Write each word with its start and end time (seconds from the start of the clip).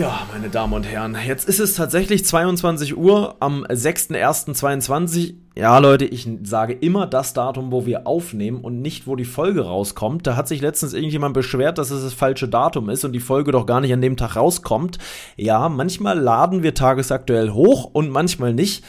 Ja, 0.00 0.26
meine 0.32 0.48
Damen 0.48 0.72
und 0.72 0.84
Herren, 0.84 1.14
jetzt 1.26 1.46
ist 1.46 1.60
es 1.60 1.74
tatsächlich 1.74 2.24
22 2.24 2.96
Uhr 2.96 3.36
am 3.38 3.64
6.1.22. 3.64 5.34
Ja, 5.54 5.76
Leute, 5.76 6.06
ich 6.06 6.26
sage 6.42 6.72
immer 6.72 7.06
das 7.06 7.34
Datum, 7.34 7.70
wo 7.70 7.84
wir 7.84 8.06
aufnehmen 8.06 8.62
und 8.62 8.80
nicht, 8.80 9.06
wo 9.06 9.14
die 9.14 9.26
Folge 9.26 9.66
rauskommt. 9.66 10.26
Da 10.26 10.36
hat 10.36 10.48
sich 10.48 10.62
letztens 10.62 10.94
irgendjemand 10.94 11.34
beschwert, 11.34 11.76
dass 11.76 11.90
es 11.90 12.02
das 12.02 12.14
falsche 12.14 12.48
Datum 12.48 12.88
ist 12.88 13.04
und 13.04 13.12
die 13.12 13.20
Folge 13.20 13.52
doch 13.52 13.66
gar 13.66 13.82
nicht 13.82 13.92
an 13.92 14.00
dem 14.00 14.16
Tag 14.16 14.36
rauskommt. 14.36 14.96
Ja, 15.36 15.68
manchmal 15.68 16.18
laden 16.18 16.62
wir 16.62 16.72
tagesaktuell 16.72 17.50
hoch 17.50 17.90
und 17.92 18.08
manchmal 18.08 18.54
nicht. 18.54 18.82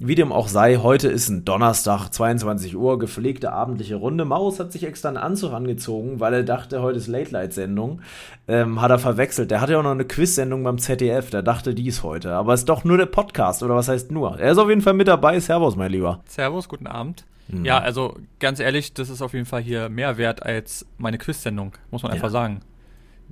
Wie 0.00 0.14
dem 0.14 0.30
auch 0.30 0.46
sei, 0.46 0.76
heute 0.76 1.08
ist 1.08 1.28
ein 1.28 1.44
Donnerstag, 1.44 2.10
22 2.10 2.76
Uhr, 2.76 3.00
gepflegte 3.00 3.50
abendliche 3.50 3.96
Runde. 3.96 4.24
Maus 4.24 4.60
hat 4.60 4.70
sich 4.70 4.84
extra 4.84 5.08
einen 5.08 5.16
Anzug 5.16 5.52
angezogen, 5.52 6.20
weil 6.20 6.34
er 6.34 6.44
dachte, 6.44 6.82
heute 6.82 6.98
ist 6.98 7.08
Late-Light-Sendung. 7.08 8.02
Ähm, 8.46 8.80
hat 8.80 8.92
er 8.92 9.00
verwechselt. 9.00 9.50
Der 9.50 9.60
hatte 9.60 9.72
ja 9.72 9.80
auch 9.80 9.82
noch 9.82 9.90
eine 9.90 10.04
Quiz-Sendung 10.04 10.62
beim 10.62 10.78
ZDF, 10.78 11.30
der 11.30 11.42
dachte, 11.42 11.74
die 11.74 11.88
ist 11.88 12.04
heute. 12.04 12.32
Aber 12.34 12.54
ist 12.54 12.68
doch 12.68 12.84
nur 12.84 12.96
der 12.96 13.06
Podcast, 13.06 13.64
oder 13.64 13.74
was 13.74 13.88
heißt 13.88 14.12
nur? 14.12 14.38
Er 14.38 14.52
ist 14.52 14.58
auf 14.58 14.68
jeden 14.68 14.82
Fall 14.82 14.94
mit 14.94 15.08
dabei. 15.08 15.40
Servus, 15.40 15.74
mein 15.74 15.90
Lieber. 15.90 16.20
Servus, 16.28 16.68
guten 16.68 16.86
Abend. 16.86 17.24
Mhm. 17.48 17.64
Ja, 17.64 17.78
also 17.78 18.14
ganz 18.38 18.60
ehrlich, 18.60 18.94
das 18.94 19.10
ist 19.10 19.20
auf 19.20 19.32
jeden 19.32 19.46
Fall 19.46 19.62
hier 19.62 19.88
mehr 19.88 20.16
wert 20.16 20.44
als 20.44 20.86
meine 20.98 21.18
Quiz-Sendung, 21.18 21.72
muss 21.90 22.04
man 22.04 22.10
ja. 22.10 22.14
einfach 22.14 22.30
sagen. 22.30 22.60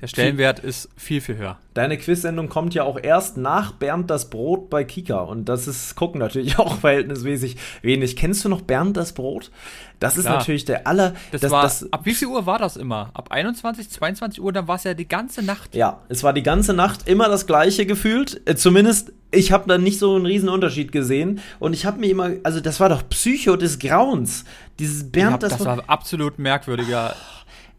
Der 0.01 0.09
Stellenwert 0.09 0.59
ist 0.59 0.91
viel, 0.97 1.23
viel 1.23 1.39
höher. 1.39 1.59
Deine 1.73 1.97
Quiz-Sendung 1.97 2.51
kommt 2.51 2.75
ja 2.75 2.85
auch 2.85 2.99
erst 3.03 3.39
nach 3.39 3.73
Bernd 3.73 4.11
das 4.11 4.29
Brot 4.29 4.69
bei 4.69 4.85
Kika. 4.85 5.21
Und 5.21 5.49
das 5.49 5.67
ist, 5.67 5.95
gucken 5.95 6.21
natürlich 6.21 6.59
auch 6.59 6.79
verhältnismäßig 6.81 7.57
wenig. 7.81 8.15
Kennst 8.17 8.45
du 8.45 8.51
noch 8.51 8.61
Bernd 8.61 8.97
das 8.99 9.15
Brot? 9.15 9.51
Das 9.99 10.19
ist 10.19 10.25
Klar. 10.25 10.37
natürlich 10.37 10.67
der 10.67 10.87
aller. 10.87 11.15
Das, 11.33 11.41
das 11.41 11.51
war, 11.51 11.63
das, 11.63 11.91
ab 11.91 12.01
wie 12.05 12.13
viel 12.13 12.29
Uhr 12.29 12.45
war 12.45 12.59
das 12.59 12.77
immer? 12.77 13.11
Ab 13.15 13.31
21, 13.31 13.89
22 13.89 14.43
Uhr, 14.43 14.53
dann 14.53 14.69
war 14.69 14.77
es 14.77 14.85
ja 14.85 14.93
die 14.93 15.09
ganze 15.09 15.43
Nacht. 15.43 15.75
Ja, 15.75 16.01
es 16.11 16.23
war 16.23 16.35
die 16.35 16.43
ganze 16.43 16.75
Nacht 16.75 17.09
immer 17.09 17.31
das 17.31 17.47
gleiche 17.47 17.87
gefühlt. 17.87 18.43
Äh, 18.45 18.57
zumindest, 18.57 19.13
ich 19.31 19.51
habe 19.51 19.67
da 19.67 19.79
nicht 19.79 19.99
so 19.99 20.15
einen 20.15 20.27
riesen 20.27 20.51
Unterschied 20.51 20.93
gesehen. 20.93 21.41
Und 21.59 21.73
ich 21.73 21.87
habe 21.87 22.01
mir 22.01 22.11
immer, 22.11 22.33
also 22.43 22.61
das 22.61 22.81
war 22.81 22.91
doch 22.91 23.09
Psycho 23.09 23.57
des 23.57 23.79
Grauens. 23.79 24.45
Dieses 24.79 25.11
Bernd 25.11 25.33
hab, 25.33 25.41
das, 25.41 25.57
das 25.57 25.65
war 25.65 25.85
absolut 25.87 26.39
merkwürdiger 26.39 27.15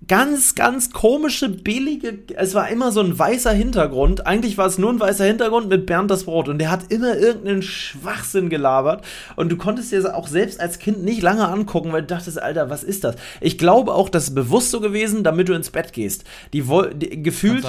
ganz, 0.07 0.55
ganz 0.55 0.91
komische, 0.91 1.49
billige. 1.49 2.19
Es 2.35 2.55
war 2.55 2.69
immer 2.69 2.91
so 2.91 3.01
ein 3.01 3.17
weißer 3.17 3.51
Hintergrund. 3.51 4.25
Eigentlich 4.25 4.57
war 4.57 4.67
es 4.67 4.77
nur 4.77 4.91
ein 4.91 4.99
weißer 4.99 5.25
Hintergrund 5.25 5.69
mit 5.69 5.85
Bernd 5.85 6.11
das 6.11 6.25
Brot. 6.25 6.49
Und 6.49 6.59
der 6.59 6.71
hat 6.71 6.91
immer 6.91 7.17
irgendeinen 7.17 7.61
Schwachsinn 7.61 8.49
gelabert. 8.49 9.03
Und 9.35 9.49
du 9.49 9.57
konntest 9.57 9.91
dir 9.91 10.15
auch 10.15 10.27
selbst 10.27 10.59
als 10.59 10.79
Kind 10.79 11.03
nicht 11.03 11.21
lange 11.21 11.47
angucken, 11.47 11.91
weil 11.91 12.01
du 12.01 12.07
dachtest, 12.07 12.41
Alter, 12.41 12.69
was 12.69 12.83
ist 12.83 13.03
das? 13.03 13.15
Ich 13.41 13.57
glaube 13.57 13.93
auch, 13.93 14.09
das 14.09 14.25
ist 14.25 14.35
bewusst 14.35 14.71
so 14.71 14.79
gewesen, 14.79 15.23
damit 15.23 15.49
du 15.49 15.53
ins 15.53 15.71
Bett 15.71 15.93
gehst. 15.93 16.23
Die, 16.53 16.63
die 16.95 17.23
gefühlt 17.23 17.65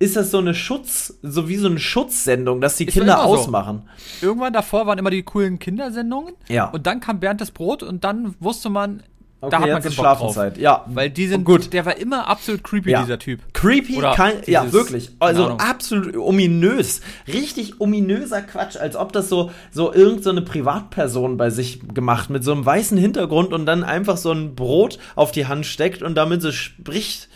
ist 0.00 0.16
das 0.16 0.30
so 0.30 0.38
eine 0.38 0.54
Schutz, 0.54 1.18
so 1.22 1.48
wie 1.48 1.56
so 1.56 1.68
eine 1.68 1.80
Schutzsendung, 1.80 2.60
dass 2.60 2.76
die 2.76 2.84
ist 2.84 2.94
Kinder 2.94 3.24
ausmachen. 3.24 3.88
So. 4.20 4.26
Irgendwann 4.26 4.52
davor 4.52 4.86
waren 4.86 4.98
immer 4.98 5.10
die 5.10 5.24
coolen 5.24 5.58
Kindersendungen. 5.58 6.34
Ja. 6.48 6.70
Und 6.70 6.86
dann 6.86 7.00
kam 7.00 7.18
Bernd 7.18 7.40
das 7.40 7.50
Brot 7.50 7.82
und 7.82 8.04
dann 8.04 8.36
wusste 8.38 8.70
man, 8.70 9.02
Okay, 9.40 9.50
da 9.52 9.60
hat 9.60 9.68
man 9.68 9.82
jetzt 9.82 9.94
Schlafenszeit. 9.94 10.58
Ja, 10.58 10.84
weil 10.88 11.10
die 11.10 11.28
sind 11.28 11.44
gut. 11.44 11.72
Der 11.72 11.86
war 11.86 11.96
immer 11.96 12.26
absolut 12.26 12.64
creepy 12.64 12.90
ja. 12.90 13.02
dieser 13.02 13.20
Typ. 13.20 13.40
Creepy, 13.52 14.00
kein, 14.16 14.34
ja 14.46 14.72
wirklich. 14.72 15.12
Also 15.20 15.50
absolut 15.58 16.16
ominös, 16.16 17.02
richtig 17.28 17.80
ominöser 17.80 18.42
Quatsch, 18.42 18.76
als 18.76 18.96
ob 18.96 19.12
das 19.12 19.28
so 19.28 19.52
so 19.70 19.92
irgendeine 19.92 20.40
so 20.40 20.44
Privatperson 20.44 21.36
bei 21.36 21.50
sich 21.50 21.80
gemacht 21.94 22.30
mit 22.30 22.42
so 22.42 22.50
einem 22.50 22.66
weißen 22.66 22.98
Hintergrund 22.98 23.52
und 23.52 23.64
dann 23.64 23.84
einfach 23.84 24.16
so 24.16 24.32
ein 24.32 24.56
Brot 24.56 24.98
auf 25.14 25.30
die 25.30 25.46
Hand 25.46 25.66
steckt 25.66 26.02
und 26.02 26.16
damit 26.16 26.42
so 26.42 26.50
spricht. 26.50 27.28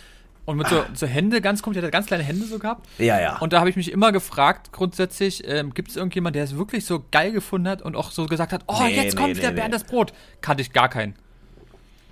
Und 0.44 0.56
mit 0.56 0.66
so, 0.66 0.80
ah. 0.80 0.86
so 0.92 1.06
Hände, 1.06 1.40
ganz 1.40 1.62
komisch, 1.62 1.76
der 1.76 1.84
hat 1.84 1.92
ganz 1.92 2.06
kleine 2.06 2.24
Hände 2.24 2.44
so 2.46 2.58
gehabt. 2.58 2.88
Ja, 2.98 3.20
ja. 3.20 3.38
Und 3.38 3.52
da 3.52 3.60
habe 3.60 3.70
ich 3.70 3.76
mich 3.76 3.92
immer 3.92 4.10
gefragt, 4.10 4.72
grundsätzlich, 4.72 5.46
ähm, 5.46 5.72
gibt 5.72 5.90
es 5.90 5.96
irgendjemand, 5.96 6.34
der 6.34 6.42
es 6.42 6.56
wirklich 6.56 6.84
so 6.84 7.04
geil 7.12 7.30
gefunden 7.30 7.68
hat 7.68 7.80
und 7.80 7.94
auch 7.94 8.10
so 8.10 8.26
gesagt 8.26 8.52
hat, 8.52 8.64
oh, 8.66 8.82
nee, 8.82 8.96
jetzt 8.96 9.16
kommt 9.16 9.28
nee, 9.28 9.36
wieder 9.36 9.50
nee. 9.50 9.60
Bernd 9.60 9.72
das 9.72 9.84
Brot. 9.84 10.12
Kannte 10.40 10.62
ich 10.62 10.72
gar 10.72 10.88
keinen. 10.88 11.14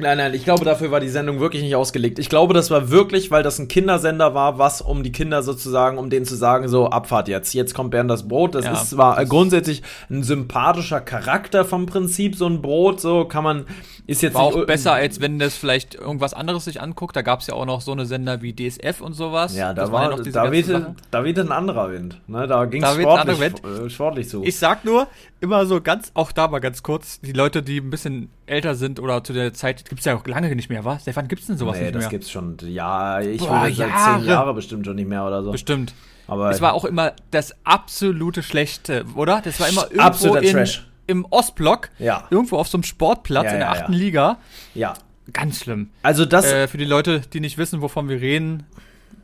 Nein, 0.00 0.18
nein, 0.18 0.34
ich 0.34 0.44
glaube, 0.44 0.64
dafür 0.64 0.90
war 0.90 1.00
die 1.00 1.08
Sendung 1.08 1.40
wirklich 1.40 1.62
nicht 1.62 1.76
ausgelegt. 1.76 2.18
Ich 2.18 2.28
glaube, 2.28 2.54
das 2.54 2.70
war 2.70 2.90
wirklich, 2.90 3.30
weil 3.30 3.42
das 3.42 3.58
ein 3.58 3.68
Kindersender 3.68 4.34
war, 4.34 4.58
was 4.58 4.80
um 4.80 5.02
die 5.02 5.12
Kinder 5.12 5.42
sozusagen, 5.42 5.98
um 5.98 6.10
denen 6.10 6.26
zu 6.26 6.34
sagen, 6.34 6.68
so, 6.68 6.88
Abfahrt 6.88 7.28
jetzt, 7.28 7.52
jetzt 7.54 7.74
kommt 7.74 7.90
Bernd 7.90 8.10
das 8.10 8.26
Brot. 8.28 8.54
Das 8.54 8.64
ja, 8.64 8.72
ist 8.72 8.90
zwar 8.90 9.16
das 9.16 9.28
grundsätzlich 9.28 9.82
ein 10.08 10.22
sympathischer 10.22 11.00
Charakter 11.00 11.64
vom 11.64 11.86
Prinzip, 11.86 12.36
so 12.36 12.46
ein 12.46 12.62
Brot, 12.62 13.00
so 13.00 13.24
kann 13.24 13.44
man, 13.44 13.66
ist 14.06 14.22
jetzt 14.22 14.34
war 14.34 14.42
auch 14.42 14.66
besser, 14.66 14.92
als 14.92 15.20
wenn 15.20 15.38
das 15.38 15.56
vielleicht 15.56 15.94
irgendwas 15.94 16.34
anderes 16.34 16.64
sich 16.64 16.80
anguckt. 16.80 17.14
Da 17.16 17.22
gab 17.22 17.40
es 17.40 17.46
ja 17.46 17.54
auch 17.54 17.66
noch 17.66 17.80
so 17.80 17.92
eine 17.92 18.06
Sender 18.06 18.42
wie 18.42 18.54
DSF 18.54 19.00
und 19.00 19.12
sowas. 19.12 19.56
Ja, 19.56 19.74
da 19.74 19.92
war, 19.92 20.10
ja 20.10 20.16
noch 20.16 20.24
da 20.24 20.50
wehte, 20.50 20.94
da 21.10 21.24
wehte 21.24 21.42
ein 21.42 21.52
anderer 21.52 21.90
Wind. 21.90 22.20
Ne? 22.26 22.46
Da 22.46 22.64
ging 22.64 22.82
es 22.82 22.94
sportlich, 22.94 23.40
äh, 23.40 23.90
sportlich 23.90 24.28
zu. 24.28 24.42
Ich 24.44 24.58
sag 24.58 24.84
nur, 24.84 25.06
immer 25.40 25.66
so 25.66 25.80
ganz, 25.80 26.10
auch 26.14 26.32
da 26.32 26.48
mal 26.48 26.60
ganz 26.60 26.82
kurz, 26.82 27.20
die 27.20 27.32
Leute, 27.32 27.62
die 27.62 27.78
ein 27.78 27.90
bisschen 27.90 28.30
älter 28.50 28.74
sind 28.74 29.00
oder 29.00 29.24
zu 29.24 29.32
der 29.32 29.54
Zeit, 29.54 29.88
gibt 29.88 30.00
es 30.00 30.04
ja 30.04 30.16
auch 30.16 30.26
lange 30.26 30.54
nicht 30.54 30.68
mehr, 30.68 30.84
was? 30.84 31.02
Stefan, 31.02 31.28
gibt 31.28 31.42
es 31.42 31.46
denn 31.46 31.56
sowas 31.56 31.76
nee, 31.76 31.84
nicht 31.84 31.94
mehr? 31.94 32.02
das 32.02 32.10
gibt's 32.10 32.30
schon, 32.30 32.56
ja, 32.66 33.20
ich 33.20 33.40
Boah, 33.40 33.62
würde 33.62 33.74
seit 33.74 33.88
zehn 33.88 34.28
Jahren 34.28 34.54
bestimmt 34.54 34.86
schon 34.86 34.96
nicht 34.96 35.08
mehr 35.08 35.24
oder 35.24 35.42
so. 35.42 35.52
Bestimmt. 35.52 35.94
Aber 36.26 36.50
es 36.50 36.60
war 36.60 36.74
auch 36.74 36.84
immer 36.84 37.12
das 37.30 37.54
absolute 37.64 38.42
Schlechte, 38.42 39.04
oder? 39.16 39.40
Das 39.42 39.58
war 39.58 39.68
immer 39.68 39.82
irgendwo 39.84 40.02
Absoluter 40.02 40.42
in, 40.42 40.52
Trash. 40.52 40.86
im 41.06 41.24
Ostblock, 41.28 41.88
ja. 41.98 42.28
irgendwo 42.30 42.56
auf 42.56 42.68
so 42.68 42.76
einem 42.76 42.84
Sportplatz 42.84 43.46
ja, 43.46 43.52
in 43.52 43.58
der 43.58 43.70
achten 43.70 43.92
ja. 43.92 43.98
Liga. 43.98 44.38
Ja. 44.74 44.94
Ganz 45.32 45.60
schlimm. 45.60 45.90
Also 46.02 46.24
das. 46.24 46.44
Äh, 46.46 46.68
für 46.68 46.78
die 46.78 46.84
Leute, 46.84 47.20
die 47.32 47.40
nicht 47.40 47.58
wissen, 47.58 47.82
wovon 47.82 48.08
wir 48.08 48.20
reden, 48.20 48.64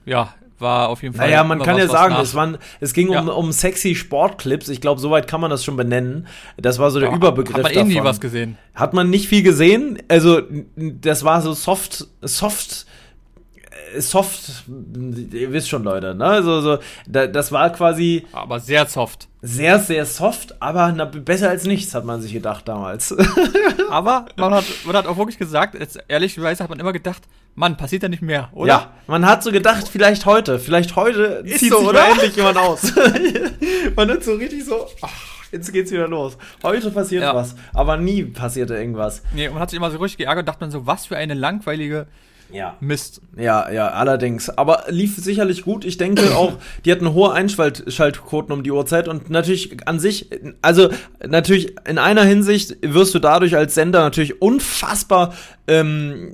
ja, 0.04 0.34
war 0.58 0.88
auf 0.88 1.02
jeden 1.02 1.14
Fall. 1.14 1.28
Naja, 1.28 1.44
man 1.44 1.62
kann 1.62 1.76
ja 1.76 1.88
sagen, 1.88 2.16
es, 2.20 2.34
waren, 2.34 2.58
es 2.80 2.92
ging 2.92 3.12
ja. 3.12 3.20
um, 3.20 3.28
um 3.28 3.52
sexy 3.52 3.94
Sportclips. 3.94 4.68
Ich 4.68 4.80
glaube, 4.80 5.00
soweit 5.00 5.28
kann 5.28 5.40
man 5.40 5.50
das 5.50 5.64
schon 5.64 5.76
benennen. 5.76 6.26
Das 6.56 6.78
war 6.78 6.90
so 6.90 7.00
der 7.00 7.10
ja, 7.10 7.14
Überbegriff. 7.14 7.64
Hat 7.64 7.74
man 7.74 7.90
eh 7.90 7.94
nie 7.94 8.02
was 8.02 8.20
gesehen. 8.20 8.58
Hat 8.74 8.94
man 8.94 9.10
nicht 9.10 9.28
viel 9.28 9.42
gesehen. 9.42 9.98
Also, 10.08 10.42
das 10.76 11.24
war 11.24 11.42
so 11.42 11.52
soft, 11.52 12.06
soft, 12.22 12.86
äh, 13.94 14.00
soft, 14.00 14.64
ihr 15.32 15.52
wisst 15.52 15.68
schon, 15.68 15.84
Leute, 15.84 16.14
ne? 16.14 16.24
Also, 16.24 16.60
so, 16.60 16.78
das 17.06 17.52
war 17.52 17.70
quasi. 17.70 18.24
Aber 18.32 18.60
sehr 18.60 18.86
soft. 18.86 19.28
Sehr, 19.42 19.78
sehr 19.78 20.06
soft, 20.06 20.60
aber 20.60 20.90
na, 20.90 21.04
besser 21.04 21.50
als 21.50 21.66
nichts, 21.66 21.94
hat 21.94 22.04
man 22.04 22.20
sich 22.20 22.32
gedacht 22.32 22.66
damals. 22.66 23.14
aber 23.90 24.26
man 24.36 24.54
hat, 24.54 24.64
man 24.84 24.96
hat 24.96 25.06
auch 25.06 25.18
wirklich 25.18 25.38
gesagt, 25.38 25.78
jetzt, 25.78 25.98
ehrlicherweise 26.08 26.64
hat 26.64 26.70
man 26.70 26.80
immer 26.80 26.92
gedacht, 26.92 27.22
Mann, 27.56 27.78
passiert 27.78 28.02
ja 28.02 28.10
nicht 28.10 28.20
mehr, 28.20 28.50
oder? 28.52 28.68
Ja, 28.68 28.92
man 29.06 29.24
hat 29.26 29.42
so 29.42 29.50
gedacht, 29.50 29.88
vielleicht 29.88 30.26
heute, 30.26 30.58
vielleicht 30.58 30.94
heute 30.94 31.42
Ist 31.44 31.60
zieht 31.60 31.72
so, 31.72 31.78
sich 31.78 31.88
oder? 31.88 32.06
endlich 32.10 32.36
jemand 32.36 32.58
aus. 32.58 32.92
man 33.96 34.10
hat 34.10 34.22
so 34.22 34.34
richtig 34.34 34.62
so, 34.66 34.86
ach, 35.00 35.10
jetzt 35.52 35.72
geht's 35.72 35.90
wieder 35.90 36.06
los. 36.06 36.36
Heute 36.62 36.90
passiert 36.90 37.22
ja. 37.22 37.34
was, 37.34 37.56
aber 37.72 37.96
nie 37.96 38.24
passierte 38.24 38.76
irgendwas. 38.76 39.22
Nee, 39.34 39.48
man 39.48 39.58
hat 39.58 39.70
sich 39.70 39.78
immer 39.78 39.90
so 39.90 39.96
richtig 39.96 40.18
geärgert 40.18 40.42
und 40.42 40.48
dachte 40.48 40.60
man 40.60 40.70
so, 40.70 40.86
was 40.86 41.06
für 41.06 41.16
eine 41.16 41.32
langweilige 41.32 42.06
ja. 42.50 42.76
Mist. 42.80 43.20
Ja, 43.36 43.70
ja, 43.70 43.88
allerdings. 43.88 44.50
Aber 44.50 44.84
lief 44.88 45.16
sicherlich 45.16 45.62
gut. 45.62 45.84
Ich 45.84 45.98
denke 45.98 46.22
auch, 46.36 46.54
die 46.84 46.92
hatten 46.92 47.12
hohe 47.12 47.32
Einschaltquoten 47.32 48.52
um 48.52 48.62
die 48.62 48.70
Uhrzeit 48.70 49.08
und 49.08 49.30
natürlich 49.30 49.86
an 49.86 49.98
sich, 49.98 50.30
also 50.62 50.90
natürlich 51.26 51.74
in 51.88 51.98
einer 51.98 52.24
Hinsicht 52.24 52.76
wirst 52.82 53.14
du 53.14 53.18
dadurch 53.18 53.56
als 53.56 53.74
Sender 53.74 54.00
natürlich 54.00 54.40
unfassbar 54.40 55.34
ähm, 55.66 56.32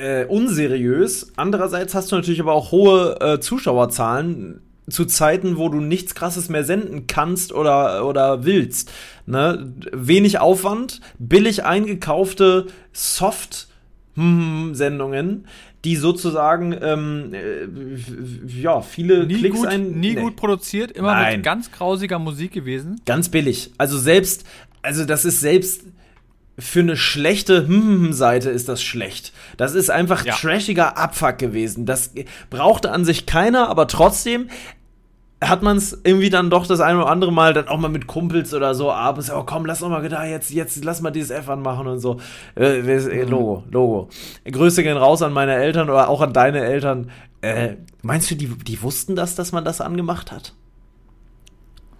äh, 0.00 0.24
unseriös. 0.24 1.32
Andererseits 1.36 1.94
hast 1.94 2.12
du 2.12 2.16
natürlich 2.16 2.40
aber 2.40 2.52
auch 2.52 2.72
hohe 2.72 3.20
äh, 3.20 3.40
Zuschauerzahlen 3.40 4.60
zu 4.88 5.04
Zeiten, 5.04 5.56
wo 5.56 5.68
du 5.68 5.80
nichts 5.80 6.14
krasses 6.14 6.48
mehr 6.48 6.64
senden 6.64 7.06
kannst 7.06 7.52
oder, 7.52 8.06
oder 8.06 8.44
willst. 8.44 8.92
Ne? 9.26 9.72
Wenig 9.92 10.38
Aufwand, 10.38 11.00
billig 11.18 11.64
eingekaufte 11.64 12.66
Soft- 12.92 13.68
Sendungen, 14.74 15.46
die 15.84 15.96
sozusagen 15.96 16.74
ähm, 16.80 17.32
äh, 17.34 18.60
ja 18.60 18.80
viele 18.80 19.26
nie 19.26 19.34
Klicks 19.34 19.58
gut, 19.58 19.68
ein 19.68 20.00
nie 20.00 20.14
nee. 20.14 20.20
gut 20.20 20.36
produziert, 20.36 20.90
immer 20.92 21.14
Nein. 21.14 21.36
mit 21.36 21.44
ganz 21.44 21.70
grausiger 21.70 22.18
Musik 22.18 22.52
gewesen. 22.52 23.00
Ganz 23.04 23.28
billig. 23.28 23.72
Also 23.78 23.98
selbst 23.98 24.46
also 24.86 25.04
das 25.04 25.24
ist 25.24 25.40
selbst 25.40 25.82
für 26.58 26.80
eine 26.80 26.96
schlechte 26.96 27.66
Seite 28.12 28.50
ist 28.50 28.68
das 28.68 28.82
schlecht. 28.82 29.32
Das 29.56 29.74
ist 29.74 29.90
einfach 29.90 30.24
ja. 30.24 30.34
trashiger 30.34 30.96
Abfuck 30.96 31.38
gewesen. 31.38 31.84
Das 31.84 32.12
brauchte 32.48 32.92
an 32.92 33.04
sich 33.04 33.26
keiner, 33.26 33.68
aber 33.68 33.88
trotzdem 33.88 34.48
hat 35.48 35.62
man 35.62 35.76
es 35.76 35.98
irgendwie 36.04 36.30
dann 36.30 36.50
doch 36.50 36.66
das 36.66 36.80
eine 36.80 36.98
oder 36.98 37.08
andere 37.08 37.32
Mal 37.32 37.52
dann 37.52 37.68
auch 37.68 37.78
mal 37.78 37.88
mit 37.88 38.06
Kumpels 38.06 38.54
oder 38.54 38.74
so 38.74 38.92
abends, 38.92 39.30
oh 39.30 39.42
komm, 39.44 39.66
lass 39.66 39.80
doch 39.80 39.88
mal 39.88 40.06
da 40.08 40.24
jetzt, 40.24 40.50
jetzt 40.50 40.84
lass 40.84 41.00
mal 41.00 41.10
dieses 41.10 41.30
F 41.30 41.48
anmachen 41.48 41.86
und 41.86 41.98
so. 41.98 42.20
Äh, 42.54 42.80
äh, 42.80 43.22
Logo, 43.24 43.64
Logo. 43.70 44.08
Grüße 44.44 44.82
gehen 44.82 44.96
raus 44.96 45.22
an 45.22 45.32
meine 45.32 45.54
Eltern 45.54 45.90
oder 45.90 46.08
auch 46.08 46.20
an 46.20 46.32
deine 46.32 46.64
Eltern. 46.64 47.10
Äh, 47.42 47.76
meinst 48.02 48.30
du, 48.30 48.34
die, 48.34 48.48
die 48.48 48.82
wussten 48.82 49.16
das, 49.16 49.34
dass 49.34 49.52
man 49.52 49.64
das 49.64 49.80
angemacht 49.80 50.32
hat? 50.32 50.54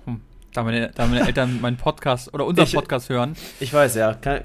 Hm. 0.04 0.20
Da 0.52 0.62
meine, 0.62 0.90
da 0.94 1.06
meine 1.06 1.26
Eltern 1.26 1.60
meinen 1.60 1.76
Podcast 1.76 2.32
oder 2.34 2.46
unseren 2.46 2.70
Podcast 2.70 3.08
hören. 3.08 3.36
Ich 3.60 3.72
weiß, 3.72 3.94
ja. 3.94 4.14
Kann, 4.14 4.40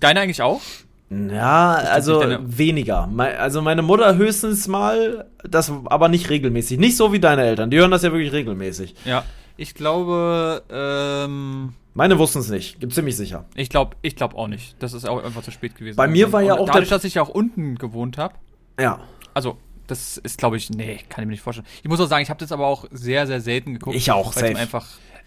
Deine 0.00 0.20
eigentlich 0.20 0.42
auch? 0.42 0.60
Ja, 1.08 1.74
also 1.74 2.20
weniger. 2.40 3.08
Also 3.38 3.62
meine 3.62 3.82
Mutter 3.82 4.16
höchstens 4.16 4.66
mal, 4.66 5.26
das 5.44 5.72
aber 5.84 6.08
nicht 6.08 6.30
regelmäßig. 6.30 6.78
Nicht 6.78 6.96
so 6.96 7.12
wie 7.12 7.20
deine 7.20 7.42
Eltern. 7.44 7.70
Die 7.70 7.78
hören 7.78 7.90
das 7.90 8.02
ja 8.02 8.12
wirklich 8.12 8.32
regelmäßig. 8.32 8.94
Ja. 9.04 9.24
Ich 9.56 9.74
glaube, 9.74 10.62
ähm 10.70 11.74
meine 11.94 12.18
wussten 12.18 12.40
es 12.40 12.50
nicht, 12.50 12.78
gibt 12.78 12.92
ziemlich 12.92 13.16
sicher. 13.16 13.46
Ich 13.54 13.70
glaube, 13.70 13.96
ich 14.02 14.16
glaube 14.16 14.36
auch 14.36 14.48
nicht. 14.48 14.76
Das 14.80 14.92
ist 14.92 15.08
auch 15.08 15.24
einfach 15.24 15.42
zu 15.42 15.50
spät 15.50 15.76
gewesen. 15.76 15.96
Bei 15.96 16.08
mir 16.08 16.30
war 16.30 16.42
ja 16.42 16.58
auch 16.58 16.66
dadurch, 16.66 16.90
dass 16.90 17.04
ich 17.04 17.14
ja 17.14 17.22
auch 17.22 17.30
unten 17.30 17.76
gewohnt 17.76 18.18
habe. 18.18 18.34
Ja. 18.78 19.00
Also 19.32 19.56
das 19.86 20.18
ist, 20.18 20.36
glaube 20.36 20.58
ich, 20.58 20.68
nee, 20.68 21.00
kann 21.08 21.22
ich 21.22 21.26
mir 21.26 21.32
nicht 21.32 21.40
vorstellen. 21.40 21.66
Ich 21.82 21.88
muss 21.88 21.98
auch 22.00 22.06
sagen, 22.06 22.22
ich 22.22 22.28
habe 22.28 22.40
das 22.40 22.52
aber 22.52 22.66
auch 22.66 22.84
sehr, 22.90 23.26
sehr 23.26 23.40
selten 23.40 23.74
geguckt. 23.74 23.96
Ich 23.96 24.10
auch, 24.10 24.34
safe. 24.34 24.56
Einfach 24.56 24.86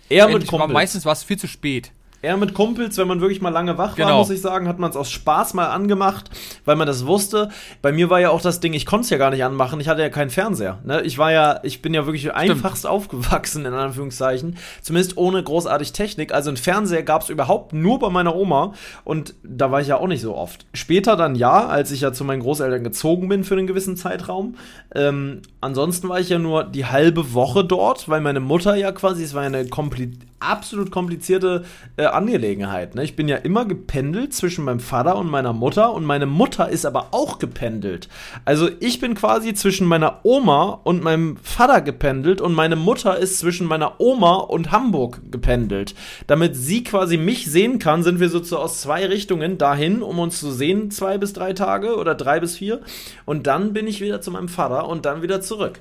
Eher 0.10 0.28
mit 0.28 0.48
Kumpels. 0.48 0.74
Meistens 0.74 1.06
war 1.06 1.14
es 1.14 1.24
viel 1.24 1.38
zu 1.38 1.48
spät. 1.48 1.92
Eher 2.21 2.36
mit 2.36 2.54
Kumpels, 2.54 2.98
wenn 2.98 3.07
man 3.07 3.21
wirklich 3.21 3.42
mal 3.42 3.50
lange 3.50 3.77
wach 3.77 3.98
war, 3.98 4.06
genau. 4.06 4.18
muss 4.18 4.30
ich 4.30 4.42
sagen, 4.42 4.68
hat 4.68 4.77
man 4.77 4.89
es 4.89 4.98
aus 4.98 5.10
Spaß 5.10 5.54
mal 5.54 5.68
angemacht, 5.68 6.30
weil 6.66 6.75
man 6.75 6.86
das 6.86 7.06
wusste. 7.06 7.50
Bei 7.81 7.94
mir 7.94 8.10
war 8.10 8.19
ja 8.19 8.30
auch 8.30 8.42
das 8.42 8.60
Ding, 8.60 8.74
ich 8.74 8.86
konnte 8.86 9.06
es 9.06 9.10
ja 9.10 9.18
gar 9.18 9.30
nicht 9.30 9.44
anmachen, 9.44 9.80
ich 9.80 9.88
hatte 9.88 10.01
ja 10.01 10.10
keinen 10.10 10.30
Fernseher. 10.30 10.80
Ne? 10.83 11.01
Ich 11.04 11.18
war 11.18 11.31
ja, 11.31 11.62
ich 11.63 11.81
bin 11.81 11.94
ja 11.94 12.06
wirklich 12.06 12.24
Stimmt. 12.24 12.36
einfachst 12.36 12.86
aufgewachsen, 12.86 13.66
in 13.66 13.74
Anführungszeichen. 13.74 14.57
Zumindest 14.81 15.18
ohne 15.18 15.42
großartig 15.42 15.94
Technik. 15.94 16.33
Also 16.33 16.50
ein 16.50 16.57
Fernseher 16.57 17.04
gab 17.04 17.21
es 17.21 17.30
überhaupt 17.30 17.71
nur 17.71 18.00
bei 18.00 18.10
meiner 18.10 18.36
Oma 18.36 18.74
und 19.06 19.33
da 19.44 19.71
war 19.71 19.80
ich 19.80 19.88
ja 19.88 19.98
auch 19.98 20.07
nicht 20.07 20.21
so 20.21 20.36
oft. 20.36 20.66
Später 20.74 21.16
dann 21.16 21.36
ja, 21.36 21.68
als 21.68 21.92
ich 21.92 22.01
ja 22.01 22.12
zu 22.12 22.25
meinen 22.25 22.42
Großeltern 22.42 22.83
gezogen 22.83 23.30
bin 23.30 23.45
für 23.45 23.56
einen 23.56 23.68
gewissen 23.68 23.95
Zeitraum. 23.95 24.56
Ähm, 24.94 25.42
ansonsten 25.62 26.10
war 26.10 26.19
ich 26.19 26.27
ja 26.27 26.39
nur 26.39 26.66
die 26.66 26.86
halbe 26.86 27.33
Woche 27.33 27.63
dort, 27.63 28.10
weil 28.10 28.19
meine 28.19 28.42
Mutter 28.42 28.75
ja 28.75 28.92
quasi, 28.92 29.24
es 29.24 29.33
war 29.33 29.44
ja 29.44 29.48
eine 29.48 29.68
komplett 29.68 30.18
absolut 30.39 30.92
komplizierte 30.92 31.66
äh, 31.98 32.06
Angelegenheit. 32.13 32.95
Ne? 32.95 33.03
Ich 33.03 33.15
bin 33.15 33.27
ja 33.27 33.38
immer 33.38 33.65
gependelt 33.65 34.33
zwischen 34.33 34.65
meinem 34.65 34.79
Vater 34.79 35.17
und 35.17 35.29
meiner 35.29 35.53
Mutter 35.53 35.94
und 35.94 36.06
meine 36.06 36.25
Mutter 36.25 36.69
ist 36.69 36.85
aber 36.85 37.07
auch 37.11 37.39
gependelt. 37.39 38.09
Also 38.45 38.69
ich 38.79 39.00
bin 39.00 39.15
quasi 39.15 39.53
zwischen 39.53 39.88
meiner 39.88 40.19
Oma 40.23 40.79
und 40.83 41.03
meinem 41.03 41.38
Vater 41.38 41.81
gependelt 41.81 42.41
und 42.41 42.53
meine 42.53 42.75
Mutter 42.75 43.17
ist 43.17 43.39
zwischen 43.39 43.67
meiner 43.67 44.00
Oma 44.00 44.35
und 44.35 44.71
Hamburg 44.71 45.21
gependelt. 45.31 45.95
Damit 46.27 46.56
sie 46.56 46.83
quasi 46.83 47.17
mich 47.17 47.50
sehen 47.51 47.79
kann, 47.79 48.03
sind 48.03 48.19
wir 48.19 48.29
so 48.29 48.57
aus 48.57 48.81
zwei 48.81 49.06
Richtungen 49.06 49.57
dahin, 49.57 50.01
um 50.01 50.19
uns 50.19 50.39
zu 50.39 50.51
sehen, 50.51 50.91
zwei 50.91 51.17
bis 51.17 51.33
drei 51.33 51.53
Tage 51.53 51.95
oder 51.97 52.15
drei 52.15 52.39
bis 52.39 52.57
vier. 52.57 52.81
Und 53.25 53.47
dann 53.47 53.73
bin 53.73 53.88
ich 53.88 54.01
wieder 54.01 54.21
zu 54.21 54.31
meinem 54.31 54.50
Vater 54.50 54.88
und 54.88 55.06
dann 55.06 55.21
wieder 55.21 55.41
zurück 55.41 55.79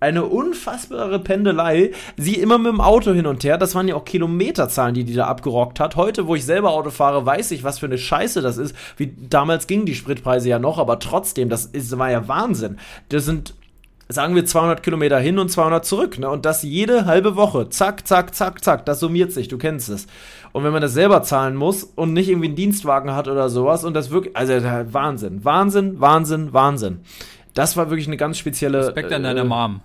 eine 0.00 0.24
unfassbare 0.24 1.18
Pendelei. 1.18 1.92
Sie 2.16 2.34
immer 2.34 2.58
mit 2.58 2.72
dem 2.72 2.80
Auto 2.80 3.12
hin 3.12 3.26
und 3.26 3.44
her. 3.44 3.58
Das 3.58 3.74
waren 3.74 3.86
ja 3.86 3.94
auch 3.94 4.04
Kilometerzahlen, 4.04 4.94
die 4.94 5.04
die 5.04 5.14
da 5.14 5.26
abgerockt 5.26 5.78
hat. 5.78 5.96
Heute, 5.96 6.26
wo 6.26 6.34
ich 6.34 6.44
selber 6.44 6.70
Auto 6.70 6.90
fahre, 6.90 7.24
weiß 7.24 7.50
ich, 7.52 7.62
was 7.62 7.78
für 7.78 7.86
eine 7.86 7.98
Scheiße 7.98 8.40
das 8.40 8.56
ist. 8.56 8.74
Wie 8.96 9.14
damals 9.28 9.66
gingen 9.66 9.86
die 9.86 9.94
Spritpreise 9.94 10.48
ja 10.48 10.58
noch, 10.58 10.78
aber 10.78 10.98
trotzdem, 10.98 11.50
das 11.50 11.66
ist, 11.66 11.96
war 11.98 12.10
ja 12.10 12.26
Wahnsinn. 12.26 12.78
Das 13.10 13.26
sind 13.26 13.54
sagen 14.08 14.34
wir 14.34 14.44
200 14.44 14.82
Kilometer 14.82 15.20
hin 15.20 15.38
und 15.38 15.50
200 15.50 15.84
zurück, 15.84 16.18
ne? 16.18 16.28
Und 16.28 16.44
das 16.44 16.62
jede 16.62 17.06
halbe 17.06 17.36
Woche. 17.36 17.68
Zack, 17.68 18.08
zack, 18.08 18.34
zack, 18.34 18.64
zack. 18.64 18.84
Das 18.84 18.98
summiert 18.98 19.32
sich, 19.32 19.46
du 19.46 19.56
kennst 19.56 19.88
es. 19.88 20.08
Und 20.52 20.64
wenn 20.64 20.72
man 20.72 20.82
das 20.82 20.94
selber 20.94 21.22
zahlen 21.22 21.54
muss 21.54 21.84
und 21.84 22.12
nicht 22.12 22.28
irgendwie 22.28 22.48
einen 22.48 22.56
Dienstwagen 22.56 23.14
hat 23.14 23.28
oder 23.28 23.48
sowas 23.48 23.84
und 23.84 23.94
das 23.94 24.10
wirklich, 24.10 24.36
also 24.36 24.52
Wahnsinn, 24.92 25.44
Wahnsinn, 25.44 26.00
Wahnsinn, 26.00 26.52
Wahnsinn. 26.52 27.00
Das 27.54 27.76
war 27.76 27.90
wirklich 27.90 28.08
eine 28.08 28.16
ganz 28.16 28.38
spezielle. 28.38 28.78
Respekt 28.86 29.12
an 29.12 29.22
deiner 29.22 29.42
äh, 29.42 29.44
Mom. 29.44 29.80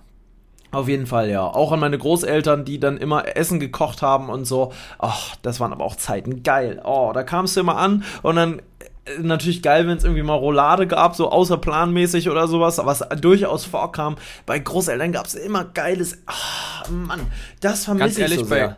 Auf 0.72 0.88
jeden 0.88 1.06
Fall, 1.06 1.30
ja. 1.30 1.42
Auch 1.42 1.72
an 1.72 1.80
meine 1.80 1.98
Großeltern, 1.98 2.64
die 2.64 2.80
dann 2.80 2.96
immer 2.96 3.36
Essen 3.36 3.60
gekocht 3.60 4.02
haben 4.02 4.28
und 4.28 4.44
so. 4.44 4.72
Ach, 4.98 5.36
das 5.42 5.60
waren 5.60 5.72
aber 5.72 5.84
auch 5.84 5.96
Zeiten. 5.96 6.42
Geil. 6.42 6.80
Oh, 6.84 7.12
da 7.14 7.22
kamst 7.22 7.56
du 7.56 7.60
immer 7.60 7.76
an 7.76 8.04
und 8.22 8.36
dann 8.36 8.58
äh, 9.06 9.20
natürlich 9.20 9.62
geil, 9.62 9.86
wenn 9.86 9.96
es 9.96 10.04
irgendwie 10.04 10.22
mal 10.22 10.34
Roulade 10.34 10.86
gab, 10.86 11.14
so 11.14 11.30
außerplanmäßig 11.30 12.28
oder 12.30 12.48
sowas, 12.48 12.80
was 12.84 13.04
durchaus 13.20 13.64
vorkam. 13.64 14.16
Bei 14.44 14.58
Großeltern 14.58 15.12
gab 15.12 15.26
es 15.26 15.34
immer 15.34 15.64
geiles. 15.64 16.18
Ach, 16.26 16.88
Mann, 16.90 17.20
das 17.60 17.84
vermisse 17.84 18.24
ich 18.24 18.34
so 18.34 18.44
sehr. 18.44 18.68
Bei, 18.68 18.76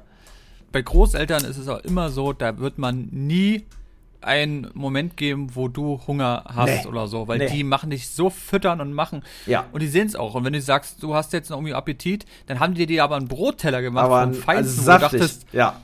bei 0.73 0.83
Großeltern 0.83 1.45
ist 1.45 1.57
es 1.57 1.69
auch 1.69 1.81
immer 1.81 2.11
so, 2.11 2.33
da 2.33 2.59
wird 2.59 2.79
man 2.79 3.09
nie 3.11 3.67
einen 4.21 4.71
Moment 4.75 5.17
geben, 5.17 5.55
wo 5.55 5.69
du 5.69 6.01
Hunger 6.07 6.45
hast 6.49 6.85
nee. 6.85 6.89
oder 6.89 7.07
so, 7.07 7.29
weil 7.29 7.39
nee. 7.39 7.51
die 7.51 7.65
machen 7.65 7.91
dich 7.91 8.09
so 8.09 8.31
füttern 8.31 8.81
und 8.81 8.93
machen. 8.93 9.23
Ja. 9.47 9.67
Und 9.73 9.81
die 9.81 9.89
sehen 9.89 10.07
es 10.07 10.17
auch. 10.17 10.35
Und 10.35 10.45
wenn 10.45 10.53
du 10.53 10.61
sagst, 10.61 11.03
du 11.03 11.15
hast 11.15 11.33
jetzt 11.33 11.51
noch 11.51 11.59
irgendwie 11.59 11.75
Appetit, 11.75 12.27
dann 12.47 12.61
haben 12.61 12.75
die 12.75 12.87
dir 12.87 13.05
aber 13.05 13.17
einen 13.17 13.29
Brotteller 13.29 13.83
gemacht 13.83 14.07
aber 14.07 14.23
vom 14.25 14.35
Feinsten, 14.35 14.89
also 14.89 14.93
wo 14.93 15.09
du 15.09 15.19
dachtest, 15.19 15.47
ja. 15.53 15.81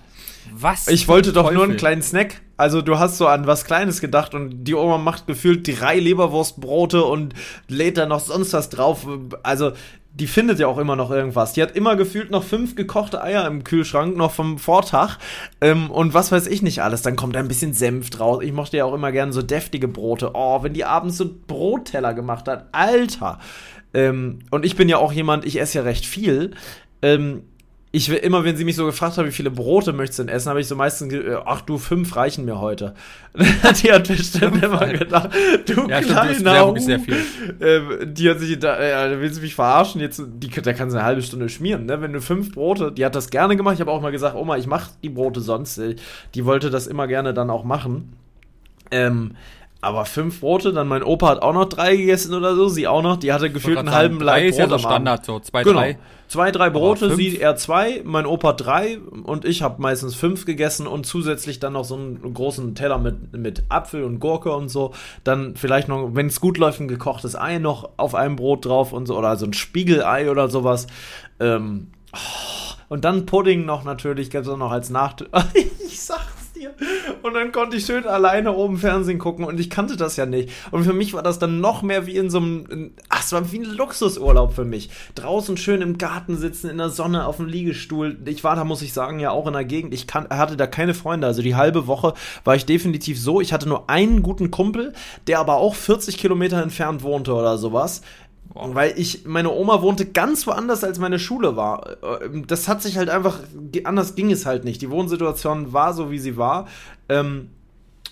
Was? 0.53 0.89
Ich 0.89 1.09
wollte 1.09 1.33
doch 1.33 1.45
Teufel. 1.45 1.55
nur 1.55 1.65
einen 1.65 1.77
kleinen 1.77 2.03
Snack. 2.03 2.43
Also 2.57 2.83
du 2.83 2.99
hast 2.99 3.19
so 3.19 3.27
an 3.27 3.47
was 3.47 3.65
Kleines 3.65 4.01
gedacht 4.01 4.35
und 4.35 4.65
die 4.65 4.75
Oma 4.75 4.99
macht 4.99 5.27
gefühlt 5.27 5.67
drei 5.67 5.99
Leberwurstbrote 5.99 7.05
und 7.05 7.35
lädt 7.69 7.99
da 7.99 8.07
noch 8.07 8.21
sonst 8.21 8.53
was 8.53 8.69
drauf. 8.69 9.07
Also 9.43 9.73
die 10.15 10.29
findet 10.29 10.61
ja 10.61 10.69
auch 10.69 10.79
immer 10.79 10.95
noch 10.95 11.11
irgendwas. 11.11 11.55
Die 11.55 11.63
hat 11.63 11.75
immer 11.75 11.97
gefühlt 11.97 12.31
noch 12.31 12.45
fünf 12.45 12.77
gekochte 12.77 13.21
Eier 13.21 13.47
im 13.49 13.65
Kühlschrank, 13.65 14.17
noch 14.17 14.31
vom 14.31 14.59
Vortag. 14.59 15.19
Ähm, 15.61 15.91
und 15.91 16.15
was 16.15 16.31
weiß 16.31 16.47
ich 16.47 16.63
nicht 16.63 16.83
alles. 16.83 17.03
Dann 17.03 17.17
kommt 17.17 17.35
da 17.35 17.41
ein 17.41 17.49
bisschen 17.49 17.73
Senf 17.73 18.11
draus. 18.11 18.43
Ich 18.43 18.53
mochte 18.53 18.77
ja 18.77 18.85
auch 18.85 18.95
immer 18.95 19.11
gerne 19.11 19.33
so 19.33 19.43
deftige 19.43 19.89
Brote. 19.89 20.31
Oh, 20.35 20.63
wenn 20.63 20.73
die 20.73 20.85
abends 20.85 21.17
so 21.17 21.29
Brotteller 21.49 22.15
gemacht 22.15 22.47
hat. 22.47 22.69
Alter. 22.71 23.41
Ähm, 23.93 24.39
und 24.53 24.65
ich 24.65 24.77
bin 24.77 24.89
ja 24.89 24.99
auch 24.99 25.13
jemand, 25.13 25.45
ich 25.45 25.61
esse 25.61 25.79
ja 25.79 25.85
recht 25.85 26.07
viel. 26.07 26.53
Ähm, 27.03 27.43
ich 27.95 28.11
will 28.11 28.17
immer, 28.17 28.43
wenn 28.43 28.57
sie 28.57 28.65
mich 28.65 28.75
so 28.75 28.87
gefragt 28.87 29.17
hat, 29.19 29.25
wie 29.25 29.31
viele 29.31 29.53
Brote 29.53 29.93
möchtest 29.93 30.19
du 30.19 30.25
denn 30.25 30.35
essen, 30.35 30.51
habe 30.51 30.61
ich 30.61 30.67
so 30.67 30.75
meistens, 30.75 31.13
äh, 31.13 31.37
ach 31.47 31.61
du, 31.61 31.79
fünf 31.79 32.17
reichen 32.17 32.45
mir 32.45 32.59
heute. 32.59 32.93
die 33.35 33.93
hat 33.93 34.09
bestimmt 34.09 34.65
immer 34.65 34.85
gedacht, 34.89 35.31
du 35.67 35.89
ja, 35.89 36.01
kleiner 36.01 36.75
viel. 36.99 37.17
Ähm, 37.61 38.13
die 38.13 38.29
hat 38.29 38.41
sich, 38.41 38.59
da, 38.59 38.81
äh, 38.81 39.21
will 39.21 39.33
sie 39.33 39.41
mich 39.41 39.55
verarschen, 39.55 40.01
jetzt, 40.01 40.21
die, 40.27 40.49
der 40.49 40.75
kann 40.75 40.91
sie 40.91 40.99
eine 40.99 41.07
halbe 41.07 41.23
Stunde 41.23 41.49
schmieren, 41.49 41.87
ne? 41.87 42.01
Wenn 42.01 42.13
du 42.13 42.21
fünf 42.21 42.53
Brote, 42.53 42.91
die 42.91 43.05
hat 43.05 43.15
das 43.15 43.31
gerne 43.31 43.55
gemacht, 43.55 43.75
ich 43.75 43.81
habe 43.81 43.93
auch 43.93 44.03
mal 44.03 44.11
gesagt, 44.11 44.35
Oma, 44.35 44.57
ich 44.57 44.67
mach 44.67 44.89
die 45.05 45.11
Brote 45.11 45.41
sonst. 45.41 45.81
Die 46.35 46.45
wollte 46.45 46.71
das 46.71 46.89
immer 46.89 47.07
gerne 47.07 47.33
dann 47.33 47.49
auch 47.49 47.63
machen. 47.63 48.15
Ähm, 48.91 49.37
aber 49.85 50.05
fünf 50.05 50.41
Brote, 50.41 50.73
dann 50.73 50.89
mein 50.89 51.03
Opa 51.03 51.29
hat 51.29 51.43
auch 51.43 51.53
noch 51.53 51.67
drei 51.67 51.97
gegessen 51.97 52.35
oder 52.35 52.57
so, 52.57 52.69
sie 52.69 52.89
auch 52.89 53.03
noch, 53.03 53.17
die 53.17 53.33
hatte 53.33 53.51
gefühlt 53.51 53.79
einen 53.79 53.93
halben 53.93 54.19
Leib 54.19 54.43
Brot 54.43 54.51
ist 54.51 54.59
ja 54.59 54.69
so 54.69 54.79
Standard, 54.79 55.25
so 55.25 55.41
zwei, 55.41 55.63
genau. 55.63 55.81
drei. 55.81 55.99
Zwei, 56.27 56.51
drei 56.51 56.71
Brote, 56.71 57.15
sie 57.15 57.37
eher 57.37 57.55
zwei, 57.57 58.01
mein 58.03 58.25
Opa 58.25 58.55
drei 58.55 58.99
und 59.25 59.45
ich 59.45 59.63
habe 59.63 59.81
meistens 59.81 60.15
fünf 60.15 60.47
gegessen 60.47 60.87
und 60.87 61.05
zusätzlich 61.05 61.61
dann 61.61 61.75
noch 61.75 61.85
so 61.85 61.97
einen 61.97 62.35
großen 62.35 62.75
Teller 62.75 62.99
mit, 62.99 63.37
mit 63.37 63.65
Apfel 63.69 64.03
und 64.05 64.21
Gurke 64.21 64.53
und 64.53 64.71
so. 64.71 64.95
Dann 65.23 65.55
vielleicht 65.55 65.89
noch, 65.89 66.15
wenn 66.15 66.27
es 66.27 66.41
gut 66.41 66.57
läuft, 66.57 66.81
ein 66.81 66.89
gekochtes 66.89 67.37
Ei 67.37 67.59
noch 67.59 67.91
auf 67.99 68.15
einem 68.15 68.37
Brot 68.37 68.65
drauf 68.65 68.93
und 68.93 69.07
so 69.07 69.17
oder 69.19 69.37
so 69.37 69.45
ein 69.45 69.53
Spiegelei 69.53 70.31
oder 70.31 70.49
sowas. 70.49 70.87
Ähm, 71.41 71.89
oh, 72.15 72.65
und 72.89 73.05
dann 73.05 73.27
Pudding 73.27 73.67
noch 73.67 73.85
natürlich, 73.85 74.31
gibt 74.31 74.47
es 74.47 74.51
auch 74.51 74.57
noch 74.57 74.73
als 74.73 74.89
Nachtisch. 74.89 75.29
ich 75.87 76.01
sag 76.01 76.34
dir. 76.55 76.75
Und 77.23 77.35
dann 77.35 77.53
konnte 77.53 77.77
ich 77.77 77.87
schön 77.87 78.07
alleine 78.07 78.53
oben 78.53 78.79
Fernsehen 78.79 79.19
gucken 79.19 79.45
und 79.45 79.59
ich 79.61 79.71
kannte 79.71 79.97
das 79.97 80.17
ja 80.17 80.27
nicht. 80.27 80.51
Und 80.71 80.85
für 80.85 80.93
mich 80.93 81.13
war 81.15 81.23
das 81.23 81.39
dann 81.39 81.61
noch 81.61 81.83
mehr 81.83 82.07
wie 82.07 82.17
in 82.17 82.31
so 82.31 82.39
einem, 82.39 82.93
ach, 83.09 83.23
es 83.23 83.33
war 83.33 83.53
wie 83.53 83.59
ein 83.59 83.65
Luxusurlaub 83.65 84.55
für 84.55 84.65
mich. 84.65 84.91
Draußen 85.15 85.57
schön 85.57 85.83
im 85.83 85.99
Garten 85.99 86.37
sitzen, 86.37 86.71
in 86.71 86.79
der 86.79 86.91
Sonne, 86.91 87.27
auf 87.27 87.37
dem 87.37 87.47
Liegestuhl. 87.47 88.19
Ich 88.27 88.45
war 88.45 88.57
da, 88.57 88.65
muss 88.65 88.83
ich 88.83 88.93
sagen, 88.93 89.21
ja 89.21 89.31
auch 89.31 89.47
in 89.47 89.53
der 89.53 89.65
Gegend. 89.65 89.95
Ich 89.95 90.07
kann, 90.07 90.29
hatte 90.29 90.57
da 90.57 90.67
keine 90.67 90.95
Freunde. 90.95 91.27
Also 91.27 91.43
die 91.43 91.55
halbe 91.55 91.87
Woche 91.87 92.15
war 92.45 92.55
ich 92.55 92.67
definitiv 92.67 93.21
so. 93.21 93.41
Ich 93.41 93.53
hatte 93.53 93.69
nur 93.69 93.91
einen 93.91 94.23
guten 94.23 94.51
Kumpel, 94.51 94.93
der 95.27 95.41
aber 95.41 95.57
auch 95.57 95.75
40 95.75 96.19
Kilometer 96.19 96.63
entfernt 96.63 97.03
wohnte 97.03 97.35
oder 97.35 97.59
sowas. 97.59 98.03
Weil 98.55 98.95
ich, 98.97 99.25
meine 99.25 99.51
Oma 99.51 99.83
wohnte 99.83 100.07
ganz 100.07 100.47
woanders, 100.47 100.85
als 100.85 100.99
meine 100.99 101.19
Schule 101.19 101.57
war. 101.57 101.97
Ähm, 102.23 102.47
das 102.47 102.69
hat 102.69 102.83
sich 102.83 102.97
halt 102.97 103.11
einfach, 103.11 103.41
anders 103.85 104.15
ging 104.15 104.31
es 104.31 104.47
halt 104.47 104.65
nicht. 104.65 104.81
Die 104.81 104.91
Wohnsituation 104.91 105.73
war 105.73 105.93
so, 105.93 106.11
wie 106.11 106.21
sie 106.21 106.37
war. 106.37 106.69
Ähm, 107.09 107.51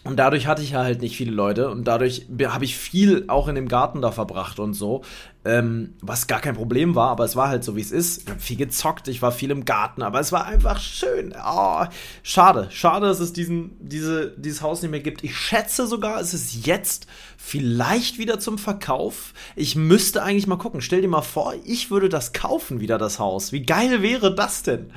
Und 0.04 0.16
dadurch 0.16 0.48
hatte 0.48 0.62
ich 0.62 0.70
ja 0.70 0.82
halt 0.82 1.00
nicht 1.00 1.16
viele 1.16 1.30
Leute 1.30 1.70
und 1.70 1.84
dadurch 1.84 2.26
habe 2.44 2.64
ich 2.64 2.76
viel 2.76 3.24
auch 3.28 3.46
in 3.46 3.54
dem 3.54 3.68
Garten 3.68 4.02
da 4.02 4.10
verbracht 4.10 4.58
und 4.58 4.74
so. 4.74 5.02
Ähm, 5.44 5.94
was 6.00 6.26
gar 6.26 6.40
kein 6.40 6.56
Problem 6.56 6.96
war, 6.96 7.10
aber 7.10 7.24
es 7.24 7.36
war 7.36 7.48
halt 7.48 7.62
so, 7.62 7.76
wie 7.76 7.80
es 7.80 7.92
ist. 7.92 8.22
Ich 8.22 8.28
habe 8.28 8.40
viel 8.40 8.56
gezockt, 8.56 9.06
ich 9.06 9.22
war 9.22 9.30
viel 9.30 9.52
im 9.52 9.64
Garten, 9.64 10.02
aber 10.02 10.18
es 10.18 10.32
war 10.32 10.44
einfach 10.44 10.80
schön. 10.80 11.32
Oh, 11.44 11.84
schade, 12.24 12.66
schade, 12.70 13.06
dass 13.06 13.20
es 13.20 13.32
diesen, 13.32 13.76
diese, 13.78 14.34
dieses 14.36 14.60
Haus 14.60 14.82
nicht 14.82 14.90
mehr 14.90 15.00
gibt. 15.00 15.22
Ich 15.22 15.36
schätze 15.36 15.86
sogar, 15.86 16.20
es 16.20 16.34
ist 16.34 16.66
jetzt 16.66 17.06
vielleicht 17.36 18.18
wieder 18.18 18.40
zum 18.40 18.58
Verkauf. 18.58 19.34
Ich 19.54 19.76
müsste 19.76 20.24
eigentlich 20.24 20.48
mal 20.48 20.58
gucken. 20.58 20.80
Stell 20.80 21.02
dir 21.02 21.08
mal 21.08 21.22
vor, 21.22 21.54
ich 21.64 21.92
würde 21.92 22.08
das 22.08 22.32
kaufen 22.32 22.80
wieder, 22.80 22.98
das 22.98 23.20
Haus. 23.20 23.52
Wie 23.52 23.62
geil 23.62 24.02
wäre 24.02 24.34
das 24.34 24.64
denn? 24.64 24.90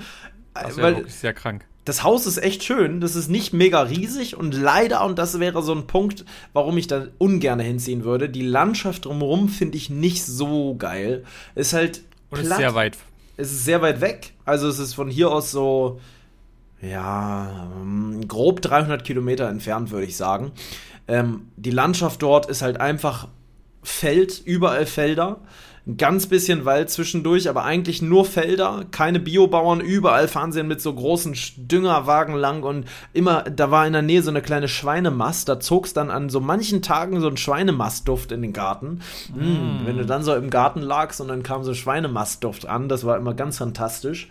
Das 0.56 0.78
wäre 0.78 0.96
wirklich 0.96 1.16
sehr 1.16 1.34
krank 1.34 1.66
das 1.86 2.04
Haus 2.04 2.26
ist 2.26 2.38
echt 2.38 2.64
schön, 2.64 3.00
das 3.00 3.16
ist 3.16 3.30
nicht 3.30 3.54
mega 3.54 3.82
riesig 3.82 4.36
und 4.36 4.56
leider, 4.56 5.06
und 5.06 5.20
das 5.20 5.40
wäre 5.40 5.62
so 5.62 5.72
ein 5.72 5.86
Punkt, 5.86 6.26
warum 6.52 6.78
ich 6.78 6.88
da 6.88 7.06
ungern 7.20 7.60
hinziehen 7.60 8.04
würde, 8.04 8.28
die 8.28 8.42
Landschaft 8.42 9.06
drumherum 9.06 9.50
finde 9.50 9.78
ich 9.78 9.92
nicht 9.92 10.26
so 10.26 10.76
geil. 10.76 11.24
Ist 11.54 11.74
halt 11.74 12.02
und 12.32 12.40
platt. 12.40 12.52
ist 12.52 12.58
sehr 12.58 12.76
weit. 12.76 12.98
Es 13.38 13.52
ist 13.52 13.66
sehr 13.66 13.82
weit 13.82 14.02
weg, 14.02 14.34
also 14.46 14.68
es 14.68 14.80
ist 14.80 14.96
von 14.96 15.10
hier 15.10 15.30
aus 15.30 15.52
so, 15.52 16.00
ja, 16.82 17.70
grob 18.28 18.62
300 18.62 19.04
Kilometer 19.04 19.48
entfernt, 19.48 19.92
würde 19.92 20.08
ich 20.08 20.18
sagen. 20.18 20.54
Ähm, 21.08 21.50
die 21.56 21.72
Landschaft 21.72 22.22
dort 22.24 22.48
ist 22.48 22.64
halt 22.64 22.80
einfach 22.80 23.28
Feld, 23.84 24.42
überall 24.44 24.88
Felder 24.88 25.40
ein 25.88 25.98
ganz 25.98 26.26
bisschen 26.26 26.66
Wald 26.66 26.90
zwischendurch, 26.90 27.48
aber 27.48 27.64
eigentlich 27.64 28.02
nur 28.02 28.26
Felder, 28.26 28.86
keine 28.90 29.20
Biobauern, 29.20 29.82
überall 29.82 30.28
fahren 30.28 30.52
sie 30.52 30.64
mit 30.64 30.82
so 30.82 30.92
großen 30.92 31.36
Düngerwagen 31.58 32.34
lang 32.34 32.64
und 32.64 32.86
immer, 33.14 33.44
da 33.44 33.70
war 33.70 33.86
in 33.86 33.94
der 33.94 34.02
Nähe 34.02 34.24
so 34.24 34.32
eine 34.32 34.42
kleine 34.42 34.68
Schweinemast, 34.68 35.48
da 35.48 35.60
zog 35.60 35.86
es 35.86 35.94
dann 35.94 36.10
an 36.10 36.30
so 36.30 36.40
manchen 36.40 36.82
Tagen 36.82 37.22
so 37.22 37.28
ein 37.28 37.38
Schweinemastduft 37.38 38.32
in 38.32 38.42
den 38.42 38.54
Garten. 38.54 39.02
Mm. 39.36 39.44
Mm, 39.44 39.86
wenn 39.86 39.98
du 39.98 40.06
dann 40.08 40.24
so 40.24 40.34
im 40.34 40.50
Garten 40.50 40.82
lagst 40.82 41.22
und 41.22 41.28
dann 41.28 41.44
kam 41.44 41.64
so 41.64 41.76
Schweinemastduft 41.76 42.66
an, 42.66 42.90
das 42.90 43.06
war 43.06 43.18
immer 43.18 43.36
ganz 43.36 43.60
fantastisch. 43.60 44.28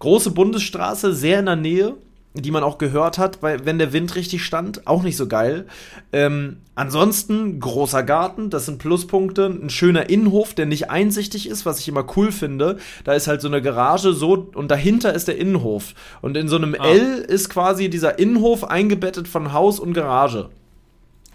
Große 0.00 0.30
Bundesstraße, 0.32 1.14
sehr 1.14 1.40
in 1.40 1.46
der 1.46 1.56
Nähe 1.56 1.94
die 2.42 2.50
man 2.50 2.62
auch 2.62 2.78
gehört 2.78 3.18
hat, 3.18 3.42
weil, 3.42 3.64
wenn 3.64 3.78
der 3.78 3.92
Wind 3.92 4.14
richtig 4.14 4.44
stand, 4.44 4.86
auch 4.86 5.02
nicht 5.02 5.16
so 5.16 5.26
geil. 5.26 5.66
Ähm, 6.12 6.58
ansonsten 6.74 7.60
großer 7.60 8.02
Garten, 8.02 8.50
das 8.50 8.66
sind 8.66 8.78
Pluspunkte. 8.78 9.46
Ein 9.46 9.70
schöner 9.70 10.08
Innenhof, 10.10 10.54
der 10.54 10.66
nicht 10.66 10.90
einsichtig 10.90 11.48
ist, 11.48 11.66
was 11.66 11.80
ich 11.80 11.88
immer 11.88 12.04
cool 12.16 12.32
finde. 12.32 12.78
Da 13.04 13.14
ist 13.14 13.26
halt 13.26 13.40
so 13.40 13.48
eine 13.48 13.62
Garage 13.62 14.12
so 14.12 14.48
und 14.54 14.70
dahinter 14.70 15.14
ist 15.14 15.28
der 15.28 15.38
Innenhof. 15.38 15.94
Und 16.20 16.36
in 16.36 16.48
so 16.48 16.56
einem 16.56 16.74
ah. 16.78 16.86
L 16.86 17.18
ist 17.18 17.48
quasi 17.48 17.88
dieser 17.90 18.18
Innenhof 18.18 18.64
eingebettet 18.64 19.28
von 19.28 19.52
Haus 19.52 19.80
und 19.80 19.94
Garage. 19.94 20.50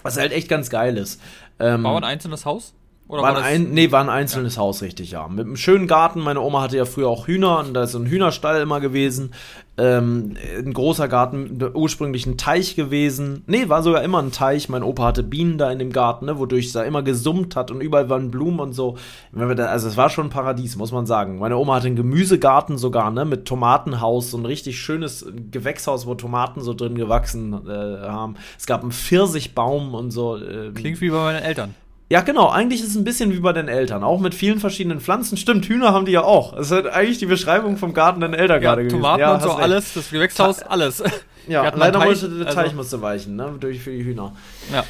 Was 0.02 0.18
halt 0.18 0.32
echt 0.34 0.50
ganz 0.50 0.70
geil 0.70 0.98
ist. 0.98 1.22
Ähm, 1.60 1.84
Bau 1.84 1.96
ein 1.96 2.04
einzelnes 2.04 2.46
Haus? 2.46 2.74
Oder 3.08 3.22
war, 3.22 3.36
war 3.36 3.44
ein, 3.44 3.72
nee, 3.72 3.92
war 3.92 4.02
ein 4.02 4.10
einzelnes 4.10 4.56
ja. 4.56 4.62
Haus, 4.62 4.82
richtig, 4.82 5.12
ja. 5.12 5.28
Mit 5.28 5.46
einem 5.46 5.58
schönen 5.58 5.88
Garten. 5.88 6.22
Meine 6.22 6.40
Oma 6.40 6.62
hatte 6.62 6.78
ja 6.78 6.86
früher 6.86 7.10
auch 7.10 7.28
Hühner 7.28 7.60
und 7.60 7.74
da 7.74 7.84
ist 7.84 7.92
so 7.92 8.00
ein 8.00 8.06
Hühnerstall 8.06 8.62
immer 8.62 8.80
gewesen. 8.80 9.34
Ähm, 9.76 10.38
ein 10.58 10.72
großer 10.72 11.08
Garten, 11.08 11.60
ursprünglich 11.74 12.26
ein 12.26 12.38
Teich 12.38 12.76
gewesen. 12.76 13.44
Nee, 13.46 13.68
war 13.70 13.84
sogar 13.84 14.04
immer 14.04 14.22
ein 14.22 14.32
Teich. 14.32 14.70
Mein 14.70 14.84
Opa 14.84 15.06
hatte 15.06 15.24
Bienen 15.24 15.58
da 15.58 15.70
in 15.70 15.80
dem 15.80 15.92
Garten, 15.92 16.28
ne, 16.28 16.40
wodurch 16.40 16.68
es 16.68 16.74
da 16.74 16.84
immer 16.84 17.04
gesummt 17.04 17.56
hat 17.56 17.72
und 17.72 17.82
überall 17.82 18.08
waren 18.10 18.32
Blumen 18.32 18.60
und 18.60 18.74
so. 18.74 18.98
Also 19.36 19.88
es 19.88 19.98
war 19.98 20.10
schon 20.10 20.28
ein 20.28 20.30
Paradies, 20.30 20.76
muss 20.78 20.92
man 20.92 21.06
sagen. 21.06 21.40
Meine 21.40 21.58
Oma 21.58 21.76
hatte 21.76 21.88
einen 21.88 21.96
Gemüsegarten 21.96 22.78
sogar, 22.78 23.12
ne, 23.12 23.26
mit 23.26 23.46
Tomatenhaus, 23.46 24.32
so 24.32 24.38
ein 24.38 24.46
richtig 24.46 24.80
schönes 24.80 25.26
Gewächshaus, 25.52 26.06
wo 26.06 26.16
Tomaten 26.16 26.62
so 26.62 26.74
drin 26.74 26.96
gewachsen 26.96 27.68
äh, 27.68 28.08
haben. 28.08 28.36
Es 28.58 28.66
gab 28.66 28.82
einen 28.82 28.92
Pfirsichbaum 28.92 29.94
und 29.94 30.12
so. 30.12 30.38
Äh, 30.38 30.72
Klingt 30.72 31.02
wie 31.02 31.10
bei 31.10 31.18
meinen 31.18 31.44
Eltern. 31.44 31.76
Ja, 32.14 32.22
genau. 32.22 32.50
Eigentlich 32.50 32.82
ist 32.82 32.90
es 32.90 32.96
ein 32.96 33.04
bisschen 33.04 33.34
wie 33.34 33.40
bei 33.40 33.54
den 33.54 33.68
Eltern. 33.68 34.04
Auch 34.04 34.20
mit 34.20 34.36
vielen 34.36 34.60
verschiedenen 34.60 35.00
Pflanzen. 35.00 35.36
Stimmt, 35.36 35.66
Hühner 35.66 35.94
haben 35.94 36.06
die 36.06 36.12
ja 36.12 36.24
auch. 36.24 36.56
Das 36.56 36.68
ist 36.68 36.72
halt 36.72 36.86
eigentlich 36.86 37.18
die 37.18 37.26
Beschreibung 37.26 37.76
vom 37.78 37.96
Garten 37.96 38.22
deinen 38.22 38.36
Eltern 38.36 38.62
ja, 38.62 38.70
gerade 38.70 38.84
gewesen. 38.84 38.98
Tomaten 38.98 39.20
ja, 39.22 39.34
und 39.34 39.42
so 39.42 39.50
alles, 39.54 39.96
das 39.96 40.12
Gewächshaus, 40.12 40.62
alles. 40.62 41.02
Ja, 41.48 41.74
leider 41.76 42.06
musste 42.06 42.30
der 42.30 42.46
Teich 42.46 42.66
also, 42.66 42.76
musste 42.76 43.02
weichen, 43.02 43.36
ne? 43.36 43.56
Durch 43.60 43.80
für 43.82 43.90
die 43.90 44.06
Hühner. 44.06 44.34
Ja. 44.72 44.84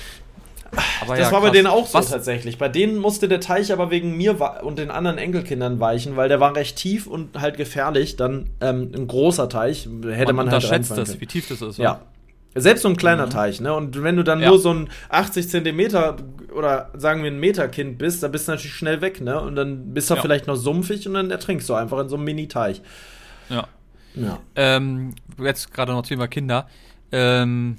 Aber 1.02 1.16
das 1.16 1.28
ja, 1.28 1.32
war 1.32 1.40
krass. 1.40 1.50
bei 1.50 1.50
denen 1.52 1.68
auch 1.68 1.88
so 1.88 1.98
Was? 1.98 2.10
tatsächlich. 2.10 2.58
Bei 2.58 2.68
denen 2.68 2.98
musste 2.98 3.30
der 3.30 3.40
Teich 3.40 3.72
aber 3.72 3.90
wegen 3.90 4.18
mir 4.18 4.38
und 4.62 4.78
den 4.78 4.92
anderen 4.92 5.18
Enkelkindern 5.18 5.80
weichen, 5.80 6.18
weil 6.18 6.28
der 6.28 6.42
war 6.42 6.54
recht 6.58 6.76
tief 6.76 7.08
und 7.08 7.40
halt 7.40 7.56
gefährlich. 7.56 8.18
Dann 8.18 8.50
ähm, 8.60 8.92
ein 8.94 9.08
großer 9.08 9.48
Teich 9.48 9.88
hätte 10.12 10.34
man, 10.34 10.46
man 10.46 10.52
halt 10.52 10.64
unterschätzt 10.64 10.98
das, 10.98 11.22
wie 11.22 11.26
tief 11.26 11.48
das 11.48 11.62
ist. 11.62 11.78
Ja, 11.78 12.02
selbst 12.56 12.82
so 12.84 12.90
ein 12.90 12.98
kleiner 12.98 13.26
mhm. 13.26 13.32
Teich, 13.32 13.62
ne? 13.62 13.74
Und 13.74 14.02
wenn 14.04 14.16
du 14.16 14.24
dann 14.24 14.40
ja. 14.40 14.50
nur 14.50 14.60
so 14.60 14.74
ein 14.74 14.90
80 15.10 15.50
Zentimeter 15.50 16.18
oder 16.56 16.92
sagen 16.96 17.24
wir 17.24 17.32
ein 17.32 17.40
Meter 17.40 17.68
Kind 17.68 17.98
bist, 17.98 18.22
dann 18.22 18.32
bist 18.32 18.48
du 18.48 18.52
natürlich 18.52 18.76
schnell 18.76 19.02
weg, 19.02 19.22
ne? 19.22 19.40
Und 19.40 19.56
dann 19.56 19.94
bist 19.94 20.10
du 20.10 20.16
ja. 20.16 20.22
vielleicht 20.22 20.48
noch 20.48 20.56
sumpfig 20.56 21.08
und 21.08 21.16
dann 21.16 21.32
ertrinkst 21.32 21.68
du 21.68 21.74
einfach 21.74 22.00
in 22.00 22.10
so 22.10 22.16
einem 22.16 22.26
Mini-Teich. 22.26 22.82
Ja. 23.50 23.68
ja. 24.16 24.40
Ähm, 24.56 25.16
jetzt 25.40 25.74
gerade 25.74 25.92
noch 25.92 26.04
Thema 26.04 26.28
Kinder. 26.28 26.68
Ähm, 27.12 27.78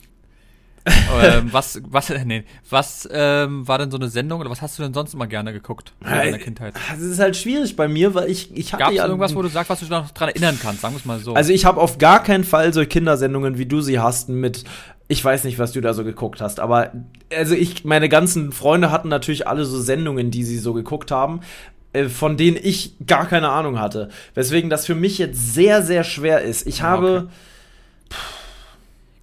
ähm, 0.86 1.48
was, 1.52 1.80
was, 1.88 2.10
nee, 2.24 2.44
was 2.68 3.08
ähm, 3.10 3.66
war 3.66 3.78
denn 3.78 3.90
so 3.90 3.96
eine 3.96 4.08
Sendung 4.08 4.40
oder 4.40 4.50
was 4.50 4.60
hast 4.60 4.78
du 4.78 4.82
denn 4.82 4.92
sonst 4.92 5.14
immer 5.14 5.26
gerne 5.26 5.52
geguckt 5.52 5.92
in 6.02 6.10
deiner 6.10 6.38
Kindheit? 6.38 6.74
Das 6.90 7.00
ist 7.00 7.18
halt 7.18 7.36
schwierig 7.36 7.76
bei 7.76 7.88
mir, 7.88 8.14
weil 8.14 8.30
ich, 8.30 8.54
ich 8.56 8.72
hatte 8.72 8.84
Gab's 8.84 8.96
ja 8.96 9.06
irgendwas, 9.06 9.34
wo 9.34 9.42
du 9.42 9.48
sagst, 9.48 9.70
was 9.70 9.78
du 9.78 9.86
dich 9.86 9.90
noch 9.90 10.10
dran 10.10 10.28
erinnern 10.28 10.58
kannst, 10.60 10.82
sagen 10.82 10.94
wir 10.94 10.98
es 10.98 11.04
mal 11.04 11.18
so. 11.20 11.34
Also 11.34 11.52
ich 11.52 11.64
habe 11.64 11.80
auf 11.80 11.98
gar 11.98 12.22
keinen 12.22 12.44
Fall 12.44 12.72
so 12.72 12.84
Kindersendungen, 12.84 13.58
wie 13.58 13.66
du 13.66 13.80
sie 13.80 13.98
hast, 13.98 14.28
mit 14.28 14.64
ich 15.06 15.22
weiß 15.22 15.44
nicht, 15.44 15.58
was 15.58 15.72
du 15.72 15.82
da 15.82 15.92
so 15.92 16.02
geguckt 16.02 16.40
hast, 16.40 16.60
aber 16.60 16.92
also 17.34 17.54
ich, 17.54 17.84
meine 17.84 18.08
ganzen 18.08 18.52
Freunde 18.52 18.90
hatten 18.90 19.08
natürlich 19.08 19.46
alle 19.46 19.64
so 19.66 19.78
Sendungen, 19.80 20.30
die 20.30 20.44
sie 20.44 20.58
so 20.58 20.72
geguckt 20.72 21.10
haben, 21.10 21.40
äh, 21.92 22.08
von 22.08 22.36
denen 22.36 22.58
ich 22.60 22.94
gar 23.06 23.26
keine 23.26 23.50
Ahnung 23.50 23.78
hatte. 23.78 24.08
Weswegen 24.34 24.70
das 24.70 24.86
für 24.86 24.94
mich 24.94 25.18
jetzt 25.18 25.54
sehr, 25.54 25.82
sehr 25.82 26.04
schwer 26.04 26.42
ist. 26.42 26.66
Ich 26.66 26.82
habe. 26.82 27.24
Okay. 27.26 27.34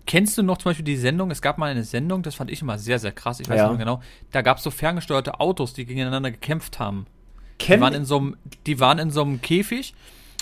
Kennst 0.05 0.37
du 0.37 0.43
noch 0.43 0.57
zum 0.57 0.71
Beispiel 0.71 0.85
die 0.85 0.97
Sendung? 0.97 1.31
Es 1.31 1.41
gab 1.41 1.57
mal 1.57 1.71
eine 1.71 1.83
Sendung, 1.83 2.23
das 2.23 2.35
fand 2.35 2.51
ich 2.51 2.61
immer 2.61 2.77
sehr, 2.77 2.99
sehr 2.99 3.11
krass. 3.11 3.39
Ich 3.39 3.49
weiß 3.49 3.57
ja. 3.57 3.69
nicht 3.69 3.77
mehr 3.77 3.85
genau. 3.85 4.01
Da 4.31 4.41
gab 4.41 4.57
es 4.57 4.63
so 4.63 4.71
ferngesteuerte 4.71 5.39
Autos, 5.39 5.73
die 5.73 5.85
gegeneinander 5.85 6.31
gekämpft 6.31 6.79
haben. 6.79 7.05
Ken 7.59 7.77
die 7.77 7.81
waren 7.81 7.93
in 7.93 8.05
so 8.05 8.17
einem, 8.17 8.37
die 8.65 8.79
waren 8.79 8.97
in 8.99 9.11
so 9.11 9.21
einem 9.21 9.41
Käfig 9.41 9.93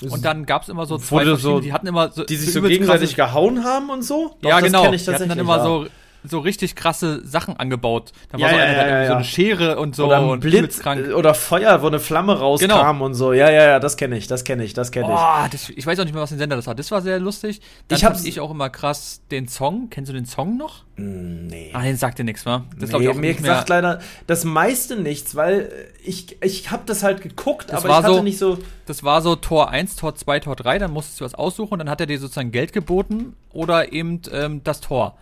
und 0.08 0.24
dann 0.24 0.46
gab 0.46 0.62
es 0.62 0.68
immer 0.68 0.86
so 0.86 0.96
zwei 0.98 1.34
so, 1.36 1.60
die 1.60 1.72
hatten 1.72 1.86
immer 1.86 2.10
so 2.10 2.24
die 2.24 2.36
sich 2.36 2.52
so 2.52 2.62
gegenseitig 2.62 3.16
gehauen 3.16 3.64
haben 3.64 3.90
und 3.90 4.02
so. 4.02 4.36
Doch, 4.40 4.48
ja, 4.48 4.60
genau. 4.60 4.90
die 4.90 4.98
hatten 4.98 5.28
dann 5.28 5.38
immer 5.38 5.58
ja. 5.58 5.62
so 5.62 5.86
so 6.24 6.38
richtig 6.38 6.74
krasse 6.74 7.24
Sachen 7.26 7.56
angebaut. 7.56 8.12
Da 8.30 8.40
war 8.40 8.50
ja, 8.50 8.56
so, 8.56 8.62
eine, 8.62 8.76
ja, 8.76 9.00
ja, 9.02 9.06
so 9.06 9.14
eine 9.14 9.24
Schere 9.24 9.78
und 9.78 9.96
so 9.96 10.06
oder 10.06 10.26
und 10.26 10.40
Blitz 10.40 10.80
oder 10.86 11.34
Feuer, 11.34 11.82
wo 11.82 11.86
eine 11.86 11.98
Flamme 11.98 12.38
rauskam 12.38 12.68
genau. 12.68 13.04
und 13.04 13.14
so. 13.14 13.32
Ja, 13.32 13.50
ja, 13.50 13.64
ja, 13.64 13.80
das 13.80 13.96
kenne 13.96 14.16
ich, 14.16 14.26
das 14.26 14.44
kenne 14.44 14.64
ich, 14.64 14.74
das 14.74 14.92
kenne 14.92 15.06
ich. 15.06 15.12
Oh, 15.12 15.48
das, 15.50 15.70
ich 15.70 15.86
weiß 15.86 15.98
auch 15.98 16.04
nicht 16.04 16.12
mehr, 16.12 16.22
was 16.22 16.30
den 16.30 16.38
Sender 16.38 16.56
das 16.56 16.66
hat. 16.66 16.78
Das 16.78 16.90
war 16.90 17.00
sehr 17.02 17.18
lustig. 17.18 17.60
Dann 17.88 17.98
ich 17.98 18.04
habe 18.04 18.18
ich 18.22 18.40
auch 18.40 18.50
immer 18.50 18.70
krass 18.70 19.22
den 19.30 19.48
Song. 19.48 19.88
Kennst 19.90 20.10
du 20.10 20.14
den 20.14 20.26
Song 20.26 20.56
noch? 20.56 20.84
Mm, 20.96 21.46
nee. 21.46 21.70
Ah, 21.72 21.82
den 21.82 21.96
sagt 21.96 22.18
dir 22.18 22.24
nichts, 22.24 22.44
wa? 22.44 22.64
Das 22.78 22.90
nee, 22.90 23.02
ich 23.02 23.08
auch 23.08 23.14
mir 23.14 23.34
sagt 23.34 23.68
leider 23.68 24.00
das 24.26 24.44
meiste 24.44 24.96
nichts, 24.96 25.34
weil 25.34 25.70
ich 26.04 26.36
ich 26.42 26.70
habe 26.70 26.82
das 26.86 27.02
halt 27.02 27.22
geguckt, 27.22 27.70
das 27.70 27.84
aber 27.84 27.88
ich 27.88 27.94
hatte 28.04 28.14
so, 28.14 28.22
nicht 28.22 28.38
so 28.38 28.58
Das 28.86 29.02
war 29.02 29.22
so 29.22 29.36
Tor 29.36 29.70
1, 29.70 29.96
Tor 29.96 30.14
2, 30.14 30.40
Tor 30.40 30.56
3, 30.56 30.78
dann 30.78 30.92
musstest 30.92 31.20
du 31.20 31.24
was 31.24 31.34
aussuchen 31.34 31.74
und 31.74 31.78
dann 31.78 31.90
hat 31.90 32.00
er 32.00 32.06
dir 32.06 32.18
sozusagen 32.18 32.52
Geld 32.52 32.72
geboten 32.72 33.34
oder 33.52 33.92
eben 33.92 34.20
ähm, 34.32 34.62
das 34.64 34.80
Tor. 34.80 35.16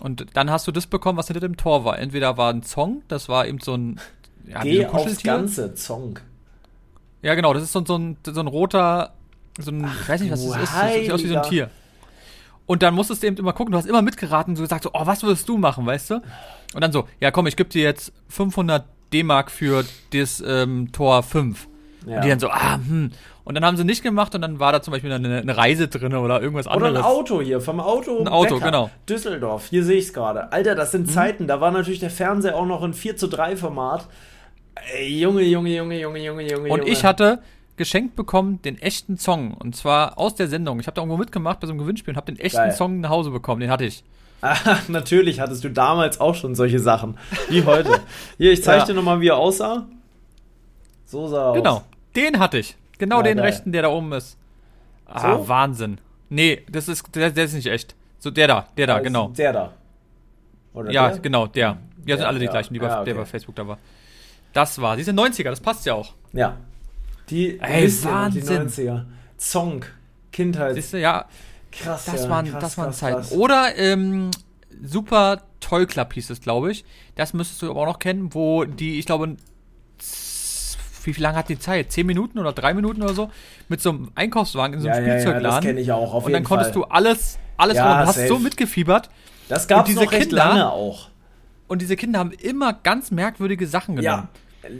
Und 0.00 0.26
dann 0.34 0.50
hast 0.50 0.66
du 0.66 0.72
das 0.72 0.86
bekommen, 0.86 1.18
was 1.18 1.26
hinter 1.26 1.40
dem 1.40 1.56
Tor 1.56 1.84
war. 1.84 1.98
Entweder 1.98 2.36
war 2.36 2.52
ein 2.52 2.62
Zong, 2.62 3.02
das 3.08 3.28
war 3.28 3.46
eben 3.46 3.58
so 3.60 3.74
ein. 3.74 4.00
Ja, 4.46 4.62
Geh 4.62 4.82
so 4.82 4.88
aufs 4.88 5.22
ganze 5.22 5.74
Zong. 5.74 6.20
Ja, 7.22 7.34
genau, 7.34 7.52
das 7.52 7.64
ist 7.64 7.72
so, 7.72 7.84
so, 7.84 7.96
ein, 7.96 8.16
so 8.24 8.40
ein 8.40 8.46
roter, 8.46 9.12
so 9.58 9.72
ein, 9.72 9.84
Ach, 9.84 10.08
weiß 10.08 10.20
nicht, 10.20 10.30
was 10.30 10.46
das 10.46 10.62
ist, 10.62 10.72
das 10.74 10.94
sieht 10.94 11.12
aus 11.12 11.22
wie 11.22 11.28
so 11.28 11.36
ein 11.36 11.42
Tier. 11.42 11.70
Und 12.64 12.82
dann 12.82 12.94
musstest 12.94 13.22
du 13.22 13.26
eben 13.26 13.36
immer 13.38 13.52
gucken, 13.52 13.72
du 13.72 13.78
hast 13.78 13.86
immer 13.86 14.02
mitgeraten, 14.02 14.54
so 14.54 14.62
gesagt, 14.62 14.84
so, 14.84 14.90
oh, 14.92 15.06
was 15.06 15.22
würdest 15.22 15.48
du 15.48 15.56
machen, 15.56 15.86
weißt 15.86 16.10
du? 16.10 16.14
Und 16.74 16.80
dann 16.82 16.92
so, 16.92 17.08
ja 17.18 17.30
komm, 17.30 17.46
ich 17.46 17.56
gebe 17.56 17.68
dir 17.70 17.82
jetzt 17.82 18.12
500 18.28 18.84
D-Mark 19.12 19.50
für 19.50 19.84
das 20.12 20.42
ähm, 20.46 20.92
Tor 20.92 21.22
5. 21.22 21.66
Ja. 22.06 22.16
Und 22.16 22.24
die 22.24 22.28
dann 22.28 22.40
so, 22.40 22.48
ah, 22.48 22.74
hm. 22.74 23.10
Und 23.44 23.54
dann 23.54 23.64
haben 23.64 23.76
sie 23.76 23.84
nicht 23.84 24.02
gemacht 24.02 24.34
und 24.34 24.42
dann 24.42 24.60
war 24.60 24.72
da 24.72 24.82
zum 24.82 24.92
Beispiel 24.92 25.10
eine, 25.10 25.38
eine 25.38 25.56
Reise 25.56 25.88
drin 25.88 26.14
oder 26.14 26.42
irgendwas 26.42 26.66
anderes. 26.66 26.90
Oder 26.90 27.00
ein 27.00 27.04
Auto 27.04 27.40
hier, 27.40 27.60
vom 27.60 27.80
Auto. 27.80 28.20
Ein 28.20 28.28
Auto, 28.28 28.56
Becker, 28.56 28.66
genau. 28.66 28.90
Düsseldorf, 29.08 29.68
hier 29.70 29.84
sehe 29.84 29.96
ich 29.96 30.06
es 30.06 30.12
gerade. 30.12 30.52
Alter, 30.52 30.74
das 30.74 30.90
sind 30.92 31.06
mhm. 31.06 31.12
Zeiten, 31.12 31.46
da 31.46 31.60
war 31.60 31.70
natürlich 31.70 32.00
der 32.00 32.10
Fernseher 32.10 32.56
auch 32.56 32.66
noch 32.66 32.82
in 32.84 32.92
4 32.92 33.16
zu 33.16 33.26
3 33.26 33.56
Format. 33.56 34.06
Ey, 34.94 35.18
Junge, 35.18 35.42
Junge, 35.42 35.74
Junge, 35.74 35.98
Junge, 35.98 36.22
Junge, 36.22 36.50
Junge. 36.50 36.68
Und 36.68 36.86
ich 36.86 37.04
hatte 37.04 37.40
geschenkt 37.78 38.16
bekommen 38.16 38.60
den 38.62 38.78
echten 38.78 39.16
Song. 39.16 39.54
Und 39.54 39.74
zwar 39.74 40.18
aus 40.18 40.34
der 40.34 40.48
Sendung. 40.48 40.78
Ich 40.80 40.86
habe 40.86 40.94
da 40.94 41.00
irgendwo 41.00 41.16
mitgemacht 41.16 41.60
bei 41.60 41.66
so 41.66 41.72
einem 41.72 41.80
Gewinnspiel 41.80 42.12
und 42.12 42.16
habe 42.16 42.30
den 42.30 42.38
echten 42.38 42.58
Geil. 42.58 42.72
Song 42.72 43.00
nach 43.00 43.10
Hause 43.10 43.30
bekommen. 43.30 43.60
Den 43.60 43.70
hatte 43.70 43.86
ich. 43.86 44.04
Ach, 44.42 44.82
natürlich 44.88 45.40
hattest 45.40 45.64
du 45.64 45.70
damals 45.70 46.20
auch 46.20 46.34
schon 46.34 46.54
solche 46.54 46.80
Sachen. 46.80 47.16
Wie 47.48 47.64
heute. 47.64 48.00
Hier, 48.36 48.52
ich 48.52 48.62
zeige 48.62 48.80
ja. 48.80 48.86
dir 48.86 48.94
nochmal, 48.94 49.20
wie 49.20 49.28
er 49.28 49.38
aussah. 49.38 49.86
So 51.08 51.26
sah 51.26 51.50
er 51.50 51.54
genau. 51.54 51.76
aus. 51.76 51.82
Genau, 52.12 52.30
den 52.30 52.38
hatte 52.38 52.58
ich. 52.58 52.76
Genau 52.98 53.18
ja, 53.18 53.22
den 53.22 53.38
geil. 53.38 53.46
rechten, 53.46 53.72
der 53.72 53.82
da 53.82 53.88
oben 53.88 54.12
ist. 54.12 54.36
Ah, 55.06 55.38
so? 55.38 55.48
Wahnsinn. 55.48 56.00
Nee, 56.28 56.62
das 56.70 56.88
ist, 56.88 57.04
der, 57.14 57.30
der, 57.30 57.44
ist 57.44 57.54
nicht 57.54 57.66
echt. 57.66 57.94
So, 58.18 58.30
der 58.30 58.46
da, 58.46 58.68
der 58.76 58.86
da, 58.86 58.94
also 58.96 59.04
genau. 59.04 59.28
Der 59.28 59.52
da. 59.52 59.72
Oder 60.74 60.90
ja, 60.90 61.08
der? 61.08 61.18
genau, 61.20 61.46
der. 61.46 61.78
Ja, 62.04 62.16
sind 62.16 62.26
alle 62.26 62.38
die 62.38 62.46
gleichen, 62.46 62.74
die 62.74 62.80
bei, 62.80 62.88
ja, 62.88 63.00
okay. 63.00 63.06
der 63.06 63.14
bei 63.14 63.24
Facebook 63.24 63.56
da 63.56 63.66
war. 63.66 63.78
Das 64.52 64.80
war, 64.80 64.96
diese 64.96 65.12
90er, 65.12 65.44
das 65.44 65.60
passt 65.60 65.86
ja 65.86 65.94
auch. 65.94 66.12
Ja. 66.32 66.58
Die, 67.30 67.58
Ey, 67.58 67.90
Wahnsinn. 68.04 68.42
die 68.42 68.82
90er. 68.82 69.04
Song, 69.38 69.84
Kindheit. 70.30 70.74
Siehst 70.74 70.92
du, 70.92 71.00
ja. 71.00 71.24
Krass, 71.72 72.04
das 72.04 72.24
ja, 72.24 72.30
waren, 72.30 72.50
krass, 72.50 72.60
das 72.60 72.78
waren 72.78 72.86
krass, 72.86 72.98
Zeiten. 72.98 73.16
Krass. 73.20 73.32
Oder 73.32 73.76
ähm, 73.76 74.30
Super 74.82 75.42
Toy 75.60 75.86
Club 75.86 76.12
hieß 76.12 76.30
es, 76.30 76.40
glaube 76.40 76.70
ich. 76.70 76.84
Das 77.14 77.32
müsstest 77.32 77.62
du 77.62 77.70
aber 77.70 77.80
auch 77.80 77.86
noch 77.86 77.98
kennen, 77.98 78.34
wo 78.34 78.64
die, 78.64 78.98
ich 78.98 79.06
glaube, 79.06 79.36
wie 81.04 81.14
viel 81.14 81.22
lange 81.22 81.38
hat 81.38 81.48
die 81.48 81.58
Zeit? 81.58 81.92
Zehn 81.92 82.06
Minuten 82.06 82.38
oder 82.38 82.52
drei 82.52 82.74
Minuten 82.74 83.02
oder 83.02 83.14
so? 83.14 83.30
Mit 83.68 83.80
so 83.80 83.90
einem 83.90 84.10
Einkaufswagen 84.14 84.74
in 84.74 84.80
so 84.80 84.88
einem 84.88 85.06
ja, 85.06 85.12
Spielzeugladen. 85.12 85.44
Ja, 85.44 85.50
das 85.56 85.64
kenne 85.64 85.80
ich 85.80 85.92
auch, 85.92 86.14
auf 86.14 86.26
Und 86.26 86.32
dann 86.32 86.44
konntest 86.44 86.72
Fall. 86.72 86.82
du 86.82 86.88
alles, 86.88 87.38
alles 87.56 87.76
ja, 87.76 88.06
hast 88.06 88.28
so 88.28 88.38
mitgefiebert. 88.38 89.10
Das 89.48 89.68
gab 89.68 89.88
es 89.88 89.94
noch 89.94 90.12
recht 90.12 90.28
Kinder, 90.28 90.36
lange 90.36 90.70
auch. 90.70 91.08
Und 91.66 91.82
diese 91.82 91.96
Kinder 91.96 92.18
haben 92.18 92.32
immer 92.32 92.72
ganz 92.72 93.10
merkwürdige 93.10 93.66
Sachen 93.66 93.96
genommen. 93.96 94.24
Ja. 94.24 94.28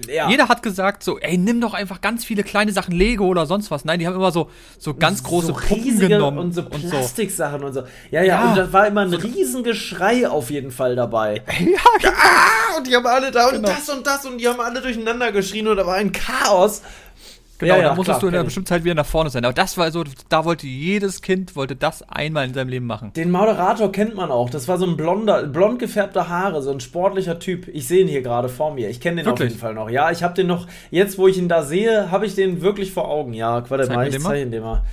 Ja. 0.09 0.29
Jeder 0.29 0.49
hat 0.49 0.63
gesagt 0.63 1.05
so, 1.05 1.19
ey, 1.19 1.39
nimm 1.39 1.61
doch 1.61 1.73
einfach 1.73 2.01
ganz 2.01 2.25
viele 2.25 2.43
kleine 2.43 2.73
Sachen, 2.73 2.93
Lego 2.93 3.27
oder 3.27 3.47
sonst 3.47 3.71
was. 3.71 3.85
Nein, 3.85 4.01
die 4.01 4.07
haben 4.07 4.17
immer 4.17 4.33
so, 4.33 4.51
so 4.79 4.95
ganz 4.95 5.23
große 5.23 5.49
so 5.49 5.53
Puppen 5.53 5.99
genommen. 6.01 6.39
Und 6.39 6.53
so 6.53 6.65
Plastiksachen 6.65 7.63
und 7.63 7.73
so. 7.73 7.83
Ja, 8.11 8.23
ja, 8.23 8.25
ja, 8.25 8.51
und 8.51 8.59
da 8.59 8.73
war 8.73 8.89
immer 8.89 9.03
ein 9.03 9.15
Riesengeschrei 9.15 10.29
auf 10.29 10.51
jeden 10.51 10.71
Fall 10.71 10.97
dabei. 10.97 11.43
Ja, 11.59 11.81
genau. 12.01 12.15
Ah, 12.17 12.79
und 12.79 12.87
die 12.87 12.97
haben 12.97 13.07
alle 13.07 13.31
da 13.31 13.51
genau. 13.51 13.69
und 13.69 13.77
das 13.77 13.89
und 13.89 14.07
das 14.07 14.25
und 14.25 14.39
die 14.39 14.49
haben 14.49 14.61
alle 14.61 14.81
durcheinander 14.81 15.33
geschrien 15.33 15.69
und 15.69 15.77
da 15.77 15.87
war 15.87 15.97
ein 15.97 16.13
Chaos. 16.13 16.83
Genau, 17.59 17.75
ja, 17.75 17.81
ja, 17.81 17.89
da 17.89 17.95
musstest 17.97 18.21
klar, 18.21 18.21
du 18.21 18.27
in 18.29 18.35
einer 18.35 18.45
bestimmten 18.45 18.69
Zeit 18.69 18.85
wieder 18.85 18.95
nach 18.95 19.07
vorne 19.07 19.31
sein. 19.31 19.45
Aber 19.45 19.53
das 19.53 19.77
war 19.77 19.91
so, 19.91 20.05
da 20.29 20.45
wollte 20.45 20.69
jedes 20.69 21.23
Kind, 21.23 21.57
wollte 21.57 21.75
das 21.75 22.09
einmal 22.09 22.47
in 22.47 22.55
seinem 22.55 22.69
Leben 22.69 22.87
machen. 22.87 23.13
Den 23.15 23.33
Moderator 23.33 23.91
kennt 23.91 24.15
man 24.15 24.31
auch. 24.31 24.49
Das 24.49 24.69
war 24.69 24.79
so 24.79 24.87
ein 24.87 24.97
blonder, 24.97 25.43
blond 25.43 25.81
gefärbter 25.81 26.29
Haare, 26.29 26.63
so 26.63 26.71
ein 26.71 26.79
sportlicher 26.79 27.41
Typ. 27.41 27.67
Ich 27.67 27.89
sehe 27.89 28.03
ihn 28.03 28.09
hier 28.09 28.23
gerade 28.23 28.49
vor 28.49 28.73
mir. 28.73 28.89
Ich 28.89 29.01
kenne 29.01 29.17
den 29.17 29.27
wirklich? 29.27 29.47
auf 29.47 29.51
jeden 29.51 29.61
Fall 29.61 29.75
noch. 29.75 29.91
Ja, 29.91 30.13
ich 30.13 30.23
habe 30.23 30.35
den 30.35 30.47
noch, 30.47 30.69
jetzt 30.91 31.19
wo 31.19 31.27
ich 31.27 31.37
ihn 31.37 31.49
da 31.49 31.65
sehe, 31.65 32.13
habe 32.13 32.27
ich 32.27 32.37
den 32.37 32.63
wirklich 32.63 32.93
vor 32.93 33.09
Augen. 33.09 33.33
Ja, 33.33 33.69
warte 33.69 33.93
mal, 33.93 34.07
ich 34.07 34.21
zeige 34.21 34.43
ihn 34.43 34.53
dir 34.53 34.61
mal. 34.61 34.85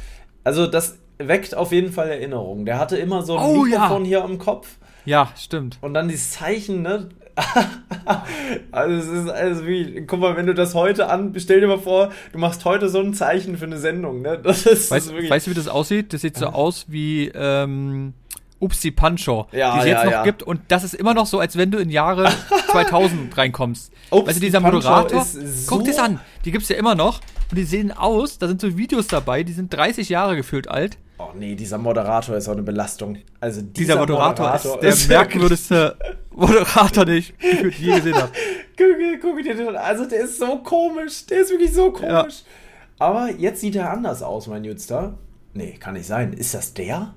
Also 0.43 0.65
das 0.65 0.97
weckt 1.19 1.55
auf 1.55 1.71
jeden 1.71 1.91
Fall 1.91 2.09
Erinnerungen. 2.09 2.65
Der 2.65 2.79
hatte 2.79 2.97
immer 2.97 3.21
so 3.21 3.37
ein 3.37 3.45
oh, 3.45 3.63
Mikrofon 3.63 4.03
ja. 4.03 4.07
hier 4.07 4.23
am 4.23 4.39
Kopf. 4.39 4.77
Ja, 5.05 5.29
stimmt. 5.37 5.77
Und 5.81 5.93
dann 5.93 6.07
dieses 6.07 6.31
Zeichen, 6.31 6.81
ne? 6.81 7.09
also 8.71 8.95
es 8.95 9.23
ist 9.23 9.29
also 9.29 9.67
wie, 9.67 10.05
guck 10.07 10.19
mal, 10.19 10.37
wenn 10.37 10.45
du 10.45 10.53
das 10.53 10.73
heute 10.73 11.09
an, 11.09 11.33
stell 11.37 11.59
dir 11.59 11.67
mal 11.67 11.79
vor, 11.79 12.11
du 12.31 12.39
machst 12.39 12.63
heute 12.65 12.89
so 12.89 12.99
ein 12.99 13.13
Zeichen 13.13 13.57
für 13.57 13.65
eine 13.65 13.77
Sendung, 13.77 14.21
ne? 14.21 14.39
Das 14.41 14.65
ist, 14.65 14.91
weißt, 14.91 15.09
das 15.09 15.15
ist 15.15 15.29
weißt 15.29 15.47
du, 15.47 15.51
wie 15.51 15.55
das 15.55 15.67
aussieht? 15.67 16.13
Das 16.13 16.21
sieht 16.21 16.37
so 16.37 16.47
aus 16.47 16.85
wie 16.87 17.27
ähm, 17.33 18.13
Upsi 18.59 18.91
Pancho, 18.91 19.47
ja, 19.51 19.73
die 19.73 19.79
es 19.79 19.85
ja, 19.85 19.91
jetzt 19.91 20.05
noch 20.05 20.11
ja. 20.11 20.23
gibt. 20.23 20.43
Und 20.43 20.61
das 20.69 20.83
ist 20.83 20.93
immer 20.93 21.13
noch 21.13 21.25
so, 21.25 21.39
als 21.39 21.57
wenn 21.57 21.71
du 21.71 21.77
in 21.77 21.89
Jahre 21.89 22.31
2000 22.71 23.37
reinkommst. 23.37 23.91
Upsi 24.11 24.27
weißt 24.27 24.37
du, 24.37 24.41
dieser 24.41 24.59
Moderator, 24.61 25.23
so 25.23 25.39
guck 25.67 25.83
dir 25.83 25.91
das 25.91 25.99
an, 25.99 26.19
die 26.45 26.51
gibt 26.51 26.63
es 26.63 26.69
ja 26.69 26.77
immer 26.77 26.95
noch. 26.95 27.19
Und 27.51 27.57
die 27.57 27.63
sehen 27.63 27.91
aus, 27.91 28.37
da 28.39 28.47
sind 28.47 28.61
so 28.61 28.77
Videos 28.77 29.07
dabei, 29.07 29.43
die 29.43 29.53
sind 29.53 29.73
30 29.73 30.09
Jahre 30.09 30.35
gefühlt 30.35 30.67
alt. 30.67 30.97
Oh 31.17 31.29
nee, 31.33 31.55
dieser 31.55 31.77
Moderator 31.77 32.35
ist 32.35 32.49
auch 32.49 32.53
eine 32.53 32.63
Belastung. 32.63 33.17
Also 33.39 33.61
dieser, 33.61 33.71
dieser 33.73 33.95
Moderator, 33.99 34.47
Moderator, 34.47 34.83
ist 34.83 35.09
der 35.09 35.17
merkwürdigste 35.17 35.97
Moderator, 36.35 37.05
den 37.05 37.17
ich 37.17 37.33
je 37.79 37.95
gesehen 37.95 38.15
habe. 38.15 38.31
guck, 38.77 39.21
guck 39.21 39.43
dir 39.43 39.55
den 39.55 39.75
Also 39.75 40.05
der 40.05 40.21
ist 40.21 40.37
so 40.37 40.57
komisch. 40.59 41.25
Der 41.27 41.41
ist 41.41 41.51
wirklich 41.51 41.73
so 41.73 41.91
komisch. 41.91 42.09
Ja. 42.09 43.05
Aber 43.05 43.31
jetzt 43.31 43.61
sieht 43.61 43.75
er 43.75 43.91
anders 43.91 44.21
aus, 44.21 44.47
mein 44.47 44.63
Jüngster. 44.63 45.17
Nee, 45.53 45.73
kann 45.79 45.93
nicht 45.93 46.07
sein. 46.07 46.33
Ist 46.33 46.53
das 46.53 46.73
der? 46.73 47.13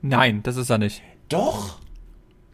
Nein, 0.00 0.42
das 0.42 0.56
ist 0.56 0.70
er 0.70 0.78
nicht. 0.78 1.02
Doch. 1.28 1.80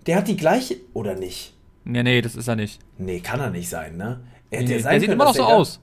Der 0.07 0.17
hat 0.17 0.29
die 0.29 0.37
gleiche. 0.37 0.77
Oder 0.95 1.15
nicht? 1.15 1.55
Nee, 1.85 2.03
nee, 2.03 2.21
das 2.21 2.37
ist 2.37 2.49
er 2.49 2.57
nicht. 2.57 2.81
Nee, 2.99 3.21
kann 3.21 3.41
er 3.41 3.51
nicht 3.51 3.69
sein, 3.69 3.97
ne? 3.97 4.21
Er, 4.51 4.61
nee, 4.61 4.67
der, 4.67 4.83
der 4.83 5.01
sieht 5.01 5.11
immer 5.11 5.25
noch 5.25 5.35
so 5.35 5.45
aus. 5.45 5.81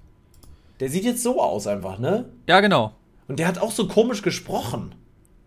Der 0.79 0.89
sieht 0.89 1.03
jetzt 1.03 1.23
so 1.23 1.41
aus 1.41 1.67
einfach, 1.67 1.99
ne? 1.99 2.25
Ja, 2.47 2.59
genau. 2.59 2.93
Und 3.27 3.39
der 3.39 3.47
hat 3.47 3.59
auch 3.59 3.71
so 3.71 3.87
komisch 3.87 4.21
gesprochen. 4.21 4.95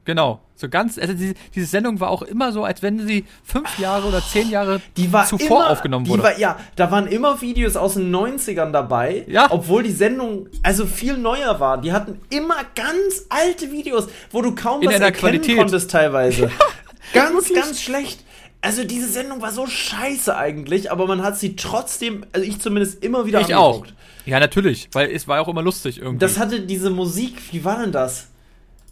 Genau. 0.09 0.41
So 0.55 0.71
ganz, 0.71 0.97
also 0.97 1.13
diese, 1.13 1.35
diese 1.55 1.67
Sendung 1.67 2.01
war 2.01 2.09
auch 2.09 2.23
immer 2.23 2.51
so, 2.51 2.65
als 2.65 2.81
wenn 2.81 3.07
sie 3.07 3.27
fünf 3.45 3.79
Jahre 3.79 4.09
oder 4.09 4.23
zehn 4.23 4.49
Jahre 4.49 4.81
zuvor 5.29 5.59
immer, 5.59 5.71
aufgenommen 5.71 6.09
wurde. 6.09 6.23
War, 6.23 6.39
ja, 6.39 6.59
da 6.77 6.91
waren 6.91 7.09
immer 7.09 7.43
Videos 7.43 7.77
aus 7.77 7.93
den 7.93 8.11
90ern 8.11 8.71
dabei, 8.71 9.27
ja. 9.29 9.49
obwohl 9.51 9.83
die 9.83 9.93
Sendung 9.93 10.49
also 10.63 10.87
viel 10.87 11.19
neuer 11.19 11.61
war. 11.61 11.79
Die 11.83 11.93
hatten 11.93 12.23
immer 12.31 12.57
ganz 12.75 13.27
alte 13.29 13.71
Videos, 13.71 14.09
wo 14.31 14.41
du 14.41 14.55
kaum 14.55 14.81
In 14.81 14.89
was 14.89 14.95
erkennen 14.95 15.13
Qualität. 15.13 15.59
konntest 15.59 15.91
teilweise. 15.91 16.51
ganz, 17.13 17.35
wirklich? 17.35 17.55
ganz 17.55 17.83
schlecht. 17.83 18.25
Also 18.63 18.85
diese 18.85 19.09
Sendung 19.09 19.43
war 19.43 19.53
so 19.53 19.67
scheiße 19.67 20.35
eigentlich, 20.35 20.91
aber 20.91 21.07
man 21.07 21.23
hat 21.23 21.39
sie 21.39 21.55
trotzdem, 21.55 22.25
also 22.33 22.47
ich 22.47 22.59
zumindest 22.61 23.05
immer 23.05 23.27
wieder 23.27 23.43
ich 23.43 23.55
angeguckt. 23.55 23.91
Auch. 23.91 24.27
Ja, 24.27 24.41
natürlich, 24.41 24.89
weil 24.93 25.11
es 25.11 25.29
war 25.29 25.39
auch 25.43 25.49
immer 25.49 25.63
lustig 25.63 25.99
irgendwie. 25.99 26.19
Das 26.19 26.39
hatte 26.39 26.61
diese 26.61 26.89
Musik, 26.89 27.35
wie 27.53 27.63
war 27.63 27.81
denn 27.81 27.93
das? 27.93 28.29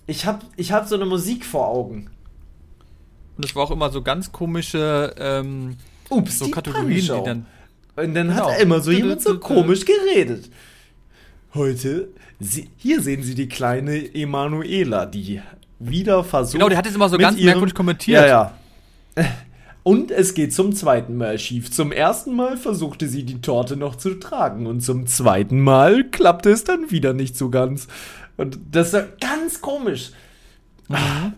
Ich 0.07 0.27
hab, 0.27 0.45
ich 0.57 0.73
hab 0.73 0.87
so 0.87 0.95
eine 0.95 1.07
Musik 1.07 1.45
vor 1.45 1.69
Augen. 1.69 2.11
Und 3.37 3.45
es 3.45 3.55
war 3.55 3.65
auch 3.65 3.71
immer 3.71 3.91
so 3.91 4.03
ganz 4.03 4.33
komische 4.33 5.15
ähm, 5.19 5.77
Ups, 6.09 6.39
so 6.39 6.49
Kategorien, 6.49 7.01
die 7.01 7.07
dann. 7.07 7.47
Und 7.97 8.15
dann 8.15 8.29
genau. 8.29 8.51
hat 8.51 8.61
immer 8.61 8.81
so 8.81 8.91
jemand 8.91 9.23
so 9.23 9.39
komisch 9.39 9.85
geredet. 9.85 10.51
Heute, 11.55 12.09
sie, 12.39 12.69
hier 12.77 13.01
sehen 13.01 13.23
Sie 13.23 13.35
die 13.35 13.49
kleine 13.49 14.15
Emanuela, 14.15 15.07
die 15.07 15.41
wieder 15.79 16.23
versucht. 16.25 16.55
Genau, 16.55 16.69
der 16.69 16.79
hat 16.79 16.87
es 16.87 16.95
immer 16.95 17.09
so 17.09 17.17
ganz 17.17 17.41
merkwürdig 17.41 17.75
kommentiert. 17.75 18.23
Ja, 18.23 18.53
ja. 19.17 19.25
Und 19.83 20.11
es 20.11 20.35
geht 20.35 20.53
zum 20.53 20.75
zweiten 20.75 21.17
Mal 21.17 21.39
schief. 21.39 21.71
Zum 21.71 21.93
ersten 21.93 22.35
Mal 22.35 22.57
versuchte 22.57 23.09
sie 23.09 23.23
die 23.23 23.41
Torte 23.41 23.77
noch 23.77 23.95
zu 23.95 24.15
tragen 24.19 24.67
und 24.67 24.81
zum 24.81 25.07
zweiten 25.07 25.61
Mal 25.61 26.03
klappte 26.03 26.51
es 26.51 26.65
dann 26.65 26.91
wieder 26.91 27.13
nicht 27.13 27.37
so 27.37 27.51
ganz. 27.51 27.87
Und 28.37 28.59
das 28.71 28.93
ist 28.93 29.21
ganz 29.21 29.61
komisch. 29.61 30.13
Mhm. 30.89 31.35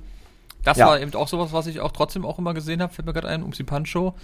Das 0.64 0.78
ja. 0.78 0.86
war 0.86 1.00
eben 1.00 1.14
auch 1.14 1.28
sowas, 1.28 1.52
was 1.52 1.66
ich 1.66 1.80
auch 1.80 1.92
trotzdem 1.92 2.24
auch 2.24 2.38
immer 2.38 2.54
gesehen 2.54 2.82
habe, 2.82 2.92
fällt 2.92 3.06
mir 3.06 3.12
gerade 3.12 3.28
ein, 3.28 3.42
um 3.42 3.52
Pancho. 3.52 4.14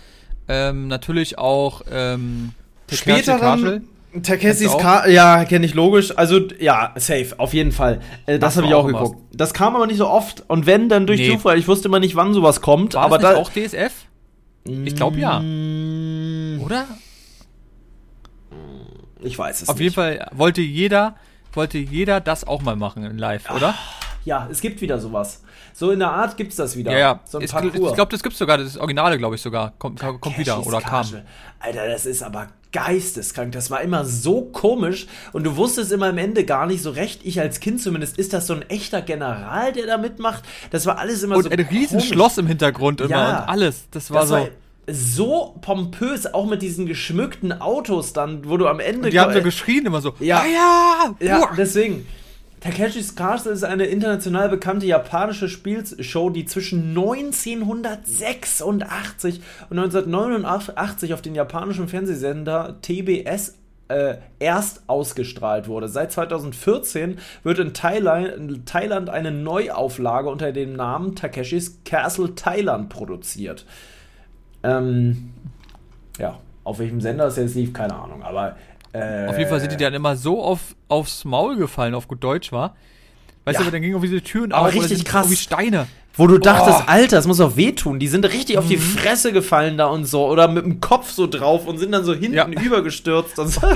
Ähm, 0.47 0.89
natürlich 0.89 1.39
auch 1.39 1.83
ähm, 1.91 2.53
Später 2.91 3.39
dann 3.39 3.85
Takeshis 4.23 4.77
Ka 4.77 5.09
ja, 5.09 5.45
kenne 5.45 5.67
ich 5.67 5.75
logisch. 5.75 6.17
Also, 6.17 6.41
ja, 6.61 6.93
safe, 6.97 7.35
auf 7.39 7.53
jeden 7.53 7.73
Fall. 7.73 8.01
Äh, 8.27 8.39
das, 8.39 8.57
habe 8.57 8.67
ich 8.67 8.75
auch 8.75 8.87
geguckt. 8.87 9.17
Was. 9.31 9.37
Das 9.37 9.55
kam 9.55 9.75
aber 9.75 9.87
nicht 9.87 9.97
so 9.97 10.07
oft. 10.07 10.45
Und 10.49 10.67
wenn, 10.67 10.89
dann 10.89 11.07
durch 11.07 11.21
nee. 11.21 11.33
Zufall. 11.33 11.59
Ich 11.59 11.67
wusste 11.67 11.89
immer 11.89 11.99
nicht, 11.99 12.15
wann 12.15 12.33
sowas 12.33 12.61
kommt. 12.61 12.95
War 12.95 13.03
aber 13.03 13.19
das 13.19 13.35
da 13.35 13.41
auch 13.41 13.51
DSF? 13.51 13.93
Ich 14.65 14.95
glaube 14.95 15.19
ja. 15.19 15.41
Mm. 15.41 16.61
Oder? 16.63 16.87
Ich 19.21 19.39
weiß 19.39 19.63
es 19.63 19.69
Auf 19.69 19.77
nicht. 19.77 19.85
jeden 19.85 19.95
Fall 19.95 20.29
wollte 20.33 20.61
jeder 20.61 21.17
wollte 21.57 21.79
jeder 21.79 22.21
das 22.21 22.47
auch 22.47 22.62
mal 22.62 22.77
machen 22.77 23.05
in 23.05 23.19
live, 23.19 23.51
oder? 23.51 23.75
Ja, 24.25 24.49
es 24.51 24.61
gibt 24.61 24.81
wieder 24.81 24.99
sowas. 24.99 25.43
So 25.75 25.90
in 25.90 25.99
der 25.99 26.11
Art 26.11 26.37
gibt 26.37 26.51
es 26.51 26.57
das 26.57 26.77
wieder. 26.77 26.93
Ja, 26.93 26.99
ja. 26.99 27.21
So 27.25 27.40
ich 27.40 27.51
glaube, 27.51 28.07
das 28.11 28.23
gibt's 28.23 28.38
sogar. 28.38 28.59
Das 28.59 28.77
Originale, 28.79 29.19
glaube 29.19 29.35
ich 29.35 29.43
sogar. 29.43 29.73
Kommt, 29.79 30.01
kommt 30.01 30.38
wieder 30.38 30.64
oder 30.67 30.81
kam. 30.81 31.07
Alter, 31.61 31.88
das 31.88 32.07
ist 32.07 32.23
aber 32.23 32.49
geisteskrank. 32.73 33.53
Das 33.53 33.71
war 33.71 33.83
immer 33.83 34.05
so 34.05 34.43
komisch 34.43 35.07
und 35.33 35.45
du 35.45 35.57
wusstest 35.57 35.93
immer 35.93 36.09
am 36.09 36.19
Ende 36.19 36.45
gar 36.45 36.67
nicht 36.67 36.83
so 36.83 36.90
recht. 36.90 37.21
Ich 37.25 37.40
als 37.40 37.61
Kind 37.61 37.81
zumindest, 37.83 38.19
ist 38.19 38.33
das 38.33 38.47
so 38.47 38.55
ein 38.55 38.62
echter 38.69 39.03
General, 39.03 39.73
der 39.73 39.87
da 39.87 39.99
mitmacht? 39.99 40.43
Das 40.71 40.87
war 40.87 40.99
alles 40.99 41.23
immer 41.23 41.37
und 41.37 41.45
so. 41.45 41.51
Und 41.51 41.59
ein 41.59 41.67
Riesenschloss 41.67 42.38
im 42.38 42.47
Hintergrund 42.47 43.01
immer 43.01 43.11
ja, 43.11 43.43
und 43.43 43.49
alles. 43.49 43.88
Das 43.90 44.11
war 44.11 44.21
das 44.21 44.29
so. 44.29 44.35
War 44.37 44.49
so 44.87 45.57
pompös, 45.61 46.33
auch 46.33 46.47
mit 46.47 46.62
diesen 46.62 46.87
geschmückten 46.87 47.61
Autos 47.61 48.12
dann, 48.12 48.49
wo 48.49 48.57
du 48.57 48.68
am 48.68 48.79
Ende. 48.81 49.07
Und 49.07 49.12
die 49.12 49.20
haben 49.20 49.33
so 49.33 49.42
geschrien 49.42 49.87
immer 49.87 50.01
so. 50.01 50.14
Ja, 50.20 50.38
ah, 50.38 51.14
ja, 51.20 51.27
ja 51.27 51.51
deswegen. 51.57 52.07
Takeshis 52.61 53.14
Castle 53.14 53.53
ist 53.53 53.62
eine 53.62 53.85
international 53.85 54.49
bekannte 54.49 54.87
japanische 54.87 55.51
Spielshow, 55.51 56.31
die 56.31 56.47
zwischen 56.47 56.97
1986 56.97 59.42
und 59.68 59.79
1989 59.79 61.12
auf 61.12 61.20
den 61.20 61.35
japanischen 61.35 61.88
Fernsehsender 61.88 62.79
TBS 62.81 63.59
äh, 63.88 64.14
erst 64.38 64.88
ausgestrahlt 64.88 65.68
wurde. 65.68 65.88
Seit 65.88 66.12
2014 66.12 67.18
wird 67.42 67.59
in 67.59 67.75
Thailand, 67.75 68.29
in 68.29 68.64
Thailand 68.64 69.11
eine 69.11 69.31
Neuauflage 69.31 70.31
unter 70.31 70.53
dem 70.53 70.73
Namen 70.73 71.16
Takeshis 71.16 71.81
Castle 71.85 72.35
Thailand 72.35 72.88
produziert. 72.88 73.66
Ähm, 74.64 75.31
ja, 76.18 76.38
auf 76.64 76.79
welchem 76.79 77.00
Sender 77.00 77.27
es 77.27 77.37
jetzt 77.37 77.55
lief, 77.55 77.72
keine 77.72 77.94
Ahnung, 77.94 78.22
aber. 78.22 78.57
Äh, 78.92 79.27
auf 79.29 79.38
jeden 79.38 79.50
Fall 79.50 79.61
sind 79.61 79.72
die 79.72 79.77
dann 79.77 79.94
immer 79.94 80.16
so 80.16 80.42
auf, 80.42 80.74
aufs 80.88 81.24
Maul 81.24 81.57
gefallen, 81.57 81.94
auf 81.94 82.09
gut 82.09 82.24
Deutsch 82.24 82.50
war. 82.50 82.74
Weißt 83.44 83.59
ja. 83.59 83.64
du, 83.64 83.70
dann 83.70 83.83
gingen 83.83 83.94
irgendwie 83.94 84.09
diese 84.09 84.22
Türen 84.22 84.53
aber 84.53 84.68
auf 84.68 84.74
richtig 84.74 85.05
krass. 85.05 85.31
wie 85.31 85.37
Steine. 85.37 85.87
Wo 86.16 86.27
du 86.27 86.38
dachtest, 86.38 86.81
oh. 86.83 86.85
Alter, 86.87 87.16
das 87.16 87.27
muss 87.27 87.40
auch 87.40 87.57
wehtun. 87.57 87.98
Die 87.98 88.09
sind 88.09 88.24
richtig 88.24 88.57
mhm. 88.57 88.62
auf 88.62 88.68
die 88.68 88.77
mhm. 88.77 88.83
Fresse 88.83 89.33
gefallen 89.33 89.77
da 89.77 89.87
und 89.87 90.05
so. 90.05 90.27
Oder 90.29 90.46
mit 90.48 90.64
dem 90.64 90.81
Kopf 90.81 91.11
so 91.11 91.27
drauf 91.27 91.66
und 91.66 91.79
sind 91.79 91.92
dann 91.92 92.05
so 92.05 92.14
hinten 92.14 92.37
ja. 92.37 92.46
übergestürzt. 92.46 93.38
Und 93.38 93.48
so. 93.48 93.61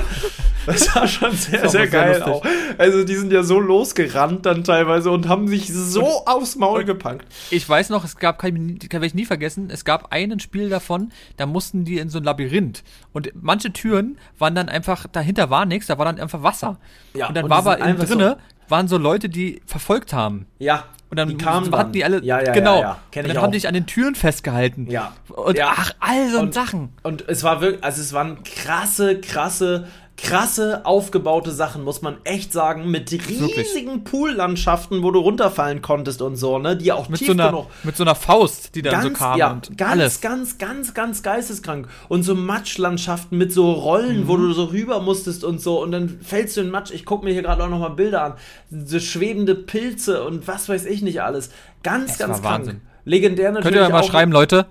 Das 0.66 0.85
sah 0.85 1.09
schon 1.09 1.33
sehr, 1.33 1.66
sehr 1.66 1.87
geil 1.87 2.16
sehr 2.16 2.29
auch. 2.29 2.44
Also 2.77 3.03
die 3.03 3.14
sind 3.14 3.33
ja 3.33 3.42
so 3.42 3.59
losgerannt 3.59 4.44
dann 4.44 4.64
teilweise 4.64 5.11
und 5.11 5.27
haben 5.27 5.48
sich 5.48 5.72
so 5.72 6.05
und, 6.05 6.27
aufs 6.27 6.57
Maul 6.57 6.85
gepackt. 6.85 7.27
Ich 7.51 7.66
weiß 7.66 7.88
noch, 7.88 8.05
es 8.05 8.16
gab, 8.16 8.38
kann, 8.38 8.79
kann 8.79 9.03
ich 9.03 9.14
nie 9.14 9.24
vergessen, 9.24 9.70
es 9.72 9.87
gab 9.87 10.12
einen 10.12 10.40
Spiel 10.40 10.68
davon, 10.68 11.11
da 11.38 11.46
mussten 11.46 11.87
die 11.87 11.96
in 11.96 12.11
so 12.11 12.18
ein 12.18 12.24
Labyrinth. 12.24 12.85
Und 13.14 13.33
manche 13.35 13.72
Türen 13.72 14.18
waren 14.38 14.55
dann 14.55 14.68
einfach, 14.68 15.07
dahinter 15.11 15.48
war 15.48 15.64
nichts, 15.64 15.87
da 15.87 15.96
war 15.96 16.05
dann 16.05 16.20
einfach 16.20 16.42
Wasser. 16.42 16.79
Ja, 17.14 17.29
und 17.29 17.35
dann 17.35 17.44
und 17.44 17.51
war 17.51 17.59
aber 17.59 17.79
innen 17.79 17.96
drinne, 17.96 18.37
so 18.38 18.58
waren 18.69 18.89
so 18.89 18.99
Leute, 18.99 19.29
die 19.29 19.61
verfolgt 19.67 20.13
haben. 20.13 20.47
Ja, 20.59 20.85
und 21.11 21.19
dann 21.19 21.29
die 21.29 21.37
kamen 21.37 21.75
hatten 21.75 21.93
die 21.93 22.05
alle, 22.05 22.23
ja, 22.23 22.43
ja, 22.43 22.53
genau. 22.53 22.81
Ja, 22.81 22.99
ja. 23.15 23.23
Und 23.23 23.29
dann 23.29 23.43
haben 23.43 23.53
die 23.53 23.59
sich 23.59 23.69
an 23.69 23.75
den 23.75 23.87
Türen 23.87 24.15
festgehalten. 24.15 24.91
Ja. 24.91 25.13
Und 25.29 25.57
ja. 25.57 25.73
ach, 25.75 25.93
all 26.01 26.31
so 26.31 26.41
und, 26.41 26.53
Sachen. 26.53 26.91
Und 27.03 27.27
es 27.29 27.43
war 27.45 27.61
wirklich, 27.63 27.83
also 27.83 28.03
es 28.03 28.13
waren 28.13 28.43
krasse, 28.43 29.21
krasse 29.21 29.89
krasse 30.19 30.85
aufgebaute 30.85 31.53
Sachen, 31.53 31.85
muss 31.85 32.03
man 32.03 32.17
echt 32.25 32.53
sagen, 32.53 32.91
mit 32.91 33.11
riesigen 33.13 34.03
Poollandschaften, 34.03 35.03
wo 35.03 35.13
du 35.13 35.21
runterfallen 35.21 35.81
konntest 35.81 36.21
und 36.21 36.37
so, 36.37 36.59
ne, 36.59 36.77
die 36.77 36.93
auch 36.93 37.09
mit 37.09 37.21
tief 37.21 37.29
so 37.29 37.33
einer, 37.33 37.47
genug. 37.47 37.67
Mit 37.85 37.97
so 37.97 38.03
einer 38.03 38.17
Faust, 38.17 38.75
die 38.75 38.83
dann 38.83 38.93
ganz, 38.95 39.05
so 39.05 39.13
kam 39.13 39.39
ja, 39.39 39.53
und 39.53 39.79
ganz, 39.79 39.93
alles. 39.93 40.21
ganz, 40.21 40.59
ganz, 40.59 40.93
ganz 40.93 41.23
geisteskrank. 41.23 41.89
Und 42.09 42.25
so 42.25 42.35
Matschlandschaften 42.35 43.39
mit 43.39 43.53
so 43.53 43.73
Rollen, 43.73 44.25
mhm. 44.25 44.29
wo 44.29 44.37
du 44.37 44.53
so 44.53 44.65
rüber 44.65 45.01
musstest 45.01 45.45
und 45.45 45.61
so 45.61 45.81
und 45.83 45.93
dann 45.93 46.19
fällst 46.21 46.57
du 46.57 46.63
in 46.63 46.71
Matsch. 46.71 46.91
Ich 46.91 47.05
gucke 47.05 47.25
mir 47.25 47.33
hier 47.33 47.43
gerade 47.43 47.63
auch 47.63 47.69
nochmal 47.69 47.91
Bilder 47.91 48.25
an. 48.25 48.35
So 48.71 48.99
schwebende 48.99 49.55
Pilze 49.55 50.25
und 50.25 50.49
was 50.49 50.69
weiß 50.69 50.85
ich 50.87 51.01
nicht 51.01 51.23
alles. 51.23 51.51
Ganz, 51.85 52.13
es 52.13 52.19
ganz 52.19 52.43
krank. 52.43 52.67
Wahnsinn. 52.67 52.81
Legendär 53.05 53.53
natürlich. 53.53 53.77
Könnt 53.77 53.89
ihr 53.89 53.93
mal 53.93 54.03
schreiben, 54.03 54.33
Leute, 54.33 54.67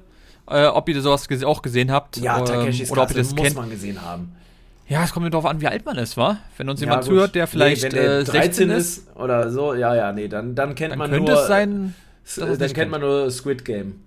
äh, 0.50 0.66
ob 0.66 0.90
ihr 0.90 1.02
sowas 1.02 1.28
auch 1.46 1.62
gesehen 1.62 1.90
habt. 1.90 2.18
Ja, 2.18 2.42
Takeshis 2.42 2.90
ähm, 2.90 2.92
oder 2.92 3.04
ob 3.04 3.12
ihr 3.12 3.18
das 3.18 3.32
muss 3.32 3.44
kennt. 3.44 3.56
man 3.56 3.70
gesehen 3.70 4.02
haben. 4.02 4.36
Ja, 4.90 5.04
es 5.04 5.12
kommt 5.12 5.26
mir 5.26 5.30
darauf 5.30 5.46
an, 5.46 5.60
wie 5.60 5.68
alt 5.68 5.86
man 5.86 5.98
ist, 5.98 6.16
wa? 6.16 6.38
Wenn 6.58 6.70
uns 6.70 6.80
jemand 6.80 7.04
ja, 7.04 7.10
zuhört, 7.10 7.36
der 7.36 7.48
vielleicht 7.48 7.84
nee, 7.84 7.92
wenn 7.92 8.04
der 8.04 8.20
äh, 8.20 8.24
13 8.24 8.70
ist, 8.70 9.16
oder 9.16 9.52
so, 9.52 9.74
ja, 9.74 9.94
ja, 9.94 10.14
nee, 10.14 10.30
dann, 10.30 10.56
dann 10.56 10.76
kennt 10.76 10.92
dann 10.92 11.00
man 11.00 11.12
könnte 11.12 11.34
nur. 11.34 11.42
es 11.42 11.48
sein, 11.48 11.94
dann 12.38 12.58
kennt 12.58 12.74
kennt 12.74 12.92
man 12.92 13.02
nur 13.02 13.30
Squid 13.30 13.66
Game. 13.66 14.02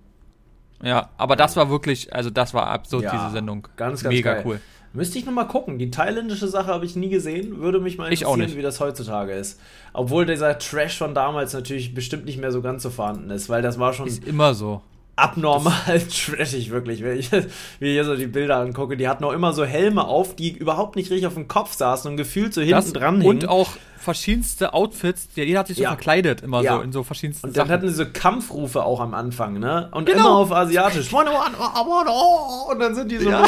Ja, 0.83 1.11
aber 1.19 1.37
das 1.37 1.57
war 1.57 1.69
wirklich, 1.69 2.15
also 2.15 2.31
das 2.31 2.55
war 2.55 2.69
absurd, 2.69 3.05
ja, 3.05 3.13
diese 3.13 3.31
Sendung. 3.33 3.69
Ganz, 3.77 4.03
ganz 4.03 4.15
Mega 4.15 4.35
geil. 4.35 4.43
cool. 4.47 4.61
Müsste 4.93 5.19
ich 5.19 5.27
nochmal 5.27 5.47
gucken. 5.47 5.79
Die 5.79 5.91
thailändische 5.91 6.49
Sache 6.49 6.67
habe 6.67 6.85
ich 6.85 6.97
nie 6.97 7.11
gesehen. 7.11 7.61
Würde 7.61 7.79
mich 7.79 7.97
mal 7.97 8.11
interessieren, 8.11 8.57
wie 8.57 8.63
das 8.63 8.81
heutzutage 8.81 9.33
ist. 9.33 9.61
Obwohl 9.93 10.27
dieser 10.27 10.59
Trash 10.59 10.99
von 10.99 11.15
damals 11.15 11.53
natürlich 11.53 11.95
bestimmt 11.95 12.25
nicht 12.25 12.39
mehr 12.39 12.51
so 12.51 12.61
ganz 12.61 12.83
so 12.83 12.91
vorhanden 12.91 13.31
ist, 13.31 13.49
weil 13.49 13.63
das 13.63 13.79
war 13.79 13.93
schon. 13.93 14.09
Ist 14.09 14.25
immer 14.25 14.53
so 14.55 14.83
abnormal 15.21 16.01
trashig, 16.11 16.71
wirklich. 16.71 17.03
Wenn 17.03 17.19
ich, 17.19 17.33
ich 17.33 17.45
hier 17.79 18.05
so 18.05 18.17
die 18.17 18.27
Bilder 18.27 18.57
angucke, 18.57 18.97
die 18.97 19.09
hatten 19.09 19.25
auch 19.25 19.33
immer 19.33 19.53
so 19.53 19.65
Helme 19.65 20.07
auf, 20.07 20.37
die 20.37 20.51
überhaupt 20.51 20.97
nicht 20.97 21.11
richtig 21.11 21.27
auf 21.27 21.35
dem 21.35 21.49
Kopf 21.49 21.75
saßen 21.75 22.11
und 22.11 22.17
gefühlt 22.17 22.55
so 22.55 22.61
hinten 22.61 22.77
das 22.77 22.93
dran 22.93 23.21
hingen. 23.21 23.29
Und 23.29 23.49
auch 23.49 23.71
verschiedenste 24.01 24.73
Outfits, 24.73 25.29
jeder 25.35 25.61
hat 25.61 25.67
sich 25.67 25.77
so 25.77 25.83
ja. 25.83 25.91
verkleidet, 25.91 26.41
immer 26.41 26.63
ja. 26.63 26.77
so 26.77 26.83
in 26.83 26.91
so 26.93 27.03
verschiedensten 27.03 27.47
Und 27.47 27.57
dann 27.57 27.67
Sachen. 27.67 27.73
hatten 27.73 27.89
sie 27.89 27.95
so 27.95 28.07
Kampfrufe 28.11 28.83
auch 28.83 29.01
am 29.01 29.13
Anfang, 29.15 29.59
ne? 29.59 29.89
Und 29.93 30.07
genau. 30.07 30.19
immer 30.19 30.31
auf 30.37 30.53
Asiatisch. 30.53 31.13
und 32.71 32.81
dann 32.81 32.95
sind 32.95 33.11
die 33.11 33.19
so 33.19 33.29
ja. 33.29 33.45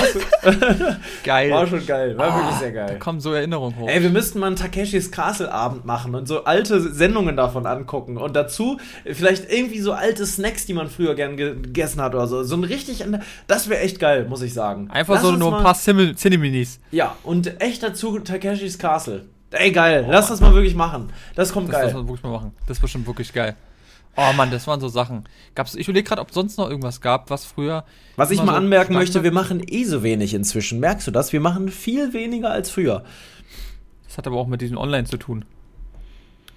Geil. 1.25 1.51
War 1.51 1.67
schon 1.67 1.87
geil, 1.87 2.17
war 2.19 2.29
oh, 2.29 2.39
wirklich 2.39 2.57
sehr 2.59 2.73
geil. 2.73 2.87
Da 2.89 2.95
kommen 2.97 3.21
so 3.21 3.33
Erinnerungen 3.33 3.79
hoch. 3.79 3.89
Ey, 3.89 4.03
wir 4.03 4.11
müssten 4.11 4.41
mal 4.41 4.49
einen 4.49 4.57
Takeshis 4.57 5.11
Castle 5.11 5.51
Abend 5.51 5.87
machen 5.87 6.15
und 6.15 6.29
so 6.29 6.45
alte 6.45 6.81
Sendungen 6.81 7.37
davon 7.37 7.67
angucken 7.67 8.19
und 8.19 8.37
dazu 8.37 8.79
vielleicht 9.07 9.51
irgendwie 9.51 9.81
so 9.81 9.93
alte 9.93 10.27
Snacks, 10.27 10.67
die 10.67 10.75
man 10.75 10.89
früher 10.89 11.15
gern 11.15 11.37
gegessen 11.37 12.03
hat 12.03 12.15
oder 12.15 12.27
so. 12.27 12.43
So 12.45 12.57
ein 12.57 12.65
richtig, 12.65 13.05
das 13.47 13.69
wäre 13.69 13.81
echt 13.81 13.99
geil, 13.99 14.27
muss 14.29 14.43
ich 14.43 14.53
sagen. 14.53 14.91
Einfach 14.91 15.15
Lass 15.15 15.23
so 15.23 15.33
nur 15.33 15.57
ein 15.57 15.63
paar 15.63 15.75
Cineminis. 15.75 16.79
Ja, 16.91 17.17
und 17.23 17.61
echt 17.63 17.83
dazu 17.83 18.19
Takeshis 18.19 18.79
Castle. 18.79 19.25
Ey, 19.53 19.71
geil. 19.71 20.07
Lass 20.09 20.29
das 20.29 20.41
mal 20.41 20.53
wirklich 20.55 20.75
machen. 20.75 21.11
Das 21.35 21.53
kommt 21.53 21.69
das 21.69 21.77
geil. 21.77 21.85
Das 21.87 21.95
wir 21.95 22.07
wirklich 22.07 22.23
mal 22.23 22.33
machen. 22.33 22.53
Das 22.67 22.79
ist 22.79 22.83
bestimmt 22.83 23.07
wirklich 23.07 23.33
geil. 23.33 23.57
Oh 24.17 24.33
Mann, 24.37 24.51
das 24.51 24.67
waren 24.67 24.81
so 24.81 24.89
Sachen. 24.89 25.25
Gab's, 25.55 25.75
ich 25.75 25.89
überlege 25.89 26.07
gerade, 26.07 26.21
ob 26.21 26.33
sonst 26.33 26.59
noch 26.59 26.69
irgendwas 26.69 27.01
gab, 27.01 27.31
was 27.31 27.45
früher. 27.45 27.85
Was 28.17 28.31
ich 28.31 28.39
mal 28.43 28.53
so 28.53 28.59
anmerken 28.59 28.93
möchte, 28.93 29.23
wir 29.23 29.33
machen 29.33 29.63
eh 29.67 29.85
so 29.85 30.03
wenig 30.03 30.35
inzwischen. 30.35 30.81
Merkst 30.81 31.07
du 31.07 31.11
das? 31.11 31.33
Wir 31.33 31.41
machen 31.41 31.69
viel 31.71 32.13
weniger 32.13 32.51
als 32.51 32.71
früher. 32.71 33.05
Das 34.07 34.19
hat 34.19 34.27
aber 34.27 34.37
auch 34.37 34.47
mit 34.47 34.61
diesem 34.61 34.77
Online 34.77 35.05
zu 35.05 35.17
tun. 35.17 35.47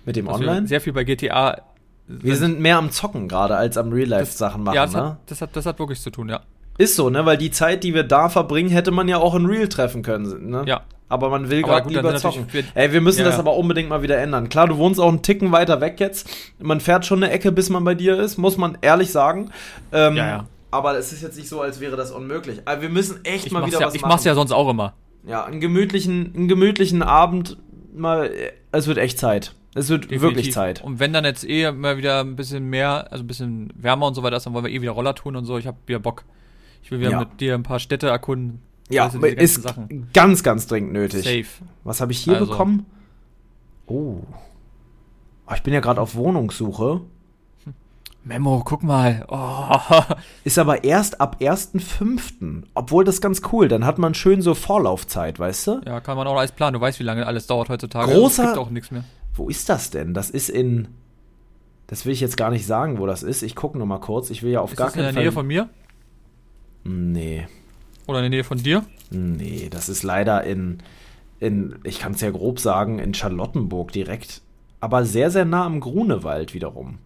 Mit 0.04 0.18
dem 0.18 0.28
Online? 0.28 0.68
Sehr 0.68 0.82
viel 0.82 0.92
bei 0.92 1.06
GTA. 1.06 1.62
Wir 2.08 2.36
sind 2.36 2.60
mehr 2.60 2.78
am 2.78 2.92
Zocken 2.92 3.28
gerade 3.28 3.56
als 3.56 3.78
am 3.78 3.92
Real-Life-Sachen 3.92 4.62
machen, 4.62 4.76
ja, 4.76 4.86
das 4.86 4.94
ne? 4.94 5.04
Hat, 5.04 5.18
das, 5.26 5.42
hat, 5.42 5.56
das 5.56 5.66
hat 5.66 5.80
wirklich 5.80 6.02
zu 6.02 6.12
tun, 6.12 6.30
ja. 6.30 6.42
Ist 6.78 6.98
so, 6.98 7.10
ne? 7.10 7.26
Weil 7.26 7.38
die 7.38 7.50
Zeit, 7.50 7.84
die 7.84 7.94
wir 7.94 8.04
da 8.04 8.30
verbringen, 8.30 8.70
hätte 8.70 8.92
man 8.92 9.08
ja 9.08 9.18
auch 9.18 9.34
in 9.34 9.46
Real 9.46 9.68
treffen 9.70 10.04
können, 10.04 10.50
ne? 10.50 10.64
Ja, 10.68 10.82
aber 11.08 11.30
man 11.30 11.50
will 11.50 11.62
gerade 11.62 11.90
lieber 11.90 12.16
zocken. 12.16 12.48
Ey, 12.74 12.92
wir 12.92 13.02
müssen 13.02 13.20
ja, 13.20 13.26
das 13.26 13.38
aber 13.38 13.56
unbedingt 13.56 13.90
mal 13.90 14.02
wieder 14.02 14.18
ändern. 14.18 14.50
Klar, 14.50 14.68
du 14.68 14.78
wohnst 14.78 15.00
auch 15.00 15.10
einen 15.10 15.22
Ticken 15.22 15.52
weiter 15.52 15.82
weg 15.82 16.00
jetzt. 16.00 16.30
Man 16.60 16.80
fährt 16.80 17.06
schon 17.06 17.24
eine 17.24 17.32
Ecke, 17.32 17.52
bis 17.52 17.70
man 17.70 17.84
bei 17.84 17.96
dir 17.96 18.20
ist, 18.20 18.38
muss 18.38 18.58
man 18.58 18.78
ehrlich 18.82 19.12
sagen. 19.12 19.52
Ähm, 19.92 20.16
ja, 20.16 20.28
ja. 20.28 20.48
Aber 20.72 20.98
es 20.98 21.14
ist 21.14 21.22
jetzt 21.22 21.38
nicht 21.38 21.48
so, 21.48 21.62
als 21.62 21.80
wäre 21.80 21.96
das 21.96 22.12
unmöglich. 22.12 22.62
Aber 22.66 22.82
wir 22.82 22.90
müssen 22.90 23.24
echt 23.24 23.46
ich 23.46 23.52
mal 23.52 23.66
wieder 23.66 23.80
ja, 23.80 23.88
was 23.88 23.96
ich 23.96 24.02
machen. 24.02 24.10
Ich 24.10 24.16
mach's 24.16 24.24
ja 24.26 24.36
sonst 24.36 24.52
auch 24.52 24.70
immer. 24.70 24.94
Ja, 25.26 25.46
einen 25.46 25.60
gemütlichen, 25.60 26.34
einen 26.36 26.48
gemütlichen 26.48 27.02
Abend 27.02 27.58
mal. 27.94 28.32
Es 28.72 28.88
wird 28.88 28.98
echt 28.98 29.20
Zeit. 29.20 29.56
Es 29.74 29.90
wird 29.90 30.06
Definitiv. 30.06 30.22
wirklich 30.22 30.54
Zeit. 30.54 30.84
Und 30.84 31.00
wenn 31.00 31.14
dann 31.14 31.26
jetzt 31.26 31.48
eh 31.48 31.72
mal 31.72 31.98
wieder 31.98 32.22
ein 32.22 32.36
bisschen 32.36 32.70
mehr, 32.70 33.12
also 33.12 33.24
ein 33.24 33.28
bisschen 33.28 33.74
wärmer 33.76 34.08
und 34.08 34.16
so 34.16 34.24
weiter 34.24 34.38
ist, 34.38 34.46
dann 34.46 34.54
wollen 34.54 34.66
wir 34.66 34.72
eh 34.72 34.82
wieder 34.82 34.92
Roller 34.92 35.14
tun 35.14 35.36
und 35.36 35.46
so. 35.46 35.58
Ich 35.58 35.68
habe 35.68 35.78
wieder 35.86 36.00
Bock. 36.00 36.24
Ich 36.82 36.92
will 36.92 37.00
wieder 37.00 37.20
mit 37.20 37.42
dir 37.42 37.56
ein 37.56 37.64
paar 37.64 37.80
Städte 37.80 38.08
erkunden. 38.08 38.62
Ja, 38.90 39.06
also 39.06 39.20
ist 39.20 39.64
Sachen. 39.64 40.10
ganz, 40.14 40.44
ganz 40.44 40.68
dringend 40.68 40.94
nötig. 40.94 41.24
Safe. 41.24 41.66
Was 41.84 42.02
habe 42.02 42.12
ich 42.12 42.20
hier 42.20 42.36
also. 42.36 42.48
bekommen? 42.48 42.86
Oh. 43.88 44.22
oh. 45.48 45.54
Ich 45.54 45.64
bin 45.64 45.74
ja 45.74 45.80
gerade 45.80 46.02
auf 46.02 46.16
Wohnungssuche. 46.16 47.02
Memo, 48.24 48.64
guck 48.66 48.82
mal. 48.82 49.24
Oh. 49.28 50.02
Ist 50.44 50.58
aber 50.58 50.84
erst 50.84 51.22
ab 51.22 51.38
1.5. 51.40 52.64
Obwohl 52.74 53.04
das 53.04 53.22
ganz 53.22 53.42
cool. 53.52 53.68
Dann 53.68 53.86
hat 53.86 54.00
man 54.00 54.16
schön 54.16 54.42
so 54.42 54.56
Vorlaufzeit, 54.56 55.38
weißt 55.38 55.68
du? 55.68 55.82
Ja, 55.86 56.02
kann 56.02 56.18
man 56.18 56.26
auch 56.26 56.36
alles 56.36 56.52
planen. 56.52 56.74
Du 56.74 56.82
weißt, 56.82 57.00
wie 57.00 57.04
lange 57.04 57.28
alles 57.28 57.46
dauert 57.46 57.70
heutzutage. 57.70 58.12
Großer. 58.12 58.44
Es 58.44 58.50
gibt 58.50 58.58
auch 58.58 58.72
nichts 58.72 58.90
mehr. 58.90 59.04
Wo 59.36 59.48
ist 59.48 59.70
das 59.70 59.92
denn? 59.92 60.16
Das 60.16 60.32
ist 60.32 60.50
in. 60.50 60.88
Das 61.86 62.06
will 62.06 62.14
ich 62.14 62.20
jetzt 62.20 62.36
gar 62.36 62.50
nicht 62.50 62.66
sagen, 62.66 62.98
wo 62.98 63.06
das 63.06 63.22
ist. 63.22 63.44
Ich 63.44 63.56
gucke 63.56 63.78
noch 63.78 63.86
mal 63.86 64.00
kurz. 64.00 64.32
Ich 64.32 64.42
will 64.42 64.52
ja 64.52 64.62
auf 64.62 64.72
ist 64.72 64.78
gar 64.78 64.88
das 64.88 64.96
keinen 64.96 65.04
Fall. 65.04 65.10
In 65.10 65.16
der 65.16 65.24
Nähe 65.26 65.32
von 65.32 65.46
mir? 65.46 65.70
Nee. 66.84 67.48
Oder 68.08 68.20
in 68.20 68.24
der 68.24 68.30
Nähe 68.30 68.44
von 68.44 68.58
dir? 68.58 68.86
Nee, 69.10 69.70
das 69.70 69.90
ist 69.90 70.04
leider 70.04 70.44
in, 70.44 70.80
in 71.40 71.80
ich 71.84 72.00
kann 72.00 72.14
es 72.14 72.22
ja 72.22 72.32
grob 72.32 72.60
sagen, 72.60 73.00
in 73.00 73.14
Charlottenburg 73.14 73.92
direkt. 73.92 74.42
Aber 74.80 75.06
sehr, 75.06 75.32
sehr 75.32 75.46
nah 75.46 75.66
am 75.66 75.80
Grunewald 75.80 76.54
wiederum. 76.54 77.00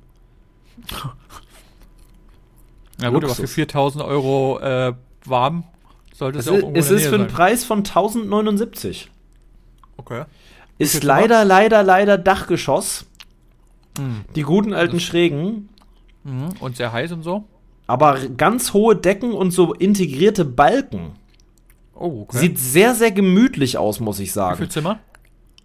Na 2.98 3.10
gut, 3.10 3.22
Luxus. 3.22 3.40
aber 3.40 3.48
für 3.48 3.54
4000 3.54 4.04
Euro 4.04 4.60
äh, 4.60 4.94
warm 5.26 5.64
sollte 6.14 6.40
es, 6.40 6.46
es 6.46 6.52
auch 6.52 6.56
irgendwo 6.56 6.80
Es 6.80 6.92
ist 6.92 7.08
für 7.08 7.16
einen 7.16 7.28
Preis 7.28 7.64
von 7.64 7.80
1079. 7.80 9.10
Okay. 9.98 10.26
Ist 10.78 11.04
leider, 11.04 11.46
leider, 11.46 11.84
leider 11.84 12.18
Dachgeschoss. 12.18 13.06
Mhm. 13.98 14.26
Die 14.36 14.44
guten 14.44 14.74
alten 14.74 15.00
Schrägen. 15.00 15.70
Mhm. 16.24 16.50
Und 16.60 16.78
sehr 16.78 16.92
heiß 16.92 17.12
und 17.12 17.24
so. 17.24 17.46
Aber 17.90 18.20
ganz 18.38 18.74
hohe 18.74 18.96
Decken 18.96 19.34
und 19.34 19.50
so 19.50 19.74
integrierte 19.74 20.46
Balken. 20.46 21.14
Oh, 21.96 22.22
okay. 22.22 22.38
Sieht 22.38 22.60
sehr, 22.60 22.94
sehr 22.94 23.10
gemütlich 23.10 23.80
aus, 23.80 24.00
muss 24.00 24.20
ich 24.20 24.32
sagen. 24.32 24.54
Wie 24.54 24.58
viele 24.58 24.70
Zimmer? 24.70 25.00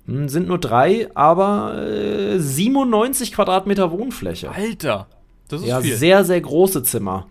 Hm, 0.06 0.30
sind 0.30 0.48
nur 0.48 0.58
drei, 0.58 1.14
aber 1.14 1.76
äh, 1.87 2.38
97 2.38 3.30
Quadratmeter 3.30 3.90
Wohnfläche. 3.90 4.50
Alter, 4.50 5.06
das 5.48 5.60
ist 5.60 5.68
ja, 5.68 5.82
viel. 5.82 5.98
sehr, 5.98 6.24
sehr 6.24 6.40
große 6.40 6.82
Zimmer. 6.82 7.26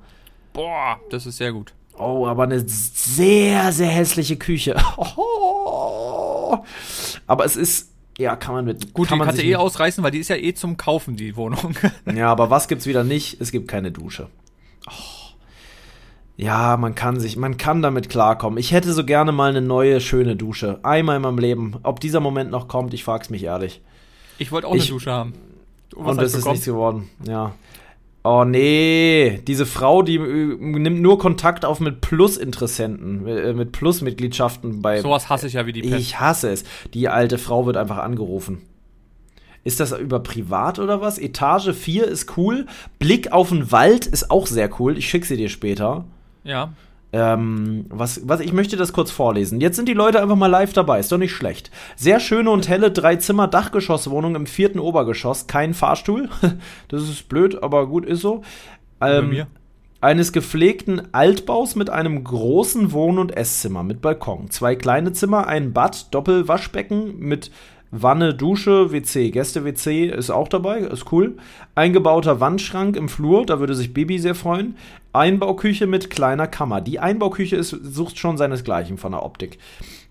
Boah, 0.54 1.00
das 1.10 1.26
ist 1.26 1.38
sehr 1.38 1.54
gut. 1.54 1.74
Oh, 1.98 2.28
aber 2.28 2.44
eine 2.44 2.64
sehr, 2.68 3.72
sehr 3.72 3.90
hässliche 3.90 4.36
Küche. 4.36 4.76
Oh. 4.98 6.60
Aber 7.28 7.46
es 7.46 7.56
ist, 7.56 7.92
ja, 8.20 8.36
kann 8.36 8.54
man 8.54 8.66
mit. 8.66 8.94
Gut, 8.94 9.08
kann 9.08 9.16
die 9.16 9.20
man 9.20 9.28
kannst 9.30 9.44
eh 9.44 9.56
ausreißen, 9.56 10.04
weil 10.04 10.12
die 10.12 10.20
ist 10.20 10.30
ja 10.30 10.36
eh 10.36 10.54
zum 10.54 10.78
Kaufen, 10.78 11.16
die 11.16 11.36
Wohnung. 11.36 11.74
ja, 12.16 12.30
aber 12.32 12.52
was 12.52 12.68
gibt's 12.68 12.86
wieder 12.86 13.04
nicht? 13.04 13.42
Es 13.42 13.52
gibt 13.52 13.68
keine 13.68 13.92
Dusche. 13.92 14.30
Oh. 14.88 15.24
Ja, 16.36 16.78
man 16.78 16.96
kann 16.96 17.20
sich, 17.20 17.38
man 17.38 17.58
kann 17.58 17.82
damit 17.82 18.10
klarkommen. 18.10 18.58
Ich 18.58 18.72
hätte 18.72 18.92
so 18.94 19.06
gerne 19.06 19.32
mal 19.32 19.50
eine 19.50 19.62
neue, 19.62 20.02
schöne 20.02 20.36
Dusche. 20.36 20.80
Einmal 20.84 21.18
in 21.18 21.22
meinem 21.22 21.38
Leben. 21.38 21.76
Ob 21.84 22.00
dieser 22.00 22.20
Moment 22.20 22.50
noch 22.50 22.68
kommt, 22.68 22.94
ich 22.94 23.04
frag's 23.04 23.30
mich 23.30 23.44
ehrlich. 23.44 23.82
Ich 24.40 24.52
wollte 24.52 24.68
auch 24.68 24.76
ich, 24.76 24.84
eine 24.84 24.90
Dusche 24.90 25.12
haben. 25.12 25.34
Und 25.96 26.20
das 26.20 26.34
ist 26.34 26.48
nichts 26.48 26.66
geworden, 26.66 27.10
ja. 27.28 27.54
Oh 28.26 28.46
nee, 28.46 29.42
diese 29.48 29.66
Frau, 29.66 30.02
die 30.02 30.16
äh, 30.16 30.56
nimmt 30.58 31.02
nur 31.02 31.20
Kontakt 31.20 31.66
auf 31.66 31.82
mit 31.82 32.00
Plus-Interessenten, 32.00 33.28
äh, 33.28 33.54
mit 33.54 33.74
Plus-Mitgliedschaften 33.74 34.82
bei. 34.82 35.02
Sowas 35.02 35.30
hasse 35.30 35.48
ich 35.48 35.54
ja 35.54 35.66
wie 35.66 35.74
die 35.74 35.82
Pest. 35.82 36.00
Ich 36.00 36.20
hasse 36.20 36.50
es. 36.50 36.64
Die 36.94 37.10
alte 37.10 37.38
Frau 37.38 37.66
wird 37.66 37.76
einfach 37.76 37.98
angerufen. 37.98 38.62
Ist 39.64 39.80
das 39.80 39.98
über 39.98 40.20
privat 40.20 40.80
oder 40.80 41.02
was? 41.02 41.18
Etage 41.18 41.74
4 41.74 42.06
ist 42.06 42.38
cool. 42.38 42.66
Blick 43.00 43.32
auf 43.32 43.50
den 43.50 43.72
Wald 43.72 44.06
ist 44.06 44.30
auch 44.30 44.48
sehr 44.48 44.70
cool. 44.80 44.98
Ich 44.98 45.10
schicke 45.10 45.26
sie 45.26 45.38
dir 45.38 45.50
später. 45.50 46.06
Ja. 46.44 46.74
Ähm, 47.14 47.86
was, 47.90 48.28
was, 48.28 48.40
ich 48.40 48.54
möchte 48.54 48.76
das 48.76 48.92
kurz 48.92 49.12
vorlesen. 49.12 49.62
Jetzt 49.62 49.76
sind 49.76 49.88
die 49.88 49.94
Leute 49.94 50.20
einfach 50.20 50.36
mal 50.36 50.48
live 50.48 50.74
dabei, 50.74 51.00
ist 51.00 51.12
doch 51.12 51.20
nicht 51.20 51.32
schlecht. 51.32 51.70
Sehr 51.96 52.20
schöne 52.20 52.50
und 52.50 52.68
helle 52.68 52.90
Drei-Zimmer-Dachgeschosswohnung 52.92 54.36
im 54.36 54.48
vierten 54.48 54.80
Obergeschoss, 54.80 55.46
kein 55.46 55.76
Fahrstuhl. 55.76 56.28
das 56.88 57.04
ist 57.04 57.30
blöd, 57.30 57.62
aber 57.62 57.86
gut, 57.86 58.06
ist 58.06 58.22
so. 58.22 58.42
Ähm, 59.00 59.30
mir. 59.30 59.48
Eines 60.02 60.34
gepflegten 60.34 61.14
Altbaus 61.14 61.76
mit 61.76 61.92
einem 61.92 62.24
großen 62.24 62.92
Wohn- 62.92 63.20
und 63.20 63.38
Esszimmer 63.38 63.84
mit 63.84 64.02
Balkon. 64.02 64.50
Zwei 64.50 64.76
kleine 64.76 65.14
Zimmer, 65.14 65.48
ein 65.48 65.72
Bad, 65.72 66.14
Doppelwaschbecken 66.14 67.20
mit 67.20 67.52
Wanne, 67.96 68.34
Dusche, 68.34 68.92
WC. 68.92 69.30
Gäste-WC 69.30 70.06
ist 70.06 70.32
auch 70.32 70.48
dabei, 70.48 70.80
ist 70.80 71.12
cool. 71.12 71.38
Eingebauter 71.76 72.40
Wandschrank 72.40 72.96
im 72.96 73.08
Flur, 73.08 73.46
da 73.46 73.60
würde 73.60 73.76
sich 73.76 73.94
Bibi 73.94 74.18
sehr 74.18 74.34
freuen. 74.34 74.76
Einbauküche 75.14 75.86
mit 75.86 76.10
kleiner 76.10 76.48
Kammer. 76.48 76.82
Die 76.82 77.00
Einbauküche 77.00 77.56
ist, 77.56 77.70
sucht 77.70 78.18
schon 78.18 78.36
seinesgleichen 78.38 78.98
von 78.98 79.12
der 79.12 79.24
Optik. 79.24 79.60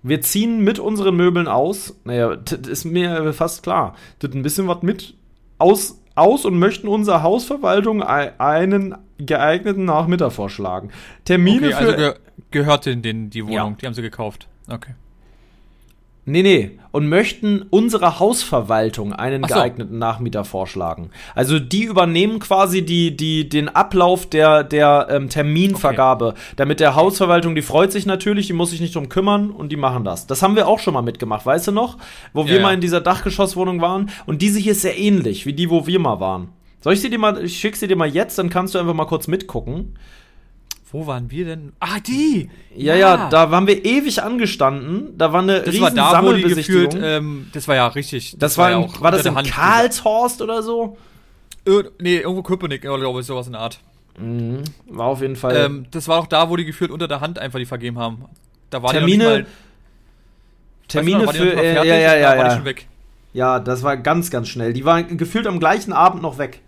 Wir 0.05 0.21
ziehen 0.21 0.63
mit 0.63 0.79
unseren 0.79 1.17
Möbeln 1.17 1.49
aus. 1.49 1.97
Naja, 2.05 2.37
das 2.37 2.69
ist 2.69 2.85
mir 2.85 3.33
fast 3.33 3.65
klar. 3.65 3.97
Das 4.21 4.33
ein 4.33 4.43
bisschen 4.43 4.69
was 4.69 4.83
mit 4.83 5.15
aus, 5.59 5.99
aus 6.15 6.45
und 6.45 6.61
möchten 6.61 6.87
unserer 6.87 7.25
Hausverwaltung 7.25 8.01
einen 8.05 8.95
geeigneten 9.19 9.87
Nachmittag 9.87 10.31
vorschlagen. 10.31 10.91
Termine 11.25 11.67
okay, 11.67 11.75
also 11.75 11.97
ge 11.97 12.15
gehört 12.53 12.87
denen 12.87 13.31
die 13.31 13.45
Wohnung, 13.45 13.57
ja. 13.73 13.77
die 13.81 13.87
haben 13.87 13.95
sie 13.95 14.03
gekauft. 14.03 14.47
Okay. 14.69 14.95
Nee, 16.25 16.43
nee. 16.43 16.79
Und 16.93 17.09
möchten 17.09 17.63
unserer 17.71 18.21
Hausverwaltung 18.21 19.13
einen 19.13 19.43
so. 19.43 19.55
geeigneten 19.55 19.99
Nachmieter 19.99 20.45
vorschlagen. 20.45 21.11
Also 21.35 21.59
die 21.59 21.85
übernehmen 21.85 22.39
quasi 22.39 22.85
die, 22.85 23.17
die, 23.17 23.49
den 23.49 23.69
Ablauf 23.69 24.27
der, 24.27 24.63
der 24.63 25.09
ähm, 25.11 25.29
Terminvergabe. 25.29 26.29
Okay. 26.29 26.41
Damit 26.57 26.81
der 26.81 26.95
Hausverwaltung, 26.95 27.55
die 27.55 27.63
freut 27.63 27.93
sich 27.93 28.07
natürlich, 28.07 28.47
die 28.47 28.53
muss 28.53 28.71
sich 28.71 28.81
nicht 28.81 28.95
drum 28.95 29.09
kümmern 29.09 29.51
und 29.51 29.73
die 29.73 29.77
machen 29.77 30.05
das. 30.05 30.27
Das 30.27 30.43
haben 30.43 30.55
wir 30.55 30.69
auch 30.69 30.79
schon 30.79 30.95
mal 30.95 31.03
mitgemacht, 31.03 31.47
weißt 31.47 31.69
du 31.69 31.73
noch? 31.73 31.97
Wo 32.33 32.43
ja, 32.43 32.49
wir 32.49 32.57
ja. 32.57 32.63
mal 32.63 32.75
in 32.75 32.81
dieser 32.81 33.01
Dachgeschosswohnung 33.01 33.81
waren. 33.81 34.11
Und 34.27 34.43
diese 34.43 34.59
hier 34.59 34.73
ist 34.73 34.83
sehr 34.83 34.99
ähnlich 34.99 35.47
wie 35.47 35.55
die, 35.55 35.71
wo 35.71 35.87
wir 35.87 35.99
mal 35.99 36.21
waren. 36.21 36.49
Soll 36.83 36.95
ich 36.95 37.01
sie 37.01 37.11
dir 37.11 37.19
mal, 37.19 37.43
ich 37.43 37.59
schick 37.59 37.77
sie 37.77 37.87
dir 37.87 37.97
mal 37.97 38.09
jetzt, 38.09 38.39
dann 38.39 38.51
kannst 38.51 38.75
du 38.75 38.79
einfach 38.79 38.95
mal 38.95 39.07
kurz 39.07 39.29
mitgucken. 39.29 39.97
Wo 40.93 41.07
waren 41.07 41.31
wir 41.31 41.47
denn? 41.47 41.73
Ah, 41.81 41.99
die! 42.07 42.51
Ja, 42.77 42.95
ja, 42.95 43.17
ja 43.17 43.29
da 43.31 43.51
waren 43.51 43.67
wir 43.67 43.83
ewig 43.83 44.23
angestanden. 44.23 45.17
Da 45.17 45.33
war 45.33 45.41
eine 45.41 45.61
das 45.61 45.69
riesen 45.69 45.83
war 45.83 45.91
da, 45.91 46.11
Sammelbesichtigung. 46.11 46.85
Gefühlt, 46.91 47.03
ähm, 47.03 47.51
das 47.55 47.67
war 47.67 47.75
ja 47.75 47.87
richtig. 47.87 48.33
Das, 48.33 48.39
das 48.39 48.59
war, 48.59 48.65
war, 48.65 48.71
ja 48.73 48.77
auch 48.77 49.01
war 49.01 49.11
das 49.11 49.25
in 49.25 49.35
Karlshorst 49.35 50.43
oder 50.43 50.63
so? 50.63 50.99
Ir 51.65 51.91
nee, 51.99 52.19
irgendwo 52.19 52.43
Köpenick, 52.43 52.83
glaube 52.83 53.21
ich, 53.21 53.27
sowas 53.27 53.47
in 53.47 53.53
der 53.53 53.63
Art. 53.63 53.81
Mhm, 54.19 54.65
war 54.87 55.07
auf 55.07 55.23
jeden 55.23 55.37
Fall. 55.37 55.57
Ähm, 55.57 55.87
das 55.91 56.09
war 56.09 56.19
auch 56.19 56.27
da, 56.27 56.51
wo 56.51 56.57
die 56.57 56.67
gefühlt 56.67 56.91
unter 56.91 57.09
der 57.09 57.23
Hand 57.23 57.39
einfach 57.39 57.59
die 57.59 57.65
vergeben 57.65 57.99
haben. 57.99 58.27
Da 58.69 58.83
waren 58.83 58.93
Termine, 58.93 59.25
mal, 59.25 59.47
Termine 60.89 61.25
noch, 61.25 61.35
für, 61.35 61.55
äh, 61.55 61.75
ja, 61.75 61.85
ja, 61.85 62.17
ja, 62.17 62.35
ja. 62.35 62.75
Ja, 63.33 63.61
das 63.61 63.83
war 63.83 63.97
ganz, 63.97 64.31
ganz 64.31 64.49
schnell. 64.49 64.75
Die 64.75 64.85
waren 64.85 65.17
gefühlt 65.17 65.47
am 65.47 65.59
gleichen 65.59 65.95
Abend 65.95 66.21
noch 66.21 66.37
weg. 66.37 66.61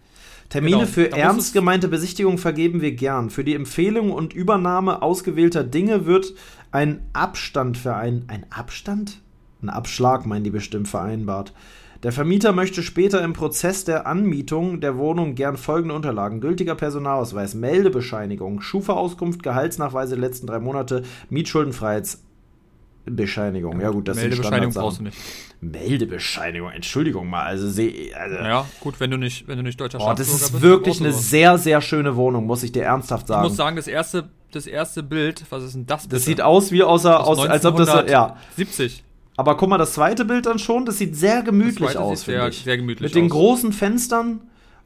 Termine 0.49 0.79
genau, 0.79 0.89
für 0.89 1.13
ernst 1.13 1.53
gemeinte 1.53 1.89
Besichtigung 1.89 2.39
vergeben 2.39 2.81
wir 2.81 2.93
gern. 2.93 3.31
Für 3.31 3.45
die 3.45 3.55
Empfehlung 3.55 4.13
und 4.13 4.35
Übernahme 4.35 5.03
ausgewählter 5.03 5.65
Dinge 5.65 6.07
wird 6.07 6.35
ein 6.71 7.01
Abstand 7.13 7.87
ein, 7.87 8.25
ein 8.29 8.47
Abstand? 8.51 9.21
Ein 9.63 9.71
Abschlag, 9.71 10.27
meinen 10.27 10.45
die 10.45 10.51
bestimmt, 10.51 10.89
vereinbart. 10.89 11.53
Der 12.03 12.13
Vermieter 12.13 12.53
möchte 12.53 12.83
später 12.83 13.25
im 13.25 13.33
Prozess 13.33 13.85
der 13.85 14.07
Anmietung 14.07 14.81
der 14.81 14.99
Wohnung 14.99 15.35
gern 15.35 15.57
folgende 15.57 15.95
Unterlagen: 15.95 16.43
gültiger 16.43 16.75
Personalausweis, 16.75 17.55
Meldebescheinigung, 17.55 18.61
Schufa-Auskunft, 18.61 19.43
Gehaltsnachweise 19.43 20.17
der 20.17 20.29
letzten 20.29 20.47
drei 20.47 20.59
Monate, 20.59 21.03
Mietschuldenfreiheits 21.31 22.23
Bescheinigung. 23.07 23.81
Ja, 23.81 23.91
gut, 23.91 24.09
das 24.09 24.17
Meldebescheinigung 24.17 24.73
brauchst 24.73 24.99
du 24.99 25.05
nicht. 25.05 25.17
Meldebescheinigung, 25.61 26.71
Entschuldigung 26.71 27.29
mal. 27.29 27.45
Also, 27.45 27.69
seh, 27.69 28.15
also 28.15 28.37
Ja, 28.37 28.67
gut, 28.81 28.99
wenn 29.01 29.11
du 29.11 29.17
nicht, 29.17 29.47
wenn 29.47 29.59
du 29.59 29.63
nicht 29.63 29.81
deutscher 29.81 29.99
oh, 30.01 30.15
Das 30.15 30.29
ist 30.29 30.53
bist, 30.53 30.63
wirklich 30.63 31.01
eine 31.01 31.13
sehr, 31.13 31.59
sehr 31.59 31.81
schöne 31.81 32.17
Wohnung, 32.17 32.47
muss 32.47 32.63
ich 32.63 32.73
dir 32.73 32.85
ernsthaft 32.85 33.27
sagen. 33.27 33.45
Ich 33.45 33.51
muss 33.51 33.57
sagen, 33.57 33.77
das 33.77 33.87
erste, 33.87 34.31
das 34.53 34.67
erste 34.67 35.03
Bild, 35.03 35.45
was 35.51 35.65
ist 35.65 35.75
denn 35.75 35.87
das 35.87 36.05
bitte? 36.05 36.17
Das 36.17 36.25
sieht 36.25 36.41
aus 36.41 36.73
wie 36.73 36.83
außer, 36.83 37.27
aus, 37.27 37.39
aus 37.39 37.49
als 37.49 37.67
ob 37.67 37.77
das, 37.77 38.11
ja. 38.11 38.37
70. 38.57 39.05
Aber 39.37 39.57
guck 39.57 39.69
mal, 39.69 39.79
das 39.79 39.95
zweite 39.95 40.25
Bild 40.25 40.47
dann 40.47 40.59
schon, 40.59 40.87
das 40.87 40.99
sieht 40.99 41.17
sehr 41.17 41.43
gemütlich 41.43 41.97
aus, 41.97 42.25
finde 42.25 42.49
ich. 42.49 42.63
Sehr 42.63 42.77
gemütlich 42.77 43.03
Mit 43.03 43.11
aus. 43.11 43.15
den 43.15 43.29
großen 43.29 43.73
Fenstern 43.73 44.41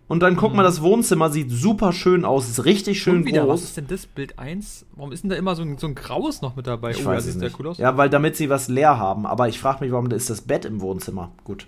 und 0.08 0.20
dann 0.20 0.36
guck 0.36 0.52
mhm. 0.52 0.56
mal, 0.56 0.62
das 0.62 0.80
Wohnzimmer 0.80 1.30
sieht 1.30 1.50
super 1.50 1.92
schön 1.92 2.24
aus, 2.24 2.48
ist 2.48 2.64
richtig 2.64 3.00
schön 3.00 3.26
wieder, 3.26 3.42
groß. 3.42 3.50
Was 3.50 3.62
ist 3.62 3.76
denn 3.76 3.86
das 3.88 4.06
Bild 4.06 4.38
1? 4.38 4.86
Warum 4.96 5.12
ist 5.12 5.22
denn 5.22 5.30
da 5.30 5.36
immer 5.36 5.54
so 5.54 5.62
ein, 5.62 5.76
so 5.76 5.86
ein 5.86 5.94
graues 5.94 6.40
noch 6.40 6.56
mit 6.56 6.66
dabei? 6.66 6.92
Ich 6.92 7.04
oh, 7.04 7.10
weiß 7.10 7.24
das 7.24 7.34
sieht 7.34 7.40
sehr 7.40 7.50
cool 7.58 7.68
aus. 7.68 7.78
Ja, 7.78 7.96
weil 7.98 8.08
damit 8.08 8.34
sie 8.34 8.48
was 8.48 8.68
leer 8.68 8.98
haben. 8.98 9.26
Aber 9.26 9.48
ich 9.48 9.60
frage 9.60 9.84
mich, 9.84 9.92
warum 9.92 10.10
ist 10.10 10.30
das 10.30 10.40
Bett 10.40 10.64
im 10.64 10.80
Wohnzimmer? 10.80 11.30
Gut. 11.44 11.66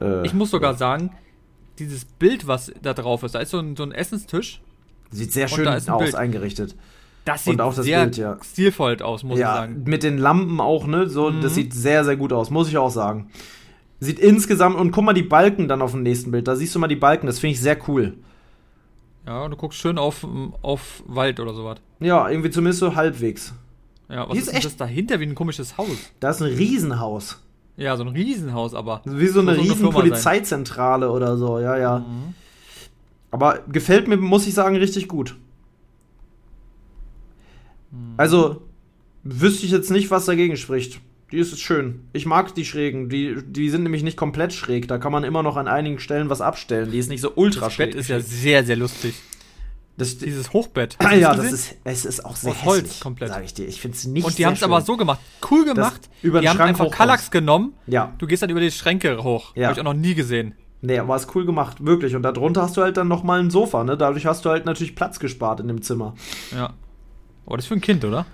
Äh, 0.00 0.26
ich 0.26 0.34
muss 0.34 0.50
sogar 0.50 0.72
ja. 0.72 0.76
sagen, 0.76 1.10
dieses 1.78 2.04
Bild, 2.04 2.46
was 2.46 2.70
da 2.82 2.92
drauf 2.92 3.22
ist, 3.22 3.34
da 3.34 3.40
ist 3.40 3.50
so 3.50 3.58
ein, 3.58 3.76
so 3.76 3.82
ein 3.82 3.92
Essenstisch. 3.92 4.60
Sieht 5.10 5.32
sehr 5.32 5.48
schön 5.48 5.66
aus, 5.66 5.86
Bild. 5.86 6.14
eingerichtet. 6.14 6.76
Das 7.24 7.44
sieht 7.44 7.58
das 7.58 7.76
sehr 7.76 8.02
Bild, 8.02 8.16
ja. 8.18 8.36
stilvoll 8.44 9.00
aus, 9.00 9.22
muss 9.22 9.38
ja, 9.38 9.54
ich 9.54 9.60
sagen. 9.60 9.82
Mit 9.86 10.02
den 10.02 10.18
Lampen 10.18 10.60
auch, 10.60 10.86
ne? 10.86 11.08
So, 11.08 11.30
mhm. 11.30 11.40
Das 11.40 11.54
sieht 11.54 11.72
sehr, 11.72 12.04
sehr 12.04 12.16
gut 12.16 12.34
aus, 12.34 12.50
muss 12.50 12.68
ich 12.68 12.76
auch 12.76 12.90
sagen. 12.90 13.30
Sieht 14.04 14.18
insgesamt, 14.18 14.76
und 14.76 14.90
guck 14.90 15.04
mal 15.04 15.14
die 15.14 15.22
Balken 15.22 15.66
dann 15.66 15.80
auf 15.80 15.92
dem 15.92 16.02
nächsten 16.02 16.30
Bild. 16.30 16.46
Da 16.46 16.56
siehst 16.56 16.74
du 16.74 16.78
mal 16.78 16.88
die 16.88 16.96
Balken, 16.96 17.26
das 17.26 17.38
finde 17.38 17.52
ich 17.54 17.60
sehr 17.60 17.78
cool. 17.88 18.14
Ja, 19.26 19.48
du 19.48 19.56
guckst 19.56 19.78
schön 19.78 19.96
auf, 19.96 20.26
auf 20.60 21.02
Wald 21.06 21.40
oder 21.40 21.54
sowas. 21.54 21.78
Ja, 22.00 22.28
irgendwie 22.28 22.50
zumindest 22.50 22.80
so 22.80 22.94
halbwegs. 22.94 23.54
Ja, 24.10 24.28
was 24.28 24.36
ist, 24.36 24.52
ist 24.52 24.64
das 24.66 24.76
dahinter 24.76 25.18
wie 25.20 25.24
ein 25.24 25.34
komisches 25.34 25.78
Haus? 25.78 25.96
Da 26.20 26.30
ist 26.30 26.42
ein 26.42 26.52
Riesenhaus. 26.52 27.40
Ja, 27.76 27.96
so 27.96 28.04
ein 28.04 28.08
Riesenhaus, 28.08 28.74
aber. 28.74 29.00
Wie 29.06 29.26
so 29.26 29.40
eine 29.40 29.54
so 29.54 29.62
riesen 29.62 29.90
Polizeizentrale 29.90 31.10
oder 31.10 31.38
so, 31.38 31.58
ja, 31.58 31.78
ja. 31.78 32.00
Mhm. 32.00 32.34
Aber 33.30 33.60
gefällt 33.66 34.06
mir, 34.06 34.18
muss 34.18 34.46
ich 34.46 34.52
sagen, 34.52 34.76
richtig 34.76 35.08
gut. 35.08 35.36
Mhm. 37.90 38.14
Also, 38.18 38.60
wüsste 39.22 39.64
ich 39.64 39.72
jetzt 39.72 39.90
nicht, 39.90 40.10
was 40.10 40.26
dagegen 40.26 40.56
spricht. 40.56 41.00
Die 41.34 41.40
ist 41.40 41.58
schön. 41.58 42.08
Ich 42.12 42.26
mag 42.26 42.54
die 42.54 42.64
Schrägen. 42.64 43.08
Die, 43.08 43.34
die 43.44 43.68
sind 43.68 43.82
nämlich 43.82 44.04
nicht 44.04 44.16
komplett 44.16 44.52
schräg. 44.52 44.86
Da 44.86 44.98
kann 44.98 45.10
man 45.10 45.24
immer 45.24 45.42
noch 45.42 45.56
an 45.56 45.66
einigen 45.66 45.98
Stellen 45.98 46.30
was 46.30 46.40
abstellen. 46.40 46.92
Die 46.92 46.98
ist 46.98 47.08
nicht 47.08 47.22
so 47.22 47.32
ultra 47.34 47.66
das 47.66 47.72
schräg. 47.74 47.88
Das 47.88 47.94
Bett 47.96 48.00
ist 48.02 48.08
ja 48.08 48.20
sehr, 48.20 48.64
sehr 48.64 48.76
lustig. 48.76 49.16
Das, 49.96 50.18
Dieses 50.18 50.52
Hochbett. 50.52 50.96
Ah, 51.04 51.12
ja, 51.12 51.34
das 51.34 51.50
ist, 51.50 51.76
es 51.82 52.04
ist 52.04 52.24
auch 52.24 52.36
sehr 52.36 52.52
Aus 52.52 52.64
Holz 52.64 52.82
hässlich, 52.84 53.00
komplett. 53.00 53.30
Sag 53.30 53.44
ich 53.44 53.52
dir. 53.52 53.66
Ich 53.66 53.80
finde 53.80 53.96
es 53.96 54.04
nicht 54.04 54.24
Und 54.24 54.38
die 54.38 54.46
haben 54.46 54.52
es 54.52 54.62
aber 54.62 54.80
so 54.82 54.96
gemacht. 54.96 55.18
Cool 55.50 55.64
gemacht. 55.64 56.02
Das 56.04 56.22
über 56.22 56.40
die 56.40 56.48
haben 56.48 56.56
Schrank 56.56 56.68
einfach 56.68 56.90
Kallax 56.92 57.32
genommen. 57.32 57.74
Ja. 57.88 58.14
Du 58.18 58.28
gehst 58.28 58.44
dann 58.44 58.50
über 58.50 58.60
die 58.60 58.70
Schränke 58.70 59.24
hoch. 59.24 59.56
Ja. 59.56 59.64
Habe 59.64 59.72
ich 59.74 59.80
auch 59.80 59.92
noch 59.92 60.00
nie 60.00 60.14
gesehen. 60.14 60.54
Nee, 60.82 61.00
aber 61.00 61.16
ist 61.16 61.34
cool 61.34 61.46
gemacht, 61.46 61.84
wirklich. 61.84 62.14
Und 62.14 62.22
darunter 62.22 62.62
hast 62.62 62.76
du 62.76 62.82
halt 62.82 62.96
dann 62.96 63.08
nochmal 63.08 63.40
ein 63.40 63.50
Sofa, 63.50 63.82
ne? 63.82 63.96
Dadurch 63.96 64.26
hast 64.26 64.44
du 64.44 64.50
halt 64.50 64.66
natürlich 64.66 64.94
Platz 64.94 65.18
gespart 65.18 65.58
in 65.58 65.66
dem 65.66 65.82
Zimmer. 65.82 66.14
Ja. 66.52 66.74
Aber 67.44 67.56
das 67.56 67.64
ist 67.64 67.68
für 67.68 67.74
ein 67.74 67.80
Kind, 67.80 68.04
oder? 68.04 68.24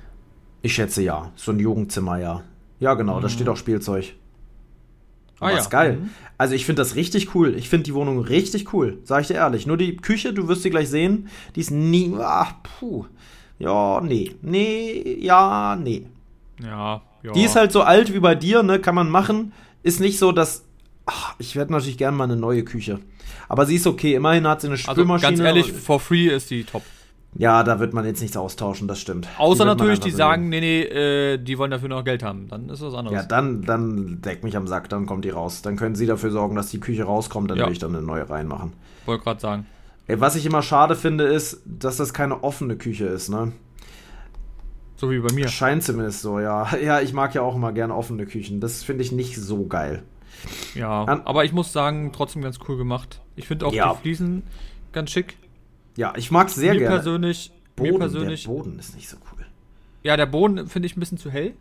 Ich 0.61 0.75
schätze 0.75 1.03
ja. 1.03 1.33
So 1.37 1.53
ein 1.53 1.59
Jugendzimmer, 1.59 2.19
ja. 2.19 2.43
Ja, 2.81 2.95
genau, 2.95 3.19
mhm. 3.19 3.23
da 3.23 3.29
steht 3.29 3.49
auch 3.49 3.57
Spielzeug. 3.57 4.15
Ah, 5.39 5.53
ja. 5.53 5.65
geil. 5.65 5.97
Mhm. 5.97 6.11
Also 6.37 6.55
ich 6.55 6.67
finde 6.67 6.83
das 6.83 6.97
richtig 6.97 7.35
cool. 7.35 7.55
Ich 7.57 7.69
finde 7.69 7.85
die 7.85 7.95
Wohnung 7.95 8.21
richtig 8.21 8.73
cool, 8.73 8.99
sag 9.05 9.23
ich 9.23 9.29
dir 9.29 9.35
ehrlich. 9.35 9.67
Nur 9.67 9.77
die 9.77 9.97
Küche, 9.97 10.33
du 10.33 10.49
wirst 10.49 10.63
sie 10.63 10.71
gleich 10.71 10.89
sehen, 10.89 11.29
die 11.55 11.61
ist 11.61 11.71
nie. 11.71 12.15
Ach, 12.19 12.55
puh. 12.63 13.07
Ja, 13.59 14.01
nee. 14.01 14.35
Nee, 14.43 15.19
ja, 15.21 15.77
nee. 15.77 16.07
Ja, 16.63 17.03
ja. 17.23 17.33
Die 17.33 17.45
ist 17.45 17.57
halt 17.57 17.73
so 17.73 17.83
alt 17.83 18.13
wie 18.13 18.21
bei 18.21 18.35
dir, 18.35 18.63
ne? 18.63 18.81
Kann 18.81 18.95
man 18.95 19.11
machen. 19.11 19.53
Ist 19.83 20.01
nicht 20.01 20.19
so, 20.19 20.33
dass. 20.33 20.65
Ach, 21.07 21.35
ich 21.39 21.57
werde 21.57 21.73
natürlich 21.73 21.99
gerne 21.99 22.17
mal 22.17 22.25
eine 22.25 22.37
neue 22.37 22.65
Küche. 22.65 23.01
Aber 23.49 23.67
sie 23.67 23.77
ist 23.77 23.87
okay. 23.87 24.15
Immerhin 24.15 24.47
hat 24.47 24.61
sie 24.61 24.69
eine 24.69 24.77
Spülmaschine. 24.77 25.13
Also 25.13 25.27
ganz 25.27 25.41
ehrlich, 25.41 25.73
for 25.73 26.01
free 26.01 26.29
ist 26.29 26.51
die 26.51 26.65
top. 26.65 26.83
Ja, 27.35 27.63
da 27.63 27.79
wird 27.79 27.95
man 27.95 28.05
jetzt 28.05 28.21
nichts 28.21 28.37
austauschen, 28.37 28.89
das 28.89 29.01
stimmt. 29.01 29.29
Außer 29.39 29.65
die 29.65 29.69
natürlich, 29.69 30.01
die 30.01 30.11
sagen, 30.11 30.49
nee, 30.49 30.61
nee, 30.61 30.83
äh, 30.83 31.39
die 31.39 31.59
wollen 31.59 31.71
dafür 31.71 31.89
noch 31.89 32.05
Geld 32.05 32.23
haben. 32.25 32.49
Dann 32.49 32.69
ist 32.69 32.83
was 32.83 32.93
anderes. 32.93 33.17
Ja, 33.17 33.25
dann, 33.25 33.63
dann 33.63 34.21
deck 34.21 34.43
mich 34.43 34.57
am 34.57 34.67
Sack, 34.67 34.89
dann 34.89 35.07
kommt 35.07 35.25
die 35.25 35.31
raus. 35.31 35.63
Dann 35.63 35.77
können 35.77 35.95
sie 35.95 36.07
dafür 36.07 36.33
sorgen, 36.33 36.57
dass 36.57 36.71
die 36.71 36.81
Küche 36.81 37.05
rauskommt, 37.05 37.51
dann 37.51 37.59
ja. 37.59 37.67
will 37.67 37.73
ich 37.73 37.79
dann 37.79 37.95
eine 37.95 38.05
neue 38.05 38.29
reinmachen. 38.29 38.73
Wollte 39.07 39.25
gerade 39.25 39.41
sagen. 39.41 39.67
Ey, 40.09 40.21
was 40.21 40.35
ich 40.35 40.45
immer 40.45 40.63
schade 40.63 40.97
finde, 40.97 41.25
ist, 41.25 41.63
dass 41.65 41.97
das 41.99 42.13
keine 42.13 42.43
offene 42.43 42.77
Küche 42.77 43.07
ist, 43.07 43.29
ne? 43.29 43.53
So 44.97 45.11
wie 45.11 45.21
bei 45.21 45.33
mir. 45.33 45.49
Scheint 45.49 45.85
zumindest 45.85 46.23
so, 46.23 46.41
ja. 46.41 46.69
Ja, 46.83 47.01
ich 47.01 47.13
mag 47.13 47.35
ja 47.35 47.43
auch 47.43 47.55
immer 47.55 47.73
gerne 47.73 47.95
offene 47.95 48.27
Küchen. 48.27 48.61
Das 48.61 48.83
finde 48.83 49.05
ich 49.05 49.13
nicht 49.13 49.37
so 49.37 49.67
geil. 49.67 50.03
Ja, 50.75 51.05
An 51.05 51.23
aber 51.25 51.45
ich 51.45 51.53
muss 51.53 51.73
sagen, 51.73 52.11
trotzdem 52.13 52.43
ganz 52.43 52.59
cool 52.69 52.77
gemacht. 52.77 53.21
Ich 53.37 53.47
finde 53.47 53.67
auch 53.67 53.73
ja. 53.73 53.93
die 53.95 54.01
Fliesen 54.01 54.43
ganz 54.93 55.11
schick. 55.11 55.37
Ja, 55.97 56.13
ich 56.17 56.31
mag 56.31 56.49
es 56.49 56.55
sehr 56.55 56.75
mir 56.75 56.81
gerne. 56.81 56.97
Persönlich, 56.97 57.53
Boden, 57.77 57.93
mir 57.93 57.99
persönlich. 57.99 58.43
Der 58.43 58.51
Boden 58.51 58.79
ist 58.79 58.95
nicht 58.95 59.09
so 59.09 59.17
cool. 59.33 59.45
Ja, 60.03 60.17
der 60.17 60.27
Boden 60.27 60.67
finde 60.67 60.87
ich 60.87 60.97
ein 60.97 61.01
bisschen 61.01 61.19
zu 61.19 61.31
hell. 61.31 61.55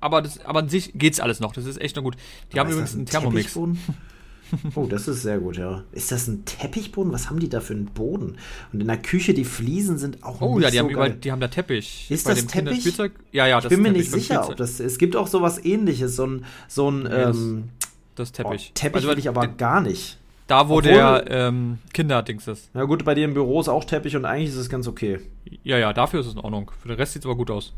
aber, 0.00 0.22
das, 0.22 0.44
aber 0.44 0.60
an 0.60 0.68
sich 0.68 0.92
geht's 0.94 1.20
alles 1.20 1.40
noch. 1.40 1.52
Das 1.52 1.64
ist 1.66 1.80
echt 1.80 1.96
noch 1.96 2.02
gut. 2.02 2.16
Die 2.52 2.60
aber 2.60 2.68
haben 2.68 2.72
übrigens 2.72 2.94
einen 2.94 3.06
Thermomix. 3.06 3.58
Oh, 4.74 4.86
das 4.86 5.08
ist 5.08 5.22
sehr 5.22 5.38
gut, 5.38 5.56
ja. 5.56 5.82
Ist 5.92 6.12
das 6.12 6.28
ein 6.28 6.44
Teppichboden? 6.44 7.12
Was 7.12 7.28
haben 7.28 7.40
die 7.40 7.48
da 7.48 7.60
für 7.60 7.74
einen 7.74 7.86
Boden? 7.86 8.36
Und 8.72 8.80
in 8.80 8.86
der 8.86 8.98
Küche, 8.98 9.34
die 9.34 9.44
Fliesen 9.44 9.98
sind 9.98 10.22
auch 10.22 10.40
Oh 10.40 10.60
ja, 10.60 10.70
die, 10.70 10.76
so 10.76 10.84
haben, 10.84 10.90
überall, 10.90 11.14
die 11.14 11.32
haben 11.32 11.40
da 11.40 11.48
Teppich. 11.48 12.06
Ist 12.10 12.28
das 12.28 12.46
Teppich? 12.46 12.84
Ja, 13.32 13.46
ja, 13.46 13.56
das 13.56 13.64
Ich 13.64 13.70
bin 13.70 13.82
mir 13.82 13.92
nicht 13.92 14.10
sicher, 14.10 14.48
ob 14.48 14.56
das. 14.56 14.78
Es 14.80 14.98
gibt 14.98 15.16
auch 15.16 15.26
sowas 15.26 15.64
ähnliches, 15.64 16.16
so 16.16 16.26
ein. 16.26 16.44
So 16.68 16.90
ein 16.90 17.06
ja, 17.06 17.30
ähm, 17.30 17.70
das, 18.14 18.30
das 18.30 18.32
Teppich. 18.32 18.68
Oh, 18.70 18.74
Teppich 18.74 18.96
also, 18.96 19.08
will 19.08 19.18
ich 19.18 19.28
aber 19.28 19.48
gar 19.48 19.80
nicht. 19.80 20.18
Da, 20.46 20.68
wo 20.68 20.78
Obwohl, 20.78 20.82
der 20.82 21.24
ähm, 21.28 21.78
Kinderdings 21.92 22.46
ist. 22.46 22.70
Na 22.72 22.84
gut, 22.84 23.04
bei 23.04 23.14
dir 23.14 23.24
im 23.24 23.34
Büro 23.34 23.60
ist 23.60 23.68
auch 23.68 23.84
Teppich 23.84 24.14
und 24.14 24.24
eigentlich 24.24 24.50
ist 24.50 24.56
es 24.56 24.68
ganz 24.68 24.86
okay. 24.86 25.20
Ja, 25.64 25.76
ja, 25.76 25.92
dafür 25.92 26.20
ist 26.20 26.26
es 26.26 26.34
in 26.34 26.38
Ordnung. 26.38 26.70
Für 26.80 26.88
den 26.88 26.96
Rest 26.96 27.14
sieht 27.14 27.22
es 27.22 27.26
aber 27.26 27.34
gut 27.34 27.50
aus. 27.50 27.72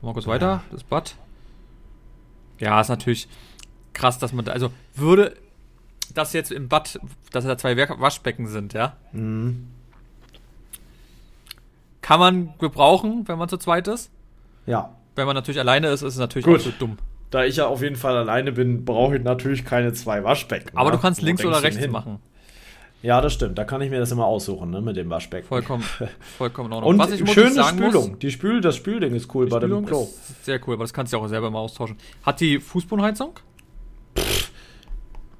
Mal 0.00 0.14
kurz 0.14 0.24
ja. 0.24 0.32
weiter, 0.32 0.62
das 0.70 0.84
Bad. 0.84 1.16
Ja, 2.58 2.80
ist 2.80 2.88
natürlich 2.88 3.28
krass, 3.92 4.18
dass 4.18 4.32
man 4.32 4.44
da, 4.44 4.52
also 4.52 4.70
würde 4.94 5.36
das 6.14 6.32
jetzt 6.32 6.50
im 6.50 6.68
Bad, 6.68 6.98
dass 7.30 7.44
da 7.44 7.58
zwei 7.58 7.76
Waschbecken 7.76 8.46
sind, 8.46 8.72
ja? 8.72 8.96
Mhm. 9.12 9.68
Kann 12.00 12.20
man 12.20 12.54
gebrauchen, 12.58 13.26
wenn 13.26 13.38
man 13.38 13.48
zu 13.48 13.56
zweit 13.56 13.88
ist? 13.88 14.10
Ja. 14.66 14.94
Wenn 15.14 15.26
man 15.26 15.34
natürlich 15.34 15.60
alleine 15.60 15.88
ist, 15.88 16.02
ist 16.02 16.14
es 16.14 16.18
natürlich 16.18 16.44
Gut. 16.44 16.56
absolut 16.56 16.80
dumm. 16.80 16.98
Da 17.34 17.44
ich 17.44 17.56
ja 17.56 17.66
auf 17.66 17.82
jeden 17.82 17.96
Fall 17.96 18.16
alleine 18.16 18.52
bin, 18.52 18.84
brauche 18.84 19.16
ich 19.16 19.22
natürlich 19.24 19.64
keine 19.64 19.92
zwei 19.92 20.22
Waschbecken. 20.22 20.70
Aber 20.76 20.90
ne? 20.90 20.96
du 20.96 21.02
kannst 21.02 21.20
Wo 21.20 21.26
links 21.26 21.44
oder 21.44 21.64
rechts 21.64 21.80
hin? 21.80 21.90
machen. 21.90 22.20
Ja, 23.02 23.20
das 23.20 23.32
stimmt. 23.32 23.58
Da 23.58 23.64
kann 23.64 23.82
ich 23.82 23.90
mir 23.90 23.98
das 23.98 24.12
immer 24.12 24.24
aussuchen, 24.24 24.70
ne, 24.70 24.80
mit 24.80 24.96
dem 24.96 25.10
Waschbecken. 25.10 25.48
Vollkommen, 25.48 25.82
vollkommen 26.38 26.70
in 26.70 26.84
Und 26.84 26.96
Was 26.96 27.10
ich 27.10 27.28
schöne 27.28 27.64
Spülung. 27.64 28.10
Muss, 28.10 28.18
die 28.20 28.30
Spül, 28.30 28.60
das 28.60 28.76
Spülding 28.76 29.16
ist 29.16 29.34
cool 29.34 29.48
bei 29.48 29.58
dem 29.58 29.84
Klo. 29.84 30.08
sehr 30.44 30.60
cool, 30.64 30.74
aber 30.74 30.84
das 30.84 30.92
kannst 30.92 31.12
du 31.12 31.18
auch 31.18 31.26
selber 31.26 31.50
mal 31.50 31.58
austauschen. 31.58 31.96
Hat 32.22 32.38
die 32.38 32.60
Fußbodenheizung? 32.60 33.40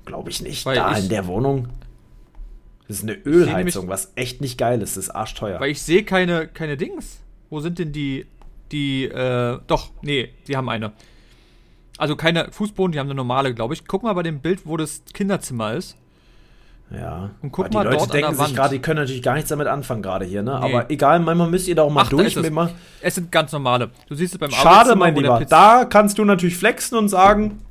Glaube 0.04 0.30
ich 0.30 0.42
nicht. 0.42 0.66
Weil 0.66 0.74
da 0.74 0.98
ich, 0.98 1.04
in 1.04 1.10
der 1.10 1.28
Wohnung. 1.28 1.68
Das 2.88 2.96
ist 2.96 3.02
eine 3.04 3.14
Ölheizung, 3.24 3.86
was 3.86 4.10
echt 4.16 4.40
nicht 4.40 4.58
geil 4.58 4.82
ist. 4.82 4.96
Das 4.96 5.04
ist 5.04 5.10
arschteuer. 5.10 5.60
Weil 5.60 5.70
ich 5.70 5.80
sehe 5.80 6.02
keine, 6.02 6.48
keine 6.48 6.76
Dings. 6.76 7.20
Wo 7.50 7.60
sind 7.60 7.78
denn 7.78 7.92
die, 7.92 8.26
die, 8.72 9.04
äh, 9.04 9.60
doch, 9.68 9.92
nee, 10.02 10.30
die 10.48 10.56
haben 10.56 10.68
eine. 10.68 10.92
Also 11.98 12.16
keine 12.16 12.50
Fußboden, 12.50 12.92
die 12.92 12.98
haben 12.98 13.06
eine 13.06 13.14
normale, 13.14 13.54
glaube 13.54 13.74
ich. 13.74 13.86
Guck 13.86 14.02
mal 14.02 14.12
bei 14.14 14.22
dem 14.22 14.40
Bild, 14.40 14.66
wo 14.66 14.76
das 14.76 15.02
Kinderzimmer 15.12 15.74
ist. 15.74 15.96
Ja. 16.90 17.30
Und 17.40 17.50
guck 17.50 17.72
mal, 17.72 17.82
die 17.82 17.90
Leute 17.90 17.98
dort 17.98 18.14
denken 18.14 18.34
sich 18.34 18.54
gerade, 18.54 18.74
die 18.74 18.80
können 18.80 19.00
natürlich 19.00 19.22
gar 19.22 19.34
nichts 19.34 19.48
damit 19.48 19.66
anfangen 19.66 20.02
gerade 20.02 20.24
hier, 20.24 20.42
ne? 20.42 20.58
Nee. 20.60 20.74
Aber 20.74 20.90
egal, 20.90 21.20
manchmal 21.20 21.48
müsst 21.48 21.66
ihr 21.66 21.74
da 21.74 21.82
auch 21.82 21.90
mal 21.90 22.02
Ach, 22.02 22.10
durch. 22.10 22.36
Es. 22.36 22.50
es. 23.00 23.14
sind 23.14 23.32
ganz 23.32 23.52
normale. 23.52 23.90
Du 24.08 24.14
siehst 24.14 24.34
es 24.34 24.38
beim 24.38 24.50
Schade, 24.50 24.96
mein 24.96 25.14
Lieber. 25.14 25.44
Da 25.48 25.84
kannst 25.84 26.18
du 26.18 26.24
natürlich 26.24 26.56
flexen 26.56 26.98
und 26.98 27.08
sagen, 27.08 27.62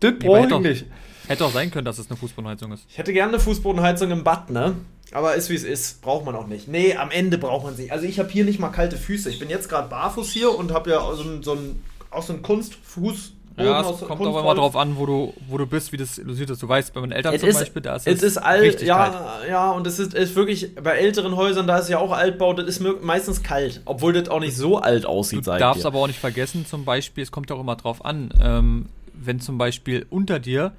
das 0.00 0.12
nee, 0.12 0.28
brauche 0.28 0.46
ich 0.46 0.58
nicht. 0.58 0.86
Hätte 1.26 1.44
auch 1.46 1.52
sein 1.52 1.70
können, 1.70 1.86
dass 1.86 1.98
es 1.98 2.10
eine 2.10 2.18
Fußbodenheizung 2.18 2.72
ist. 2.72 2.84
Ich 2.88 2.98
hätte 2.98 3.12
gerne 3.12 3.32
eine 3.32 3.40
Fußbodenheizung 3.40 4.10
im 4.10 4.24
Bad, 4.24 4.50
ne? 4.50 4.74
Aber 5.12 5.34
ist 5.34 5.48
wie 5.48 5.54
es 5.54 5.64
ist, 5.64 6.02
braucht 6.02 6.26
man 6.26 6.34
auch 6.34 6.46
nicht. 6.46 6.68
Nee, 6.68 6.96
am 6.96 7.10
Ende 7.10 7.38
braucht 7.38 7.64
man 7.64 7.76
sie. 7.76 7.90
Also 7.90 8.04
ich 8.04 8.18
habe 8.18 8.28
hier 8.28 8.44
nicht 8.44 8.58
mal 8.58 8.70
kalte 8.70 8.96
Füße. 8.96 9.30
Ich 9.30 9.38
bin 9.38 9.48
jetzt 9.48 9.68
gerade 9.68 9.88
barfuß 9.88 10.30
hier 10.30 10.56
und 10.56 10.72
habe 10.72 10.90
ja 10.90 11.00
so 11.14 11.22
ein, 11.22 11.42
so 11.42 11.52
ein, 11.52 11.82
auch 12.14 12.22
so 12.22 12.32
ein 12.32 12.42
Kunstfuß. 12.42 13.32
Ja, 13.56 13.88
es 13.88 14.00
kommt 14.00 14.20
auch 14.20 14.40
immer 14.40 14.54
drauf 14.56 14.74
an, 14.74 14.96
wo 14.96 15.06
du, 15.06 15.32
wo 15.48 15.58
du 15.58 15.66
bist, 15.66 15.92
wie 15.92 15.96
das 15.96 16.18
illustriert 16.18 16.50
ist. 16.50 16.60
Du 16.60 16.68
weißt, 16.68 16.92
bei 16.92 17.00
meinen 17.00 17.12
Eltern 17.12 17.34
es 17.34 17.40
zum 17.40 17.50
ist, 17.50 17.60
Beispiel, 17.60 17.82
da 17.82 17.94
ist 17.94 18.06
es 18.08 18.20
ist 18.20 18.36
alt, 18.36 18.82
ja, 18.82 19.08
kalt. 19.08 19.48
ja, 19.48 19.70
und 19.70 19.86
es 19.86 20.00
ist, 20.00 20.12
ist 20.12 20.34
wirklich, 20.34 20.74
bei 20.74 20.96
älteren 20.96 21.36
Häusern, 21.36 21.68
da 21.68 21.78
ist 21.78 21.88
ja 21.88 21.98
auch 21.98 22.10
Altbau, 22.10 22.52
das 22.52 22.66
ist 22.66 22.82
meistens 23.02 23.44
kalt, 23.44 23.80
obwohl 23.84 24.12
das 24.12 24.28
auch 24.28 24.40
nicht 24.40 24.56
so 24.56 24.78
alt 24.78 25.06
aussieht. 25.06 25.46
Du 25.46 25.56
darfst 25.56 25.84
dir. 25.84 25.86
aber 25.86 26.00
auch 26.00 26.08
nicht 26.08 26.18
vergessen, 26.18 26.66
zum 26.66 26.84
Beispiel, 26.84 27.22
es 27.22 27.30
kommt 27.30 27.52
auch 27.52 27.60
immer 27.60 27.76
drauf 27.76 28.04
an, 28.04 28.30
ähm, 28.42 28.86
wenn 29.12 29.38
zum 29.38 29.56
Beispiel 29.56 30.04
unter 30.10 30.40
dir 30.40 30.72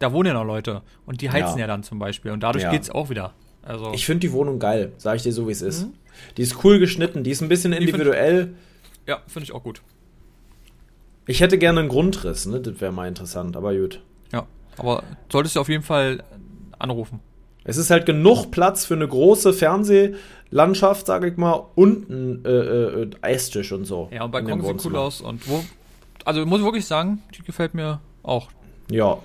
da 0.00 0.12
wohnen 0.12 0.28
ja 0.28 0.34
noch 0.34 0.44
Leute 0.44 0.82
und 1.06 1.20
die 1.20 1.30
heizen 1.30 1.58
ja, 1.58 1.60
ja 1.60 1.66
dann 1.68 1.84
zum 1.84 2.00
Beispiel 2.00 2.32
und 2.32 2.42
dadurch 2.42 2.64
ja. 2.64 2.70
geht 2.72 2.82
es 2.82 2.90
auch 2.90 3.10
wieder. 3.10 3.32
Also 3.62 3.92
ich 3.94 4.06
finde 4.06 4.20
die 4.20 4.32
Wohnung 4.32 4.58
geil, 4.58 4.92
sage 4.96 5.18
ich 5.18 5.22
dir 5.22 5.32
so, 5.32 5.46
wie 5.46 5.52
es 5.52 5.62
ist. 5.62 5.82
Mhm. 5.82 5.92
Die 6.36 6.42
ist 6.42 6.64
cool 6.64 6.78
geschnitten, 6.78 7.22
die 7.22 7.30
ist 7.30 7.42
ein 7.42 7.48
bisschen 7.48 7.72
individuell. 7.72 8.44
Find 8.44 8.56
ich, 9.04 9.08
ja, 9.08 9.22
finde 9.28 9.44
ich 9.44 9.52
auch 9.52 9.62
gut. 9.62 9.82
Ich 11.26 11.40
hätte 11.40 11.58
gerne 11.58 11.80
einen 11.80 11.88
Grundriss, 11.88 12.46
ne? 12.46 12.60
Das 12.60 12.80
wäre 12.80 12.92
mal 12.92 13.08
interessant, 13.08 13.56
aber 13.56 13.74
gut. 13.74 14.00
Ja, 14.32 14.46
aber 14.76 15.02
solltest 15.30 15.56
du 15.56 15.60
auf 15.60 15.68
jeden 15.68 15.82
Fall 15.82 16.22
anrufen. 16.78 17.20
Es 17.64 17.76
ist 17.76 17.90
halt 17.90 18.06
genug 18.06 18.50
Platz 18.50 18.84
für 18.86 18.94
eine 18.94 19.06
große 19.06 19.52
Fernsehlandschaft, 19.52 21.06
sage 21.06 21.28
ich 21.28 21.36
mal, 21.36 21.66
und 21.74 22.08
ein 22.08 22.44
äh, 22.44 22.50
äh, 22.50 23.10
Esstisch 23.20 23.72
und 23.72 23.84
so. 23.84 24.08
Ja, 24.10 24.24
und 24.24 24.30
Balkon 24.30 24.62
sieht 24.62 24.84
cool 24.84 24.96
aus 24.96 25.20
und 25.20 25.46
wo. 25.48 25.62
Also 26.24 26.44
muss 26.46 26.60
ich 26.60 26.64
wirklich 26.64 26.86
sagen, 26.86 27.22
die 27.36 27.42
gefällt 27.42 27.74
mir 27.74 28.00
auch. 28.22 28.48
Ja, 28.90 29.18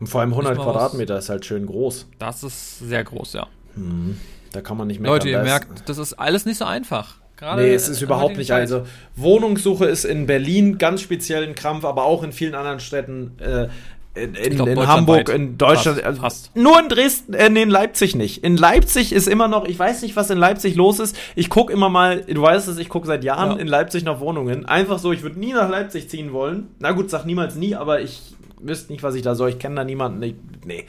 und 0.00 0.06
vor 0.06 0.20
allem 0.20 0.30
100 0.30 0.56
Quadratmeter 0.56 1.16
was. 1.16 1.24
ist 1.24 1.30
halt 1.30 1.44
schön 1.44 1.66
groß. 1.66 2.06
Das 2.18 2.42
ist 2.42 2.78
sehr 2.78 3.02
groß, 3.04 3.32
ja. 3.34 3.46
Hm, 3.74 4.18
da 4.52 4.60
kann 4.60 4.76
man 4.76 4.86
nicht 4.86 5.00
mehr. 5.00 5.10
Leute, 5.10 5.28
ihr 5.28 5.42
merkt, 5.42 5.88
das 5.88 5.98
ist 5.98 6.14
alles 6.14 6.46
nicht 6.46 6.58
so 6.58 6.64
einfach. 6.64 7.16
Gerade 7.38 7.62
nee, 7.62 7.72
es 7.72 7.88
ist 7.88 8.02
überhaupt 8.02 8.36
nicht. 8.36 8.48
Zeit. 8.48 8.62
Also 8.62 8.82
Wohnungssuche 9.14 9.86
ist 9.86 10.04
in 10.04 10.26
Berlin 10.26 10.76
ganz 10.76 11.02
speziell 11.02 11.44
ein 11.44 11.54
Krampf, 11.54 11.84
aber 11.84 12.04
auch 12.04 12.24
in 12.24 12.32
vielen 12.32 12.56
anderen 12.56 12.80
Städten. 12.80 13.36
Äh, 13.38 13.68
in, 14.14 14.34
in, 14.34 14.56
glaub, 14.56 14.66
in 14.66 14.86
Hamburg, 14.88 15.28
in 15.28 15.56
Deutschland, 15.56 16.00
fast, 16.00 16.18
fast. 16.18 16.56
nur 16.56 16.80
in 16.80 16.88
Dresden, 16.88 17.34
äh, 17.34 17.48
nee, 17.48 17.62
in 17.62 17.70
Leipzig 17.70 18.16
nicht. 18.16 18.42
In 18.42 18.56
Leipzig 18.56 19.12
ist 19.12 19.28
immer 19.28 19.46
noch, 19.46 19.66
ich 19.66 19.78
weiß 19.78 20.02
nicht, 20.02 20.16
was 20.16 20.30
in 20.30 20.38
Leipzig 20.38 20.74
los 20.74 20.98
ist. 20.98 21.16
Ich 21.36 21.48
gucke 21.48 21.72
immer 21.72 21.88
mal, 21.88 22.22
du 22.22 22.42
weißt 22.42 22.66
es, 22.66 22.78
ich 22.78 22.88
gucke 22.88 23.06
seit 23.06 23.22
Jahren 23.22 23.52
ja. 23.52 23.56
in 23.58 23.68
Leipzig 23.68 24.02
nach 24.02 24.18
Wohnungen. 24.18 24.66
Einfach 24.66 24.98
so, 24.98 25.12
ich 25.12 25.22
würde 25.22 25.38
nie 25.38 25.52
nach 25.52 25.70
Leipzig 25.70 26.10
ziehen 26.10 26.32
wollen. 26.32 26.66
Na 26.80 26.90
gut, 26.90 27.08
sag 27.08 27.24
niemals 27.24 27.54
nie, 27.54 27.76
aber 27.76 28.00
ich 28.00 28.34
wüsste 28.60 28.90
nicht, 28.90 29.04
was 29.04 29.14
ich 29.14 29.22
da 29.22 29.36
soll. 29.36 29.50
Ich 29.50 29.60
kenne 29.60 29.76
da 29.76 29.84
niemanden. 29.84 30.20
Ich, 30.24 30.34
nee. 30.66 30.86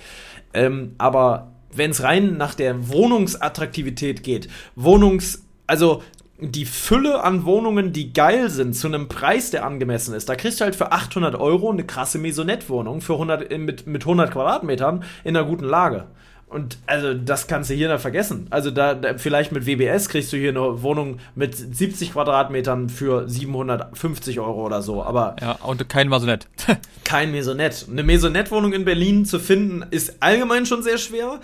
Ähm, 0.56 0.96
aber 0.98 1.52
wenn 1.72 1.92
es 1.92 2.02
rein 2.02 2.38
nach 2.38 2.56
der 2.56 2.90
Wohnungsattraktivität 2.90 4.24
geht, 4.24 4.48
Wohnungs, 4.76 5.44
also 5.68 6.02
die 6.42 6.66
Fülle 6.66 7.24
an 7.24 7.46
Wohnungen, 7.46 7.94
die 7.94 8.14
geil 8.14 8.50
sind, 8.50 8.74
zu 8.74 8.88
einem 8.88 9.08
Preis, 9.08 9.52
der 9.52 9.66
angemessen 9.66 10.14
ist. 10.14 10.30
Da 10.30 10.36
kriegst 10.36 10.60
du 10.60 10.66
halt 10.66 10.76
für 10.76 10.92
800 10.92 11.36
Euro 11.36 11.70
eine 11.70 11.86
krasse 11.86 12.18
Maisonette-Wohnung 12.18 13.02
für 13.02 13.14
100, 13.14 13.58
mit, 13.58 13.88
mit 13.88 14.04
100 14.04 14.32
Quadratmetern 14.32 15.04
in 15.24 15.36
einer 15.36 15.46
guten 15.46 15.66
Lage. 15.66 16.08
Und 16.50 16.80
also 16.88 17.14
das 17.14 17.46
kannst 17.46 17.70
du 17.70 17.76
hier 17.76 17.90
noch 17.90 18.00
vergessen. 18.00 18.48
Also 18.50 18.72
da, 18.72 18.96
da, 18.96 19.18
vielleicht 19.20 19.52
mit 19.52 19.68
WBS 19.68 20.10
kriegst 20.10 20.34
du 20.34 20.38
hier 20.38 20.50
eine 20.50 20.82
Wohnung 20.82 21.20
mit 21.36 21.56
70 21.56 22.14
Quadratmetern 22.14 22.90
für 22.90 23.30
750 23.30 24.40
Euro 24.40 24.66
oder 24.66 24.82
so. 24.82 25.04
Aber 25.04 25.36
ja 25.40 25.60
und 25.62 25.88
kein 25.90 26.10
Maisonette. 26.10 26.48
kein 27.04 27.32
Maisonette. 27.32 27.86
Eine 27.92 28.02
Maisonette-Wohnung 28.02 28.74
in 28.74 28.84
Berlin 28.84 29.26
zu 29.26 29.40
finden 29.40 29.86
ist 29.92 30.24
allgemein 30.24 30.66
schon 30.66 30.82
sehr 30.82 30.98
schwer. 30.98 31.40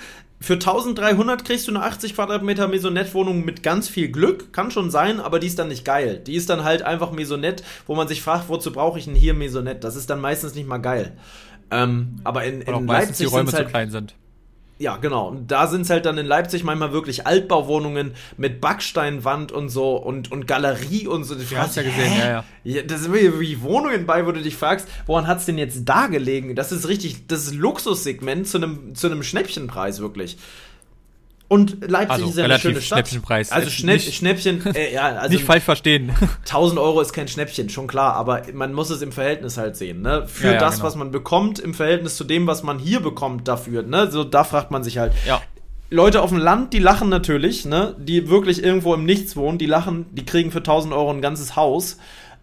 Für 0.45 0.53
1300 0.53 1.43
kriegst 1.43 1.67
du 1.67 1.71
eine 1.71 1.81
80 1.81 2.13
Quadratmeter 2.13 2.67
Maisonette-Wohnung 2.67 3.43
mit 3.43 3.63
ganz 3.63 3.89
viel 3.89 4.09
Glück. 4.09 4.53
Kann 4.53 4.69
schon 4.69 4.91
sein, 4.91 5.19
aber 5.19 5.39
die 5.39 5.47
ist 5.47 5.57
dann 5.57 5.69
nicht 5.69 5.83
geil. 5.83 6.21
Die 6.23 6.35
ist 6.35 6.51
dann 6.51 6.63
halt 6.63 6.83
einfach 6.83 7.11
Maisonette, 7.11 7.63
wo 7.87 7.95
man 7.95 8.07
sich 8.07 8.21
fragt, 8.21 8.47
wozu 8.47 8.71
brauche 8.71 8.99
ich 8.99 9.05
denn 9.05 9.15
hier 9.15 9.33
Maisonette? 9.33 9.79
Das 9.79 9.95
ist 9.95 10.07
dann 10.07 10.21
meistens 10.21 10.53
nicht 10.53 10.67
mal 10.67 10.77
geil. 10.77 11.13
Ähm, 11.71 12.17
aber 12.23 12.43
in, 12.43 12.61
in 12.61 12.85
Leipzig 12.85 13.25
die 13.27 13.33
Räume 13.33 13.51
halt, 13.51 13.65
zu 13.65 13.71
klein 13.71 13.89
sind. 13.89 14.13
Ja, 14.77 14.97
genau. 14.97 15.29
Und 15.29 15.51
da 15.51 15.67
sind 15.67 15.81
es 15.81 15.89
halt 15.89 16.05
dann 16.05 16.17
in 16.17 16.25
Leipzig 16.25 16.65
manchmal 16.65 16.91
wirklich 16.91 17.25
Altbauwohnungen 17.25 18.13
mit 18.35 18.59
Backsteinwand 18.59 19.53
und 19.53 19.69
so 19.69 19.95
und, 19.95 20.31
und 20.33 20.47
Galerie 20.47 21.07
und 21.07 21.23
so. 21.23 21.35
Du 21.35 21.43
hast 21.55 21.77
ja 21.77 21.83
gesehen, 21.83 22.11
ja, 22.19 22.27
ja, 22.27 22.45
ja. 22.63 22.81
Das 22.81 23.03
sind 23.03 23.13
wie 23.13 23.61
Wohnungen 23.61 24.05
bei, 24.05 24.25
wo 24.25 24.33
du 24.33 24.41
dich 24.41 24.57
fragst, 24.57 24.87
woran 25.05 25.27
hat 25.27 25.39
es 25.39 25.45
denn 25.45 25.57
jetzt 25.57 25.85
da 25.85 26.07
gelegen? 26.07 26.55
Das 26.55 26.73
ist 26.73 26.89
richtig, 26.89 27.27
das 27.27 27.45
ist 27.45 27.55
Luxussegment 27.55 28.47
zu 28.47 28.57
einem 28.57 28.95
zu 28.95 29.07
einem 29.07 29.23
Schnäppchenpreis 29.23 30.01
wirklich. 30.01 30.37
Und 31.47 31.77
Leipzig 31.87 32.11
also, 32.11 32.29
ist 32.29 32.37
ja 32.37 32.45
eine 32.45 32.59
schöne 32.59 32.81
Stadt. 32.81 33.07
Schnäppchenpreis. 33.07 33.51
Also 33.51 33.69
Schnapp, 33.69 34.01
Schnäppchen, 34.01 34.65
äh, 34.75 34.93
ja, 34.93 35.03
also 35.03 35.33
nicht 35.33 35.45
falsch 35.45 35.63
verstehen. 35.63 36.11
1000 36.41 36.79
Euro 36.79 37.01
ist 37.01 37.13
kein 37.13 37.27
Schnäppchen, 37.27 37.69
schon 37.69 37.87
klar, 37.87 38.15
aber 38.15 38.41
man 38.53 38.73
muss 38.73 38.89
es 38.89 39.01
im 39.01 39.11
Verhältnis 39.11 39.57
halt 39.57 39.75
sehen, 39.75 40.01
ne? 40.01 40.27
Für 40.27 40.47
ja, 40.47 40.53
ja, 40.53 40.59
das, 40.59 40.75
genau. 40.75 40.87
was 40.87 40.95
man 40.95 41.11
bekommt, 41.11 41.59
im 41.59 41.73
Verhältnis 41.75 42.15
zu 42.15 42.23
dem, 42.23 42.47
was 42.47 42.63
man 42.63 42.79
hier 42.79 42.99
bekommt 42.99 43.47
dafür, 43.47 43.83
ne? 43.83 44.09
So, 44.09 44.23
da 44.23 44.43
fragt 44.43 44.71
man 44.71 44.83
sich 44.83 44.97
halt. 44.97 45.13
Ja. 45.27 45.41
Leute 45.91 46.23
auf 46.23 46.31
dem 46.31 46.39
Land, 46.39 46.73
die 46.73 46.79
lachen 46.79 47.09
natürlich, 47.09 47.65
ne? 47.65 47.95
Die 47.99 48.27
wirklich 48.27 48.63
irgendwo 48.63 48.95
im 48.95 49.05
Nichts 49.05 49.35
wohnen, 49.35 49.59
die 49.59 49.67
lachen, 49.67 50.07
die 50.13 50.25
kriegen 50.25 50.51
für 50.51 50.59
1000 50.59 50.93
Euro 50.95 51.11
ein 51.11 51.21
ganzes 51.21 51.55
Haus. 51.55 51.97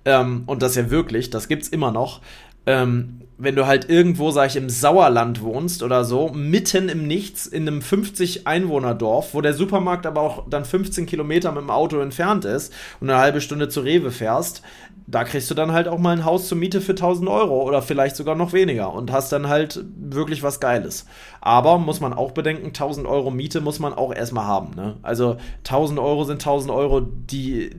Ähm, 0.04 0.44
und 0.46 0.62
das 0.62 0.76
ja 0.76 0.90
wirklich, 0.90 1.30
das 1.30 1.48
gibt's 1.48 1.68
immer 1.68 1.90
noch. 1.90 2.20
Ähm, 2.66 3.22
wenn 3.42 3.56
du 3.56 3.66
halt 3.66 3.90
irgendwo, 3.90 4.30
sag 4.30 4.50
ich, 4.50 4.56
im 4.56 4.70
Sauerland 4.70 5.42
wohnst 5.42 5.82
oder 5.82 6.04
so, 6.04 6.28
mitten 6.28 6.88
im 6.88 7.08
Nichts, 7.08 7.46
in 7.46 7.66
einem 7.66 7.80
50-Einwohner-Dorf, 7.80 9.34
wo 9.34 9.40
der 9.40 9.54
Supermarkt 9.54 10.06
aber 10.06 10.20
auch 10.20 10.48
dann 10.48 10.64
15 10.64 11.06
Kilometer 11.06 11.50
mit 11.50 11.62
dem 11.62 11.70
Auto 11.70 11.98
entfernt 11.98 12.44
ist 12.44 12.72
und 13.00 13.10
eine 13.10 13.18
halbe 13.18 13.40
Stunde 13.40 13.68
zu 13.68 13.80
Rewe 13.80 14.12
fährst, 14.12 14.62
da 15.08 15.24
kriegst 15.24 15.50
du 15.50 15.54
dann 15.54 15.72
halt 15.72 15.88
auch 15.88 15.98
mal 15.98 16.16
ein 16.16 16.24
Haus 16.24 16.46
zur 16.46 16.56
Miete 16.56 16.80
für 16.80 16.92
1000 16.92 17.28
Euro 17.28 17.62
oder 17.62 17.82
vielleicht 17.82 18.14
sogar 18.14 18.36
noch 18.36 18.52
weniger 18.52 18.92
und 18.92 19.10
hast 19.10 19.32
dann 19.32 19.48
halt 19.48 19.84
wirklich 19.96 20.44
was 20.44 20.60
Geiles. 20.60 21.06
Aber 21.40 21.78
muss 21.78 22.00
man 22.00 22.12
auch 22.12 22.30
bedenken, 22.30 22.68
1000 22.68 23.08
Euro 23.08 23.32
Miete 23.32 23.60
muss 23.60 23.80
man 23.80 23.92
auch 23.92 24.14
erstmal 24.14 24.46
haben. 24.46 24.76
Ne? 24.76 24.96
Also 25.02 25.36
1000 25.64 25.98
Euro 25.98 26.22
sind 26.24 26.36
1000 26.36 26.72
Euro, 26.72 27.00
die 27.00 27.70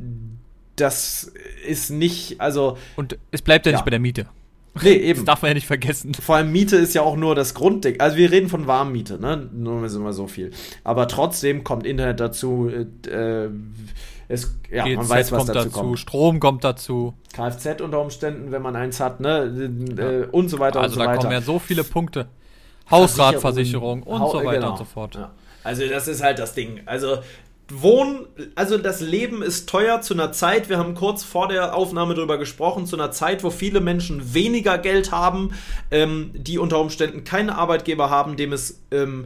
das 0.75 1.31
ist 1.65 1.91
nicht, 1.91 2.41
also. 2.41 2.77
Und 2.95 3.17
es 3.31 3.41
bleibt 3.41 3.65
ja, 3.65 3.71
ja. 3.71 3.77
nicht 3.77 3.85
bei 3.85 3.91
der 3.91 3.99
Miete. 3.99 4.25
Nee, 4.81 4.93
eben. 4.93 5.19
Das 5.19 5.25
darf 5.25 5.41
man 5.41 5.49
ja 5.49 5.55
nicht 5.55 5.67
vergessen. 5.67 6.13
Vor 6.13 6.35
allem 6.35 6.51
Miete 6.51 6.77
ist 6.77 6.93
ja 6.93 7.01
auch 7.01 7.15
nur 7.15 7.35
das 7.35 7.53
Grundding. 7.53 7.99
Also 7.99 8.17
wir 8.17 8.31
reden 8.31 8.49
von 8.49 8.67
Warmmiete, 8.67 9.19
ne? 9.19 9.49
Nur 9.53 9.87
sind 9.89 10.03
wir 10.03 10.13
so 10.13 10.27
viel. 10.27 10.51
Aber 10.83 11.07
trotzdem 11.07 11.63
kommt 11.63 11.85
Internet 11.85 12.19
dazu, 12.19 12.69
äh, 12.69 13.49
es, 14.27 14.55
ja, 14.71 14.85
GZ 14.85 14.95
man 14.95 15.09
weiß, 15.09 15.31
was 15.31 15.45
kommt 15.45 15.55
dazu, 15.55 15.69
kommt. 15.69 15.99
Strom 15.99 16.39
kommt 16.39 16.63
dazu. 16.63 17.13
Kfz 17.33 17.81
unter 17.81 18.01
Umständen, 18.01 18.51
wenn 18.51 18.61
man 18.61 18.75
eins 18.75 18.99
hat, 18.99 19.19
ne? 19.19 19.43
Äh, 19.97 20.27
und 20.31 20.49
so 20.49 20.59
weiter 20.59 20.79
also 20.79 20.93
und 20.93 20.95
so 20.95 20.99
weiter. 20.99 21.09
Also 21.09 21.15
da 21.15 21.15
kommen 21.17 21.31
ja 21.31 21.41
so 21.41 21.59
viele 21.59 21.83
Punkte. 21.83 22.27
Hausratversicherung 22.89 24.03
und 24.03 24.31
so 24.31 24.37
weiter 24.43 24.59
genau. 24.59 24.71
und 24.71 24.77
so 24.77 24.85
fort. 24.85 25.15
Ja. 25.15 25.31
Also 25.63 25.87
das 25.87 26.07
ist 26.07 26.21
halt 26.21 26.39
das 26.39 26.53
Ding. 26.53 26.81
Also 26.85 27.19
Wohnen, 27.71 28.27
also 28.55 28.77
das 28.77 29.01
Leben 29.01 29.41
ist 29.41 29.69
teuer 29.69 30.01
zu 30.01 30.13
einer 30.13 30.31
Zeit, 30.31 30.69
wir 30.69 30.77
haben 30.77 30.95
kurz 30.95 31.23
vor 31.23 31.47
der 31.47 31.75
Aufnahme 31.75 32.13
darüber 32.13 32.37
gesprochen, 32.37 32.85
zu 32.85 32.95
einer 32.95 33.11
Zeit, 33.11 33.43
wo 33.43 33.49
viele 33.49 33.79
Menschen 33.79 34.33
weniger 34.33 34.77
Geld 34.77 35.11
haben, 35.11 35.53
ähm, 35.89 36.31
die 36.33 36.57
unter 36.57 36.79
Umständen 36.79 37.23
keinen 37.23 37.49
Arbeitgeber 37.49 38.09
haben, 38.09 38.35
dem 38.35 38.53
es 38.53 38.81
ähm, 38.91 39.25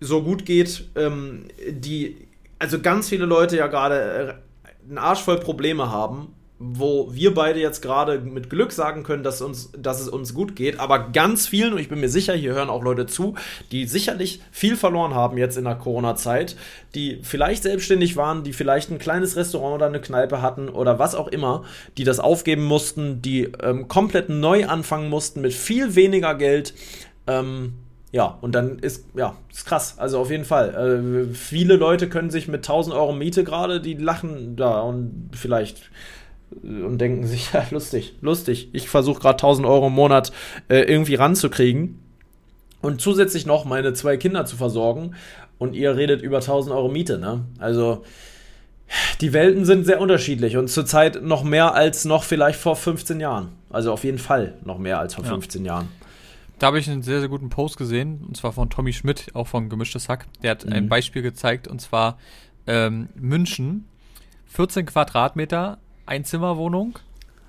so 0.00 0.22
gut 0.22 0.46
geht, 0.46 0.88
ähm, 0.96 1.44
die, 1.68 2.16
also 2.58 2.80
ganz 2.80 3.08
viele 3.08 3.26
Leute 3.26 3.56
ja 3.56 3.66
gerade 3.66 4.40
äh, 4.64 4.88
einen 4.88 4.98
Arsch 4.98 5.20
voll 5.20 5.38
Probleme 5.38 5.90
haben 5.90 6.35
wo 6.58 7.12
wir 7.12 7.34
beide 7.34 7.60
jetzt 7.60 7.82
gerade 7.82 8.18
mit 8.20 8.48
Glück 8.48 8.72
sagen 8.72 9.02
können, 9.02 9.22
dass, 9.22 9.42
uns, 9.42 9.70
dass 9.76 10.00
es 10.00 10.08
uns 10.08 10.32
gut 10.32 10.56
geht, 10.56 10.80
aber 10.80 11.10
ganz 11.10 11.46
vielen, 11.46 11.74
und 11.74 11.78
ich 11.78 11.90
bin 11.90 12.00
mir 12.00 12.08
sicher, 12.08 12.32
hier 12.32 12.54
hören 12.54 12.70
auch 12.70 12.82
Leute 12.82 13.06
zu, 13.06 13.34
die 13.72 13.86
sicherlich 13.86 14.40
viel 14.50 14.76
verloren 14.76 15.14
haben 15.14 15.36
jetzt 15.36 15.58
in 15.58 15.64
der 15.64 15.74
Corona-Zeit, 15.74 16.56
die 16.94 17.20
vielleicht 17.22 17.62
selbstständig 17.62 18.16
waren, 18.16 18.42
die 18.42 18.54
vielleicht 18.54 18.90
ein 18.90 18.98
kleines 18.98 19.36
Restaurant 19.36 19.74
oder 19.74 19.86
eine 19.86 20.00
Kneipe 20.00 20.40
hatten 20.40 20.70
oder 20.70 20.98
was 20.98 21.14
auch 21.14 21.28
immer, 21.28 21.64
die 21.98 22.04
das 22.04 22.20
aufgeben 22.20 22.64
mussten, 22.64 23.20
die 23.20 23.52
ähm, 23.62 23.86
komplett 23.88 24.30
neu 24.30 24.66
anfangen 24.66 25.10
mussten 25.10 25.42
mit 25.42 25.52
viel 25.52 25.94
weniger 25.94 26.34
Geld. 26.34 26.72
Ähm, 27.26 27.74
ja, 28.12 28.38
und 28.40 28.54
dann 28.54 28.78
ist, 28.78 29.04
ja, 29.14 29.36
ist 29.52 29.66
krass. 29.66 29.98
Also 29.98 30.18
auf 30.20 30.30
jeden 30.30 30.46
Fall. 30.46 31.28
Äh, 31.30 31.34
viele 31.34 31.76
Leute 31.76 32.08
können 32.08 32.30
sich 32.30 32.48
mit 32.48 32.60
1000 32.60 32.96
Euro 32.96 33.12
Miete 33.12 33.44
gerade, 33.44 33.78
die 33.78 33.92
lachen 33.92 34.56
da 34.56 34.80
und 34.80 35.30
vielleicht 35.34 35.90
und 36.62 36.98
denken 36.98 37.26
sich, 37.26 37.52
ja, 37.54 37.66
lustig, 37.70 38.14
lustig. 38.20 38.68
Ich 38.72 38.88
versuche 38.88 39.20
gerade 39.20 39.36
1000 39.36 39.66
Euro 39.66 39.88
im 39.88 39.92
Monat 39.92 40.32
äh, 40.68 40.80
irgendwie 40.80 41.14
ranzukriegen 41.14 41.98
und 42.82 43.00
zusätzlich 43.00 43.46
noch 43.46 43.64
meine 43.64 43.92
zwei 43.94 44.16
Kinder 44.16 44.44
zu 44.44 44.56
versorgen 44.56 45.14
und 45.58 45.74
ihr 45.74 45.96
redet 45.96 46.22
über 46.22 46.38
1000 46.38 46.74
Euro 46.74 46.88
Miete, 46.88 47.18
ne? 47.18 47.44
Also 47.58 48.04
die 49.20 49.32
Welten 49.32 49.64
sind 49.64 49.84
sehr 49.84 50.00
unterschiedlich 50.00 50.56
und 50.56 50.68
zurzeit 50.68 51.22
noch 51.22 51.42
mehr 51.42 51.74
als 51.74 52.04
noch 52.04 52.22
vielleicht 52.22 52.58
vor 52.58 52.76
15 52.76 53.18
Jahren. 53.18 53.48
Also 53.70 53.92
auf 53.92 54.04
jeden 54.04 54.18
Fall 54.18 54.54
noch 54.64 54.78
mehr 54.78 55.00
als 55.00 55.14
vor 55.14 55.24
ja. 55.24 55.30
15 55.30 55.64
Jahren. 55.64 55.88
Da 56.58 56.68
habe 56.68 56.78
ich 56.78 56.88
einen 56.88 57.02
sehr, 57.02 57.20
sehr 57.20 57.28
guten 57.28 57.50
Post 57.50 57.76
gesehen, 57.76 58.24
und 58.26 58.36
zwar 58.36 58.52
von 58.52 58.70
Tommy 58.70 58.92
Schmidt, 58.92 59.26
auch 59.34 59.46
von 59.46 59.68
Gemischtes 59.68 60.08
Hack. 60.08 60.26
Der 60.42 60.52
hat 60.52 60.64
mhm. 60.64 60.72
ein 60.72 60.88
Beispiel 60.88 61.22
gezeigt, 61.22 61.68
und 61.68 61.80
zwar 61.80 62.18
ähm, 62.66 63.08
München, 63.14 63.86
14 64.46 64.86
Quadratmeter, 64.86 65.78
Einzimmerwohnung. 66.06 66.98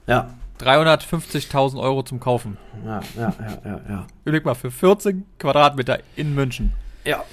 Ja. 0.08 0.32
350.000 0.60 1.80
Euro 1.80 2.04
zum 2.04 2.20
Kaufen. 2.20 2.58
Ja, 2.84 3.02
ja, 3.16 3.34
ja, 3.40 3.58
ja, 3.64 3.82
ja. 3.90 4.08
Überleg 4.26 4.44
mal, 4.44 4.56
für 4.56 4.72
14 4.72 5.26
Quadratmeter 5.38 6.00
in 6.16 6.34
München. 6.34 6.74
Ja. 7.06 7.24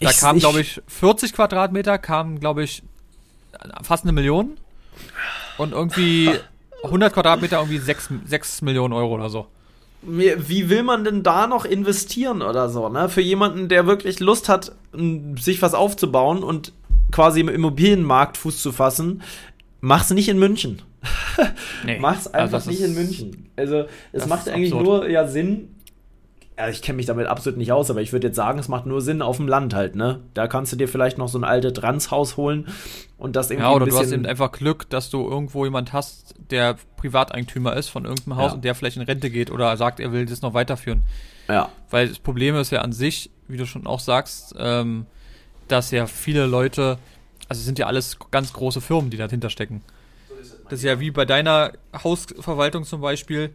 Da 0.00 0.10
ich, 0.10 0.18
kamen, 0.18 0.38
glaube 0.38 0.60
ich, 0.60 0.80
40 0.86 1.32
Quadratmeter 1.32 1.98
kamen, 1.98 2.40
glaube 2.40 2.64
ich, 2.64 2.82
fast 3.82 4.04
eine 4.04 4.12
Million. 4.12 4.56
Und 5.58 5.72
irgendwie 5.72 6.30
100 6.84 7.12
Quadratmeter 7.12 7.58
irgendwie 7.58 7.78
6, 7.78 8.10
6 8.24 8.62
Millionen 8.62 8.92
Euro 8.92 9.14
oder 9.14 9.28
so. 9.28 9.46
Wie 10.02 10.68
will 10.68 10.82
man 10.82 11.04
denn 11.04 11.22
da 11.22 11.46
noch 11.46 11.64
investieren 11.64 12.42
oder 12.42 12.68
so, 12.68 12.88
ne? 12.88 13.08
Für 13.08 13.22
jemanden, 13.22 13.68
der 13.68 13.86
wirklich 13.86 14.20
Lust 14.20 14.48
hat, 14.48 14.72
sich 15.40 15.62
was 15.62 15.74
aufzubauen 15.74 16.44
und 16.44 16.72
quasi 17.10 17.40
im 17.40 17.48
Immobilienmarkt 17.48 18.36
Fuß 18.36 18.62
zu 18.62 18.72
fassen, 18.72 19.22
Mach's 19.86 20.10
nicht 20.10 20.28
in 20.28 20.38
München. 20.38 20.82
nee, 21.84 21.98
Mach's 22.00 22.26
also 22.26 22.38
einfach 22.38 22.54
also 22.58 22.70
nicht 22.70 22.80
in 22.80 22.94
München. 22.94 23.50
Also 23.54 23.84
es 24.10 24.26
macht 24.26 24.48
eigentlich 24.48 24.72
absurd. 24.72 24.84
nur 24.84 25.08
ja 25.08 25.28
Sinn. 25.28 25.76
Ja, 26.58 26.68
ich 26.68 26.82
kenne 26.82 26.96
mich 26.96 27.06
damit 27.06 27.26
absolut 27.26 27.56
nicht 27.56 27.70
aus, 27.70 27.88
aber 27.88 28.00
ich 28.00 28.12
würde 28.12 28.26
jetzt 28.28 28.36
sagen, 28.36 28.58
es 28.58 28.66
macht 28.66 28.86
nur 28.86 29.00
Sinn 29.00 29.22
auf 29.22 29.36
dem 29.36 29.46
Land 29.46 29.74
halt, 29.74 29.94
ne? 29.94 30.20
Da 30.34 30.48
kannst 30.48 30.72
du 30.72 30.76
dir 30.76 30.88
vielleicht 30.88 31.18
noch 31.18 31.28
so 31.28 31.38
ein 31.38 31.44
altes 31.44 31.74
Transhaus 31.74 32.36
holen 32.36 32.66
und 33.16 33.36
das 33.36 33.50
irgendwie. 33.50 33.68
Ja, 33.68 33.74
oder 33.74 33.84
ein 33.84 33.90
du 33.90 33.98
hast 33.98 34.10
eben 34.10 34.26
einfach 34.26 34.50
Glück, 34.50 34.90
dass 34.90 35.08
du 35.08 35.28
irgendwo 35.28 35.64
jemand 35.64 35.92
hast, 35.92 36.34
der 36.50 36.76
Privateigentümer 36.96 37.76
ist 37.76 37.88
von 37.88 38.06
irgendeinem 38.06 38.38
Haus 38.38 38.50
ja. 38.50 38.54
und 38.54 38.64
der 38.64 38.74
vielleicht 38.74 38.96
in 38.96 39.02
Rente 39.02 39.30
geht 39.30 39.52
oder 39.52 39.76
sagt, 39.76 40.00
er 40.00 40.10
will 40.10 40.26
das 40.26 40.42
noch 40.42 40.54
weiterführen. 40.54 41.04
Ja. 41.46 41.68
Weil 41.90 42.08
das 42.08 42.18
Problem 42.18 42.56
ist 42.56 42.72
ja 42.72 42.80
an 42.80 42.90
sich, 42.90 43.30
wie 43.46 43.56
du 43.56 43.66
schon 43.66 43.86
auch 43.86 44.00
sagst, 44.00 44.52
ähm, 44.58 45.06
dass 45.68 45.92
ja 45.92 46.06
viele 46.06 46.46
Leute 46.46 46.98
also 47.48 47.62
sind 47.62 47.78
ja 47.78 47.86
alles 47.86 48.18
ganz 48.30 48.52
große 48.52 48.80
Firmen, 48.80 49.10
die 49.10 49.16
dahinter 49.16 49.50
stecken. 49.50 49.82
Das 50.68 50.80
ist 50.80 50.84
ja 50.84 50.98
wie 50.98 51.10
bei 51.10 51.24
deiner 51.24 51.72
Hausverwaltung 52.02 52.84
zum 52.84 53.00
Beispiel, 53.00 53.50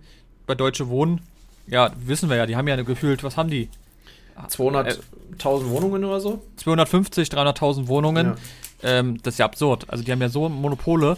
bei 0.48 0.56
Deutsche 0.56 0.88
Wohnen. 0.88 1.22
Ja, 1.68 1.92
wissen 2.00 2.30
wir 2.30 2.38
ja, 2.38 2.46
die 2.46 2.56
haben 2.56 2.68
ja 2.68 2.82
gefühlt, 2.82 3.24
was 3.24 3.38
haben 3.38 3.50
die? 3.50 3.70
200.000 4.48 4.98
äh, 5.40 5.70
Wohnungen 5.70 6.04
oder 6.06 6.20
so? 6.20 6.42
250, 6.58 7.30
300.000 7.30 7.88
Wohnungen. 7.88 8.28
Ja. 8.28 8.36
Ähm, 9.00 9.22
das 9.22 9.36
ist 9.36 9.38
ja 9.40 9.46
absurd. 9.46 9.86
Also 9.90 10.04
die 10.04 10.12
haben 10.12 10.22
ja 10.22 10.30
so 10.30 10.48
Monopole. 10.50 11.18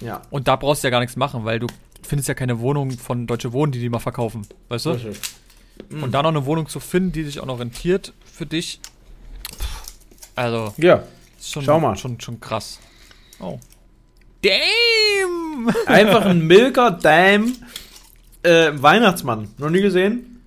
Ja. 0.00 0.22
Und 0.30 0.48
da 0.48 0.56
brauchst 0.56 0.82
du 0.82 0.88
ja 0.88 0.90
gar 0.90 1.00
nichts 1.00 1.16
machen, 1.16 1.44
weil 1.44 1.58
du 1.58 1.66
findest 2.02 2.28
ja 2.28 2.34
keine 2.34 2.58
Wohnung 2.60 2.92
von 2.92 3.26
Deutsche 3.26 3.52
Wohnen, 3.52 3.72
die 3.72 3.78
die 3.78 3.88
mal 3.88 3.98
verkaufen. 3.98 4.46
Weißt 4.68 4.86
du? 4.86 4.90
Richtig. 4.90 5.18
Und 5.90 6.12
da 6.12 6.22
noch 6.22 6.30
eine 6.30 6.46
Wohnung 6.46 6.68
zu 6.68 6.80
finden, 6.80 7.12
die 7.12 7.24
sich 7.24 7.40
auch 7.40 7.46
noch 7.46 7.60
rentiert 7.60 8.12
für 8.24 8.46
dich. 8.46 8.80
Also. 10.34 10.74
Ja. 10.78 11.02
Schon, 11.50 11.62
Schau 11.62 11.80
mal. 11.80 11.96
Schon, 11.96 12.20
schon 12.20 12.40
krass. 12.40 12.80
Oh. 13.38 13.58
Damn! 14.42 15.74
Einfach 15.86 16.26
ein 16.26 16.46
Milker 16.46 16.90
Damn 16.90 17.54
äh, 18.42 18.70
Weihnachtsmann. 18.74 19.48
Noch 19.58 19.70
nie 19.70 19.80
gesehen? 19.80 20.42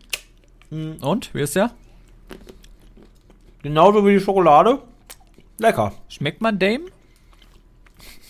Hm. 0.69 0.97
Und? 1.01 1.33
Wie 1.33 1.41
ist 1.41 1.55
der? 1.55 1.71
Genauso 3.61 4.05
wie 4.05 4.13
die 4.13 4.19
Schokolade. 4.19 4.79
Lecker. 5.57 5.93
Schmeckt 6.07 6.41
man 6.41 6.57
Dame? 6.57 6.85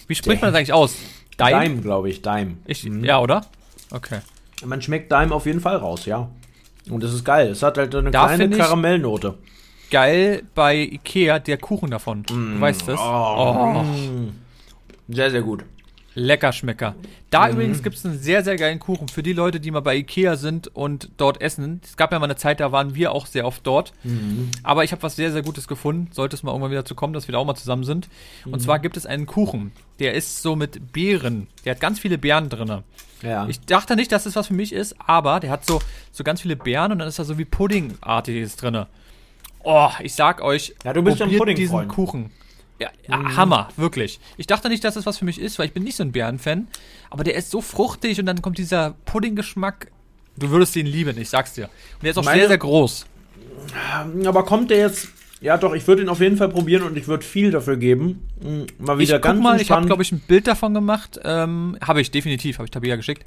Wie 0.08 0.16
spricht 0.16 0.42
Dame. 0.42 0.52
man 0.52 0.54
das 0.54 0.60
eigentlich 0.60 0.74
aus? 0.74 0.96
Dime, 1.40 1.64
Dime 1.64 1.82
glaube 1.82 2.10
ich. 2.10 2.22
Dime. 2.22 2.58
Ich, 2.66 2.84
mhm. 2.84 3.04
Ja, 3.04 3.20
oder? 3.20 3.46
Okay. 3.92 4.20
Man 4.66 4.82
schmeckt 4.82 5.12
Dime 5.12 5.34
auf 5.34 5.46
jeden 5.46 5.62
Fall 5.62 5.78
raus, 5.78 6.06
ja. 6.06 6.30
Und 6.90 7.04
das 7.04 7.14
ist 7.14 7.24
geil. 7.24 7.50
Es 7.50 7.62
hat 7.62 7.78
halt 7.78 7.94
eine 7.94 8.12
da 8.12 8.28
kleine 8.28 8.50
Karamellnote 8.50 9.38
geil 9.90 10.44
bei 10.56 10.76
Ikea, 10.78 11.40
der 11.40 11.58
Kuchen 11.58 11.92
davon. 11.92 12.22
Mm. 12.22 12.56
Du 12.56 12.62
weißt 12.62 12.88
das? 12.88 13.00
Oh. 13.00 13.84
oh. 13.84 13.86
Sehr, 15.08 15.32
sehr 15.32 15.42
gut. 15.42 15.64
Lecker 16.16 16.52
Schmecker. 16.52 16.96
Da 17.30 17.48
mhm. 17.48 17.54
übrigens 17.54 17.84
gibt 17.84 17.96
es 17.96 18.06
einen 18.06 18.20
sehr, 18.20 18.44
sehr 18.44 18.58
geilen 18.58 18.80
Kuchen 18.80 19.08
für 19.08 19.24
die 19.24 19.34
Leute, 19.34 19.60
die 19.60 19.72
mal 19.72 19.82
bei 19.82 19.96
Ikea 19.96 20.36
sind 20.36 20.68
und 20.68 21.10
dort 21.18 21.42
essen. 21.42 21.82
Es 21.84 21.98
gab 21.98 22.12
ja 22.12 22.20
mal 22.20 22.26
eine 22.26 22.36
Zeit, 22.36 22.60
da 22.60 22.72
waren 22.72 22.96
wir 22.96 23.12
auch 23.12 23.26
sehr 23.26 23.46
oft 23.46 23.66
dort. 23.66 23.94
Mhm. 24.04 24.50
Aber 24.64 24.84
ich 24.84 24.92
habe 24.92 25.04
was 25.04 25.16
sehr, 25.16 25.32
sehr 25.32 25.44
Gutes 25.44 25.68
gefunden. 25.68 26.10
Sollte 26.12 26.36
es 26.36 26.44
mal 26.44 26.52
irgendwann 26.52 26.72
wieder 26.72 26.86
zu 26.86 26.96
kommen, 26.96 27.14
dass 27.14 27.28
wir 27.28 27.34
da 27.34 27.40
auch 27.40 27.46
mal 27.46 27.56
zusammen 27.56 27.84
sind. 27.84 28.10
Mhm. 28.46 28.54
Und 28.54 28.60
zwar 28.60 28.80
gibt 28.80 28.98
es 28.98 29.06
einen 29.06 29.28
Kuchen. 29.28 29.72
Der 30.00 30.14
ist 30.14 30.42
so 30.42 30.56
mit 30.56 30.92
Beeren. 30.92 31.48
Der 31.64 31.76
hat 31.76 31.80
ganz 31.80 32.00
viele 32.00 32.18
Beeren 32.18 32.50
drin. 32.50 32.84
Ja. 33.22 33.48
Ich 33.48 33.62
dachte 33.62 33.96
nicht, 33.96 34.12
dass 34.12 34.26
es 34.26 34.34
das 34.34 34.42
was 34.42 34.48
für 34.48 34.54
mich 34.54 34.74
ist, 34.74 34.96
aber 35.06 35.40
der 35.40 35.52
hat 35.52 35.66
so, 35.66 35.82
so 36.12 36.24
ganz 36.24 36.42
viele 36.42 36.56
Beeren 36.56 36.92
und 36.92 37.00
dann 37.00 37.08
ist 37.08 37.20
da 37.20 37.24
so 37.24 37.38
wie 37.38 37.46
Puddingartiges 37.46 38.56
drin. 38.56 38.86
Oh, 39.64 39.90
ich 40.02 40.14
sag 40.14 40.42
euch, 40.42 40.74
ja, 40.84 40.94
du 40.94 41.02
bist 41.02 41.20
ja 41.20 41.26
ein 41.26 41.38
Pudding 41.38 41.56
diesen 41.56 41.88
Kuchen. 41.88 42.32
Ja, 42.80 42.90
mhm. 43.08 43.36
Hammer, 43.36 43.70
wirklich. 43.76 44.20
Ich 44.38 44.48
dachte 44.48 44.70
nicht, 44.70 44.84
dass 44.84 44.94
das 44.94 45.06
was 45.06 45.18
für 45.18 45.26
mich 45.26 45.40
ist, 45.40 45.60
weil 45.60 45.66
ich 45.66 45.74
bin 45.74 45.84
nicht 45.84 45.98
so 45.98 46.04
ein 46.04 46.14
Bärenfan. 46.14 46.68
Aber 47.10 47.26
der 47.26 47.36
ist 47.36 47.52
so 47.52 47.60
fruchtig 47.62 48.20
und 48.20 48.26
dann 48.26 48.42
kommt 48.42 48.58
dieser 48.58 48.96
Pudding-Geschmack. 49.06 49.92
Du 50.38 50.50
würdest 50.50 50.76
ihn 50.78 50.86
lieben, 50.86 51.18
ich 51.20 51.30
sag's 51.30 51.54
dir. 51.54 51.66
Und 51.66 52.04
der 52.04 52.12
ist 52.12 52.18
auch 52.18 52.24
Meine, 52.24 52.40
sehr, 52.40 52.48
sehr 52.48 52.58
groß. 52.58 53.06
Aber 54.26 54.46
kommt 54.46 54.72
der 54.72 54.78
jetzt. 54.78 55.10
Ja, 55.42 55.58
doch, 55.58 55.74
ich 55.74 55.88
würde 55.88 56.02
ihn 56.02 56.10
auf 56.10 56.20
jeden 56.20 56.38
Fall 56.38 56.50
probieren 56.50 56.84
und 56.84 56.98
ich 56.98 57.08
würde 57.08 57.24
viel 57.24 57.52
dafür 57.52 57.78
geben. 57.78 58.28
Hm, 58.42 58.68
mal 58.78 58.98
wieder 58.98 59.18
ich 59.18 59.22
ganz 59.22 59.38
guck 59.38 59.44
mal, 59.44 59.62
ich 59.62 59.72
habe, 59.72 59.86
glaube 59.86 60.02
ich, 60.02 60.12
ein 60.12 60.20
Bild 60.20 60.48
davon 60.48 60.74
gemacht. 60.74 61.20
Ähm, 61.24 61.78
habe 61.82 62.02
ich, 62.02 62.12
definitiv, 62.12 62.58
habe 62.58 62.66
ich 62.66 62.72
Tabia 62.72 62.96
geschickt. 62.96 63.26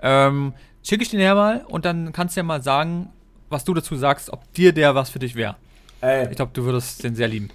Ähm, 0.00 0.54
Schicke 0.82 1.02
ich 1.02 1.08
den 1.08 1.20
her 1.20 1.34
mal 1.34 1.64
und 1.66 1.86
dann 1.86 2.12
kannst 2.12 2.36
du 2.36 2.40
ja 2.40 2.44
mal 2.44 2.62
sagen, 2.62 3.08
was 3.48 3.64
du 3.64 3.72
dazu 3.72 3.96
sagst, 3.96 4.30
ob 4.30 4.52
dir 4.52 4.72
der 4.74 4.94
was 4.94 5.08
für 5.08 5.18
dich 5.18 5.34
wäre. 5.34 5.56
Ey. 6.04 6.28
Ich 6.28 6.36
glaube, 6.36 6.50
du 6.52 6.64
würdest 6.64 7.02
den 7.02 7.14
sehr 7.14 7.28
lieben. 7.28 7.48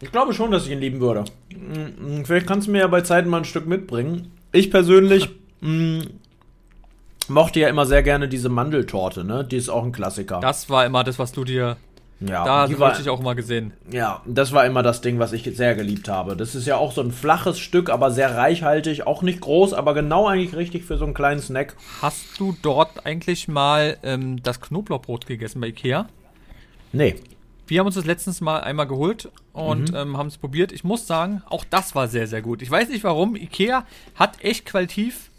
Ich 0.00 0.10
glaube 0.10 0.32
schon, 0.32 0.50
dass 0.50 0.64
ich 0.64 0.72
ihn 0.72 0.80
lieben 0.80 1.00
würde. 1.00 1.24
Mm, 1.50 2.24
vielleicht 2.24 2.46
kannst 2.46 2.66
du 2.66 2.72
mir 2.72 2.78
ja 2.78 2.86
bei 2.86 3.02
Zeiten 3.02 3.28
mal 3.28 3.38
ein 3.38 3.44
Stück 3.44 3.66
mitbringen. 3.66 4.32
Ich 4.52 4.70
persönlich 4.70 5.28
mh, 5.60 5.68
mm, 5.68 6.02
mochte 7.28 7.60
ja 7.60 7.68
immer 7.68 7.84
sehr 7.84 8.02
gerne 8.02 8.26
diese 8.26 8.48
Mandeltorte, 8.48 9.22
ne? 9.22 9.44
Die 9.44 9.58
ist 9.58 9.68
auch 9.68 9.84
ein 9.84 9.92
Klassiker. 9.92 10.40
Das 10.40 10.70
war 10.70 10.86
immer 10.86 11.04
das, 11.04 11.18
was 11.18 11.32
du 11.32 11.44
dir 11.44 11.76
Ja, 12.20 12.44
da 12.44 12.66
die 12.66 12.78
war, 12.78 12.98
ich 12.98 13.10
auch 13.10 13.20
immer 13.20 13.34
gesehen. 13.34 13.74
Ja, 13.90 14.22
das 14.24 14.52
war 14.52 14.64
immer 14.64 14.82
das 14.82 15.02
Ding, 15.02 15.18
was 15.18 15.34
ich 15.34 15.42
sehr 15.54 15.74
geliebt 15.74 16.08
habe. 16.08 16.36
Das 16.36 16.54
ist 16.54 16.66
ja 16.66 16.78
auch 16.78 16.92
so 16.92 17.02
ein 17.02 17.10
flaches 17.10 17.58
Stück, 17.58 17.90
aber 17.90 18.10
sehr 18.10 18.34
reichhaltig, 18.34 19.06
auch 19.06 19.20
nicht 19.20 19.42
groß, 19.42 19.74
aber 19.74 19.92
genau 19.92 20.26
eigentlich 20.26 20.56
richtig 20.56 20.84
für 20.84 20.96
so 20.96 21.04
einen 21.04 21.12
kleinen 21.12 21.40
Snack. 21.42 21.76
Hast 22.00 22.40
du 22.40 22.56
dort 22.62 23.04
eigentlich 23.04 23.46
mal 23.46 23.98
ähm, 24.02 24.42
das 24.42 24.62
Knoblauchbrot 24.62 25.26
gegessen 25.26 25.60
bei 25.60 25.66
Ikea? 25.66 26.08
Nee. 26.94 27.16
Wir 27.66 27.80
haben 27.80 27.86
uns 27.86 27.94
das 27.94 28.04
letztens 28.04 28.40
mal 28.40 28.60
einmal 28.60 28.86
geholt 28.86 29.30
und 29.52 29.90
mhm. 29.90 29.96
ähm, 29.96 30.16
haben 30.16 30.26
es 30.26 30.38
probiert. 30.38 30.72
Ich 30.72 30.84
muss 30.84 31.06
sagen, 31.06 31.42
auch 31.48 31.64
das 31.64 31.94
war 31.94 32.08
sehr, 32.08 32.26
sehr 32.26 32.42
gut. 32.42 32.62
Ich 32.62 32.70
weiß 32.70 32.88
nicht 32.88 33.04
warum. 33.04 33.36
Ikea 33.36 33.86
hat 34.14 34.42
echt 34.42 34.66
qualitativ 34.66 35.30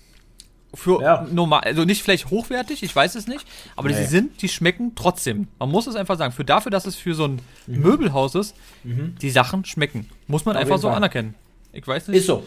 für 0.76 1.02
ja. 1.02 1.26
normal, 1.32 1.62
also 1.62 1.86
nicht 1.86 2.04
vielleicht 2.04 2.30
hochwertig, 2.30 2.84
ich 2.84 2.96
weiß 2.96 3.16
es 3.16 3.28
nicht, 3.28 3.46
aber 3.76 3.90
nee. 3.90 3.96
die 3.98 4.06
sind, 4.06 4.42
die 4.42 4.50
schmecken 4.50 4.94
trotzdem. 4.96 5.48
Man 5.58 5.72
muss 5.72 5.88
es 5.88 5.96
einfach 5.96 6.18
sagen. 6.18 6.34
Für 6.34 6.46
dafür, 6.46 6.70
dass 6.70 6.86
es 6.86 6.96
für 6.96 7.16
so 7.16 7.26
ein 7.26 7.42
mhm. 7.68 7.80
Möbelhaus 7.80 8.36
ist, 8.36 8.56
mhm. 8.84 9.16
die 9.22 9.30
Sachen 9.30 9.66
schmecken. 9.66 10.10
Muss 10.28 10.46
man 10.46 10.56
Auf 10.56 10.62
einfach 10.62 10.78
so 10.78 10.88
Fall. 10.88 10.98
anerkennen. 10.98 11.36
Ich 11.72 11.88
weiß 11.88 12.10
nicht. 12.10 12.18
Ist 12.18 12.28
so. 12.28 12.44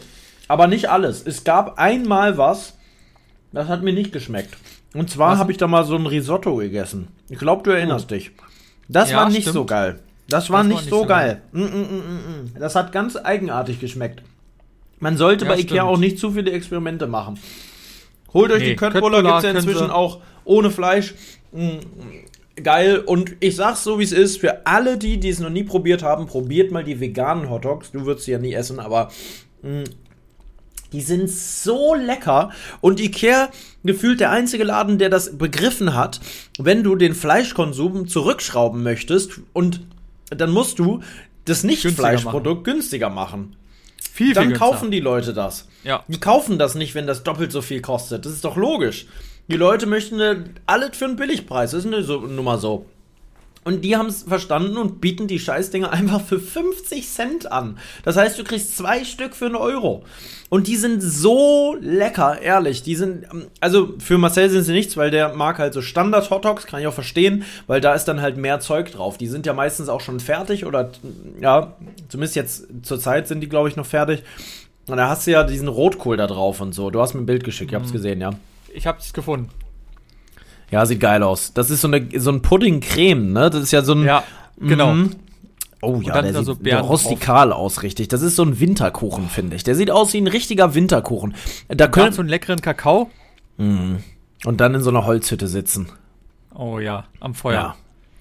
Aber 0.47 0.67
nicht 0.67 0.89
alles. 0.89 1.21
Es 1.25 1.43
gab 1.43 1.77
einmal 1.77 2.37
was, 2.37 2.77
das 3.51 3.67
hat 3.67 3.83
mir 3.83 3.93
nicht 3.93 4.11
geschmeckt. 4.11 4.55
Und 4.93 5.09
zwar 5.09 5.37
habe 5.37 5.51
ich 5.51 5.57
da 5.57 5.67
mal 5.67 5.85
so 5.85 5.95
ein 5.95 6.07
Risotto 6.07 6.55
gegessen. 6.55 7.09
Ich 7.29 7.37
glaube, 7.37 7.61
du 7.63 7.69
erinnerst 7.69 8.11
oh. 8.11 8.15
dich. 8.15 8.31
Das 8.89 9.11
ja, 9.11 9.17
war 9.17 9.29
nicht 9.29 9.41
stimmt. 9.41 9.53
so 9.53 9.65
geil. 9.65 9.99
Das 10.27 10.49
war, 10.49 10.59
das 10.59 10.67
nicht, 10.67 10.75
war 10.75 10.81
nicht, 10.81 10.89
so 10.89 11.05
geil. 11.05 11.41
geil. 11.53 11.67
Mm, 11.69 11.77
mm, 11.77 12.55
mm, 12.55 12.59
das 12.59 12.75
hat 12.75 12.91
ganz 12.91 13.15
eigenartig 13.15 13.79
geschmeckt. 13.79 14.21
Man 14.99 15.15
sollte 15.15 15.45
ja, 15.45 15.51
bei 15.51 15.59
Ikea 15.59 15.83
auch 15.83 15.97
nicht 15.97 16.19
zu 16.19 16.31
viele 16.31 16.51
Experimente 16.51 17.07
machen. 17.07 17.39
Holt 18.33 18.51
euch 18.51 18.59
nee, 18.59 18.69
die 18.71 18.75
Köttbullar, 18.75 19.23
gibt 19.23 19.37
es 19.37 19.43
ja 19.43 19.51
inzwischen 19.51 19.89
auch 19.89 20.19
ohne 20.43 20.69
Fleisch. 20.69 21.15
Geil. 22.61 22.99
Und 22.99 23.35
ich 23.39 23.55
sag's 23.55 23.83
so, 23.83 23.97
wie 23.99 24.03
es 24.03 24.11
ist. 24.11 24.39
Für 24.39 24.67
alle 24.67 24.97
die, 24.97 25.19
die 25.19 25.29
es 25.29 25.39
noch 25.39 25.49
nie 25.49 25.63
probiert 25.63 26.03
haben, 26.03 26.27
probiert 26.27 26.71
mal 26.71 26.83
die 26.83 26.99
veganen 26.99 27.49
Hotdogs. 27.49 27.91
Du 27.91 28.05
würdest 28.05 28.25
sie 28.25 28.31
ja 28.31 28.39
nie 28.39 28.53
essen, 28.53 28.79
aber 28.79 29.09
die 30.91 31.01
sind 31.01 31.29
so 31.29 31.93
lecker 31.93 32.51
und 32.81 32.99
Ikea 32.99 33.49
gefühlt 33.83 34.19
der 34.19 34.31
einzige 34.31 34.63
Laden, 34.63 34.97
der 34.97 35.09
das 35.09 35.37
begriffen 35.37 35.95
hat, 35.95 36.19
wenn 36.57 36.83
du 36.83 36.95
den 36.95 37.13
Fleischkonsum 37.13 38.07
zurückschrauben 38.07 38.83
möchtest 38.83 39.39
und 39.53 39.81
dann 40.29 40.51
musst 40.51 40.79
du 40.79 41.01
das 41.45 41.63
Nicht-Fleischprodukt 41.63 42.63
günstiger 42.63 43.09
machen. 43.09 43.55
Viel, 44.01 44.27
viel 44.27 44.33
dann 44.35 44.53
kaufen 44.53 44.91
die 44.91 44.99
Leute 44.99 45.33
das. 45.33 45.67
Ja. 45.83 46.03
Die 46.07 46.19
kaufen 46.19 46.59
das 46.59 46.75
nicht, 46.75 46.95
wenn 46.95 47.07
das 47.07 47.23
doppelt 47.23 47.51
so 47.51 47.61
viel 47.61 47.81
kostet. 47.81 48.25
Das 48.25 48.33
ist 48.33 48.43
doch 48.43 48.57
logisch. 48.57 49.05
Die 49.47 49.55
Leute 49.55 49.85
möchten 49.85 50.53
alles 50.65 50.97
für 50.97 51.05
einen 51.05 51.15
Billigpreis. 51.15 51.71
Das 51.71 51.85
ist 51.85 51.87
eine 51.87 52.03
so, 52.03 52.19
Nummer 52.19 52.57
so. 52.57 52.85
Und 53.63 53.83
die 53.83 53.97
haben 53.97 54.07
es 54.07 54.23
verstanden 54.23 54.77
und 54.77 55.01
bieten 55.01 55.27
die 55.27 55.39
Scheißdinger 55.39 55.91
einfach 55.91 56.21
für 56.21 56.39
50 56.39 57.07
Cent 57.07 57.51
an. 57.51 57.77
Das 58.03 58.15
heißt, 58.15 58.39
du 58.39 58.43
kriegst 58.43 58.77
zwei 58.77 59.03
Stück 59.03 59.35
für 59.35 59.45
einen 59.45 59.55
Euro. 59.55 60.03
Und 60.49 60.67
die 60.67 60.77
sind 60.77 61.01
so 61.01 61.75
lecker, 61.79 62.41
ehrlich. 62.41 62.81
Die 62.81 62.95
sind, 62.95 63.25
ähm, 63.31 63.47
also 63.59 63.93
für 63.99 64.17
Marcel 64.17 64.49
sind 64.49 64.63
sie 64.63 64.73
nichts, 64.73 64.97
weil 64.97 65.11
der 65.11 65.35
mag 65.35 65.59
halt 65.59 65.73
so 65.73 65.81
Standard 65.81 66.29
Hot 66.29 66.45
Dogs, 66.45 66.65
kann 66.65 66.81
ich 66.81 66.87
auch 66.87 66.93
verstehen, 66.93 67.43
weil 67.67 67.81
da 67.81 67.93
ist 67.93 68.05
dann 68.05 68.21
halt 68.21 68.37
mehr 68.37 68.59
Zeug 68.59 68.91
drauf. 68.91 69.17
Die 69.17 69.27
sind 69.27 69.45
ja 69.45 69.53
meistens 69.53 69.89
auch 69.89 70.01
schon 70.01 70.19
fertig 70.19 70.65
oder, 70.65 70.91
ja, 71.39 71.75
zumindest 72.07 72.35
jetzt 72.35 72.67
zur 72.81 72.99
Zeit 72.99 73.27
sind 73.27 73.41
die, 73.41 73.49
glaube 73.49 73.69
ich, 73.69 73.75
noch 73.75 73.85
fertig. 73.85 74.23
Und 74.87 74.97
da 74.97 75.07
hast 75.07 75.27
du 75.27 75.31
ja 75.31 75.43
diesen 75.43 75.67
Rotkohl 75.67 76.17
da 76.17 76.25
drauf 76.25 76.61
und 76.61 76.73
so. 76.73 76.89
Du 76.89 76.99
hast 76.99 77.13
mir 77.13 77.21
ein 77.21 77.27
Bild 77.27 77.43
geschickt, 77.43 77.71
ich 77.71 77.75
hab's 77.75 77.89
mhm. 77.89 77.93
gesehen, 77.93 78.21
ja. 78.21 78.31
Ich 78.73 78.87
hab's 78.87 79.13
gefunden. 79.13 79.49
Ja, 80.71 80.85
sieht 80.85 80.99
geil 80.99 81.23
aus. 81.23 81.53
Das 81.53 81.69
ist 81.69 81.81
so, 81.81 81.87
eine, 81.87 82.07
so 82.19 82.31
ein 82.31 82.41
Pudding-Creme, 82.41 83.33
ne? 83.33 83.49
Das 83.49 83.61
ist 83.61 83.71
ja 83.71 83.81
so 83.81 83.93
ein. 83.93 84.03
Ja, 84.03 84.23
genau. 84.59 84.93
Mm, 84.93 85.11
oh 85.81 86.01
ja, 86.01 86.21
der 86.21 86.33
sieht 86.33 86.45
so 86.45 86.57
rustikal 86.81 87.51
aus, 87.51 87.83
richtig. 87.83 88.07
Das 88.07 88.21
ist 88.21 88.35
so 88.35 88.43
ein 88.43 88.59
Winterkuchen, 88.59 89.29
finde 89.29 89.55
ich. 89.55 89.63
Der 89.63 89.75
sieht 89.75 89.91
aus 89.91 90.13
wie 90.13 90.21
ein 90.21 90.27
richtiger 90.27 90.75
Winterkuchen. 90.75 91.33
Da 91.67 91.87
können 91.87 92.13
so 92.13 92.21
einen 92.21 92.29
leckeren 92.29 92.61
Kakao. 92.61 93.09
Mm. 93.57 93.95
Und 94.45 94.61
dann 94.61 94.75
in 94.75 94.81
so 94.81 94.89
einer 94.89 95.05
Holzhütte 95.05 95.47
sitzen. 95.47 95.89
Oh 96.53 96.79
ja, 96.79 97.05
am 97.19 97.33
Feuer. 97.33 97.53
Ja. 97.53 97.75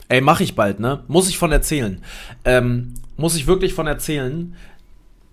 Ey, 0.09 0.21
mach 0.21 0.41
ich 0.41 0.55
bald, 0.55 0.81
ne? 0.81 1.05
Muss 1.07 1.29
ich 1.29 1.39
von 1.39 1.53
erzählen. 1.53 2.03
Ähm, 2.45 2.95
muss 3.17 3.37
ich 3.37 3.47
wirklich 3.47 3.75
von 3.75 3.87
erzählen. 3.87 4.55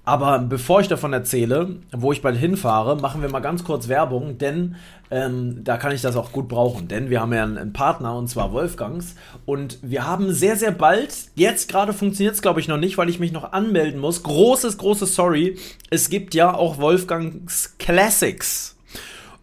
Aber 0.06 0.38
bevor 0.38 0.82
ich 0.82 0.88
davon 0.88 1.14
erzähle, 1.14 1.78
wo 1.92 2.12
ich 2.12 2.22
bald 2.22 2.38
hinfahre, 2.38 2.96
machen 2.96 3.24
wir 3.24 3.30
mal 3.30 3.40
ganz 3.40 3.64
kurz 3.64 3.88
Werbung, 3.88 4.38
denn 4.38 4.76
ähm, 5.10 5.64
da 5.64 5.78
kann 5.78 5.92
ich 5.92 6.02
das 6.02 6.16
auch 6.16 6.32
gut 6.32 6.48
brauchen. 6.48 6.88
Denn 6.88 7.10
wir 7.10 7.22
haben 7.22 7.34
ja 7.34 7.42
einen, 7.42 7.58
einen 7.58 7.74
Partner 7.74 8.16
und 8.16 8.28
zwar 8.28 8.54
Wolfgangs. 8.54 9.16
Und 9.46 9.80
wir 9.82 10.06
haben 10.06 10.32
sehr, 10.32 10.58
sehr 10.58 10.72
bald, 10.72 11.16
jetzt 11.34 11.70
gerade 11.70 11.92
funktioniert 11.92 12.36
es 12.36 12.44
glaube 12.44 12.60
ich 12.60 12.68
noch 12.68 12.78
nicht, 12.78 13.00
weil 13.00 13.10
ich 13.10 13.20
mich 13.20 13.32
noch 13.32 13.52
anmelden 13.52 14.00
muss. 14.00 14.22
Großes, 14.22 14.78
großes 14.78 15.16
Sorry. 15.16 15.58
Es 15.90 16.10
gibt 16.10 16.36
ja 16.36 16.54
auch 16.54 16.78
Wolfgangs 16.78 17.76
Classics. 17.80 18.78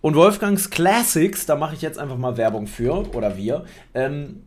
Und 0.00 0.14
Wolfgangs 0.14 0.70
Classics, 0.70 1.44
da 1.44 1.56
mache 1.56 1.74
ich 1.74 1.82
jetzt 1.82 1.98
einfach 1.98 2.18
mal 2.18 2.36
Werbung 2.36 2.68
für, 2.68 3.04
oder 3.14 3.36
wir, 3.36 3.64
ähm, 3.94 4.42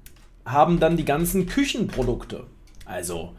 haben 0.45 0.79
dann 0.79 0.95
die 0.95 1.05
ganzen 1.05 1.45
Küchenprodukte. 1.45 2.43
Also 2.85 3.33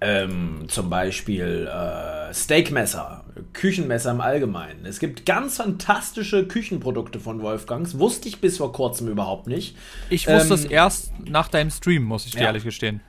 ähm, 0.00 0.64
zum 0.68 0.90
Beispiel 0.90 1.66
äh, 1.66 2.34
Steakmesser, 2.34 3.24
Küchenmesser 3.52 4.10
im 4.10 4.20
Allgemeinen. 4.20 4.84
Es 4.86 4.98
gibt 4.98 5.24
ganz 5.24 5.56
fantastische 5.56 6.46
Küchenprodukte 6.46 7.20
von 7.20 7.40
Wolfgangs. 7.42 7.98
Wusste 7.98 8.28
ich 8.28 8.40
bis 8.40 8.58
vor 8.58 8.72
kurzem 8.72 9.08
überhaupt 9.08 9.46
nicht. 9.46 9.76
Ich 10.10 10.26
wusste 10.26 10.54
ähm, 10.54 10.60
es 10.60 10.64
erst 10.64 11.12
nach 11.24 11.48
deinem 11.48 11.70
Stream, 11.70 12.04
muss 12.04 12.26
ich 12.26 12.32
dir 12.32 12.40
ja. 12.40 12.46
ehrlich 12.46 12.64
gestehen. 12.64 13.00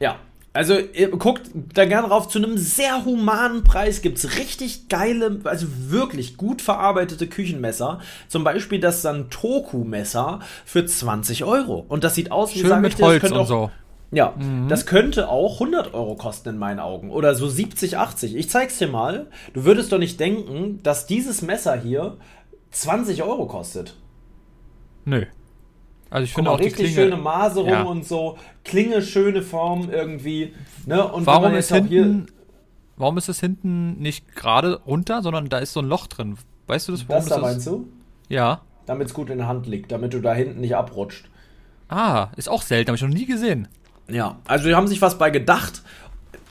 Ja. 0.00 0.16
Also 0.54 0.76
guckt 1.18 1.50
da 1.54 1.84
gerne 1.84 2.08
drauf, 2.08 2.28
zu 2.28 2.38
einem 2.38 2.56
sehr 2.56 3.04
humanen 3.04 3.62
Preis 3.62 4.02
gibt 4.02 4.18
es 4.18 4.38
richtig 4.38 4.88
geile, 4.88 5.40
also 5.44 5.66
wirklich 5.88 6.36
gut 6.36 6.62
verarbeitete 6.62 7.28
Küchenmesser. 7.28 8.00
Zum 8.28 8.42
Beispiel 8.42 8.80
das 8.80 9.02
Santoku-Messer 9.02 10.40
für 10.64 10.84
20 10.84 11.44
Euro. 11.44 11.84
Und 11.86 12.02
das 12.02 12.14
sieht 12.14 12.32
aus 12.32 12.54
wie 12.54 12.60
Schön 12.60 12.80
mit 12.80 13.00
Holz 13.00 13.30
und 13.30 13.46
so. 13.46 13.70
Ja, 14.10 14.34
mhm. 14.38 14.68
das 14.68 14.86
könnte 14.86 15.28
auch 15.28 15.54
100 15.54 15.92
Euro 15.92 16.14
kosten 16.14 16.50
in 16.50 16.58
meinen 16.58 16.80
Augen. 16.80 17.10
Oder 17.10 17.34
so 17.34 17.48
70, 17.48 17.98
80. 17.98 18.36
Ich 18.36 18.48
zeig's 18.48 18.78
dir 18.78 18.88
mal. 18.88 19.26
Du 19.52 19.64
würdest 19.64 19.92
doch 19.92 19.98
nicht 19.98 20.18
denken, 20.18 20.80
dass 20.82 21.06
dieses 21.06 21.42
Messer 21.42 21.76
hier 21.76 22.16
20 22.70 23.22
Euro 23.22 23.46
kostet. 23.46 23.96
Nö. 25.04 25.26
Also 26.10 26.24
ich 26.24 26.32
finde 26.32 26.50
auch 26.50 26.58
richtig 26.58 26.76
die 26.76 26.94
Klinge, 26.94 27.10
schöne 27.10 27.16
Maserung 27.16 27.68
ja. 27.68 27.82
und 27.82 28.06
so. 28.06 28.38
Klinge, 28.64 29.02
schöne 29.02 29.42
Form 29.42 29.90
irgendwie. 29.90 30.54
Ne? 30.86 31.06
Und 31.06 31.26
warum 31.26 31.54
ist 31.54 31.70
hinten, 31.70 32.28
warum 32.96 33.18
ist 33.18 33.28
es 33.28 33.40
hinten 33.40 33.98
nicht 33.98 34.34
gerade 34.34 34.80
runter, 34.86 35.20
sondern 35.22 35.50
da 35.50 35.58
ist 35.58 35.74
so 35.74 35.80
ein 35.80 35.86
Loch 35.86 36.06
drin? 36.06 36.36
Weißt 36.66 36.88
du 36.88 36.92
das? 36.92 37.06
Warum 37.08 37.24
das 37.24 37.28
da 37.28 37.38
meinst 37.38 37.66
du? 37.66 37.88
Ja. 38.30 38.62
Damit 38.86 39.08
es 39.08 39.14
gut 39.14 39.28
in 39.28 39.36
der 39.36 39.48
Hand 39.48 39.66
liegt, 39.66 39.92
damit 39.92 40.14
du 40.14 40.20
da 40.20 40.32
hinten 40.32 40.60
nicht 40.62 40.76
abrutscht. 40.76 41.28
Ah, 41.90 42.28
ist 42.36 42.48
auch 42.48 42.62
selten, 42.62 42.88
habe 42.88 42.96
ich 42.96 43.02
noch 43.02 43.08
nie 43.08 43.26
gesehen. 43.26 43.68
Ja, 44.10 44.38
also 44.46 44.68
die 44.68 44.74
haben 44.74 44.88
sich 44.88 45.02
was 45.02 45.18
bei 45.18 45.30
gedacht. 45.30 45.82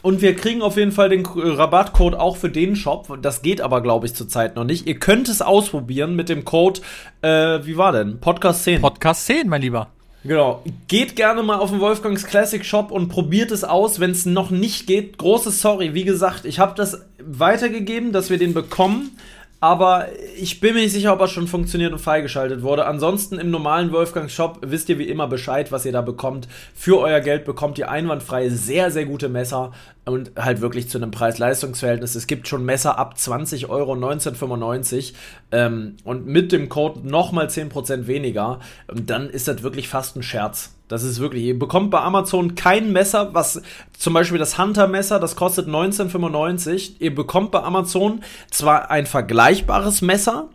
Und 0.03 0.21
wir 0.21 0.35
kriegen 0.35 0.61
auf 0.61 0.77
jeden 0.77 0.91
Fall 0.91 1.09
den 1.09 1.25
Rabattcode 1.25 2.15
auch 2.15 2.37
für 2.37 2.49
den 2.49 2.75
Shop. 2.75 3.17
Das 3.21 3.41
geht 3.41 3.61
aber, 3.61 3.81
glaube 3.81 4.05
ich, 4.05 4.13
zurzeit 4.13 4.55
noch 4.55 4.63
nicht. 4.63 4.87
Ihr 4.87 4.99
könnt 4.99 5.27
es 5.27 5.41
ausprobieren 5.41 6.15
mit 6.15 6.29
dem 6.29 6.45
Code, 6.45 6.81
äh, 7.21 7.59
wie 7.63 7.77
war 7.77 7.91
denn? 7.91 8.19
Podcast 8.19 8.63
10. 8.63 8.81
Podcast 8.81 9.25
10, 9.25 9.49
mein 9.49 9.61
Lieber. 9.61 9.89
Genau. 10.23 10.63
Geht 10.87 11.15
gerne 11.15 11.41
mal 11.41 11.57
auf 11.57 11.71
den 11.71 11.79
Wolfgangs 11.79 12.25
Classic 12.25 12.63
Shop 12.63 12.91
und 12.91 13.09
probiert 13.09 13.51
es 13.51 13.63
aus, 13.63 13.99
wenn 13.99 14.11
es 14.11 14.25
noch 14.25 14.49
nicht 14.49 14.87
geht. 14.87 15.17
Großes 15.17 15.61
Sorry. 15.61 15.93
Wie 15.93 16.03
gesagt, 16.03 16.45
ich 16.45 16.59
habe 16.59 16.73
das 16.75 17.05
weitergegeben, 17.23 18.11
dass 18.11 18.29
wir 18.29 18.37
den 18.37 18.53
bekommen. 18.53 19.17
Aber 19.59 20.07
ich 20.37 20.59
bin 20.59 20.75
mir 20.75 20.81
nicht 20.81 20.93
sicher, 20.93 21.13
ob 21.13 21.19
er 21.19 21.27
schon 21.27 21.47
funktioniert 21.47 21.91
und 21.91 21.97
freigeschaltet 21.97 22.61
wurde. 22.61 22.85
Ansonsten 22.85 23.39
im 23.39 23.49
normalen 23.49 23.91
Wolfgang 23.91 24.29
Shop 24.29 24.59
wisst 24.61 24.87
ihr 24.89 24.99
wie 24.99 25.07
immer 25.07 25.27
Bescheid, 25.27 25.71
was 25.71 25.83
ihr 25.83 25.91
da 25.91 26.01
bekommt. 26.01 26.47
Für 26.75 26.99
euer 26.99 27.21
Geld 27.21 27.43
bekommt 27.43 27.79
ihr 27.79 27.89
einwandfrei 27.89 28.49
sehr, 28.49 28.91
sehr 28.91 29.05
gute 29.05 29.29
Messer 29.29 29.71
und 30.05 30.31
halt 30.37 30.61
wirklich 30.61 30.89
zu 30.89 30.99
einem 30.99 31.09
Preis-Leistungs-Verhältnis. 31.09 32.13
Es 32.13 32.27
gibt 32.27 32.47
schon 32.47 32.65
Messer 32.65 32.99
ab 32.99 33.17
20 33.17 33.67
Euro 33.67 33.93
1995 33.93 35.15
ähm, 35.51 35.97
und 36.03 36.27
mit 36.27 36.51
dem 36.51 36.69
Code 36.69 37.07
nochmal 37.07 37.47
10% 37.47 38.05
weniger. 38.05 38.59
Und 38.87 39.09
dann 39.09 39.27
ist 39.27 39.47
das 39.47 39.63
wirklich 39.63 39.87
fast 39.87 40.15
ein 40.17 40.23
Scherz. 40.23 40.76
Das 40.87 41.03
ist 41.03 41.19
wirklich, 41.19 41.43
ihr 41.43 41.59
bekommt 41.59 41.91
bei 41.91 41.99
Amazon 41.99 42.55
kein 42.55 42.93
Messer, 42.93 43.33
was 43.33 43.61
zum 43.97 44.13
Beispiel 44.13 44.37
das 44.37 44.57
Hunter-Messer, 44.57 45.19
das 45.19 45.35
kostet 45.35 45.67
19,95. 45.67 46.93
Ihr 46.99 47.13
bekommt 47.13 47.51
bei 47.51 47.61
Amazon 47.61 48.23
zwar 48.49 48.89
ein 48.89 49.05
vergleichbares 49.05 50.01
Messer, 50.01 50.47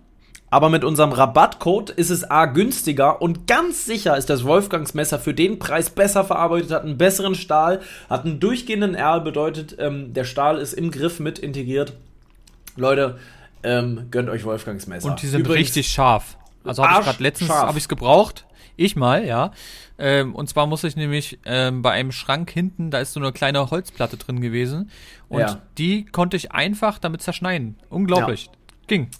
aber 0.48 0.70
mit 0.70 0.84
unserem 0.84 1.12
Rabattcode 1.12 1.90
ist 1.90 2.08
es 2.08 2.30
A 2.30 2.46
günstiger 2.46 3.20
und 3.20 3.46
ganz 3.46 3.84
sicher 3.84 4.16
ist 4.16 4.30
das 4.30 4.44
Wolfgangs 4.44 4.94
Messer 4.94 5.18
für 5.18 5.34
den 5.34 5.58
Preis 5.58 5.90
besser 5.90 6.24
verarbeitet, 6.24 6.70
hat 6.70 6.84
einen 6.84 6.98
besseren 6.98 7.34
Stahl, 7.34 7.80
hat 8.08 8.24
einen 8.24 8.40
durchgehenden 8.40 8.94
R, 8.94 9.20
bedeutet, 9.20 9.76
ähm, 9.78 10.14
der 10.14 10.24
Stahl 10.24 10.58
ist 10.58 10.72
im 10.72 10.90
Griff 10.90 11.20
mit 11.20 11.38
integriert. 11.38 11.92
Leute, 12.76 13.18
ähm, 13.62 14.06
gönnt 14.10 14.30
euch 14.30 14.44
Wolfgangs 14.44 14.86
Messer. 14.86 15.10
Und 15.10 15.20
die 15.20 15.26
sind 15.26 15.40
Übrigens, 15.40 15.68
richtig 15.68 15.88
scharf. 15.88 16.38
Also 16.64 16.86
habe 16.86 17.00
ich 17.00 17.06
gerade 17.06 17.22
letztens 17.22 17.50
habe 17.50 17.78
ich 17.78 17.84
es 17.84 17.88
gebraucht. 17.88 18.46
Ich 18.76 18.96
mal, 18.96 19.24
ja. 19.24 19.52
Ähm, 19.98 20.34
und 20.34 20.48
zwar 20.48 20.66
muss 20.66 20.84
ich 20.84 20.96
nämlich 20.96 21.38
ähm, 21.44 21.82
bei 21.82 21.92
einem 21.92 22.12
Schrank 22.12 22.50
hinten, 22.50 22.90
da 22.90 22.98
ist 22.98 23.12
so 23.12 23.20
eine 23.20 23.32
kleine 23.32 23.70
Holzplatte 23.70 24.16
drin 24.16 24.40
gewesen. 24.40 24.90
Und 25.28 25.40
ja. 25.40 25.62
die 25.78 26.04
konnte 26.04 26.36
ich 26.36 26.52
einfach 26.52 26.98
damit 26.98 27.22
zerschneiden. 27.22 27.76
Unglaublich. 27.90 28.46
Ja. 28.46 28.52
Ging. 28.86 29.10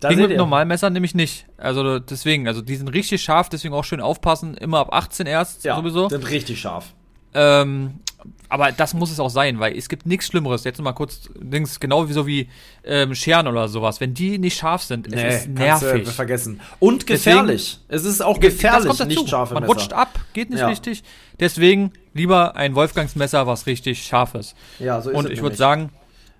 Da 0.00 0.10
Ging 0.10 0.20
mit 0.20 0.36
normalen 0.36 0.68
Messer 0.68 0.90
nämlich 0.90 1.14
nicht. 1.14 1.46
Also 1.56 1.98
deswegen, 1.98 2.46
also 2.46 2.62
die 2.62 2.76
sind 2.76 2.88
richtig 2.88 3.22
scharf, 3.22 3.48
deswegen 3.48 3.74
auch 3.74 3.84
schön 3.84 4.00
aufpassen. 4.00 4.56
Immer 4.56 4.78
ab 4.78 4.92
18 4.92 5.26
erst 5.26 5.64
ja, 5.64 5.76
sowieso. 5.76 6.08
sind 6.08 6.28
richtig 6.30 6.60
scharf. 6.60 6.94
Ähm, 7.34 8.00
aber 8.48 8.72
das 8.72 8.94
muss 8.94 9.10
es 9.10 9.20
auch 9.20 9.28
sein, 9.28 9.60
weil 9.60 9.76
es 9.76 9.88
gibt 9.88 10.06
nichts 10.06 10.26
Schlimmeres. 10.26 10.64
Jetzt 10.64 10.80
mal 10.80 10.92
kurz, 10.92 11.28
Dings, 11.36 11.78
genau 11.80 12.08
wie 12.08 12.12
so 12.12 12.26
wie 12.26 12.48
ähm, 12.84 13.14
Scheren 13.14 13.46
oder 13.46 13.68
sowas. 13.68 14.00
Wenn 14.00 14.14
die 14.14 14.38
nicht 14.38 14.58
scharf 14.58 14.82
sind, 14.82 15.08
nee, 15.08 15.22
es 15.22 15.40
ist 15.42 15.48
nervig. 15.48 16.04
Du 16.04 16.10
vergessen. 16.10 16.60
Und 16.78 17.06
gefährlich. 17.06 17.78
Deswegen, 17.88 18.06
es 18.06 18.14
ist 18.14 18.20
auch 18.22 18.40
gefährlich, 18.40 18.98
nicht 19.06 19.28
scharfe 19.28 19.54
Man 19.54 19.64
Messer. 19.64 19.74
rutscht 19.74 19.92
ab, 19.92 20.18
geht 20.32 20.50
nicht 20.50 20.60
ja. 20.60 20.68
richtig. 20.68 21.04
Deswegen 21.38 21.92
lieber 22.14 22.56
ein 22.56 22.74
Wolfgangsmesser, 22.74 23.46
was 23.46 23.66
richtig 23.66 24.02
scharf 24.02 24.34
ist. 24.34 24.56
Ja, 24.78 25.00
so 25.00 25.10
ist 25.10 25.16
Und 25.16 25.30
ich 25.30 25.42
würde 25.42 25.56
sagen, 25.56 25.90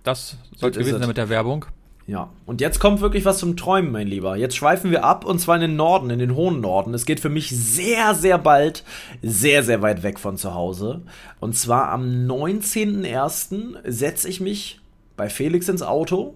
das 0.03 0.37
sollte 0.57 0.81
gewesen 0.81 0.99
sein 0.99 1.09
mit 1.09 1.17
der 1.17 1.29
Werbung. 1.29 1.67
Ja, 2.09 2.31
und 2.47 2.63
jetzt 2.63 2.81
kommt 2.81 3.03
wirklich 3.03 3.27
was 3.27 3.37
zum 3.37 3.59
Träumen, 3.59 3.93
mein 3.93 4.07
Lieber. 4.07 4.35
Jetzt 4.35 4.57
schweifen 4.57 4.91
wir 4.91 5.05
ab 5.05 5.27
und 5.27 5.41
zwar 5.41 5.57
in 5.57 5.61
den 5.61 5.77
Norden, 5.77 6.09
in 6.09 6.19
den 6.19 6.35
hohen 6.35 6.63
Norden. 6.63 6.95
Es 6.95 7.05
geht 7.05 7.21
für 7.21 7.29
mich 7.29 7.51
sehr, 7.51 8.15
sehr 8.15 8.39
bald, 8.39 8.83
sehr, 9.21 9.63
sehr 9.63 9.83
weit 9.83 10.03
weg 10.03 10.19
von 10.19 10.39
zu 10.39 10.55
Hause. 10.55 11.03
Und 11.39 11.55
zwar 11.55 11.91
am 11.91 12.27
19.01. 12.27 13.77
setze 13.85 14.27
ich 14.27 14.41
mich 14.41 14.81
bei 15.19 15.29
Felix 15.29 15.69
ins 15.69 15.83
Auto 15.83 16.35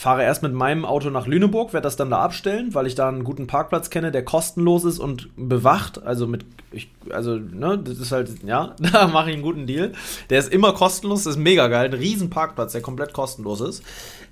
fahre 0.00 0.22
erst 0.22 0.42
mit 0.42 0.54
meinem 0.54 0.86
Auto 0.86 1.10
nach 1.10 1.26
Lüneburg, 1.26 1.74
werde 1.74 1.84
das 1.84 1.96
dann 1.96 2.08
da 2.08 2.20
abstellen, 2.20 2.74
weil 2.74 2.86
ich 2.86 2.94
da 2.94 3.06
einen 3.06 3.22
guten 3.22 3.46
Parkplatz 3.46 3.90
kenne, 3.90 4.10
der 4.10 4.24
kostenlos 4.24 4.84
ist 4.84 4.98
und 4.98 5.28
bewacht. 5.36 6.02
Also 6.02 6.26
mit, 6.26 6.46
ich, 6.72 6.90
also, 7.10 7.36
ne, 7.36 7.78
das 7.78 7.98
ist 7.98 8.10
halt, 8.10 8.42
ja, 8.42 8.74
da 8.92 9.08
mache 9.08 9.28
ich 9.28 9.34
einen 9.34 9.42
guten 9.42 9.66
Deal. 9.66 9.92
Der 10.30 10.38
ist 10.38 10.50
immer 10.50 10.72
kostenlos, 10.72 11.24
das 11.24 11.34
ist 11.34 11.38
mega 11.38 11.68
geil. 11.68 11.84
Ein 11.84 11.92
riesen 11.92 12.30
Parkplatz, 12.30 12.72
der 12.72 12.80
komplett 12.80 13.12
kostenlos 13.12 13.60
ist. 13.60 13.82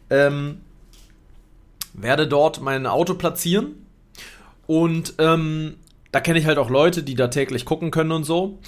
Ähm, 0.09 0.63
werde 1.93 2.27
dort 2.27 2.63
mein 2.63 2.87
Auto 2.87 3.13
platzieren 3.13 3.85
und 4.67 5.17
ähm, 5.19 5.75
da 6.13 6.21
kenne 6.21 6.39
ich 6.39 6.47
halt 6.47 6.57
auch 6.57 6.71
Leute, 6.71 7.03
die 7.03 7.15
da 7.15 7.29
täglich 7.29 7.67
gucken 7.67 7.91
können 7.91 8.13
und 8.13 8.25
so. 8.25 8.59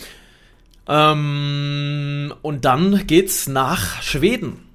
Ähm, 0.86 2.34
und 2.42 2.66
dann 2.66 3.06
geht's 3.06 3.48
nach 3.48 4.02
Schweden. 4.02 4.69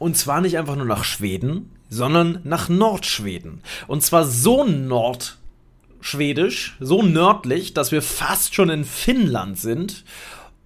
Und 0.00 0.16
zwar 0.16 0.40
nicht 0.40 0.58
einfach 0.58 0.74
nur 0.76 0.86
nach 0.86 1.04
Schweden, 1.04 1.70
sondern 1.90 2.40
nach 2.42 2.70
Nordschweden. 2.70 3.60
Und 3.86 4.02
zwar 4.02 4.24
so 4.24 4.64
nordschwedisch, 4.64 6.78
so 6.80 7.02
nördlich, 7.02 7.74
dass 7.74 7.92
wir 7.92 8.00
fast 8.00 8.54
schon 8.54 8.70
in 8.70 8.84
Finnland 8.84 9.58
sind. 9.58 10.06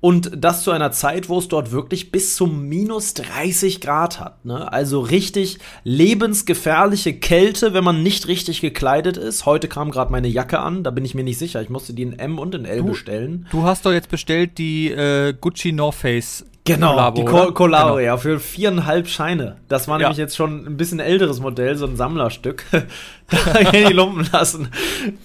Und 0.00 0.30
das 0.36 0.62
zu 0.62 0.70
einer 0.70 0.92
Zeit, 0.92 1.28
wo 1.28 1.38
es 1.38 1.48
dort 1.48 1.72
wirklich 1.72 2.12
bis 2.12 2.36
zu 2.36 2.46
minus 2.46 3.14
30 3.14 3.80
Grad 3.80 4.20
hat. 4.20 4.44
Ne? 4.44 4.70
Also 4.70 5.00
richtig 5.00 5.58
lebensgefährliche 5.82 7.14
Kälte, 7.14 7.74
wenn 7.74 7.82
man 7.82 8.04
nicht 8.04 8.28
richtig 8.28 8.60
gekleidet 8.60 9.16
ist. 9.16 9.46
Heute 9.46 9.66
kam 9.66 9.90
gerade 9.90 10.12
meine 10.12 10.28
Jacke 10.28 10.60
an, 10.60 10.84
da 10.84 10.90
bin 10.90 11.04
ich 11.04 11.16
mir 11.16 11.24
nicht 11.24 11.38
sicher. 11.38 11.60
Ich 11.60 11.70
musste 11.70 11.92
die 11.92 12.02
in 12.02 12.18
M 12.18 12.38
und 12.38 12.54
in 12.54 12.66
L 12.66 12.82
du, 12.82 12.88
bestellen. 12.88 13.48
Du 13.50 13.64
hast 13.64 13.84
doch 13.84 13.92
jetzt 13.92 14.10
bestellt 14.10 14.58
die 14.58 14.92
äh, 14.92 15.34
Gucci 15.40 15.72
North 15.72 15.96
Face 15.96 16.44
Genau, 16.66 16.92
Collabo, 16.92 17.16
die 17.20 17.24
Ko 17.26 17.52
Collabo, 17.52 17.88
genau. 17.96 17.98
ja, 17.98 18.16
für 18.16 18.40
viereinhalb 18.40 19.06
Scheine. 19.06 19.56
Das 19.68 19.86
war 19.86 20.00
ja. 20.00 20.06
nämlich 20.06 20.16
jetzt 20.16 20.34
schon 20.34 20.66
ein 20.66 20.78
bisschen 20.78 20.98
älteres 20.98 21.40
Modell, 21.40 21.76
so 21.76 21.86
ein 21.86 21.96
Sammlerstück. 21.96 22.64
da 22.72 23.70
die 23.70 23.92
lumpen 23.92 24.26
lassen. 24.32 24.68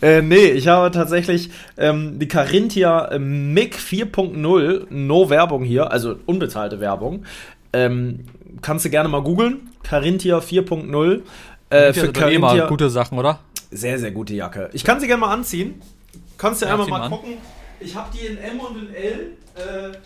Äh, 0.01 0.21
nee, 0.21 0.47
ich 0.51 0.67
habe 0.67 0.91
tatsächlich 0.91 1.49
ähm, 1.77 2.19
die 2.19 2.27
Carinthia 2.27 3.05
äh, 3.05 3.19
MIG 3.19 3.75
4.0, 3.75 4.87
no 4.89 5.29
Werbung 5.29 5.63
hier, 5.63 5.89
also 5.91 6.15
unbezahlte 6.25 6.81
Werbung. 6.81 7.23
Ähm, 7.71 8.25
kannst 8.61 8.83
du 8.83 8.89
gerne 8.89 9.07
mal 9.07 9.21
googeln. 9.23 9.69
Carinthia 9.83 10.39
4.0. 10.39 11.21
Äh, 11.69 11.93
für 11.93 12.11
Carinthia. 12.11 12.65
Eh 12.65 12.67
gute 12.67 12.89
Sachen, 12.89 13.17
oder? 13.17 13.39
Sehr, 13.71 13.97
sehr 13.97 14.11
gute 14.11 14.33
Jacke. 14.33 14.69
Ich 14.73 14.83
kann 14.83 14.99
sie 14.99 15.07
gerne 15.07 15.21
mal 15.21 15.31
anziehen. 15.31 15.81
Kannst 16.37 16.61
du 16.61 16.65
ja, 16.65 16.73
einmal 16.73 16.87
mal 16.87 17.01
an. 17.03 17.11
gucken. 17.11 17.33
Ich 17.79 17.95
habe 17.95 18.09
die 18.13 18.25
in 18.25 18.37
M 18.37 18.59
und 18.59 18.89
in 18.89 18.93
L. 18.93 19.37
Äh, 19.55 19.97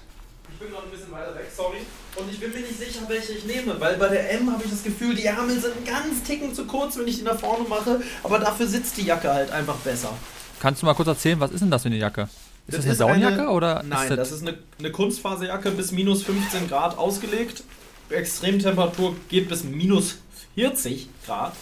bin 0.64 0.72
noch 0.72 0.84
ein 0.84 0.90
bisschen 0.90 1.12
weiter 1.12 1.36
weg, 1.36 1.52
sorry. 1.56 1.80
Und 2.16 2.32
ich 2.32 2.40
bin 2.40 2.52
mir 2.52 2.60
nicht 2.60 2.78
sicher, 2.78 3.02
welche 3.08 3.34
ich 3.34 3.46
nehme, 3.46 3.80
weil 3.80 3.98
bei 3.98 4.08
der 4.08 4.32
M 4.34 4.52
habe 4.52 4.64
ich 4.64 4.72
das 4.72 4.84
Gefühl, 4.84 5.16
die 5.16 5.26
Ärmel 5.26 5.60
sind 5.60 5.86
ganz 5.86 6.24
ticken 6.24 6.54
zu 6.54 6.66
kurz, 6.66 6.98
wenn 6.98 7.08
ich 7.08 7.18
die 7.18 7.24
nach 7.24 7.40
vorne 7.40 7.68
mache, 7.68 8.02
aber 8.24 8.40
dafür 8.40 8.68
sitzt 8.68 8.98
die 8.98 9.04
Jacke 9.04 9.34
halt 9.34 9.52
einfach 9.52 9.76
besser. 9.78 10.14
Kannst 10.60 10.82
du 10.82 10.86
mal 10.86 10.94
kurz 10.94 11.08
erzählen, 11.08 11.40
was 11.40 11.52
ist 11.52 11.62
denn 11.62 11.72
das 11.72 11.82
für 11.82 11.90
eine 11.90 11.98
Jacke? 11.98 12.30
Ist 12.68 12.78
das, 12.78 12.86
das 12.86 12.86
eine 12.86 12.98
Daunenjacke 12.98 13.50
oder? 13.50 13.84
Nein, 13.84 14.10
das, 14.10 14.30
das, 14.30 14.32
ist 14.32 14.48
eine, 14.48 14.58
eine 14.80 14.92
Kunstfaserjacke 14.92 15.72
bis 15.72 15.92
minus 15.92 16.24
15 16.24 16.70
Grad 16.70 16.98
ausgelegt. 16.98 17.64
Extremtemperatur 18.10 19.16
geht 19.28 19.50
bis 19.50 19.64
minus 19.64 20.20
40 20.56 21.10
Grad. 21.26 21.54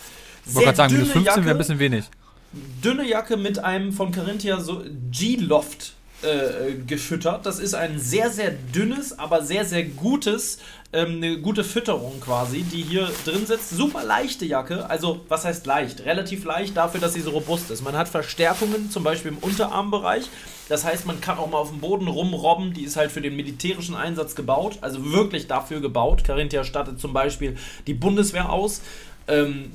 Ich 0.46 0.54
wollte 0.54 0.66
gerade 0.66 0.78
sagen, 0.78 0.94
minus 0.94 1.12
15 1.12 1.46
wäre 1.46 1.56
ein 1.56 1.58
bisschen 1.58 1.80
wenig. 1.80 2.06
Dünne 2.84 3.08
Jacke 3.08 3.38
mit 3.38 3.60
einem 3.60 3.94
von 3.94 4.12
Carinthia 4.12 4.60
so 4.60 4.84
G-Loft 5.10 5.94
äh, 6.24 6.74
gefüttert. 6.86 7.46
Das 7.46 7.60
ist 7.60 7.74
ein 7.74 8.00
sehr, 8.00 8.30
sehr 8.30 8.52
dünnes, 8.52 9.18
aber 9.18 9.44
sehr, 9.44 9.66
sehr 9.66 9.84
gutes, 9.84 10.60
ähm, 10.94 11.18
eine 11.18 11.40
gute 11.40 11.64
Fütterung 11.64 12.20
quasi, 12.20 12.64
die 12.64 12.84
hier 12.84 13.10
drin 13.26 13.46
sitzt. 13.46 13.72
Super 13.72 14.04
leichte 14.04 14.46
Jacke, 14.46 14.90
also 14.90 15.22
was 15.30 15.46
heißt 15.46 15.66
leicht? 15.66 16.06
Relativ 16.06 16.44
leicht 16.44 16.78
dafür, 16.78 17.00
dass 17.00 17.14
sie 17.14 17.22
so 17.22 17.32
robust 17.32 17.72
ist. 17.72 17.84
Man 17.84 17.98
hat 17.98 18.08
Verstärkungen, 18.08 18.92
zum 18.92 19.04
Beispiel 19.04 19.32
im 19.32 19.38
Unterarmbereich. 19.38 20.30
Das 20.70 20.86
heißt, 20.86 21.06
man 21.06 21.20
kann 21.20 21.38
auch 21.38 21.50
mal 21.50 21.58
auf 21.58 21.70
dem 21.70 21.80
Boden 21.80 22.08
rumrobben. 22.08 22.74
Die 22.74 22.84
ist 22.84 22.98
halt 22.98 23.12
für 23.12 23.22
den 23.22 23.36
militärischen 23.36 23.96
Einsatz 23.96 24.36
gebaut, 24.36 24.78
also 24.82 25.12
wirklich 25.12 25.48
dafür 25.48 25.82
gebaut. 25.82 26.24
Carinthia 26.24 26.64
stattet 26.64 27.00
zum 27.00 27.14
Beispiel 27.14 27.58
die 27.88 27.94
Bundeswehr 27.94 28.50
aus. 28.50 28.82
Ähm, 29.28 29.72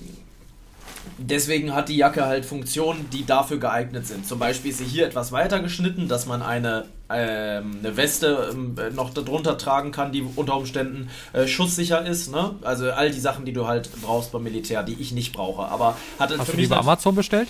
Deswegen 1.18 1.74
hat 1.74 1.88
die 1.88 1.96
Jacke 1.96 2.26
halt 2.26 2.44
Funktionen, 2.44 3.08
die 3.10 3.24
dafür 3.24 3.58
geeignet 3.58 4.06
sind. 4.06 4.26
Zum 4.26 4.38
Beispiel 4.38 4.70
ist 4.70 4.78
sie 4.78 4.84
hier 4.84 5.06
etwas 5.06 5.32
weiter 5.32 5.60
geschnitten, 5.60 6.08
dass 6.08 6.26
man 6.26 6.42
eine, 6.42 6.84
ähm, 7.10 7.78
eine 7.80 7.96
Weste 7.96 8.50
ähm, 8.52 8.76
noch 8.94 9.10
darunter 9.12 9.58
tragen 9.58 9.92
kann, 9.92 10.12
die 10.12 10.22
unter 10.36 10.56
Umständen 10.56 11.10
äh, 11.32 11.46
schusssicher 11.46 12.04
ist. 12.06 12.30
Ne? 12.30 12.54
Also 12.62 12.90
all 12.90 13.10
die 13.10 13.20
Sachen, 13.20 13.44
die 13.44 13.52
du 13.52 13.66
halt 13.66 13.90
brauchst 14.02 14.32
beim 14.32 14.42
Militär, 14.42 14.82
die 14.82 14.94
ich 14.94 15.12
nicht 15.12 15.32
brauche. 15.32 15.66
Aber 15.66 15.96
hat 16.18 16.36
Hast 16.36 16.52
du 16.52 16.56
die 16.56 16.66
bei 16.66 16.76
Amazon 16.76 17.14
bestellt? 17.14 17.48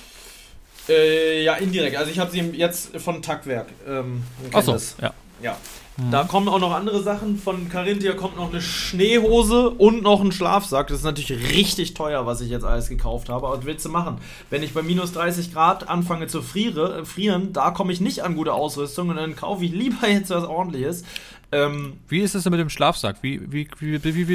Äh, 0.89 1.43
ja, 1.43 1.55
indirekt. 1.55 1.97
Also 1.97 2.11
ich 2.11 2.19
habe 2.19 2.31
sie 2.31 2.41
jetzt 2.41 2.97
von 2.99 3.23
Tackwerk. 3.23 3.67
Ähm, 3.89 4.23
Achso, 4.53 4.77
ja. 5.01 5.13
Ja. 5.43 5.57
Mhm. 5.97 6.11
Da 6.11 6.25
kommen 6.25 6.49
auch 6.49 6.59
noch 6.59 6.73
andere 6.73 7.03
Sachen. 7.03 7.39
Von 7.39 7.69
Carinthia 7.69 8.13
kommt 8.13 8.37
noch 8.37 8.51
eine 8.51 8.61
Schneehose 8.61 9.71
und 9.71 10.03
noch 10.03 10.21
ein 10.21 10.33
Schlafsack. 10.33 10.89
Das 10.89 10.99
ist 10.99 11.05
natürlich 11.05 11.53
richtig 11.53 11.95
teuer, 11.95 12.27
was 12.27 12.41
ich 12.41 12.51
jetzt 12.51 12.65
alles 12.65 12.89
gekauft 12.89 13.29
habe. 13.29 13.47
Aber 13.47 13.59
was 13.59 13.65
willst 13.65 13.85
du 13.85 13.89
machen? 13.89 14.19
Wenn 14.51 14.63
ich 14.63 14.75
bei 14.75 14.83
minus 14.83 15.13
30 15.13 15.53
Grad 15.53 15.89
anfange 15.89 16.27
zu 16.27 16.43
friere, 16.43 17.01
äh, 17.01 17.05
frieren, 17.05 17.53
da 17.53 17.71
komme 17.71 17.93
ich 17.93 18.01
nicht 18.01 18.23
an 18.25 18.37
gute 18.37 18.53
Ausrüstung 18.53 19.09
und 19.09 19.17
dann 19.17 19.37
kaufe 19.37 19.65
ich 19.65 19.73
lieber 19.73 20.09
jetzt 20.09 20.31
was 20.31 20.45
ordentliches. 20.45 21.05
Ähm, 21.53 21.99
wie 22.09 22.21
ist 22.21 22.35
es 22.35 22.43
denn 22.43 22.51
mit 22.51 22.61
dem 22.61 22.71
Schlafsack? 22.71 23.19
Wie, 23.23 23.41
wie, 23.51 23.69
wie, 23.79 24.03
wie, 24.03 24.29
wie, 24.29 24.35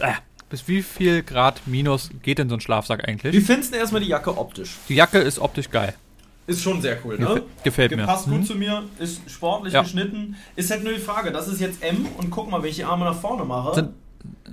äh, 0.00 0.12
bis 0.48 0.66
wie 0.68 0.82
viel 0.82 1.22
Grad 1.22 1.60
minus 1.66 2.10
geht 2.22 2.38
denn 2.38 2.48
so 2.48 2.54
ein 2.54 2.60
Schlafsack 2.60 3.06
eigentlich? 3.06 3.32
Wie 3.32 3.40
findest 3.40 3.74
du 3.74 3.78
erstmal 3.78 4.00
die 4.00 4.08
Jacke 4.08 4.36
optisch? 4.36 4.76
Die 4.88 4.94
Jacke 4.94 5.18
ist 5.18 5.38
optisch 5.38 5.70
geil. 5.70 5.94
Ist 6.46 6.62
schon 6.62 6.80
sehr 6.80 6.98
cool, 7.04 7.18
ne? 7.18 7.42
Gefällt 7.64 7.96
mir. 7.96 8.06
Passt 8.06 8.26
gut 8.26 8.40
mhm. 8.40 8.44
zu 8.44 8.54
mir, 8.54 8.84
ist 8.98 9.28
sportlich 9.28 9.74
ja. 9.74 9.82
geschnitten. 9.82 10.36
Ist 10.54 10.70
halt 10.70 10.84
nur 10.84 10.92
die 10.92 11.00
Frage, 11.00 11.32
das 11.32 11.48
ist 11.48 11.60
jetzt 11.60 11.82
M 11.82 12.06
und 12.18 12.30
guck 12.30 12.48
mal, 12.50 12.62
wenn 12.62 12.70
ich 12.70 12.76
die 12.76 12.84
Arme 12.84 13.04
nach 13.04 13.18
vorne 13.18 13.44
mache. 13.44 13.74
Sind, 13.74 13.90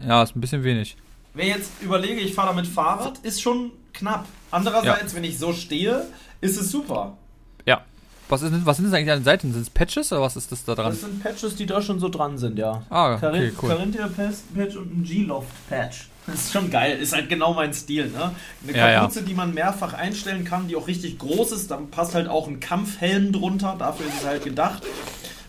ja, 0.08 0.24
ist 0.24 0.36
ein 0.36 0.42
bisschen 0.42 0.64
wenig. 0.64 0.98
Ich 1.36 1.48
jetzt 1.48 1.72
überlege, 1.82 2.20
ich 2.20 2.34
fahre 2.34 2.50
damit 2.50 2.68
Fahrrad, 2.68 3.20
ist 3.20 3.42
schon 3.42 3.72
knapp. 3.94 4.26
Andererseits, 4.50 5.12
ja. 5.12 5.18
wenn 5.18 5.24
ich 5.24 5.38
so 5.38 5.54
stehe, 5.54 6.08
ist 6.42 6.60
es 6.60 6.72
super. 6.72 7.18
Ja. 7.66 7.82
Was, 8.30 8.42
ist, 8.42 8.66
was 8.66 8.78
sind 8.78 8.86
das 8.86 8.94
eigentlich 8.94 9.12
an 9.12 9.20
den 9.20 9.26
Seiten? 9.26 9.54
Sind 9.54 9.62
es 9.62 9.70
Patches 9.70 10.12
oder 10.12 10.22
was 10.22 10.36
ist 10.36 10.52
das 10.52 10.66
da 10.66 10.74
dran? 10.74 10.88
Das 10.88 11.02
sind 11.02 11.22
Patches, 11.22 11.56
die 11.56 11.66
da 11.66 11.82
schon 11.82 12.00
so 12.00 12.10
dran 12.10 12.38
sind, 12.38 12.58
ja. 12.58 12.84
Ah, 12.90 13.16
okay, 13.16 13.52
cool. 13.62 13.70
Carinthia 13.70 14.08
Patch 14.08 14.76
und 14.76 14.98
ein 14.98 15.04
G-Loft 15.04 15.70
Patch. 15.70 16.08
Das 16.26 16.36
ist 16.36 16.54
schon 16.54 16.70
geil, 16.70 17.00
ist 17.00 17.14
halt 17.14 17.28
genau 17.28 17.54
mein 17.54 17.74
Stil. 17.74 18.08
Ne? 18.08 18.34
Eine 18.64 18.74
Kapuze, 18.74 19.20
ja, 19.20 19.22
ja. 19.22 19.28
die 19.28 19.34
man 19.34 19.54
mehrfach 19.54 19.94
einstellen 19.94 20.46
kann, 20.46 20.68
die 20.68 20.76
auch 20.76 20.88
richtig 20.88 21.20
groß 21.20 21.52
ist. 21.52 21.70
Dann 21.70 21.90
passt 21.90 22.16
halt 22.16 22.28
auch 22.28 22.48
ein 22.48 22.60
Kampfhelm 22.60 23.32
drunter, 23.34 23.76
dafür 23.78 24.06
ist 24.06 24.22
es 24.22 24.26
halt 24.26 24.44
gedacht. 24.44 24.84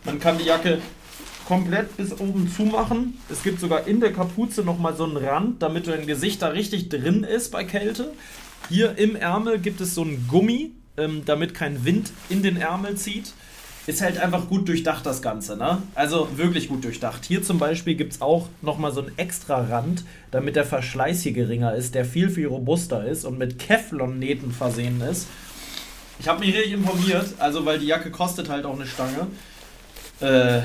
Man 0.05 0.19
kann 0.19 0.39
die 0.39 0.45
Jacke 0.45 0.81
komplett 1.47 1.97
bis 1.97 2.13
oben 2.13 2.51
zumachen. 2.51 3.19
Es 3.31 3.43
gibt 3.43 3.61
sogar 3.61 3.87
in 3.87 4.01
der 4.01 4.13
Kapuze 4.13 4.63
nochmal 4.63 4.97
so 4.97 5.05
einen 5.05 5.17
Rand, 5.17 5.63
damit 5.63 5.87
dein 5.87 6.07
Gesicht 6.07 6.43
da 6.43 6.49
richtig 6.49 6.89
drin 6.89 7.23
ist 7.23 7.53
bei 7.53 7.65
Kälte. 7.65 8.13
Hier 8.69 8.99
im 8.99 9.15
Ärmel 9.15 9.59
gibt 9.59 9.81
es 9.81 9.95
so 9.95 10.03
einen 10.03 10.27
Gummi, 10.27 10.73
ähm, 10.97 11.23
damit 11.25 11.55
kein 11.55 11.85
Wind 11.85 12.11
in 12.29 12.43
den 12.43 12.57
Ärmel 12.57 12.97
zieht. 12.97 13.35
Ist 13.87 14.01
halt 14.01 14.19
einfach 14.19 14.49
gut 14.49 14.67
durchdacht, 14.69 15.05
das 15.05 15.21
Ganze, 15.21 15.57
ne? 15.57 15.83
Also 15.95 16.29
wirklich 16.37 16.69
gut 16.69 16.85
durchdacht. 16.85 17.25
Hier 17.25 17.43
zum 17.43 17.59
Beispiel 17.59 17.95
gibt 17.95 18.15
es 18.15 18.23
auch 18.23 18.49
nochmal 18.63 18.93
so 18.93 19.01
einen 19.03 19.13
extra 19.19 19.61
Rand, 19.61 20.05
damit 20.31 20.57
der 20.57 20.65
Verschleiß 20.65 21.23
hier 21.23 21.33
geringer 21.33 21.75
ist, 21.75 21.95
der 21.95 22.05
viel, 22.05 22.31
viel 22.31 22.47
robuster 22.47 23.05
ist 23.05 23.25
und 23.25 23.39
mit 23.39 23.59
Kevlon-Nähten 23.59 24.53
versehen 24.53 25.01
ist. 25.03 25.29
Ich 26.19 26.29
habe 26.29 26.41
mich 26.41 26.55
richtig 26.55 26.73
informiert, 26.73 27.35
also 27.39 27.67
weil 27.67 27.79
die 27.79 27.87
Jacke 27.87 28.11
kostet 28.11 28.49
halt 28.49 28.65
auch 28.65 28.75
eine 28.75 28.87
Stange. 28.87 29.27
Äh, 30.21 30.63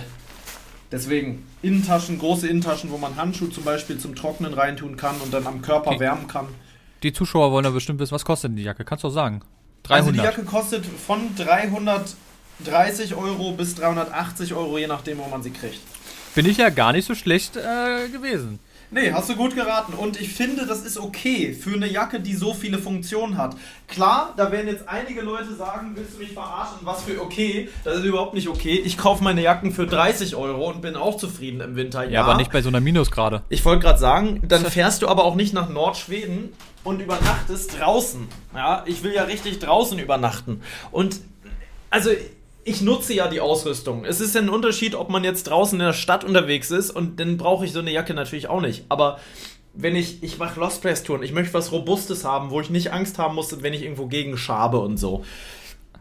deswegen 0.92 1.46
Innentaschen, 1.62 2.20
große 2.20 2.48
Innentaschen, 2.48 2.92
wo 2.92 2.98
man 2.98 3.18
Handschuhe 3.18 3.50
zum 3.50 3.66
Beispiel 3.66 3.98
zum 3.98 4.16
Trocknen 4.16 4.54
reintun 4.54 4.96
kann 4.96 5.16
und 5.22 5.34
dann 5.34 5.46
am 5.46 5.62
Körper 5.62 5.92
die, 5.92 6.00
wärmen 6.00 6.28
kann. 6.28 6.48
Die 7.04 7.12
Zuschauer 7.12 7.52
wollen 7.52 7.66
ja 7.66 7.72
bestimmt 7.72 8.00
wissen, 8.00 8.14
was 8.14 8.24
kostet 8.24 8.52
denn 8.52 8.58
die 8.58 8.64
Jacke? 8.64 8.86
Kannst 8.86 9.04
du 9.04 9.10
auch 9.10 9.14
sagen. 9.14 9.42
300. 9.84 10.08
Also 10.08 10.12
die 10.12 10.26
Jacke 10.26 10.44
kostet 10.44 10.86
von 10.86 11.36
330 12.66 13.16
Euro 13.16 13.52
bis 13.54 13.76
380 13.76 14.54
Euro, 14.54 14.78
je 14.78 14.88
nachdem, 14.88 15.20
wo 15.20 15.28
man 15.28 15.44
sie 15.44 15.52
kriegt. 15.52 15.80
Bin 16.36 16.46
ich 16.46 16.58
ja 16.58 16.70
gar 16.70 16.94
nicht 16.94 17.06
so 17.06 17.16
schlecht 17.16 17.56
äh, 17.58 18.10
gewesen. 18.10 18.60
Nee, 18.92 19.12
hast 19.14 19.30
du 19.30 19.36
gut 19.36 19.56
geraten. 19.56 19.94
Und 19.94 20.20
ich 20.20 20.34
finde, 20.34 20.66
das 20.66 20.82
ist 20.82 20.98
okay 20.98 21.54
für 21.54 21.74
eine 21.74 21.88
Jacke, 21.88 22.20
die 22.20 22.34
so 22.34 22.56
viele 22.56 22.80
Funktionen 22.80 23.38
hat. 23.38 23.56
Klar, 23.88 24.34
da 24.36 24.52
werden 24.52 24.68
jetzt 24.68 24.90
einige 24.90 25.22
Leute 25.22 25.54
sagen, 25.54 25.92
willst 25.94 26.16
du 26.16 26.18
mich 26.18 26.32
verarschen? 26.32 26.80
Was 26.82 27.04
für 27.04 27.22
okay? 27.22 27.70
Das 27.84 27.98
ist 27.98 28.04
überhaupt 28.04 28.34
nicht 28.34 28.48
okay. 28.48 28.82
Ich 28.84 28.98
kaufe 28.98 29.24
meine 29.24 29.44
Jacken 29.44 29.72
für 29.72 29.86
30 29.86 30.36
Euro 30.36 30.72
und 30.72 30.82
bin 30.82 30.96
auch 30.96 31.18
zufrieden 31.18 31.62
im 31.62 31.76
Winter. 31.76 32.04
Ja, 32.06 32.10
ja 32.10 32.24
aber 32.24 32.36
nicht 32.36 32.52
bei 32.52 32.64
so 32.64 32.70
einer 32.70 32.80
Minusgrade. 32.80 33.44
Ich 33.50 33.64
wollte 33.64 33.84
gerade 33.84 34.00
sagen, 34.00 34.42
dann 34.48 34.66
fährst 34.66 35.04
du 35.04 35.08
aber 35.08 35.24
auch 35.24 35.36
nicht 35.36 35.54
nach 35.54 35.70
Nordschweden 35.70 36.54
und 36.84 37.00
übernachtest 37.00 37.80
draußen. 37.80 38.28
Ja, 38.56 38.84
ich 38.88 39.04
will 39.04 39.14
ja 39.14 39.24
richtig 39.24 39.60
draußen 39.60 40.00
übernachten. 40.00 40.62
Und 40.90 41.20
also 41.92 42.10
ich 42.64 42.82
nutze 42.82 43.14
ja 43.14 43.28
die 43.28 43.42
Ausrüstung. 43.42 44.06
Es 44.06 44.20
ist 44.20 44.36
ja 44.36 44.42
ein 44.42 44.50
Unterschied, 44.50 44.96
ob 44.96 45.10
man 45.10 45.24
jetzt 45.24 45.44
draußen 45.44 45.80
in 45.80 45.86
der 45.86 45.94
Stadt 45.94 46.24
unterwegs 46.24 46.72
ist 46.72 46.92
und 46.92 47.20
dann 47.20 47.38
brauche 47.38 47.66
ich 47.66 47.72
so 47.72 47.80
eine 47.80 47.92
Jacke 47.92 48.14
natürlich 48.14 48.48
auch 48.48 48.62
nicht. 48.62 48.86
Aber 48.90 49.20
wenn 49.74 49.96
ich, 49.96 50.24
ich 50.24 50.38
mache 50.38 50.60
Lost 50.60 50.82
Place 50.82 51.04
Touren, 51.04 51.24
ich 51.24 51.32
möchte 51.32 51.54
was 51.54 51.72
Robustes 51.72 52.26
haben, 52.26 52.50
wo 52.50 52.60
ich 52.62 52.70
nicht 52.70 52.92
Angst 52.92 53.18
haben 53.18 53.36
muss, 53.36 53.62
wenn 53.62 53.74
ich 53.74 53.84
irgendwo 53.84 54.08
gegen 54.08 54.38
schabe 54.38 54.80
und 54.80 54.98
so. 54.98 55.24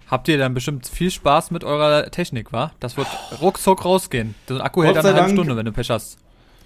Habt 0.08 0.26
ihr 0.28 0.38
dann 0.38 0.54
bestimmt 0.54 0.86
viel 0.86 1.10
Spaß 1.10 1.50
mit 1.50 1.64
eurer 1.64 2.10
Technik, 2.10 2.52
wa? 2.52 2.72
Das 2.80 2.96
wird 2.96 3.06
ruckzuck 3.42 3.84
rausgehen. 3.84 4.34
Der 4.48 4.64
Akku 4.64 4.82
hält 4.82 4.96
dann 4.96 5.04
eine 5.04 5.16
halbe 5.16 5.32
Stunde, 5.32 5.56
wenn 5.56 5.66
du 5.66 5.72
Pech 5.72 5.90
hast. 5.90 6.18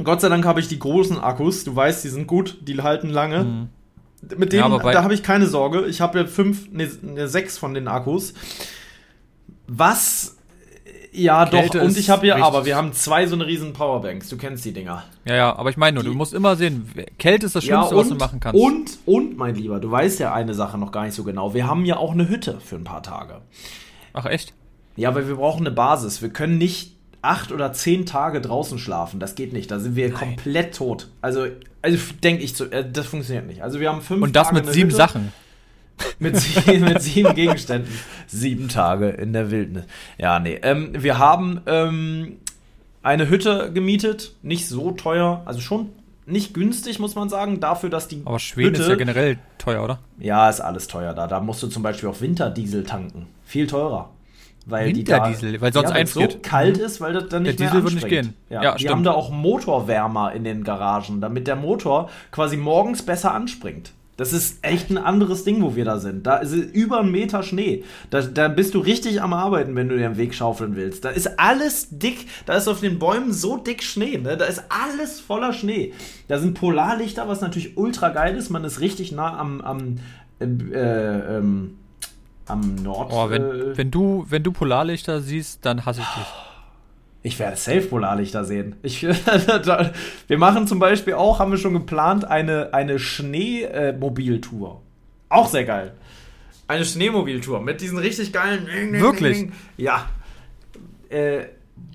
Gott 0.02 0.20
sei 0.20 0.28
Dank 0.28 0.44
habe 0.46 0.60
ich 0.60 0.68
die 0.68 0.78
großen 0.78 1.18
Akkus. 1.18 1.64
Du 1.64 1.74
weißt, 1.74 2.04
die 2.04 2.08
sind 2.08 2.26
gut, 2.26 2.58
die 2.62 2.80
halten 2.80 3.10
lange. 3.10 3.44
Mhm. 3.44 3.68
Mit 4.36 4.52
denen, 4.52 4.70
ja, 4.70 4.92
da 4.92 5.02
habe 5.02 5.14
ich 5.14 5.24
keine 5.24 5.46
Sorge. 5.46 5.86
Ich 5.86 6.00
habe 6.00 6.20
ja 6.20 6.26
fünf, 6.26 6.70
ne, 6.70 6.88
sechs 7.26 7.58
von 7.58 7.74
den 7.74 7.88
Akkus. 7.88 8.34
Was 9.74 10.36
ja, 11.12 11.46
Kälte 11.46 11.78
doch. 11.78 11.84
Und 11.84 11.96
ich 11.96 12.10
habe 12.10 12.26
ja, 12.26 12.36
aber 12.36 12.64
wir 12.64 12.76
haben 12.76 12.92
zwei 12.92 13.26
so 13.26 13.34
eine 13.34 13.46
riesen 13.46 13.72
Powerbanks. 13.72 14.28
Du 14.28 14.36
kennst 14.36 14.64
die 14.64 14.72
Dinger. 14.72 15.04
Ja, 15.24 15.34
ja, 15.34 15.56
aber 15.56 15.70
ich 15.70 15.76
meine 15.76 15.94
nur, 15.96 16.04
die, 16.04 16.10
du 16.10 16.14
musst 16.14 16.32
immer 16.32 16.56
sehen, 16.56 16.90
Kälte 17.18 17.46
ist 17.46 17.54
das 17.54 17.64
Schlimmste, 17.64 17.94
ja, 17.94 18.00
und, 18.00 18.04
was 18.04 18.08
du 18.08 18.14
machen 18.16 18.40
kannst. 18.40 18.60
Und, 18.60 18.98
und, 19.04 19.36
mein 19.36 19.54
Lieber, 19.54 19.78
du 19.78 19.90
weißt 19.90 20.20
ja 20.20 20.32
eine 20.32 20.54
Sache 20.54 20.78
noch 20.78 20.90
gar 20.90 21.04
nicht 21.04 21.14
so 21.14 21.24
genau. 21.24 21.54
Wir 21.54 21.66
haben 21.66 21.84
ja 21.84 21.96
auch 21.96 22.12
eine 22.12 22.28
Hütte 22.28 22.60
für 22.60 22.76
ein 22.76 22.84
paar 22.84 23.02
Tage. 23.02 23.42
Ach, 24.14 24.26
echt? 24.26 24.54
Ja, 24.96 25.14
weil 25.14 25.28
wir 25.28 25.36
brauchen 25.36 25.66
eine 25.66 25.74
Basis. 25.74 26.22
Wir 26.22 26.30
können 26.30 26.58
nicht 26.58 26.96
acht 27.20 27.52
oder 27.52 27.72
zehn 27.72 28.04
Tage 28.04 28.40
draußen 28.40 28.78
schlafen. 28.78 29.20
Das 29.20 29.34
geht 29.34 29.52
nicht. 29.52 29.70
Da 29.70 29.78
sind 29.78 29.96
wir 29.96 30.08
Nein. 30.08 30.18
komplett 30.18 30.74
tot. 30.74 31.08
Also, 31.20 31.46
also 31.82 31.98
denke 32.22 32.42
ich, 32.42 32.56
zu, 32.56 32.70
äh, 32.70 32.90
das 32.90 33.06
funktioniert 33.06 33.46
nicht. 33.46 33.62
Also 33.62 33.80
wir 33.80 33.90
haben 33.90 34.02
fünf 34.02 34.22
Und 34.22 34.34
das 34.34 34.48
Tage 34.48 34.62
mit 34.62 34.72
sieben 34.72 34.88
Hütte. 34.88 34.96
Sachen 34.96 35.32
mit, 36.18 36.36
sieben, 36.36 36.84
mit 36.84 37.02
sieben 37.02 37.34
Gegenständen. 37.34 37.92
Sieben 38.26 38.68
Tage 38.68 39.08
in 39.08 39.32
der 39.32 39.50
Wildnis. 39.50 39.84
Ja, 40.18 40.38
nee. 40.38 40.58
Ähm, 40.62 40.90
wir 40.92 41.18
haben 41.18 41.60
ähm, 41.66 42.38
eine 43.02 43.28
Hütte 43.28 43.70
gemietet. 43.72 44.34
Nicht 44.42 44.68
so 44.68 44.92
teuer. 44.92 45.42
Also 45.44 45.60
schon 45.60 45.90
nicht 46.26 46.54
günstig, 46.54 46.98
muss 46.98 47.14
man 47.14 47.28
sagen, 47.28 47.60
dafür, 47.60 47.90
dass 47.90 48.08
die. 48.08 48.22
Aber 48.24 48.38
Schweden 48.38 48.70
Hütte, 48.70 48.82
ist 48.82 48.88
ja 48.88 48.94
generell 48.94 49.38
teuer, 49.58 49.82
oder? 49.82 49.98
Ja, 50.18 50.48
ist 50.48 50.60
alles 50.60 50.86
teuer 50.86 51.14
da. 51.14 51.26
Da 51.26 51.40
musst 51.40 51.62
du 51.62 51.68
zum 51.68 51.82
Beispiel 51.82 52.08
auch 52.08 52.20
Winterdiesel 52.20 52.84
tanken. 52.84 53.26
Viel 53.44 53.66
teurer. 53.66 54.10
Weil 54.66 54.94
Winterdiesel, 54.94 55.54
da, 55.54 55.60
weil 55.60 55.72
sonst 55.72 55.90
ja, 55.90 55.96
einfriert. 55.96 56.32
so 56.32 56.38
kalt 56.38 56.78
ist, 56.78 57.00
weil 57.00 57.12
das 57.12 57.28
dann 57.28 57.42
nicht 57.42 57.58
der 57.58 57.66
Diesel 57.66 57.82
mehr 57.82 57.90
anspringt. 57.90 58.12
Wird 58.12 58.24
nicht 58.24 58.34
gehen. 58.48 58.50
Ja, 58.50 58.62
ja 58.62 58.72
die 58.74 58.78
stimmt. 58.80 58.92
haben 58.92 59.04
da 59.04 59.12
auch 59.12 59.30
Motorwärmer 59.30 60.32
in 60.32 60.44
den 60.44 60.62
Garagen, 60.62 61.20
damit 61.20 61.48
der 61.48 61.56
Motor 61.56 62.08
quasi 62.30 62.56
morgens 62.56 63.04
besser 63.04 63.34
anspringt. 63.34 63.92
Das 64.22 64.32
ist 64.32 64.64
echt 64.64 64.88
ein 64.88 64.98
anderes 64.98 65.42
Ding, 65.42 65.60
wo 65.62 65.74
wir 65.74 65.84
da 65.84 65.98
sind. 65.98 66.28
Da 66.28 66.36
ist 66.36 66.52
über 66.52 67.00
einen 67.00 67.10
Meter 67.10 67.42
Schnee. 67.42 67.82
Da, 68.08 68.22
da 68.22 68.46
bist 68.46 68.72
du 68.74 68.78
richtig 68.78 69.20
am 69.20 69.32
Arbeiten, 69.32 69.74
wenn 69.74 69.88
du 69.88 69.98
dir 69.98 70.06
einen 70.06 70.16
Weg 70.16 70.32
schaufeln 70.32 70.76
willst. 70.76 71.04
Da 71.04 71.08
ist 71.10 71.40
alles 71.40 71.88
dick. 71.90 72.28
Da 72.46 72.54
ist 72.54 72.68
auf 72.68 72.78
den 72.78 73.00
Bäumen 73.00 73.32
so 73.32 73.56
dick 73.56 73.82
Schnee. 73.82 74.18
Ne? 74.18 74.36
Da 74.36 74.44
ist 74.44 74.62
alles 74.68 75.18
voller 75.18 75.52
Schnee. 75.52 75.92
Da 76.28 76.38
sind 76.38 76.54
Polarlichter, 76.54 77.26
was 77.26 77.40
natürlich 77.40 77.76
ultra 77.76 78.10
geil 78.10 78.36
ist. 78.36 78.48
Man 78.48 78.62
ist 78.62 78.78
richtig 78.78 79.10
nah 79.10 79.36
am, 79.36 79.60
am 79.60 79.98
äh, 80.38 80.44
ähm, 80.44 81.78
am 82.46 82.76
Nord. 82.76 83.10
Oh, 83.12 83.28
wenn, 83.28 83.42
äh, 83.42 83.76
wenn, 83.76 83.90
du, 83.90 84.24
wenn 84.28 84.44
du 84.44 84.52
Polarlichter 84.52 85.20
siehst, 85.20 85.66
dann 85.66 85.84
hasse 85.84 86.02
ich 86.02 86.06
dich. 86.06 86.51
Ich 87.24 87.38
werde 87.38 87.56
safe 87.56 87.82
Polarlichter 87.82 88.44
sehen. 88.44 88.76
Ich, 88.82 89.02
wir 90.26 90.38
machen 90.38 90.66
zum 90.66 90.78
Beispiel 90.80 91.14
auch, 91.14 91.38
haben 91.38 91.52
wir 91.52 91.58
schon 91.58 91.74
geplant, 91.74 92.24
eine, 92.24 92.74
eine 92.74 92.98
Schneemobiltour. 92.98 94.82
auch 95.28 95.48
sehr 95.48 95.64
geil. 95.64 95.92
Eine 96.66 96.84
Schneemobiltour 96.84 97.60
mit 97.60 97.80
diesen 97.80 97.98
richtig 97.98 98.32
geilen. 98.32 98.66
Wirklich? 98.92 99.48
Ja. 99.76 100.08
Äh, 101.10 101.44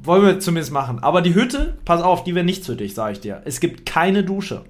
wollen 0.04 0.26
wir 0.26 0.40
zumindest 0.40 0.72
machen. 0.72 1.00
Aber 1.00 1.22
die 1.22 1.36
Hütte, 1.36 1.78
pass 1.84 2.02
auf, 2.02 2.24
die 2.24 2.36
wäre 2.36 2.46
nichts 2.46 2.66
für 2.66 2.76
dich, 2.76 2.94
sage 2.94 3.14
ich 3.14 3.20
dir. 3.20 3.42
Es 3.46 3.60
gibt 3.60 3.86
keine 3.86 4.24
Dusche. 4.24 4.64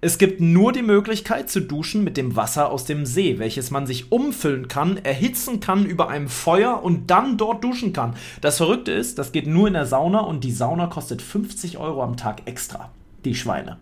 Es 0.00 0.18
gibt 0.18 0.40
nur 0.40 0.72
die 0.72 0.82
Möglichkeit 0.82 1.50
zu 1.50 1.60
duschen 1.60 2.04
mit 2.04 2.16
dem 2.16 2.36
Wasser 2.36 2.70
aus 2.70 2.84
dem 2.84 3.04
See, 3.04 3.40
welches 3.40 3.72
man 3.72 3.84
sich 3.84 4.12
umfüllen 4.12 4.68
kann, 4.68 4.96
erhitzen 4.98 5.58
kann 5.58 5.84
über 5.84 6.08
einem 6.08 6.28
Feuer 6.28 6.84
und 6.84 7.10
dann 7.10 7.36
dort 7.36 7.64
duschen 7.64 7.92
kann. 7.92 8.14
Das 8.40 8.58
Verrückte 8.58 8.92
ist, 8.92 9.18
das 9.18 9.32
geht 9.32 9.48
nur 9.48 9.66
in 9.66 9.72
der 9.72 9.86
Sauna 9.86 10.20
und 10.20 10.44
die 10.44 10.52
Sauna 10.52 10.86
kostet 10.86 11.20
50 11.20 11.78
Euro 11.78 12.04
am 12.04 12.16
Tag 12.16 12.42
extra. 12.44 12.90
Die 13.24 13.34
Schweine. 13.34 13.78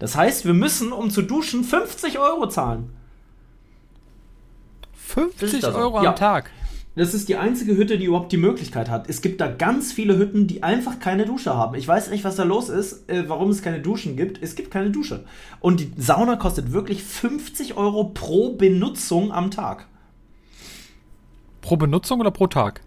Das 0.00 0.16
heißt, 0.16 0.44
wir 0.44 0.54
müssen, 0.54 0.90
um 0.90 1.10
zu 1.10 1.22
duschen, 1.22 1.62
50 1.62 2.18
Euro 2.18 2.48
zahlen. 2.48 2.92
50 4.94 5.64
Euro 5.66 5.98
am 5.98 6.04
ja. 6.04 6.12
Tag? 6.12 6.50
Das 6.94 7.14
ist 7.14 7.28
die 7.30 7.36
einzige 7.36 7.74
Hütte, 7.76 7.96
die 7.96 8.04
überhaupt 8.04 8.32
die 8.32 8.36
Möglichkeit 8.36 8.90
hat. 8.90 9.08
Es 9.08 9.22
gibt 9.22 9.40
da 9.40 9.48
ganz 9.48 9.92
viele 9.92 10.18
Hütten, 10.18 10.46
die 10.46 10.62
einfach 10.62 10.98
keine 10.98 11.24
Dusche 11.24 11.56
haben. 11.56 11.74
Ich 11.74 11.88
weiß 11.88 12.10
nicht, 12.10 12.22
was 12.22 12.36
da 12.36 12.42
los 12.42 12.68
ist, 12.68 13.08
äh, 13.08 13.28
warum 13.28 13.48
es 13.48 13.62
keine 13.62 13.80
Duschen 13.80 14.14
gibt. 14.16 14.42
Es 14.42 14.56
gibt 14.56 14.70
keine 14.70 14.90
Dusche. 14.90 15.24
Und 15.60 15.80
die 15.80 15.90
Sauna 15.96 16.36
kostet 16.36 16.72
wirklich 16.72 17.02
50 17.02 17.78
Euro 17.78 18.04
pro 18.04 18.52
Benutzung 18.56 19.32
am 19.32 19.50
Tag. 19.50 19.86
Pro 21.62 21.76
Benutzung 21.76 22.20
oder 22.20 22.30
pro 22.30 22.46
Tag? 22.46 22.82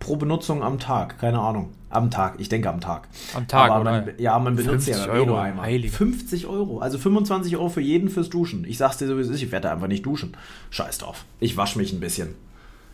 Pro 0.00 0.16
Benutzung 0.16 0.62
am 0.62 0.78
Tag, 0.78 1.18
keine 1.18 1.38
Ahnung. 1.38 1.70
Am 1.88 2.10
Tag, 2.10 2.34
ich 2.38 2.50
denke 2.50 2.68
am 2.68 2.80
Tag. 2.80 3.08
Am 3.34 3.48
Tag, 3.48 3.70
Aber 3.70 3.84
man, 3.84 4.02
oder? 4.02 4.20
Ja, 4.20 4.38
man 4.38 4.54
benutzt 4.54 4.86
ja 4.86 5.02
Euro, 5.06 5.26
nur 5.26 5.40
einmal. 5.40 5.64
Heilig. 5.64 5.92
50 5.92 6.46
Euro, 6.46 6.80
also 6.80 6.98
25 6.98 7.56
Euro 7.56 7.70
für 7.70 7.80
jeden 7.80 8.10
fürs 8.10 8.28
Duschen. 8.28 8.66
Ich 8.66 8.76
sag's 8.76 8.98
dir 8.98 9.06
sowieso, 9.06 9.32
ich 9.32 9.50
werde 9.50 9.70
einfach 9.70 9.86
nicht 9.86 10.04
duschen. 10.04 10.36
Scheiß 10.68 10.98
drauf. 10.98 11.24
Ich 11.40 11.56
wasche 11.56 11.78
mich 11.78 11.92
ein 11.94 12.00
bisschen. 12.00 12.34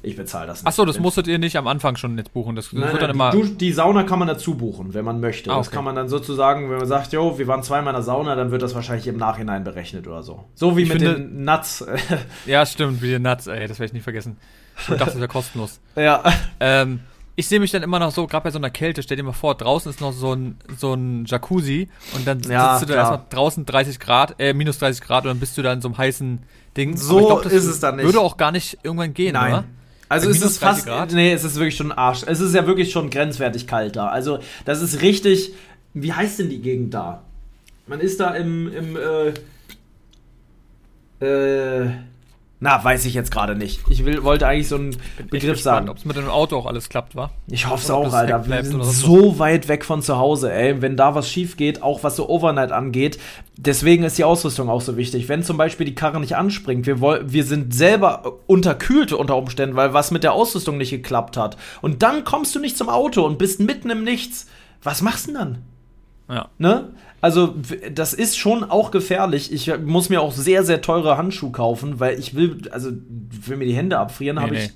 Ich 0.02 0.16
bezahle 0.16 0.46
das 0.46 0.60
nicht. 0.60 0.66
Achso, 0.66 0.84
das 0.84 0.98
musstet 0.98 1.26
ihr 1.26 1.38
nicht 1.38 1.56
am 1.56 1.66
Anfang 1.66 1.96
schon 1.96 2.16
jetzt 2.16 2.32
buchen. 2.32 2.56
Das, 2.56 2.72
nein, 2.72 2.92
wird 2.92 3.02
dann 3.02 3.10
immer. 3.10 3.30
Die, 3.32 3.56
die, 3.56 3.72
Sauna 3.72 4.04
kann 4.04 4.18
man 4.18 4.28
dazu 4.28 4.54
buchen, 4.54 4.94
wenn 4.94 5.04
man 5.04 5.20
möchte. 5.20 5.50
Ah, 5.50 5.54
okay. 5.54 5.64
Das 5.64 5.70
kann 5.70 5.84
man 5.84 5.94
dann 5.94 6.08
sozusagen, 6.08 6.70
wenn 6.70 6.78
man 6.78 6.86
sagt, 6.86 7.12
jo, 7.12 7.38
wir 7.38 7.46
waren 7.46 7.62
zweimal 7.62 7.92
in 7.92 7.96
der 7.96 8.02
Sauna, 8.02 8.34
dann 8.34 8.50
wird 8.50 8.62
das 8.62 8.74
wahrscheinlich 8.74 9.06
im 9.06 9.18
Nachhinein 9.18 9.64
berechnet 9.64 10.06
oder 10.06 10.22
so. 10.22 10.44
So 10.54 10.76
wie 10.76 10.82
ich 10.82 10.88
mit 10.88 11.02
finde, 11.02 11.16
den 11.16 11.44
Nuts. 11.44 11.84
ja, 12.46 12.64
stimmt, 12.64 13.02
wie 13.02 13.10
den 13.10 13.22
Nuts, 13.22 13.46
ey, 13.46 13.68
das 13.68 13.78
werde 13.78 13.86
ich 13.86 13.92
nicht 13.92 14.04
vergessen. 14.04 14.38
Ich 14.78 14.86
dachte, 14.86 15.04
das 15.04 15.16
wäre 15.16 15.28
kostenlos. 15.28 15.80
ja. 15.96 16.22
Ähm, 16.60 17.00
ich 17.36 17.48
sehe 17.48 17.58
mich 17.58 17.70
dann 17.70 17.82
immer 17.82 17.98
noch 17.98 18.10
so, 18.10 18.26
gerade 18.26 18.44
bei 18.44 18.50
so 18.50 18.58
einer 18.58 18.68
Kälte, 18.68 19.02
stell 19.02 19.16
dir 19.16 19.22
mal 19.22 19.32
vor, 19.32 19.54
draußen 19.54 19.90
ist 19.90 20.00
noch 20.00 20.12
so 20.12 20.34
ein, 20.34 20.58
so 20.76 20.92
ein 20.92 21.24
Jacuzzi 21.24 21.88
und 22.14 22.26
dann 22.26 22.40
ja, 22.40 22.76
sitzt 22.76 22.90
du 22.90 22.94
da 22.94 23.00
erstmal 23.00 23.22
draußen 23.30 23.64
30 23.64 23.98
Grad, 23.98 24.34
äh, 24.38 24.52
minus 24.52 24.78
30 24.78 25.00
Grad 25.00 25.24
und 25.24 25.30
dann 25.30 25.40
bist 25.40 25.56
du 25.56 25.62
da 25.62 25.72
in 25.72 25.80
so 25.80 25.88
einem 25.88 25.96
heißen 25.96 26.40
Ding. 26.76 26.98
So 26.98 27.26
glaub, 27.26 27.46
ist 27.46 27.64
es 27.64 27.80
dann 27.80 27.96
nicht. 27.96 28.04
Würde 28.04 28.20
auch 28.20 28.36
gar 28.36 28.52
nicht 28.52 28.78
irgendwann 28.82 29.14
gehen, 29.14 29.32
Nein. 29.32 29.52
oder? 29.52 29.64
Also 30.10 30.28
es 30.28 30.42
ist 30.42 30.58
fast, 30.58 30.86
Grad? 30.86 31.12
nee, 31.12 31.32
es 31.32 31.44
ist 31.44 31.54
wirklich 31.54 31.76
schon 31.76 31.92
Arsch. 31.92 32.24
Es 32.26 32.40
ist 32.40 32.52
ja 32.52 32.66
wirklich 32.66 32.90
schon 32.90 33.10
grenzwertig 33.10 33.68
kalt 33.68 33.94
da. 33.94 34.08
Also 34.08 34.40
das 34.64 34.82
ist 34.82 35.02
richtig, 35.02 35.54
wie 35.94 36.12
heißt 36.12 36.40
denn 36.40 36.50
die 36.50 36.60
Gegend 36.60 36.92
da? 36.92 37.22
Man 37.86 38.00
ist 38.00 38.18
da 38.18 38.34
im, 38.34 38.72
im, 38.74 38.96
äh, 38.96 39.32
äh, 41.24 41.90
Na, 42.62 42.84
weiß 42.84 43.06
ich 43.06 43.14
jetzt 43.14 43.30
gerade 43.30 43.56
nicht. 43.56 43.80
Ich 43.88 44.04
will, 44.04 44.22
wollte 44.22 44.46
eigentlich 44.46 44.68
so 44.68 44.76
einen 44.76 44.94
Begriff 45.30 45.62
sagen. 45.62 45.88
Ob 45.88 45.96
es 45.96 46.04
mit 46.04 46.16
dem 46.16 46.28
Auto 46.28 46.58
auch 46.58 46.66
alles 46.66 46.90
klappt, 46.90 47.16
wa? 47.16 47.30
Ich 47.46 47.66
hoffe 47.66 47.82
es 47.82 47.90
auch, 47.90 48.12
Alter. 48.12 48.46
Wir 48.46 48.62
sind 48.62 48.84
so 48.84 49.38
weit 49.38 49.66
weg 49.68 49.82
von 49.82 50.02
zu 50.02 50.18
Hause, 50.18 50.52
ey. 50.52 50.82
Wenn 50.82 50.94
da 50.94 51.14
was 51.14 51.30
schief 51.30 51.56
geht, 51.56 51.82
auch 51.82 52.04
was 52.04 52.16
so 52.16 52.28
Overnight 52.28 52.70
angeht. 52.70 53.18
Deswegen 53.56 54.04
ist 54.04 54.18
die 54.18 54.24
Ausrüstung 54.24 54.68
auch 54.68 54.82
so 54.82 54.98
wichtig. 54.98 55.30
Wenn 55.30 55.42
zum 55.42 55.56
Beispiel 55.56 55.86
die 55.86 55.94
Karre 55.94 56.20
nicht 56.20 56.36
anspringt, 56.36 56.86
wir, 56.86 57.00
wir 57.00 57.44
sind 57.44 57.74
selber 57.74 58.40
unterkühlt 58.46 59.14
unter 59.14 59.36
Umständen, 59.36 59.76
weil 59.76 59.94
was 59.94 60.10
mit 60.10 60.22
der 60.22 60.34
Ausrüstung 60.34 60.76
nicht 60.76 60.90
geklappt 60.90 61.38
hat. 61.38 61.56
Und 61.80 62.02
dann 62.02 62.24
kommst 62.24 62.54
du 62.54 62.60
nicht 62.60 62.76
zum 62.76 62.90
Auto 62.90 63.24
und 63.24 63.38
bist 63.38 63.60
mitten 63.60 63.88
im 63.88 64.04
Nichts. 64.04 64.48
Was 64.82 65.00
machst 65.00 65.28
du 65.28 65.32
denn 65.32 65.40
dann? 65.40 65.58
Ja. 66.28 66.48
Ne? 66.58 66.90
Also, 67.20 67.54
das 67.92 68.14
ist 68.14 68.38
schon 68.38 68.64
auch 68.64 68.90
gefährlich. 68.90 69.52
Ich 69.52 69.70
muss 69.78 70.08
mir 70.08 70.22
auch 70.22 70.32
sehr, 70.32 70.64
sehr 70.64 70.80
teure 70.80 71.18
Handschuhe 71.18 71.52
kaufen, 71.52 72.00
weil 72.00 72.18
ich 72.18 72.34
will, 72.34 72.68
also, 72.70 72.90
will 72.90 73.56
mir 73.58 73.66
die 73.66 73.74
Hände 73.74 73.98
abfrieren, 73.98 74.36
nee, 74.36 74.42
habe 74.42 74.52
nee. 74.54 74.64
ich. 74.64 74.72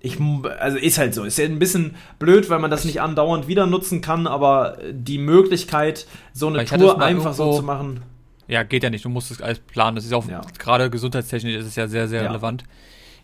Ich, 0.00 0.16
also 0.60 0.78
ist 0.78 0.96
halt 0.96 1.12
so. 1.12 1.24
Ist 1.24 1.38
ja 1.38 1.44
ein 1.44 1.58
bisschen 1.58 1.96
blöd, 2.18 2.48
weil 2.50 2.60
man 2.60 2.70
das 2.70 2.84
nicht 2.84 3.00
andauernd 3.00 3.48
wieder 3.48 3.66
nutzen 3.66 4.00
kann, 4.00 4.26
aber 4.26 4.78
die 4.92 5.18
Möglichkeit, 5.18 6.06
so 6.32 6.46
eine 6.46 6.64
Tour 6.64 7.02
einfach 7.02 7.34
so 7.34 7.56
zu 7.56 7.62
machen. 7.62 8.02
Ja, 8.46 8.62
geht 8.62 8.82
ja 8.82 8.90
nicht. 8.90 9.04
Du 9.04 9.08
musst 9.08 9.30
es 9.30 9.42
alles 9.42 9.58
planen. 9.58 9.96
Das 9.96 10.04
ist 10.04 10.12
auch 10.14 10.26
ja. 10.28 10.40
gerade 10.58 10.88
gesundheitstechnisch 10.88 11.56
ist 11.56 11.66
es 11.66 11.76
ja 11.76 11.88
sehr, 11.88 12.08
sehr 12.08 12.22
ja. 12.22 12.28
relevant. 12.28 12.64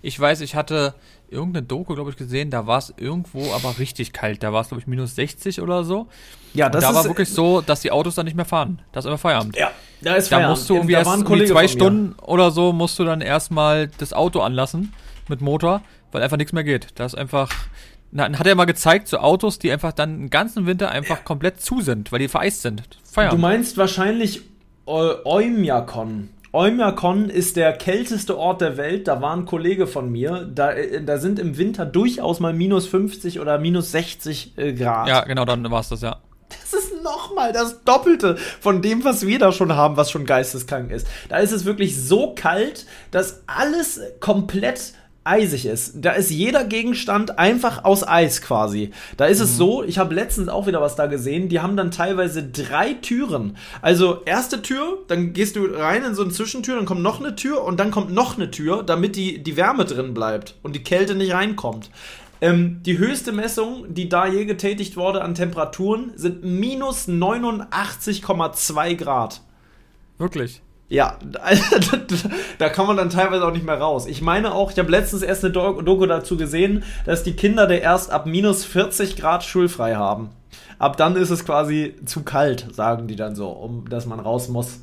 Ich 0.03 0.19
weiß, 0.21 0.43
ich 0.43 0.55
hatte 0.55 0.95
irgendeine 1.31 1.65
Doku, 1.65 1.95
glaube 1.95 2.11
ich, 2.11 2.17
gesehen, 2.17 2.51
da 2.51 2.67
war 2.67 2.79
es 2.79 2.93
irgendwo 2.97 3.53
aber 3.53 3.79
richtig 3.79 4.13
kalt. 4.13 4.43
Da 4.43 4.53
war 4.53 4.61
es, 4.61 4.69
glaube 4.69 4.83
ich, 4.83 4.87
minus 4.87 5.15
60 5.15 5.63
oder 5.63 5.85
so. 5.85 6.09
Ja, 6.55 6.69
das 6.69 6.83
und 6.83 6.83
da 6.83 6.91
ist, 6.91 7.05
war 7.05 7.11
wirklich 7.11 7.29
so, 7.29 7.61
dass 7.61 7.81
die 7.81 7.91
Autos 7.91 8.15
dann 8.15 8.25
nicht 8.25 8.37
mehr 8.37 8.45
fahren. 8.45 8.81
Das 8.93 9.05
ist 9.05 9.09
immer 9.09 9.19
Feierabend. 9.19 9.57
Ja, 9.57 9.71
da 10.01 10.15
ist 10.15 10.29
Feierabend. 10.29 10.47
Da 10.47 10.51
musst 10.51 10.71
du 10.71 10.75
irgendwie 10.75 10.93
erst 10.95 11.11
irgendwie 11.11 11.45
zwei 11.47 11.69
Stunden 11.69 12.15
oder 12.23 12.51
so 12.51 12.73
musst 12.73 12.99
du 12.99 13.05
dann 13.05 13.21
erstmal 13.21 13.89
das 13.99 14.13
Auto 14.13 14.41
anlassen 14.41 14.93
mit 15.29 15.41
Motor, 15.41 15.83
weil 16.13 16.23
einfach 16.23 16.37
nichts 16.37 16.53
mehr 16.53 16.65
geht. 16.65 16.89
Da 16.95 17.05
ist 17.05 17.17
einfach 17.17 17.51
dann 18.13 18.39
hat 18.39 18.47
er 18.47 18.55
mal 18.55 18.65
gezeigt, 18.65 19.09
so 19.09 19.19
Autos, 19.19 19.59
die 19.59 19.73
einfach 19.73 19.93
dann 19.93 20.21
den 20.21 20.31
ganzen 20.31 20.67
Winter 20.67 20.91
einfach 20.91 21.17
ja. 21.17 21.23
komplett 21.25 21.61
zu 21.61 21.81
sind, 21.81 22.13
weil 22.13 22.21
die 22.21 22.29
vereist 22.29 22.63
sind. 22.63 22.85
Feierabend. 23.03 23.39
Du 23.39 23.43
meinst 23.43 23.77
wahrscheinlich 23.77 24.43
Eumjakon. 24.87 26.29
Oymyakon 26.55 27.31
ist 27.31 27.57
der 27.57 27.73
kälteste 27.73 28.39
Ort 28.39 28.61
der 28.61 28.77
Welt. 28.77 29.09
Da 29.09 29.21
war 29.21 29.37
ein 29.37 29.45
Kollege 29.45 29.89
von 29.89 30.13
mir. 30.13 30.49
Da, 30.55 30.71
äh, 30.71 31.03
da 31.03 31.19
sind 31.19 31.41
im 31.41 31.59
Winter 31.59 31.85
durchaus 31.85 32.39
mal 32.39 32.53
minus 32.53 32.87
50 32.87 33.41
oder 33.41 33.59
minus 33.59 33.91
60 33.91 34.57
äh, 34.57 34.73
Grad. 34.73 35.09
Ja, 35.09 35.25
genau, 35.25 35.45
dann 35.45 35.69
war 35.69 35.81
es 35.81 35.89
das, 35.89 36.03
ja. 36.03 36.21
Das 36.49 36.73
ist 36.73 37.03
nochmal 37.03 37.53
das 37.53 37.83
Doppelte 37.85 38.37
von 38.61 38.83
dem, 38.83 39.05
was 39.05 39.27
wir 39.27 39.39
da 39.39 39.53
schon 39.53 39.75
haben, 39.75 39.97
was 39.97 40.11
schon 40.11 40.27
geisteskrank 40.27 40.91
ist. 40.91 41.07
Da 41.29 41.39
ist 41.39 41.53
es 41.53 41.65
wirklich 41.65 42.01
so 42.01 42.35
kalt, 42.35 42.87
dass 43.11 43.43
alles 43.47 44.01
komplett 44.21 44.95
eisig 45.25 45.65
ist. 45.65 45.95
Da 45.97 46.13
ist 46.13 46.31
jeder 46.31 46.65
Gegenstand 46.65 47.39
einfach 47.39 47.85
aus 47.85 48.07
Eis 48.07 48.43
quasi. 48.43 48.91
Da 49.17 49.25
ist 49.25 49.39
mhm. 49.39 49.45
es 49.45 49.57
so, 49.57 49.83
ich 49.83 49.99
habe 49.99 50.15
letztens 50.15 50.49
auch 50.49 50.67
wieder 50.67 50.81
was 50.81 50.97
da 50.97 51.07
gesehen, 51.07 51.49
die 51.49 51.61
haben 51.61 51.77
dann 51.77 51.91
teilweise 51.91 52.43
drei 52.43 52.95
Türen. 52.95 53.57
Also 53.81 54.23
erste 54.25 54.61
Tür, 54.63 54.99
dann 55.09 55.33
gehst 55.33 55.57
du 55.57 55.65
rein 55.65 56.05
in 56.05 56.15
so 56.15 56.23
eine 56.23 56.31
Zwischentür, 56.33 56.77
dann 56.77 56.85
kommt 56.85 57.03
noch 57.03 57.21
eine 57.21 57.35
Tür 57.35 57.65
und 57.65 57.81
dann 57.81 57.91
kommt 57.91 58.13
noch 58.13 58.37
eine 58.37 58.51
Tür, 58.51 58.83
damit 58.83 59.17
die, 59.17 59.43
die 59.43 59.57
Wärme 59.57 59.87
drin 59.87 60.15
bleibt 60.15 60.57
und 60.63 60.77
die 60.77 60.85
Kälte 60.85 61.15
nicht 61.15 61.33
reinkommt. 61.33 61.91
Ähm, 62.45 62.83
die 62.83 62.99
höchste 62.99 63.33
Messung, 63.33 63.95
die 63.95 64.11
da 64.11 64.27
je 64.27 64.45
getätigt 64.45 64.99
wurde 64.99 65.23
an 65.23 65.35
Temperaturen, 65.35 66.13
sind 66.15 66.45
minus 66.45 67.09
89,2 67.09 68.97
Grad. 68.97 69.41
Wirklich? 70.19 70.61
Ja, 70.91 71.19
da 72.59 72.69
kann 72.69 72.87
man 72.87 72.99
dann 72.99 73.09
teilweise 73.09 73.47
auch 73.47 73.53
nicht 73.53 73.65
mehr 73.65 73.81
raus. 73.81 74.05
Ich 74.05 74.21
meine 74.21 74.53
auch, 74.53 74.71
ich 74.71 74.79
habe 74.79 74.91
letztens 74.91 75.23
erst 75.23 75.43
eine 75.43 75.55
Doku 75.55 76.05
dazu 76.05 76.37
gesehen, 76.37 76.85
dass 77.07 77.23
die 77.23 77.33
Kinder 77.33 77.67
der 77.67 77.81
erst 77.81 78.11
ab 78.11 78.27
minus 78.27 78.67
40 78.67 79.17
Grad 79.17 79.43
schulfrei 79.43 79.95
haben. 79.95 80.29
Ab 80.79 80.99
dann 80.99 81.17
ist 81.17 81.31
es 81.31 81.47
quasi 81.47 81.97
zu 82.05 82.25
kalt, 82.25 82.67
sagen 82.75 83.07
die 83.07 83.17
dann 83.17 83.35
so, 83.35 83.49
um 83.49 83.89
dass 83.89 84.05
man 84.05 84.21
raus 84.21 84.51
muss. 84.51 84.81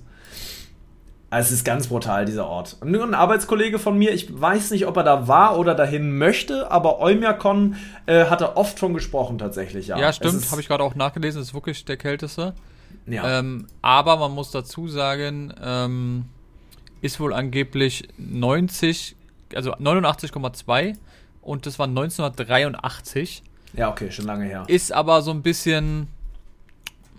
Also 1.32 1.48
es 1.48 1.60
ist 1.60 1.64
ganz 1.64 1.88
brutal, 1.88 2.26
dieser 2.26 2.46
Ort. 2.46 2.76
Und 2.82 2.94
ein 2.94 3.14
Arbeitskollege 3.14 3.80
von 3.80 3.98
mir, 3.98 4.14
ich 4.14 4.42
weiß 4.42 4.72
nicht, 4.72 4.86
ob 4.86 4.98
er 4.98 5.04
da 5.04 5.30
war 5.30 5.58
oder 5.58 5.76
dahin 5.76 6.18
möchte, 6.18 6.70
aber 6.70 7.00
Eumjakon 7.00 7.78
äh, 8.06 8.26
hat 8.26 8.42
er 8.42 8.58
oft 8.58 8.78
schon 8.78 8.94
gesprochen 8.94 9.38
tatsächlich, 9.38 9.88
ja. 9.88 9.98
Ja, 9.98 10.12
stimmt, 10.12 10.52
habe 10.52 10.60
ich 10.60 10.68
gerade 10.68 10.84
auch 10.84 10.94
nachgelesen, 10.94 11.42
ist 11.42 11.54
wirklich 11.54 11.86
der 11.86 11.96
kälteste. 11.96 12.54
Ja. 13.08 13.40
Ähm, 13.40 13.68
aber 13.82 14.18
man 14.18 14.34
muss 14.34 14.52
dazu 14.52 14.90
sagen, 14.90 15.54
ähm, 15.64 16.26
ist 17.02 17.18
wohl 17.22 17.34
angeblich 17.34 18.10
90, 18.18 19.16
also 19.56 19.74
89,2 19.76 20.98
und 21.42 21.66
das 21.66 21.80
war 21.80 21.88
1983. 21.88 23.42
Ja, 23.72 23.90
okay, 23.90 24.12
schon 24.12 24.26
lange 24.26 24.44
her. 24.44 24.66
Ist 24.68 24.92
aber 24.92 25.22
so 25.22 25.32
ein 25.32 25.42
bisschen. 25.42 26.10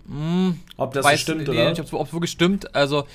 Mh, 0.05 0.15
hm, 0.15 0.59
ob 0.77 0.93
das 0.93 1.03
weiß, 1.03 1.19
stimmt, 1.19 1.47
nee, 1.47 1.49
oder? 1.49 1.69
Nicht, 1.71 1.93
ob 1.93 2.07
es 2.07 2.13
wirklich 2.13 2.31
stimmt. 2.31 2.75
Also, 2.75 3.07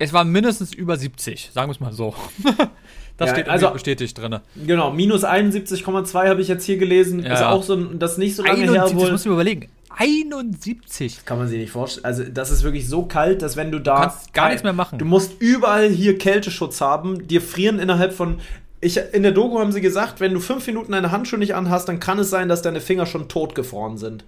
es 0.00 0.14
war 0.14 0.24
mindestens 0.24 0.72
über 0.72 0.96
70, 0.96 1.50
sagen 1.52 1.68
wir 1.68 1.72
es 1.72 1.80
mal 1.80 1.92
so. 1.92 2.14
das 3.18 3.28
ja, 3.28 3.34
steht 3.34 3.48
also 3.50 3.70
bestätigt 3.70 4.16
drin. 4.16 4.38
Genau, 4.56 4.90
minus 4.90 5.24
71,2 5.24 6.26
habe 6.26 6.40
ich 6.40 6.48
jetzt 6.48 6.64
hier 6.64 6.78
gelesen. 6.78 7.22
Ja. 7.22 7.34
Ist 7.34 7.42
auch 7.42 7.62
so, 7.62 7.76
das 7.76 8.16
nicht 8.16 8.34
so 8.34 8.42
lange 8.42 8.62
71, 8.62 8.74
her 8.74 8.96
wohl. 8.96 9.02
Das 9.02 9.12
muss 9.12 9.26
ich 9.26 9.30
überlegen. 9.30 9.68
71. 9.90 11.26
kann 11.26 11.36
man 11.36 11.48
sich 11.48 11.58
nicht 11.58 11.72
vorstellen. 11.72 12.06
Also, 12.06 12.24
das 12.24 12.50
ist 12.50 12.62
wirklich 12.62 12.88
so 12.88 13.04
kalt, 13.04 13.42
dass 13.42 13.56
wenn 13.56 13.70
du 13.70 13.78
da. 13.78 13.96
Du 13.96 14.00
kannst 14.08 14.32
gar 14.32 14.48
nichts 14.48 14.62
mehr 14.62 14.72
machen. 14.72 14.98
Du 14.98 15.04
musst 15.04 15.38
überall 15.38 15.90
hier 15.90 16.16
Kälteschutz 16.16 16.80
haben. 16.80 17.28
Dir 17.28 17.42
frieren 17.42 17.78
innerhalb 17.78 18.14
von. 18.14 18.40
Ich, 18.80 18.98
in 19.12 19.22
der 19.22 19.32
Doku 19.32 19.58
haben 19.58 19.72
sie 19.72 19.82
gesagt, 19.82 20.20
wenn 20.20 20.32
du 20.32 20.40
fünf 20.40 20.66
Minuten 20.66 20.92
deine 20.92 21.10
Handschuhe 21.10 21.38
nicht 21.38 21.54
anhast, 21.54 21.90
dann 21.90 22.00
kann 22.00 22.18
es 22.18 22.30
sein, 22.30 22.48
dass 22.48 22.62
deine 22.62 22.80
Finger 22.80 23.04
schon 23.04 23.28
totgefroren 23.28 23.98
sind. 23.98 24.24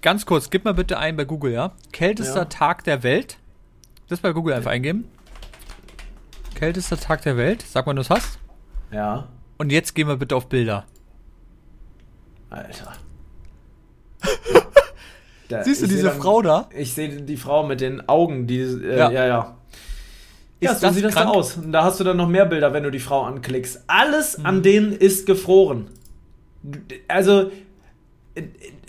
Ganz 0.00 0.26
kurz, 0.26 0.50
gib 0.50 0.64
mal 0.64 0.74
bitte 0.74 0.98
ein 0.98 1.16
bei 1.16 1.24
Google, 1.24 1.52
ja? 1.52 1.72
Kältester 1.92 2.40
ja. 2.40 2.44
Tag 2.46 2.82
der 2.82 3.04
Welt. 3.04 3.36
Das 4.08 4.20
bei 4.20 4.32
Google 4.32 4.54
einfach 4.54 4.70
eingeben. 4.70 5.04
Kältester 6.54 6.98
Tag 6.98 7.22
der 7.22 7.36
Welt. 7.36 7.64
Sag 7.66 7.86
mal, 7.86 7.94
du 7.94 8.02
es 8.02 8.10
hast. 8.10 8.38
Ja. 8.90 9.28
Und 9.58 9.70
jetzt 9.70 9.94
gehen 9.94 10.08
wir 10.08 10.16
bitte 10.16 10.36
auf 10.36 10.48
Bilder. 10.48 10.86
Alter. 12.50 12.92
Da, 15.48 15.62
Siehst 15.64 15.82
du 15.82 15.86
diese 15.86 16.04
dann, 16.04 16.18
Frau 16.18 16.40
da? 16.40 16.70
Ich 16.74 16.94
sehe 16.94 17.10
die 17.10 17.36
Frau 17.36 17.66
mit 17.66 17.82
den 17.82 18.08
Augen, 18.08 18.46
die. 18.46 18.60
Äh, 18.60 18.96
ja, 18.96 19.10
ja. 19.10 19.26
ja. 19.26 19.56
Ja, 20.60 20.74
so 20.76 20.88
sieht 20.90 21.04
das 21.04 21.14
da 21.14 21.26
aus. 21.26 21.56
Und 21.56 21.72
da 21.72 21.84
hast 21.84 22.00
du 22.00 22.04
dann 22.04 22.16
noch 22.16 22.28
mehr 22.28 22.46
Bilder, 22.46 22.72
wenn 22.72 22.84
du 22.84 22.90
die 22.90 23.00
Frau 23.00 23.22
anklickst. 23.24 23.82
Alles 23.88 24.38
mhm. 24.38 24.46
an 24.46 24.62
denen 24.62 24.92
ist 24.92 25.26
gefroren. 25.26 25.88
Also, 27.08 27.50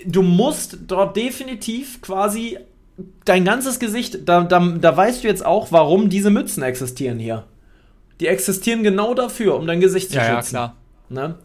du 0.05 0.21
musst 0.21 0.77
dort 0.87 1.17
definitiv 1.17 2.01
quasi 2.01 2.59
dein 3.25 3.45
ganzes 3.45 3.79
Gesicht, 3.79 4.27
da, 4.27 4.43
da, 4.43 4.59
da 4.59 4.97
weißt 4.97 5.23
du 5.23 5.27
jetzt 5.27 5.45
auch, 5.45 5.71
warum 5.71 6.09
diese 6.09 6.29
Mützen 6.29 6.63
existieren 6.63 7.19
hier. 7.19 7.45
Die 8.19 8.27
existieren 8.27 8.83
genau 8.83 9.13
dafür, 9.13 9.55
um 9.55 9.67
dein 9.67 9.79
Gesicht 9.79 10.11
zu 10.11 10.17
ja, 10.17 10.35
schützen. 10.35 10.55
Ja, 10.55 10.75
klar. 11.09 11.25
Ne? 11.27 11.35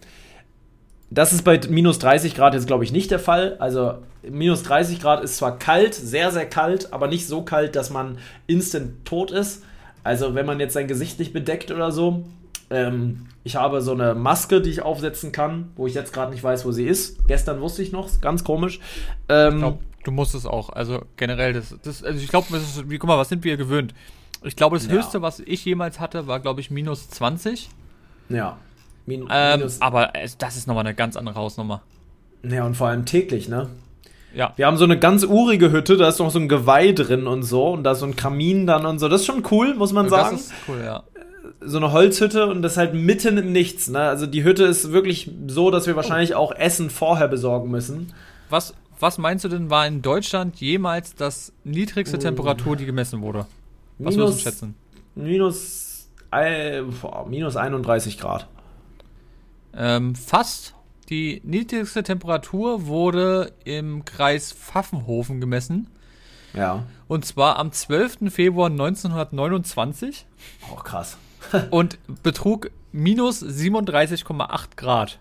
Das 1.11 1.32
ist 1.32 1.42
bei 1.42 1.59
minus 1.68 1.99
30 1.99 2.34
Grad 2.34 2.55
jetzt, 2.55 2.66
glaube 2.66 2.84
ich, 2.84 2.92
nicht 2.92 3.11
der 3.11 3.18
Fall. 3.18 3.57
Also 3.61 3.94
minus 4.22 4.62
30 4.62 5.01
Grad 5.01 5.24
ist 5.24 5.36
zwar 5.36 5.59
kalt, 5.59 5.94
sehr, 5.94 6.30
sehr 6.30 6.46
kalt, 6.46 6.92
aber 6.92 7.09
nicht 7.09 7.26
so 7.26 7.42
kalt, 7.42 7.76
dass 7.76 7.88
man 7.88 8.18
instant 8.46 9.07
tot 9.07 9.30
ist. 9.30 9.62
Also 10.05 10.34
wenn 10.34 10.44
man 10.44 10.61
jetzt 10.61 10.74
sein 10.74 10.86
Gesicht 10.86 11.18
nicht 11.18 11.32
bedeckt 11.32 11.70
oder 11.70 11.92
so. 11.92 12.24
Ähm, 12.70 13.26
ich 13.44 13.57
habe 13.57 13.80
so 13.80 13.92
eine 13.92 14.14
Maske, 14.14 14.61
die 14.61 14.68
ich 14.68 14.82
aufsetzen 14.82 15.32
kann, 15.32 15.70
wo 15.76 15.86
ich 15.86 15.94
jetzt 15.94 16.12
gerade 16.12 16.32
nicht 16.32 16.44
weiß, 16.44 16.66
wo 16.66 16.72
sie 16.72 16.86
ist. 16.86 17.26
Gestern 17.26 17.62
wusste 17.62 17.82
ich 17.82 17.92
noch, 17.92 18.20
ganz 18.20 18.44
komisch. 18.44 18.78
Ähm, 19.30 19.55
ich 19.55 19.59
glaube, 19.61 19.78
du 20.09 20.12
musst 20.12 20.34
es 20.34 20.46
auch. 20.46 20.70
Also 20.70 21.02
generell, 21.16 21.52
das, 21.52 21.76
das 21.82 22.02
also 22.02 22.18
ich 22.18 22.28
glaube, 22.28 22.46
guck 22.50 23.04
mal, 23.04 23.18
was 23.18 23.28
sind 23.28 23.44
wir 23.44 23.59
gewöhnt? 23.59 23.94
Ich 24.42 24.56
glaube, 24.56 24.76
das 24.76 24.86
ja. 24.86 24.92
höchste, 24.92 25.20
was 25.20 25.40
ich 25.40 25.64
jemals 25.64 26.00
hatte, 26.00 26.26
war, 26.26 26.40
glaube 26.40 26.61
ich, 26.62 26.70
minus 26.70 27.11
20. 27.11 27.68
Ja. 28.30 28.56
Min 29.04 29.26
ähm, 29.30 29.68
aber 29.80 30.12
das 30.38 30.56
ist 30.56 30.66
nochmal 30.66 30.86
eine 30.86 30.94
ganz 30.94 31.16
andere 31.16 31.34
Hausnummer. 31.34 31.82
Ja, 32.42 32.64
und 32.64 32.76
vor 32.76 32.88
allem 32.88 33.04
täglich, 33.04 33.48
ne? 33.48 33.68
Ja. 34.34 34.52
Wir 34.56 34.66
haben 34.66 34.76
so 34.76 34.84
eine 34.84 34.98
ganz 34.98 35.24
urige 35.24 35.72
Hütte, 35.72 35.96
da 35.96 36.09
ist 36.09 36.18
noch 36.18 36.30
so 36.30 36.38
ein 36.38 36.48
Geweih 36.48 36.92
drin 36.92 37.26
und 37.26 37.42
so 37.42 37.70
und 37.70 37.84
da 37.84 37.92
ist 37.92 38.00
so 38.00 38.06
ein 38.06 38.16
Kamin 38.16 38.66
dann 38.66 38.86
und 38.86 38.98
so. 38.98 39.09
Das 39.09 39.22
ist 39.22 39.26
schon 39.26 39.42
cool, 39.50 39.74
muss 39.74 39.92
man 39.92 40.09
sagen. 40.09 40.36
Das 40.36 40.46
ist 40.46 40.52
cool, 40.68 40.80
ja. 40.84 41.02
So 41.61 41.78
eine 41.78 41.92
Holzhütte 41.92 42.46
und 42.46 42.62
das 42.62 42.76
halt 42.76 42.94
mitten 42.94 43.36
im 43.36 43.52
Nichts. 43.52 43.88
Ne? 43.88 44.00
Also 44.00 44.26
die 44.26 44.44
Hütte 44.44 44.64
ist 44.64 44.92
wirklich 44.92 45.30
so, 45.48 45.70
dass 45.70 45.86
wir 45.86 45.96
wahrscheinlich 45.96 46.34
auch 46.34 46.52
Essen 46.52 46.88
vorher 46.88 47.28
besorgen 47.28 47.70
müssen. 47.70 48.12
Was, 48.50 48.74
was 49.01 49.18
meinst 49.18 49.44
du 49.44 49.49
denn, 49.49 49.70
war 49.70 49.86
in 49.86 50.03
Deutschland 50.03 50.57
jemals 50.57 51.14
das 51.14 51.53
niedrigste 51.64 52.16
uh. 52.16 52.20
Temperatur, 52.20 52.76
die 52.76 52.86
gemessen 52.86 53.22
wurde? 53.22 53.46
Was 53.99 54.14
minus, 54.14 54.16
würdest 54.16 54.38
du 54.38 54.51
schätzen? 54.51 54.74
Minus, 55.14 56.09
äh, 56.30 56.82
minus 57.26 57.57
31 57.57 58.18
Grad. 58.18 58.49
Ähm, 59.74 60.14
fast. 60.14 60.74
Die 61.09 61.40
niedrigste 61.42 62.03
Temperatur 62.03 62.86
wurde 62.86 63.53
im 63.64 64.05
Kreis 64.05 64.53
Pfaffenhofen 64.53 65.40
gemessen. 65.40 65.88
Ja. 66.53 66.84
Und 67.07 67.24
zwar 67.24 67.59
am 67.59 67.72
12. 67.72 68.30
Februar 68.30 68.68
1929. 68.68 70.26
Oh, 70.70 70.76
krass. 70.76 71.16
und 71.70 71.99
betrug 72.22 72.70
minus 72.92 73.42
37,8 73.42 74.76
Grad. 74.76 75.18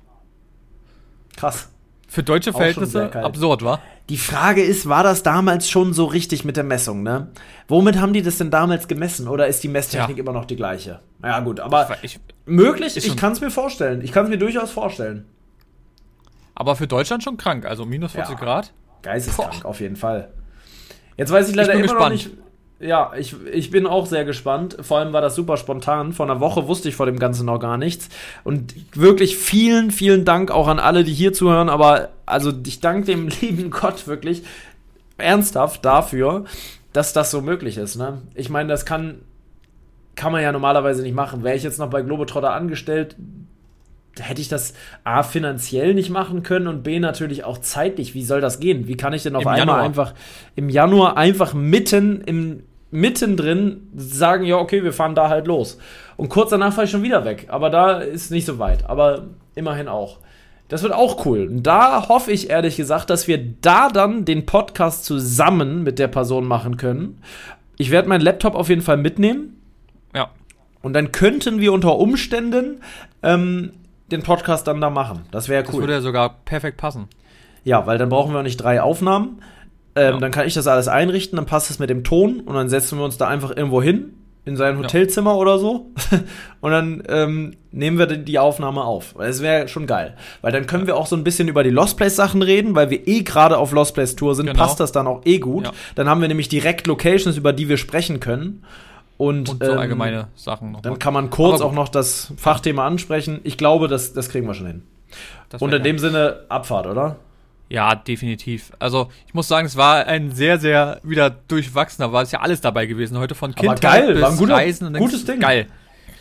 Krass. 1.37 1.69
Für 2.07 2.23
deutsche 2.23 2.53
Verhältnisse 2.53 3.13
absurd, 3.13 3.63
wa? 3.63 3.79
Die 4.09 4.17
Frage 4.17 4.63
ist, 4.63 4.87
war 4.87 5.03
das 5.03 5.23
damals 5.23 5.69
schon 5.69 5.93
so 5.93 6.05
richtig 6.05 6.45
mit 6.45 6.55
der 6.55 6.63
Messung, 6.63 7.03
ne? 7.03 7.27
Womit 7.67 7.97
haben 7.97 8.13
die 8.13 8.21
das 8.21 8.37
denn 8.37 8.49
damals 8.49 8.87
gemessen? 8.87 9.27
Oder 9.27 9.47
ist 9.47 9.63
die 9.63 9.67
Messtechnik 9.67 10.17
ja. 10.17 10.23
immer 10.23 10.31
noch 10.31 10.45
die 10.45 10.55
gleiche? 10.55 11.01
Ja, 11.21 11.41
gut, 11.41 11.59
aber 11.59 11.89
ich, 12.01 12.15
ich, 12.15 12.19
möglich, 12.45 12.95
ich 12.95 13.17
kann 13.17 13.33
es 13.33 13.41
mir 13.41 13.51
vorstellen. 13.51 14.01
Ich 14.01 14.13
kann 14.13 14.23
es 14.23 14.29
mir 14.29 14.37
durchaus 14.37 14.71
vorstellen. 14.71 15.25
Aber 16.55 16.77
für 16.77 16.87
Deutschland 16.87 17.23
schon 17.23 17.35
krank, 17.35 17.65
also 17.65 17.85
minus 17.85 18.13
40 18.13 18.35
ja. 18.35 18.39
Grad. 18.39 18.73
Geisteskrank, 19.01 19.63
Boah. 19.63 19.69
auf 19.69 19.81
jeden 19.81 19.97
Fall. 19.97 20.29
Jetzt 21.17 21.31
weiß 21.31 21.49
ich 21.49 21.55
leider 21.55 21.73
ich 21.73 21.79
immer 21.79 21.83
gespannt. 21.83 22.03
noch 22.03 22.09
nicht. 22.11 22.31
Ja, 22.79 23.11
ich, 23.17 23.35
ich 23.51 23.71
bin 23.71 23.87
auch 23.87 24.05
sehr 24.05 24.23
gespannt. 24.23 24.77
Vor 24.81 24.99
allem 24.99 25.11
war 25.11 25.21
das 25.21 25.35
super 25.35 25.57
spontan. 25.57 26.13
Vor 26.13 26.29
einer 26.29 26.39
Woche 26.39 26.67
wusste 26.67 26.89
ich 26.89 26.95
vor 26.95 27.07
dem 27.07 27.17
Ganzen 27.17 27.45
noch 27.45 27.59
gar 27.59 27.77
nichts. 27.77 28.09
Und 28.43 28.75
wirklich 28.95 29.35
vielen, 29.35 29.89
vielen 29.89 30.25
Dank 30.25 30.51
auch 30.51 30.67
an 30.67 30.79
alle, 30.79 31.03
die 31.03 31.13
hier 31.13 31.33
zuhören. 31.33 31.69
Aber 31.69 32.09
also 32.27 32.51
ich 32.65 32.79
danke 32.79 33.07
dem 33.07 33.27
lieben 33.41 33.71
Gott 33.71 34.07
wirklich 34.07 34.43
ernsthaft 35.17 35.83
dafür, 35.85 36.45
dass 36.93 37.13
das 37.13 37.31
so 37.31 37.41
möglich 37.41 37.77
ist. 37.77 37.95
Ne? 37.95 38.21
Ich 38.35 38.49
meine, 38.49 38.69
das 38.69 38.85
kann, 38.85 39.21
kann 40.15 40.31
man 40.31 40.43
ja 40.43 40.51
normalerweise 40.51 41.01
nicht 41.01 41.15
machen. 41.15 41.43
Wäre 41.43 41.55
ich 41.55 41.63
jetzt 41.63 41.79
noch 41.79 41.89
bei 41.89 42.03
Globetrotter 42.03 42.53
angestellt, 42.53 43.15
hätte 44.19 44.41
ich 44.41 44.49
das 44.49 44.73
A 45.03 45.23
finanziell 45.23 45.93
nicht 45.93 46.09
machen 46.09 46.43
können 46.43 46.67
und 46.67 46.83
B 46.83 46.99
natürlich 46.99 47.43
auch 47.43 47.59
zeitlich. 47.59 48.13
Wie 48.13 48.23
soll 48.23 48.41
das 48.41 48.59
gehen? 48.59 48.87
Wie 48.87 48.97
kann 48.97 49.13
ich 49.13 49.23
denn 49.23 49.35
auf 49.35 49.43
Im 49.43 49.47
einmal 49.47 49.59
Januar. 49.59 49.81
einfach 49.81 50.13
im 50.55 50.69
Januar 50.69 51.17
einfach 51.17 51.53
mitten 51.53 52.21
im 52.21 52.63
mittendrin 52.91 53.89
sagen, 53.95 54.45
ja, 54.45 54.57
okay, 54.57 54.83
wir 54.83 54.93
fahren 54.93 55.15
da 55.15 55.29
halt 55.29 55.47
los. 55.47 55.77
Und 56.15 56.29
kurz 56.29 56.49
danach 56.49 56.73
fahre 56.73 56.85
ich 56.85 56.91
schon 56.91 57.03
wieder 57.03 57.25
weg. 57.25 57.47
Aber 57.49 57.69
da 57.69 57.99
ist 57.99 58.31
nicht 58.31 58.45
so 58.45 58.59
weit. 58.59 58.89
Aber 58.89 59.25
immerhin 59.55 59.87
auch. 59.87 60.19
Das 60.67 60.83
wird 60.83 60.93
auch 60.93 61.25
cool. 61.25 61.47
Und 61.47 61.63
da 61.63 62.09
hoffe 62.09 62.31
ich 62.31 62.49
ehrlich 62.49 62.75
gesagt, 62.75 63.09
dass 63.09 63.27
wir 63.27 63.37
da 63.61 63.89
dann 63.89 64.25
den 64.25 64.45
Podcast 64.45 65.05
zusammen 65.05 65.83
mit 65.83 65.97
der 65.99 66.07
Person 66.07 66.45
machen 66.45 66.77
können. 66.77 67.21
Ich 67.77 67.91
werde 67.91 68.09
meinen 68.09 68.21
Laptop 68.21 68.55
auf 68.55 68.69
jeden 68.69 68.81
Fall 68.81 68.97
mitnehmen. 68.97 69.61
Ja. 70.13 70.29
Und 70.81 70.93
dann 70.93 71.11
könnten 71.11 71.61
wir 71.61 71.71
unter 71.71 71.97
Umständen 71.97 72.81
ähm, 73.23 73.71
den 74.11 74.23
Podcast 74.23 74.67
dann 74.67 74.81
da 74.81 74.89
machen. 74.89 75.21
Das 75.31 75.47
wäre 75.47 75.63
cool. 75.63 75.67
Das 75.67 75.79
würde 75.79 75.93
ja 75.93 76.01
sogar 76.01 76.35
perfekt 76.45 76.77
passen. 76.77 77.07
Ja, 77.63 77.85
weil 77.85 77.97
dann 77.97 78.09
brauchen 78.09 78.33
wir 78.33 78.39
auch 78.39 78.43
nicht 78.43 78.57
drei 78.57 78.81
Aufnahmen. 78.81 79.41
Ähm, 79.97 80.13
ja. 80.13 80.19
Dann 80.19 80.31
kann 80.31 80.45
ich 80.45 80.53
das 80.53 80.67
alles 80.67 80.87
einrichten, 80.87 81.35
dann 81.35 81.45
passt 81.45 81.71
es 81.71 81.79
mit 81.79 81.89
dem 81.89 82.03
Ton 82.03 82.41
und 82.41 82.53
dann 82.53 82.69
setzen 82.69 82.97
wir 82.97 83.05
uns 83.05 83.17
da 83.17 83.27
einfach 83.27 83.55
irgendwo 83.55 83.81
hin, 83.81 84.13
in 84.45 84.55
sein 84.55 84.77
Hotelzimmer 84.77 85.31
ja. 85.31 85.37
oder 85.37 85.59
so. 85.59 85.87
und 86.61 86.71
dann 86.71 87.03
ähm, 87.09 87.55
nehmen 87.71 87.97
wir 87.97 88.05
die 88.05 88.39
Aufnahme 88.39 88.83
auf. 88.83 89.15
Das 89.17 89.41
wäre 89.41 89.67
schon 89.67 89.87
geil. 89.87 90.15
Weil 90.41 90.51
dann 90.51 90.67
können 90.67 90.87
wir 90.87 90.95
auch 90.95 91.07
so 91.07 91.15
ein 91.15 91.23
bisschen 91.23 91.47
über 91.47 91.63
die 91.63 91.71
Lost 91.71 91.97
Place 91.97 92.15
Sachen 92.15 92.41
reden, 92.41 92.75
weil 92.75 92.89
wir 92.89 93.07
eh 93.07 93.23
gerade 93.23 93.57
auf 93.57 93.71
Lost 93.71 93.95
Place 93.95 94.15
Tour 94.15 94.35
sind, 94.35 94.45
genau. 94.45 94.59
passt 94.59 94.79
das 94.79 94.91
dann 94.91 95.07
auch 95.07 95.21
eh 95.25 95.39
gut. 95.39 95.65
Ja. 95.65 95.73
Dann 95.95 96.07
haben 96.07 96.21
wir 96.21 96.27
nämlich 96.27 96.47
direkt 96.47 96.87
Locations, 96.87 97.35
über 97.35 97.51
die 97.51 97.67
wir 97.67 97.77
sprechen 97.77 98.19
können. 98.19 98.63
Und, 99.17 99.49
und 99.49 99.63
so 99.63 99.71
ähm, 99.71 99.79
allgemeine 99.79 100.27
Sachen 100.35 100.71
noch. 100.71 100.81
Dann 100.81 100.93
mal. 100.93 100.99
kann 100.99 101.13
man 101.13 101.31
kurz 101.31 101.59
auch 101.59 101.73
noch 101.73 101.89
das 101.89 102.31
Fachthema 102.37 102.85
ansprechen. 102.85 103.39
Ich 103.43 103.57
glaube, 103.57 103.87
das, 103.87 104.13
das 104.13 104.29
kriegen 104.29 104.45
wir 104.45 104.53
schon 104.53 104.67
hin. 104.67 104.83
Und 105.59 105.73
in 105.73 105.81
dem 105.81 105.97
Sinne 105.97 106.41
Abfahrt, 106.49 106.85
oder? 106.85 107.15
Ja, 107.69 107.95
definitiv. 107.95 108.71
Also 108.79 109.09
ich 109.27 109.33
muss 109.33 109.47
sagen, 109.47 109.67
es 109.67 109.75
war 109.75 110.05
ein 110.05 110.31
sehr, 110.31 110.59
sehr 110.59 110.99
wieder 111.03 111.29
durchwachsener, 111.29 112.13
war 112.13 112.23
es 112.23 112.31
ja 112.31 112.39
alles 112.39 112.61
dabei 112.61 112.85
gewesen. 112.85 113.17
Heute 113.17 113.35
von 113.35 113.53
Kindheit 113.53 113.81
geil, 113.81 114.13
bis 114.13 114.21
war 114.21 114.31
ein 114.31 114.37
guter, 114.37 114.55
Reisen. 114.55 114.87
Und 114.87 114.97
gutes 114.97 115.25
Ding. 115.25 115.39
Geil. 115.39 115.67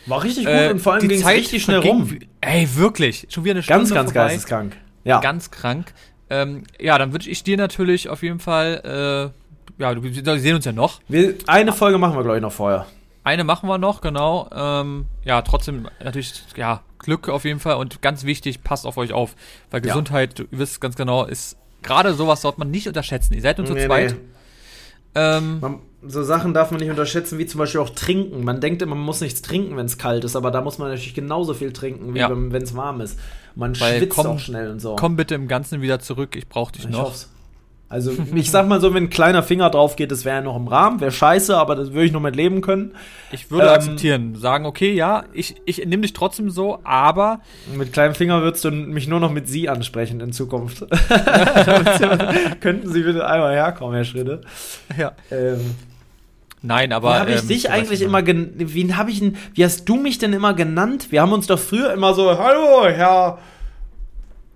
War 0.07 0.23
richtig 0.23 0.45
gut 0.45 0.53
äh, 0.53 0.69
und 0.71 0.79
vor 0.79 0.93
allem 0.93 1.07
ging 1.07 1.19
es 1.19 1.27
richtig 1.27 1.63
schnell 1.63 1.79
rum. 1.79 2.17
Ey, 2.41 2.67
wirklich. 2.75 3.27
Schon 3.29 3.43
wieder 3.43 3.55
eine 3.55 3.63
Stunde 3.63 3.79
Ganz, 3.79 3.93
ganz 3.93 4.11
vorbei. 4.11 4.27
geisteskrank. 4.29 4.77
Ja. 5.03 5.19
Ganz 5.19 5.51
krank. 5.51 5.93
Ähm, 6.29 6.63
ja, 6.79 6.97
dann 6.97 7.13
wünsche 7.13 7.29
ich 7.29 7.43
dir 7.43 7.57
natürlich 7.57 8.09
auf 8.09 8.23
jeden 8.23 8.39
Fall, 8.39 9.31
äh, 9.79 9.81
ja, 9.81 10.03
wir 10.03 10.39
sehen 10.39 10.55
uns 10.55 10.65
ja 10.65 10.73
noch. 10.73 10.99
Wir, 11.07 11.35
eine 11.47 11.71
Folge 11.71 11.97
machen 11.97 12.15
wir, 12.15 12.23
glaube 12.23 12.37
ich, 12.37 12.41
noch 12.41 12.51
vorher. 12.51 12.85
Eine 13.23 13.43
machen 13.43 13.67
wir 13.67 13.77
noch, 13.77 14.01
genau. 14.01 14.49
Ähm, 14.53 15.05
ja, 15.23 15.41
trotzdem 15.41 15.87
natürlich, 16.03 16.43
ja, 16.55 16.81
Glück 17.07 17.29
auf 17.29 17.45
jeden 17.45 17.61
Fall 17.61 17.77
und 17.77 18.01
ganz 18.01 18.25
wichtig, 18.25 18.63
passt 18.63 18.85
auf 18.85 18.97
euch 18.97 19.13
auf. 19.13 19.33
Weil 19.71 19.79
Gesundheit, 19.79 20.39
ja. 20.39 20.45
ihr 20.51 20.59
wisst 20.59 20.81
ganz 20.81 20.97
genau, 20.97 21.23
ist 21.23 21.55
gerade 21.81 22.13
sowas 22.13 22.41
sollte 22.41 22.59
man 22.59 22.69
nicht 22.69 22.85
unterschätzen. 22.85 23.33
Ihr 23.33 23.41
seid 23.41 23.57
nur 23.59 23.65
zu 23.65 23.75
nee, 23.75 23.85
zweit. 23.85 24.11
Nee. 24.11 24.19
Ähm, 25.15 25.59
man, 25.61 25.79
so 26.05 26.21
Sachen 26.23 26.53
darf 26.53 26.69
man 26.71 26.81
nicht 26.81 26.89
unterschätzen, 26.89 27.37
wie 27.37 27.45
zum 27.45 27.59
Beispiel 27.59 27.79
auch 27.79 27.91
trinken. 27.91 28.43
Man 28.43 28.59
denkt 28.59 28.81
immer, 28.81 28.93
man 28.93 29.05
muss 29.05 29.21
nichts 29.21 29.41
trinken, 29.41 29.77
wenn 29.77 29.85
es 29.85 29.97
kalt 29.97 30.25
ist, 30.25 30.35
aber 30.35 30.51
da 30.51 30.59
muss 30.59 30.79
man 30.79 30.89
natürlich 30.89 31.13
genauso 31.13 31.53
viel 31.53 31.71
trinken, 31.71 32.13
wie 32.13 32.19
ja. 32.19 32.29
wenn 32.29 32.61
es 32.61 32.75
warm 32.75 32.99
ist. 32.99 33.17
Man 33.55 33.79
Weil 33.79 33.99
schwitzt 33.99 34.15
komm, 34.17 34.27
auch 34.27 34.39
schnell 34.39 34.69
und 34.69 34.81
so. 34.81 34.97
Komm 34.97 35.15
bitte 35.15 35.33
im 35.35 35.47
Ganzen 35.47 35.81
wieder 35.81 35.99
zurück, 35.99 36.35
ich 36.35 36.49
brauche 36.49 36.73
dich 36.73 36.83
ich 36.83 36.89
noch. 36.89 37.03
Hoff's. 37.03 37.29
Also 37.89 38.11
ich 38.35 38.51
sag 38.51 38.67
mal 38.67 38.81
so, 38.81 38.93
wenn 38.93 39.05
ein 39.05 39.09
kleiner 39.09 39.43
Finger 39.43 39.69
drauf 39.69 39.95
geht, 39.95 40.11
das 40.11 40.25
wäre 40.25 40.37
ja 40.37 40.41
noch 40.41 40.55
im 40.55 40.67
Rahmen, 40.67 40.99
wäre 40.99 41.11
scheiße, 41.11 41.55
aber 41.55 41.75
das 41.75 41.93
würde 41.93 42.05
ich 42.05 42.11
noch 42.11 42.21
mit 42.21 42.35
leben 42.35 42.61
können. 42.61 42.91
Ich 43.31 43.49
würde 43.49 43.67
ähm, 43.67 43.73
akzeptieren, 43.73 44.35
sagen, 44.35 44.65
okay, 44.65 44.93
ja, 44.93 45.23
ich, 45.33 45.55
ich 45.65 45.85
nehme 45.85 46.01
dich 46.01 46.13
trotzdem 46.13 46.49
so, 46.49 46.79
aber. 46.83 47.41
Mit 47.75 47.93
kleinem 47.93 48.15
Finger 48.15 48.41
würdest 48.41 48.65
du 48.65 48.71
mich 48.71 49.07
nur 49.07 49.19
noch 49.19 49.31
mit 49.31 49.47
sie 49.47 49.69
ansprechen 49.69 50.19
in 50.19 50.33
Zukunft. 50.33 50.79
Könnten 52.59 52.91
Sie 52.91 53.03
bitte 53.03 53.25
einmal 53.25 53.53
herkommen, 53.53 53.95
Herr 53.95 54.05
Schritte? 54.05 54.41
Ja. 54.97 55.13
Ähm, 55.31 55.75
Nein, 56.61 56.91
aber. 56.91 57.09
Wie 57.09 57.19
habe 57.19 57.31
ich 57.31 57.41
ähm, 57.41 57.47
dich 57.47 57.69
eigentlich 57.69 58.01
immer 58.01 58.25
wie 58.25 58.81
ich 58.81 59.33
wie 59.53 59.63
hast 59.63 59.85
du 59.85 59.95
mich 59.95 60.17
denn 60.17 60.33
immer 60.33 60.53
genannt? 60.53 61.07
Wir 61.11 61.21
haben 61.21 61.31
uns 61.31 61.47
doch 61.47 61.59
früher 61.59 61.93
immer 61.93 62.13
so, 62.13 62.37
hallo, 62.37 62.87
Herr 62.87 63.37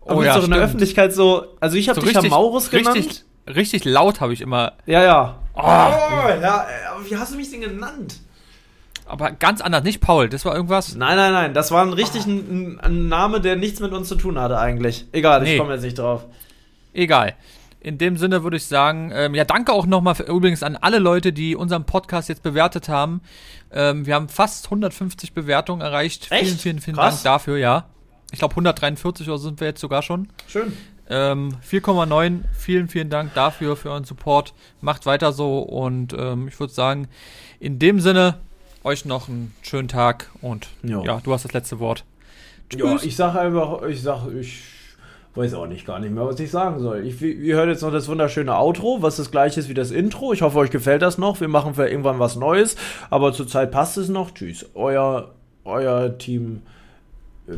aber 0.06 0.16
oh, 0.16 0.24
ja, 0.24 0.36
doch 0.36 0.45
in 0.45 0.52
der 0.52 0.62
Öffentlichkeit 0.62 1.14
so, 1.14 1.45
also 1.60 1.78
ich 1.78 1.89
habe 1.89 1.99
so 1.99 2.06
dich 2.06 2.16
richtig, 2.16 2.32
ja 2.32 2.38
Maurus 2.38 2.70
genannt. 2.70 2.95
Richtig, 2.95 3.24
richtig 3.47 3.86
laut 3.86 4.22
habe 4.22 4.34
ich 4.34 4.41
immer. 4.41 4.74
Ja, 4.86 5.04
ja. 5.04 5.39
Oh. 5.54 5.60
oh, 5.62 6.41
ja, 6.41 6.66
aber 6.91 7.10
wie 7.10 7.16
hast 7.16 7.34
du 7.34 7.38
mich 7.38 7.52
denn 7.52 7.62
genannt? 7.62 8.20
Aber 9.06 9.32
ganz 9.32 9.60
anders, 9.62 9.84
nicht 9.84 9.99
Paul, 9.99 10.30
das 10.30 10.45
war 10.45 10.56
irgendwas. 10.56 10.95
Nein, 10.95 11.18
nein, 11.18 11.34
nein, 11.34 11.54
das 11.54 11.72
war 11.72 11.86
ein 11.86 11.93
richtig 11.93 12.26
ein, 12.26 12.80
ein, 12.82 13.10
Name, 13.10 13.41
der 13.41 13.58
nichts 13.58 13.80
mit 13.82 13.91
uns 13.91 14.08
zu 14.08 14.16
tun 14.16 14.39
hatte 14.39 14.58
eigentlich. 14.58 15.06
Egal, 15.12 15.41
nee. 15.41 15.54
ich 15.54 15.60
komme 15.60 15.74
jetzt 15.74 15.84
nicht 15.84 15.99
drauf. 15.99 16.26
Egal. 16.93 17.36
In 17.82 17.97
dem 17.97 18.16
Sinne 18.16 18.43
würde 18.43 18.58
ich 18.58 18.66
sagen, 18.68 19.12
ähm, 19.14 19.36
ja, 19.36 19.43
danke 19.43 19.74
auch 19.74 19.86
nochmal 19.86 20.16
übrigens 20.28 20.64
an 20.64 20.78
alle 20.78 20.99
Leute, 20.99 21.34
die 21.34 21.56
unseren 21.56 21.84
Podcast 21.84 22.30
jetzt 22.30 22.43
bewertet 22.43 22.89
haben. 22.89 23.22
Ähm, 23.72 24.06
wir 24.06 24.16
haben 24.16 24.30
fast 24.30 24.66
150 24.66 25.34
Bewertungen 25.34 25.82
erreicht. 25.82 26.28
Echt? 26.30 26.43
Vielen, 26.43 26.58
vielen, 26.58 26.80
vielen 26.80 26.95
Krass. 26.95 27.24
Dank 27.24 27.36
dafür, 27.36 27.58
ja. 27.58 27.86
Ich 28.32 28.40
glaube 28.40 28.54
143 28.54 29.28
oder 29.28 29.38
sind 29.38 29.60
wir 29.60 29.68
jetzt 29.68 29.82
sogar 29.82 30.02
schon. 30.02 30.30
Schön. 30.48 30.74
Ähm, 31.10 31.58
4,9. 31.70 32.40
Vielen, 32.58 32.88
vielen 32.88 33.10
Dank 33.10 33.34
dafür, 33.34 33.76
für 33.76 33.90
euren 33.92 34.06
Support. 34.06 34.54
Macht 34.80 35.06
weiter 35.06 35.34
so 35.34 35.60
und 35.60 36.14
ähm, 36.18 36.48
ich 36.48 36.60
würde 36.60 36.74
sagen, 36.74 37.08
in 37.60 37.80
dem 37.80 38.00
Sinne, 38.00 38.38
euch 38.84 39.06
noch 39.06 39.28
einen 39.28 39.54
schönen 39.62 39.88
Tag 39.88 40.32
und 40.42 40.70
jo. 40.84 41.04
ja, 41.04 41.20
du 41.22 41.34
hast 41.34 41.46
das 41.46 41.54
letzte 41.54 41.80
Wort. 41.80 42.06
Tschüss. 42.70 42.82
Ja, 42.82 42.98
ich 43.04 43.16
sage 43.16 43.40
einfach, 43.40 43.84
ich 43.84 44.02
sage, 44.02 44.40
ich 44.40 44.64
weiß 45.36 45.54
auch 45.54 45.68
nicht 45.68 45.86
gar 45.86 46.00
nicht 46.00 46.14
mehr, 46.14 46.26
was 46.26 46.40
ich 46.40 46.50
sagen 46.50 46.80
soll. 46.80 47.06
Ich, 47.06 47.22
ihr 47.22 47.56
hört 47.56 47.68
jetzt 47.68 47.82
noch 47.82 47.92
das 47.92 48.08
wunderschöne 48.08 48.56
Outro, 48.56 49.02
was 49.02 49.18
das 49.18 49.32
gleiche 49.32 49.60
ist 49.60 49.70
wie 49.70 49.74
das 49.74 49.92
Intro. 49.92 50.34
Ich 50.34 50.42
hoffe, 50.42 50.58
euch 50.58 50.72
gefällt 50.72 51.02
das 51.02 51.18
noch. 51.18 51.42
Wir 51.42 51.48
machen 51.48 51.74
für 51.76 51.88
irgendwann 51.88 52.20
was 52.20 52.36
Neues, 52.36 52.76
aber 53.10 53.34
zurzeit 53.34 53.72
passt 53.72 53.98
es 53.98 54.10
noch. 54.10 54.32
Tschüss. 54.32 54.66
Euer, 54.74 55.32
euer 55.64 56.18
Team. 56.18 56.64
Äh, 57.48 57.58